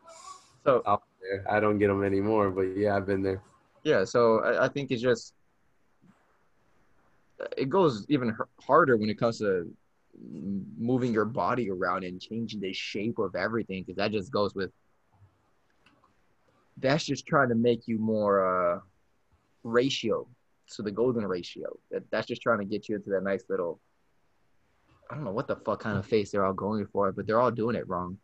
So 0.66 1.00
there. 1.22 1.46
I 1.50 1.60
don't 1.60 1.80
get 1.80 1.88
them 1.88 2.04
anymore, 2.04 2.52
but 2.52 2.78
yeah, 2.78 2.96
I've 2.96 3.06
been 3.06 3.24
there. 3.24 3.42
yeah, 3.84 4.04
so 4.04 4.40
I, 4.42 4.66
I 4.66 4.68
think 4.68 4.92
it's 4.92 5.02
just 5.02 5.34
it 7.58 7.70
goes 7.70 8.06
even 8.10 8.30
h- 8.30 8.36
harder 8.62 8.96
when 8.98 9.10
it 9.10 9.18
comes 9.18 9.40
to 9.40 9.70
moving 10.78 11.12
your 11.12 11.26
body 11.26 11.70
around 11.70 12.04
and 12.04 12.22
changing 12.22 12.60
the 12.62 12.72
shape 12.72 13.18
of 13.20 13.36
everything 13.36 13.84
because 13.84 13.98
that 13.98 14.12
just 14.12 14.32
goes 14.32 14.54
with 14.54 14.72
that's 16.78 17.06
just 17.06 17.26
trying 17.26 17.50
to 17.50 17.56
make 17.56 17.88
you 17.88 17.98
more 18.00 18.76
uh 18.76 18.80
ratio 19.64 20.28
so 20.66 20.84
the 20.84 20.92
golden 20.92 21.26
ratio 21.26 21.68
that 21.92 22.04
that's 22.12 22.28
just 22.28 22.42
trying 22.42 22.60
to 22.60 22.66
get 22.66 22.90
you 22.90 22.96
into 22.96 23.10
that 23.10 23.24
nice 23.24 23.44
little 23.50 23.80
i 25.10 25.16
don't 25.16 25.24
know 25.24 25.32
what 25.32 25.48
the 25.48 25.56
fuck 25.56 25.80
kind 25.80 25.98
of 25.98 26.06
face 26.06 26.32
they're 26.32 26.46
all 26.46 26.54
going 26.54 26.86
for 26.88 27.12
but 27.12 27.26
they're 27.28 27.40
all 27.40 27.52
doing 27.52 27.76
it 27.76 27.88
wrong 27.88 28.18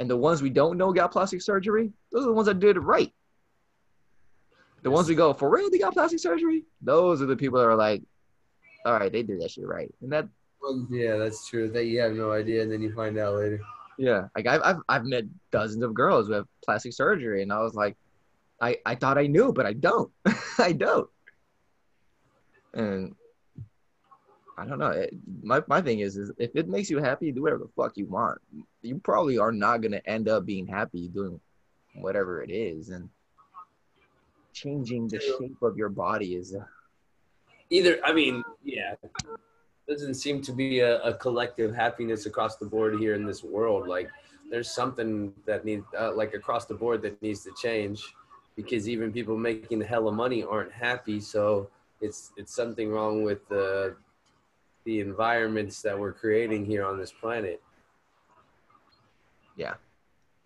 And 0.00 0.08
the 0.08 0.16
ones 0.16 0.40
we 0.40 0.48
don't 0.50 0.78
know 0.78 0.92
got 0.92 1.12
plastic 1.12 1.42
surgery, 1.42 1.92
those 2.10 2.22
are 2.24 2.30
the 2.32 2.38
ones 2.40 2.46
that 2.48 2.58
did 2.58 2.76
it 2.76 2.80
right. 2.80 3.12
The 4.82 4.90
ones 4.90 5.08
we 5.08 5.14
go, 5.14 5.34
for 5.34 5.50
real, 5.50 5.68
they 5.68 5.78
got 5.78 5.92
plastic 5.92 6.20
surgery? 6.20 6.64
Those 6.80 7.20
are 7.20 7.26
the 7.26 7.36
people 7.36 7.58
that 7.58 7.66
are 7.68 7.76
like, 7.76 8.00
all 8.86 8.96
right, 8.98 9.12
they 9.12 9.22
did 9.22 9.38
that 9.42 9.50
shit 9.50 9.66
right. 9.66 9.92
And 10.00 10.10
that, 10.10 10.26
Well, 10.62 10.86
yeah, 10.90 11.18
that's 11.18 11.46
true. 11.50 11.68
That 11.68 11.84
you 11.84 12.00
have 12.00 12.14
no 12.16 12.32
idea, 12.32 12.62
and 12.62 12.72
then 12.72 12.80
you 12.80 12.94
find 12.94 13.18
out 13.18 13.34
later. 13.36 13.60
Yeah, 14.00 14.28
like 14.34 14.46
I've, 14.46 14.62
I've, 14.64 14.76
I've 14.88 15.04
met 15.04 15.24
dozens 15.50 15.84
of 15.84 15.92
girls 15.92 16.26
who 16.26 16.32
have 16.32 16.46
plastic 16.64 16.94
surgery. 16.94 17.42
And 17.42 17.52
I 17.52 17.58
was 17.60 17.74
like, 17.74 17.96
I, 18.58 18.78
I 18.86 18.94
thought 18.94 19.18
I 19.18 19.26
knew, 19.26 19.52
but 19.52 19.66
I 19.66 19.74
don't. 19.74 20.10
I 20.58 20.72
don't. 20.72 21.08
And 22.72 23.14
I 24.56 24.64
don't 24.64 24.78
know. 24.78 24.88
It, 24.88 25.14
my, 25.42 25.62
my 25.66 25.82
thing 25.82 26.00
is, 26.00 26.16
is 26.16 26.32
if 26.38 26.56
it 26.56 26.66
makes 26.66 26.88
you 26.88 26.96
happy, 26.96 27.30
do 27.30 27.42
whatever 27.42 27.64
the 27.64 27.70
fuck 27.76 27.98
you 27.98 28.06
want. 28.06 28.38
You 28.80 28.98
probably 29.00 29.36
are 29.36 29.52
not 29.52 29.82
going 29.82 29.92
to 29.92 30.08
end 30.08 30.30
up 30.30 30.46
being 30.46 30.66
happy 30.66 31.08
doing 31.08 31.38
whatever 31.94 32.42
it 32.42 32.50
is. 32.50 32.88
And 32.88 33.10
changing 34.54 35.08
the 35.08 35.20
shape 35.20 35.60
of 35.60 35.76
your 35.76 35.90
body 35.90 36.36
is, 36.36 36.54
uh, 36.54 36.64
Either, 37.72 38.00
I 38.02 38.12
mean, 38.12 38.42
yeah, 38.64 38.94
doesn't 39.90 40.14
seem 40.14 40.40
to 40.42 40.52
be 40.52 40.80
a, 40.80 41.02
a 41.02 41.12
collective 41.12 41.74
happiness 41.74 42.24
across 42.30 42.56
the 42.56 42.66
board 42.74 42.92
here 43.02 43.14
in 43.14 43.24
this 43.26 43.42
world. 43.42 43.88
Like, 43.88 44.08
there's 44.50 44.70
something 44.70 45.32
that 45.46 45.64
needs, 45.64 45.84
uh, 45.98 46.12
like, 46.14 46.32
across 46.34 46.64
the 46.64 46.74
board 46.82 47.02
that 47.02 47.20
needs 47.20 47.42
to 47.44 47.52
change, 47.60 47.98
because 48.56 48.88
even 48.88 49.12
people 49.12 49.36
making 49.36 49.80
hella 49.80 50.12
money 50.12 50.42
aren't 50.44 50.72
happy. 50.72 51.18
So 51.20 51.68
it's 52.00 52.32
it's 52.36 52.54
something 52.54 52.90
wrong 52.90 53.24
with 53.24 53.46
the 53.48 53.96
the 54.84 55.00
environments 55.00 55.82
that 55.82 55.98
we're 55.98 56.16
creating 56.22 56.64
here 56.64 56.84
on 56.84 56.96
this 56.96 57.12
planet. 57.12 57.60
Yeah. 59.56 59.74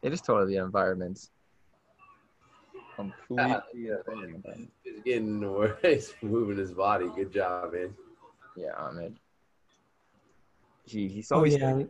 It 0.03 0.13
is 0.13 0.21
totally 0.21 0.55
the 0.55 0.63
environment. 0.63 1.31
Completely. 2.97 3.57
It's 4.85 5.01
getting 5.05 5.25
in 5.25 5.41
the 5.41 5.51
way. 5.51 5.73
He's 5.83 6.15
moving 6.21 6.59
his 6.59 6.73
body. 6.73 7.09
Good 7.15 7.33
job, 7.33 7.73
man. 7.73 7.95
yeah, 8.57 8.73
Ahmed. 8.77 9.17
He, 10.85 11.09
he's 11.09 11.33
Oh 11.33 11.37
always 11.37 11.57
yeah, 11.57 11.83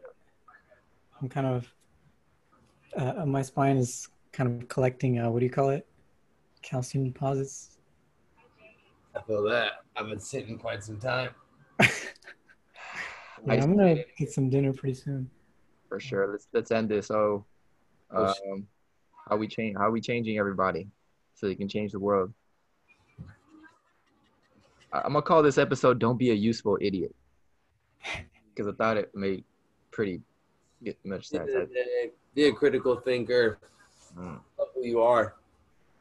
I'm 1.21 1.29
kind 1.29 1.47
of. 1.47 1.73
Uh, 2.97 3.27
my 3.27 3.43
spine 3.43 3.77
is 3.77 4.09
kind 4.33 4.62
of 4.62 4.69
collecting. 4.69 5.19
Uh, 5.19 5.31
what 5.31 5.41
do 5.41 5.47
you 5.47 5.51
call 5.51 5.71
it? 5.71 5.87
Calcium 6.62 7.05
deposits. 7.05 7.79
I 9.16 9.21
feel 9.23 9.43
that. 9.45 9.85
I've 9.97 10.09
been 10.09 10.21
sitting 10.21 10.59
quite 10.59 10.83
some 10.85 10.99
time. 10.99 11.31
Yeah, 13.47 13.62
I'm 13.62 13.77
gonna 13.77 13.97
get 14.16 14.33
some 14.33 14.49
dinner 14.49 14.73
pretty 14.73 14.95
soon. 14.95 15.29
for 15.91 16.01
sure. 16.01 16.33
Let's 16.33 16.49
let's 16.55 16.71
end 16.71 16.89
this. 16.89 17.09
So, 17.09 17.45
Oh, 18.11 18.33
um, 18.51 18.66
how 19.29 19.37
we 19.37 19.47
change? 19.49 19.77
How 19.77 19.91
we 19.91 20.01
changing 20.01 20.39
everybody 20.39 20.89
so 21.35 21.49
you 21.49 21.55
can 21.57 21.69
change 21.69 21.93
the 21.93 21.99
world? 21.99 22.33
I'm 24.95 25.12
gonna 25.12 25.21
call 25.21 25.43
this 25.43 25.59
episode 25.59 25.99
"Don't 25.99 26.16
Be 26.16 26.31
a 26.31 26.35
Useful 26.35 26.79
Idiot" 26.81 27.15
because 28.55 28.72
I 28.72 28.76
thought 28.76 28.97
it 28.97 29.14
made 29.14 29.44
pretty 29.90 30.20
much 31.05 31.28
sense. 31.28 31.51
I, 31.55 31.66
Be 32.35 32.47
a 32.47 32.52
critical 32.52 32.97
thinker. 32.97 33.59
mm, 34.16 34.39
Love 34.59 34.68
who 34.74 34.85
you 34.85 35.01
are. 35.02 35.35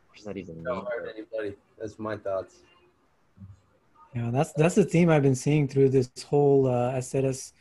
what's 0.09 0.23
that 0.25 0.37
even? 0.37 0.63
Don't 0.63 0.87
hurt 0.87 1.13
anybody. 1.15 1.55
That's 1.79 1.97
my 1.99 2.17
thoughts. 2.17 2.57
Yeah, 4.15 4.29
that's 4.31 4.53
that's 4.53 4.75
the 4.75 4.85
theme 4.85 5.09
I've 5.09 5.23
been 5.23 5.35
seeing 5.35 5.67
through 5.67 5.89
this 5.89 6.09
whole 6.27 6.67
uh, 6.67 6.93
SZS 6.93 7.53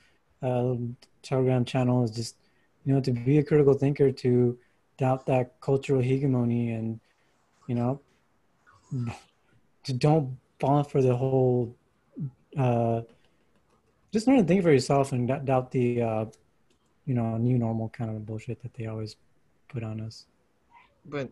uh, 0.43 0.75
Telegram 1.23 1.65
channel 1.65 2.05
is 2.05 2.11
just 2.11 2.37
you 2.85 2.93
know 2.93 3.01
to 3.01 3.11
be 3.11 3.39
a 3.39 3.45
critical 3.45 3.73
thinker, 3.75 4.13
to 4.13 4.59
doubt 4.99 5.25
that 5.27 5.59
cultural 5.61 6.03
hegemony, 6.03 6.73
and 6.73 7.01
you 7.69 7.75
know 7.75 8.01
to 9.85 9.93
don't 9.95 10.37
fall 10.61 10.85
for 10.85 11.01
the 11.03 11.17
whole. 11.17 11.75
Uh, 12.57 13.01
just 14.13 14.27
learn 14.27 14.39
to 14.39 14.45
think 14.45 14.63
for 14.63 14.71
yourself 14.71 15.13
and 15.13 15.27
doubt- 15.27 15.71
the 15.71 16.03
uh, 16.03 16.25
you 17.07 17.15
know 17.15 17.37
new 17.39 17.59
normal 17.59 17.89
kind 17.89 18.11
of 18.11 18.25
bullshit 18.27 18.63
that 18.63 18.75
they 18.75 18.87
always 18.87 19.17
put 19.69 19.83
on 19.83 20.01
us. 20.01 20.27
But 21.07 21.31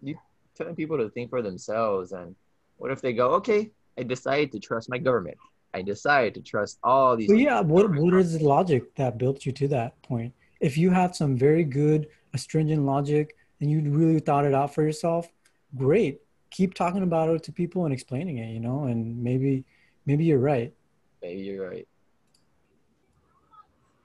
you 0.00 0.16
telling 0.54 0.76
people 0.76 0.96
to 0.98 1.10
think 1.10 1.30
for 1.30 1.42
themselves, 1.42 2.12
and 2.12 2.34
what 2.78 2.90
if 2.90 3.00
they 3.02 3.12
go, 3.12 3.32
okay, 3.34 3.70
I 3.98 4.02
decided 4.04 4.52
to 4.52 4.60
trust 4.60 4.88
my 4.88 4.98
government. 4.98 5.36
I 5.74 5.82
decided 5.82 6.34
to 6.34 6.40
trust 6.40 6.78
all 6.82 7.16
these. 7.16 7.28
Well, 7.28 7.38
yeah. 7.38 7.60
What 7.60 7.90
what 7.94 8.14
is 8.14 8.38
the 8.38 8.44
logic 8.44 8.94
that 8.96 9.18
built 9.18 9.44
you 9.44 9.52
to 9.52 9.68
that 9.68 10.00
point? 10.02 10.32
If 10.60 10.76
you 10.76 10.90
have 10.90 11.16
some 11.16 11.36
very 11.36 11.64
good 11.64 12.08
astringent 12.34 12.84
logic 12.84 13.36
and 13.60 13.70
you 13.70 13.80
really 13.80 14.20
thought 14.20 14.44
it 14.44 14.54
out 14.54 14.74
for 14.74 14.82
yourself, 14.82 15.28
great. 15.76 16.20
Keep 16.50 16.74
talking 16.74 17.02
about 17.02 17.28
it 17.28 17.42
to 17.44 17.52
people 17.52 17.84
and 17.84 17.92
explaining 17.92 18.38
it. 18.38 18.52
You 18.52 18.60
know, 18.60 18.84
and 18.84 19.22
maybe 19.22 19.64
maybe 20.06 20.24
you're 20.24 20.38
right. 20.38 20.72
Maybe 21.22 21.40
you're 21.42 21.68
right. 21.68 21.86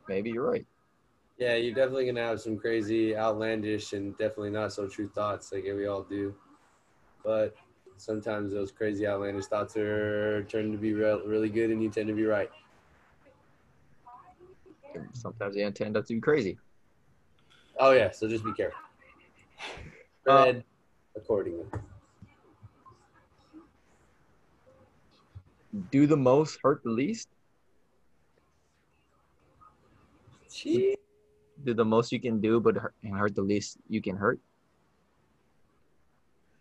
Maybe 0.08 0.32
you're 0.32 0.50
right. 0.50 0.66
Yeah, 1.38 1.56
you're 1.56 1.74
definitely 1.76 2.06
gonna 2.06 2.22
have 2.22 2.40
some 2.40 2.58
crazy, 2.58 3.16
outlandish, 3.16 3.94
and 3.94 4.18
definitely 4.18 4.52
not 4.52 4.72
so 4.72 4.88
true 4.88 5.08
thoughts 5.08 5.52
like 5.52 5.64
we 5.64 5.88
all 5.88 6.04
do. 6.04 6.34
But 7.24 7.56
sometimes 7.98 8.54
those 8.54 8.72
crazy, 8.72 9.06
outlandish 9.08 9.46
thoughts 9.46 9.76
are 9.76 10.44
turn 10.44 10.72
to 10.72 10.78
be 10.78 10.94
re- 10.94 11.22
really 11.26 11.50
good, 11.50 11.72
and 11.72 11.82
you 11.82 11.90
tend 11.90 12.08
to 12.08 12.14
be 12.14 12.26
right. 12.26 12.50
Sometimes 15.14 15.56
they 15.56 15.64
intend 15.64 15.98
up 15.98 16.06
to 16.06 16.14
be 16.14 16.22
crazy. 16.22 16.58
Oh 17.80 17.92
yeah, 17.92 18.12
so 18.12 18.28
just 18.28 18.46
be 18.46 18.54
careful. 18.54 18.80
Uh, 20.26 20.54
accordingly. 21.16 21.66
Do 25.92 26.08
the 26.08 26.18
most, 26.18 26.60
hurt 26.64 26.84
the 26.84 26.90
least. 26.90 27.28
Gee. 30.52 30.96
Do 31.64 31.74
the 31.74 31.84
most 31.84 32.12
you 32.12 32.20
can 32.20 32.40
do, 32.40 32.60
but 32.60 32.76
hurt, 32.76 32.94
and 33.04 33.18
hurt 33.18 33.36
the 33.36 33.42
least 33.42 33.78
you 33.90 34.02
can 34.02 34.16
hurt. 34.16 34.40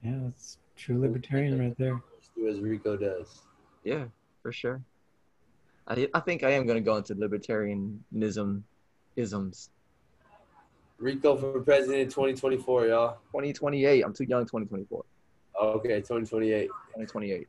Yeah, 0.03 0.19
that's 0.25 0.59
true 0.77 1.01
libertarian 1.01 1.59
right 1.59 1.77
there. 1.79 2.03
Just 2.19 2.35
do 2.35 2.49
as 2.49 2.61
Rico 2.61 2.97
does. 2.97 3.43
Yeah, 3.85 4.05
for 4.43 4.53
sure. 4.53 4.81
I 5.87 6.09
I 6.13 6.21
think 6.21 6.43
I 6.43 6.51
am 6.51 6.67
gonna 6.67 6.81
go 6.81 6.97
into 6.97 7.15
libertarianism, 7.15 8.63
isms. 9.17 9.71
Rico 10.99 11.37
for 11.37 11.61
president 11.61 12.11
2024, 12.11 12.87
y'all. 12.87 13.19
2028. 13.33 14.03
I'm 14.05 14.13
too 14.13 14.25
young. 14.25 14.45
2024. 14.45 15.05
Okay, 15.61 15.97
2028. 15.97 16.67
2028. 16.67 17.49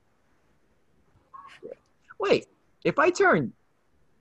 Wait, 2.19 2.47
if 2.83 2.97
I 2.99 3.09
turn 3.09 3.53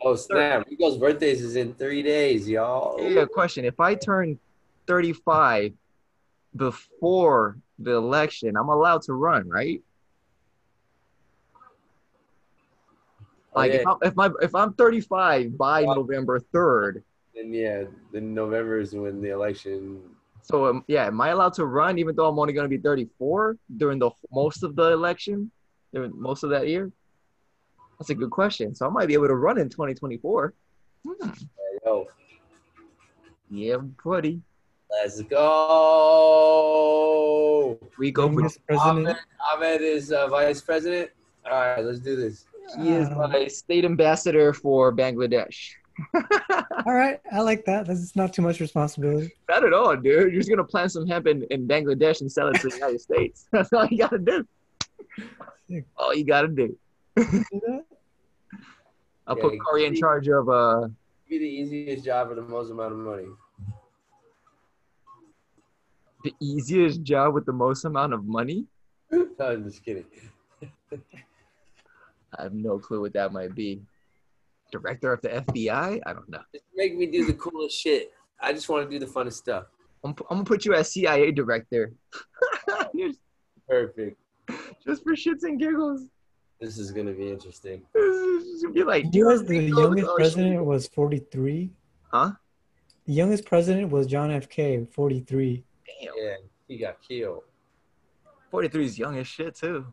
Oh 0.04 0.14
snap! 0.16 0.66
Rico's 0.68 0.98
birthdays 0.98 1.40
is 1.40 1.56
in 1.56 1.72
three 1.74 2.02
days, 2.02 2.46
y'all. 2.46 3.10
Yeah, 3.10 3.24
question. 3.24 3.64
If 3.64 3.80
I 3.80 3.94
turn 3.94 4.38
35 4.86 5.72
before 6.54 7.58
the 7.78 7.92
election, 7.92 8.54
I'm 8.56 8.68
allowed 8.68 9.00
to 9.02 9.14
run, 9.14 9.48
right? 9.48 9.80
Oh, 13.54 13.60
Like 13.60 13.72
yeah. 13.72 13.78
if, 13.78 13.86
I'm, 13.86 13.96
if 14.02 14.16
my 14.16 14.30
if 14.42 14.54
I'm 14.54 14.74
35 14.74 15.56
by. 15.56 15.84
November 15.84 16.40
3rd, 16.52 17.02
then 17.34 17.54
yeah, 17.54 17.84
then 18.12 18.34
November 18.34 18.80
is 18.80 18.92
when 18.92 19.22
the 19.22 19.30
election. 19.30 20.02
so 20.42 20.66
um, 20.66 20.84
yeah, 20.86 21.06
am 21.06 21.18
I 21.20 21.28
allowed 21.30 21.54
to 21.54 21.64
run 21.64 21.98
even 21.98 22.14
though 22.14 22.28
I'm 22.28 22.38
only 22.38 22.52
going 22.52 22.68
to 22.68 22.76
be 22.76 22.82
34 22.82 23.56
during 23.74 23.98
the 23.98 24.10
most 24.30 24.64
of 24.64 24.76
the 24.76 24.92
election, 24.92 25.50
during 25.94 26.12
most 26.20 26.42
of 26.42 26.50
that 26.50 26.68
year? 26.68 26.92
That's 27.98 28.10
a 28.10 28.14
good 28.14 28.30
question. 28.30 28.74
So 28.74 28.86
I 28.86 28.90
might 28.90 29.06
be 29.08 29.14
able 29.14 29.28
to 29.28 29.34
run 29.34 29.58
in 29.58 29.68
2024. 29.68 30.52
Hmm. 31.06 31.30
Yo, 31.84 32.06
Yeah, 33.50 33.76
buddy. 34.04 34.40
let's 34.90 35.20
go. 36.44 37.78
We 37.98 38.10
go 38.10 38.28
for 38.28 38.34
Youngest 38.34 38.58
president. 38.66 38.96
Ahmed, 39.08 39.16
Ahmed 39.52 39.80
is 39.82 40.12
uh, 40.12 40.26
vice 40.28 40.60
president. 40.60 41.10
All 41.44 41.52
right, 41.52 41.80
let's 41.84 41.98
do 42.00 42.16
this. 42.16 42.46
he 42.80 42.90
is 42.90 43.08
Uh, 43.08 43.28
my 43.28 43.46
state 43.46 43.84
ambassador 43.84 44.52
for 44.52 44.92
Bangladesh. 44.94 45.70
All 46.86 46.94
right, 46.94 47.20
I 47.30 47.40
like 47.42 47.64
that. 47.66 47.86
That's 47.86 48.16
not 48.16 48.32
too 48.32 48.42
much 48.42 48.58
responsibility. 48.60 49.30
Not 49.48 49.64
at 49.64 49.72
all, 49.72 49.94
dude. 49.94 50.04
You're 50.04 50.40
just 50.40 50.48
gonna 50.50 50.64
plant 50.64 50.90
some 50.92 51.06
hemp 51.06 51.26
in, 51.28 51.44
in 51.50 51.68
Bangladesh 51.68 52.20
and 52.22 52.32
sell 52.32 52.48
it 52.48 52.54
to 52.60 52.68
the 52.68 52.74
United 52.74 53.00
States. 53.08 53.46
That's 53.52 53.72
all 53.72 53.86
you 53.86 53.98
gotta 53.98 54.18
do. 54.18 54.44
All 55.96 56.12
you 56.14 56.24
gotta 56.24 56.48
do. 56.48 56.76
Do 57.16 57.22
that? 57.24 57.84
I'll 59.26 59.36
Yeah, 59.36 59.42
put 59.42 59.58
Corey 59.64 59.86
in 59.86 59.94
charge 59.94 60.28
of 60.28 60.48
uh 60.48 60.88
Be 61.28 61.38
the 61.38 61.44
easiest 61.44 62.04
job 62.04 62.28
for 62.28 62.34
the 62.34 62.42
most 62.42 62.70
amount 62.70 62.92
of 62.92 62.98
money. 62.98 63.26
the 66.24 66.34
easiest 66.40 67.02
job 67.02 67.34
with 67.34 67.44
the 67.46 67.52
most 67.52 67.84
amount 67.84 68.14
of 68.14 68.24
money. 68.24 68.66
no, 69.10 69.26
I'm 69.40 69.64
just 69.64 69.84
kidding. 69.84 70.06
I 70.92 72.42
have 72.44 72.54
no 72.54 72.78
clue 72.78 73.00
what 73.02 73.12
that 73.12 73.32
might 73.32 73.54
be. 73.54 73.82
Director 74.72 75.12
of 75.12 75.20
the 75.20 75.28
FBI? 75.28 76.00
I 76.04 76.12
don't 76.12 76.28
know. 76.28 76.40
Just 76.52 76.64
make 76.74 76.96
me 76.96 77.06
do 77.06 77.24
the 77.26 77.34
coolest 77.34 77.78
shit. 77.78 78.10
I 78.40 78.52
just 78.52 78.68
want 78.68 78.90
to 78.90 78.98
do 78.98 79.04
the 79.04 79.10
funnest 79.10 79.34
stuff. 79.34 79.66
I'm, 80.02 80.10
I'm 80.30 80.38
gonna 80.38 80.44
put 80.44 80.64
you 80.64 80.74
as 80.74 80.92
CIA 80.92 81.30
director. 81.30 81.92
Just- 82.98 83.20
Perfect. 83.68 84.18
just 84.86 85.02
for 85.04 85.14
shits 85.14 85.42
and 85.44 85.58
giggles. 85.58 86.02
This 86.64 86.78
is 86.78 86.92
gonna 86.92 87.12
be 87.12 87.28
interesting. 87.30 87.82
This 87.94 88.62
is 88.62 88.84
like, 88.86 89.04
You 89.12 89.26
realize 89.26 89.46
the 89.46 89.64
youngest 89.64 90.08
oh, 90.08 90.16
president 90.16 90.54
shit. 90.54 90.64
was 90.64 90.86
43. 90.88 91.70
Huh? 92.10 92.32
The 93.04 93.12
youngest 93.12 93.44
president 93.44 93.90
was 93.90 94.06
John 94.06 94.30
F. 94.30 94.48
K. 94.48 94.86
43. 94.90 95.64
Damn. 95.86 96.12
Yeah, 96.16 96.34
he 96.68 96.78
got 96.78 97.02
killed. 97.06 97.42
43 98.50 98.84
is 98.84 98.98
young 98.98 99.18
as 99.18 99.26
shit 99.26 99.56
too. 99.56 99.86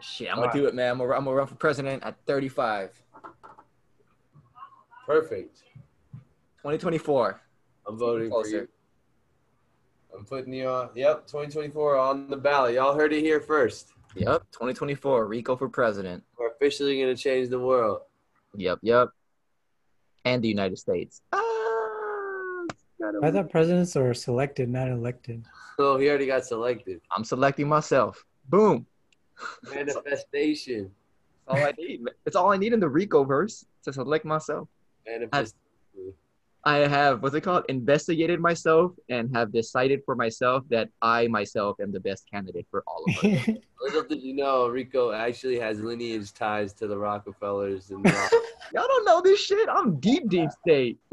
Shit, 0.00 0.28
I'm 0.28 0.36
gonna 0.36 0.48
Alright. 0.48 0.60
do 0.60 0.66
it, 0.66 0.74
man. 0.74 0.92
I'm 0.92 0.98
gonna, 0.98 1.12
I'm 1.14 1.24
gonna 1.24 1.36
run 1.36 1.46
for 1.46 1.54
president 1.56 2.04
at 2.04 2.16
35. 2.26 3.02
Perfect. 5.06 5.62
2024. 6.58 7.40
I'm 7.88 7.98
voting 7.98 8.30
for 8.30 8.46
you. 8.46 8.68
I'm 10.16 10.24
putting 10.24 10.52
you 10.52 10.68
on. 10.68 10.90
Yep, 10.94 11.26
2024 11.26 11.96
on 11.96 12.28
the 12.28 12.36
ballot. 12.36 12.74
Y'all 12.74 12.94
heard 12.94 13.12
it 13.12 13.22
here 13.22 13.40
first. 13.40 13.92
Yep, 14.16 14.42
2024. 14.52 15.26
Rico 15.26 15.56
for 15.56 15.68
president. 15.68 16.24
We're 16.38 16.48
officially 16.48 16.98
gonna 16.98 17.16
change 17.16 17.50
the 17.50 17.58
world. 17.58 18.00
Yep, 18.54 18.78
yep. 18.82 19.10
And 20.24 20.42
the 20.42 20.48
United 20.48 20.78
States. 20.78 21.20
Ah, 21.32 22.64
I 23.22 23.30
thought 23.30 23.50
presidents 23.50 23.94
are 23.94 24.14
selected, 24.14 24.68
not 24.68 24.88
elected. 24.88 25.44
Oh, 25.78 25.98
he 25.98 26.08
already 26.08 26.24
got 26.24 26.46
selected. 26.46 27.02
I'm 27.14 27.22
selecting 27.22 27.68
myself. 27.68 28.24
Boom. 28.48 28.86
Manifestation. 29.68 30.90
That's 31.46 31.60
all 31.60 31.66
I 31.66 31.72
need. 31.76 32.00
It's 32.24 32.34
all 32.34 32.50
I 32.50 32.56
need 32.56 32.72
in 32.72 32.80
the 32.80 32.88
Rico 32.88 33.24
verse 33.24 33.66
to 33.84 33.92
select 33.92 34.24
myself. 34.24 34.68
Manifest. 35.06 35.54
I 36.66 36.78
have 36.78 37.22
what's 37.22 37.36
it 37.36 37.42
called? 37.42 37.64
Investigated 37.68 38.40
myself 38.40 38.90
and 39.08 39.34
have 39.36 39.52
decided 39.52 40.00
for 40.04 40.16
myself 40.16 40.64
that 40.68 40.88
I 41.00 41.28
myself 41.28 41.78
am 41.80 41.92
the 41.92 42.00
best 42.00 42.28
candidate 42.28 42.66
for 42.72 42.82
all 42.88 43.04
of 43.08 43.16
us. 43.24 43.48
Little 43.80 44.02
did 44.02 44.20
you 44.20 44.34
know, 44.34 44.66
Rico 44.66 45.12
actually 45.12 45.60
has 45.60 45.78
lineage 45.80 46.32
ties 46.32 46.72
to 46.74 46.88
the 46.88 46.98
Rockefellers 46.98 47.90
and 47.90 48.04
the 48.04 48.10
Rock- 48.12 48.32
Y'all 48.74 48.88
don't 48.88 49.04
know 49.04 49.20
this 49.22 49.40
shit. 49.40 49.68
I'm 49.68 50.00
deep, 50.00 50.28
deep 50.28 50.50
state. 50.50 50.98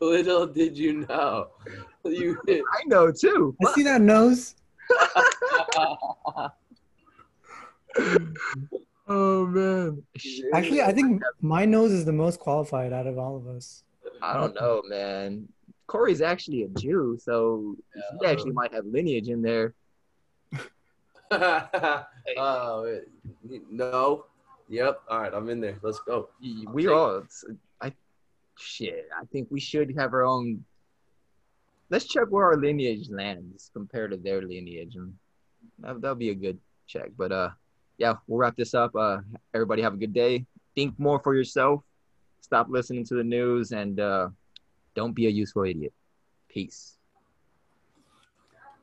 Little 0.00 0.46
did 0.46 0.78
you 0.78 1.04
know. 1.08 1.48
You 2.04 2.38
I 2.48 2.84
know 2.86 3.10
too. 3.10 3.56
I 3.66 3.72
see 3.72 3.82
that 3.82 4.00
nose. 4.00 4.54
Oh 9.08 9.46
man. 9.46 10.02
Actually, 10.54 10.82
I 10.82 10.92
think 10.92 11.22
my 11.40 11.64
nose 11.64 11.92
is 11.92 12.04
the 12.04 12.12
most 12.12 12.38
qualified 12.38 12.92
out 12.92 13.06
of 13.06 13.18
all 13.18 13.36
of 13.36 13.46
us. 13.48 13.82
I 14.20 14.34
don't 14.34 14.54
know, 14.54 14.82
man. 14.86 15.48
Corey's 15.86 16.22
actually 16.22 16.62
a 16.62 16.68
Jew, 16.68 17.18
so 17.20 17.76
he 18.20 18.26
actually 18.26 18.52
might 18.52 18.72
have 18.72 18.86
lineage 18.86 19.28
in 19.28 19.42
there. 19.42 19.74
oh, 21.30 23.00
no. 23.70 24.24
Yep. 24.68 25.02
All 25.08 25.20
right, 25.20 25.34
I'm 25.34 25.48
in 25.48 25.60
there. 25.60 25.76
Let's 25.82 25.98
go. 26.00 26.30
We 26.72 26.88
all, 26.88 27.24
I, 27.80 27.92
shit. 28.58 29.08
I 29.20 29.24
think 29.26 29.48
we 29.50 29.60
should 29.60 29.94
have 29.98 30.14
our 30.14 30.24
own. 30.24 30.64
Let's 31.90 32.06
check 32.06 32.28
where 32.30 32.46
our 32.46 32.56
lineage 32.56 33.10
lands 33.10 33.70
compared 33.74 34.12
to 34.12 34.16
their 34.16 34.40
lineage, 34.40 34.96
and 34.96 35.12
that, 35.80 36.00
that'll 36.00 36.14
be 36.14 36.30
a 36.30 36.34
good 36.34 36.58
check. 36.86 37.10
But 37.18 37.32
uh, 37.32 37.50
yeah, 37.98 38.14
we'll 38.26 38.38
wrap 38.38 38.56
this 38.56 38.74
up. 38.74 38.94
Uh, 38.94 39.18
everybody 39.54 39.82
have 39.82 39.94
a 39.94 39.96
good 39.96 40.12
day. 40.12 40.46
Think 40.74 40.98
more 40.98 41.20
for 41.20 41.34
yourself. 41.34 41.82
Stop 42.40 42.68
listening 42.68 43.04
to 43.06 43.14
the 43.14 43.24
news, 43.24 43.72
and 43.72 44.00
uh, 44.00 44.28
don't 44.94 45.12
be 45.12 45.26
a 45.26 45.30
useful 45.30 45.64
idiot. 45.64 45.92
Peace. 46.48 46.98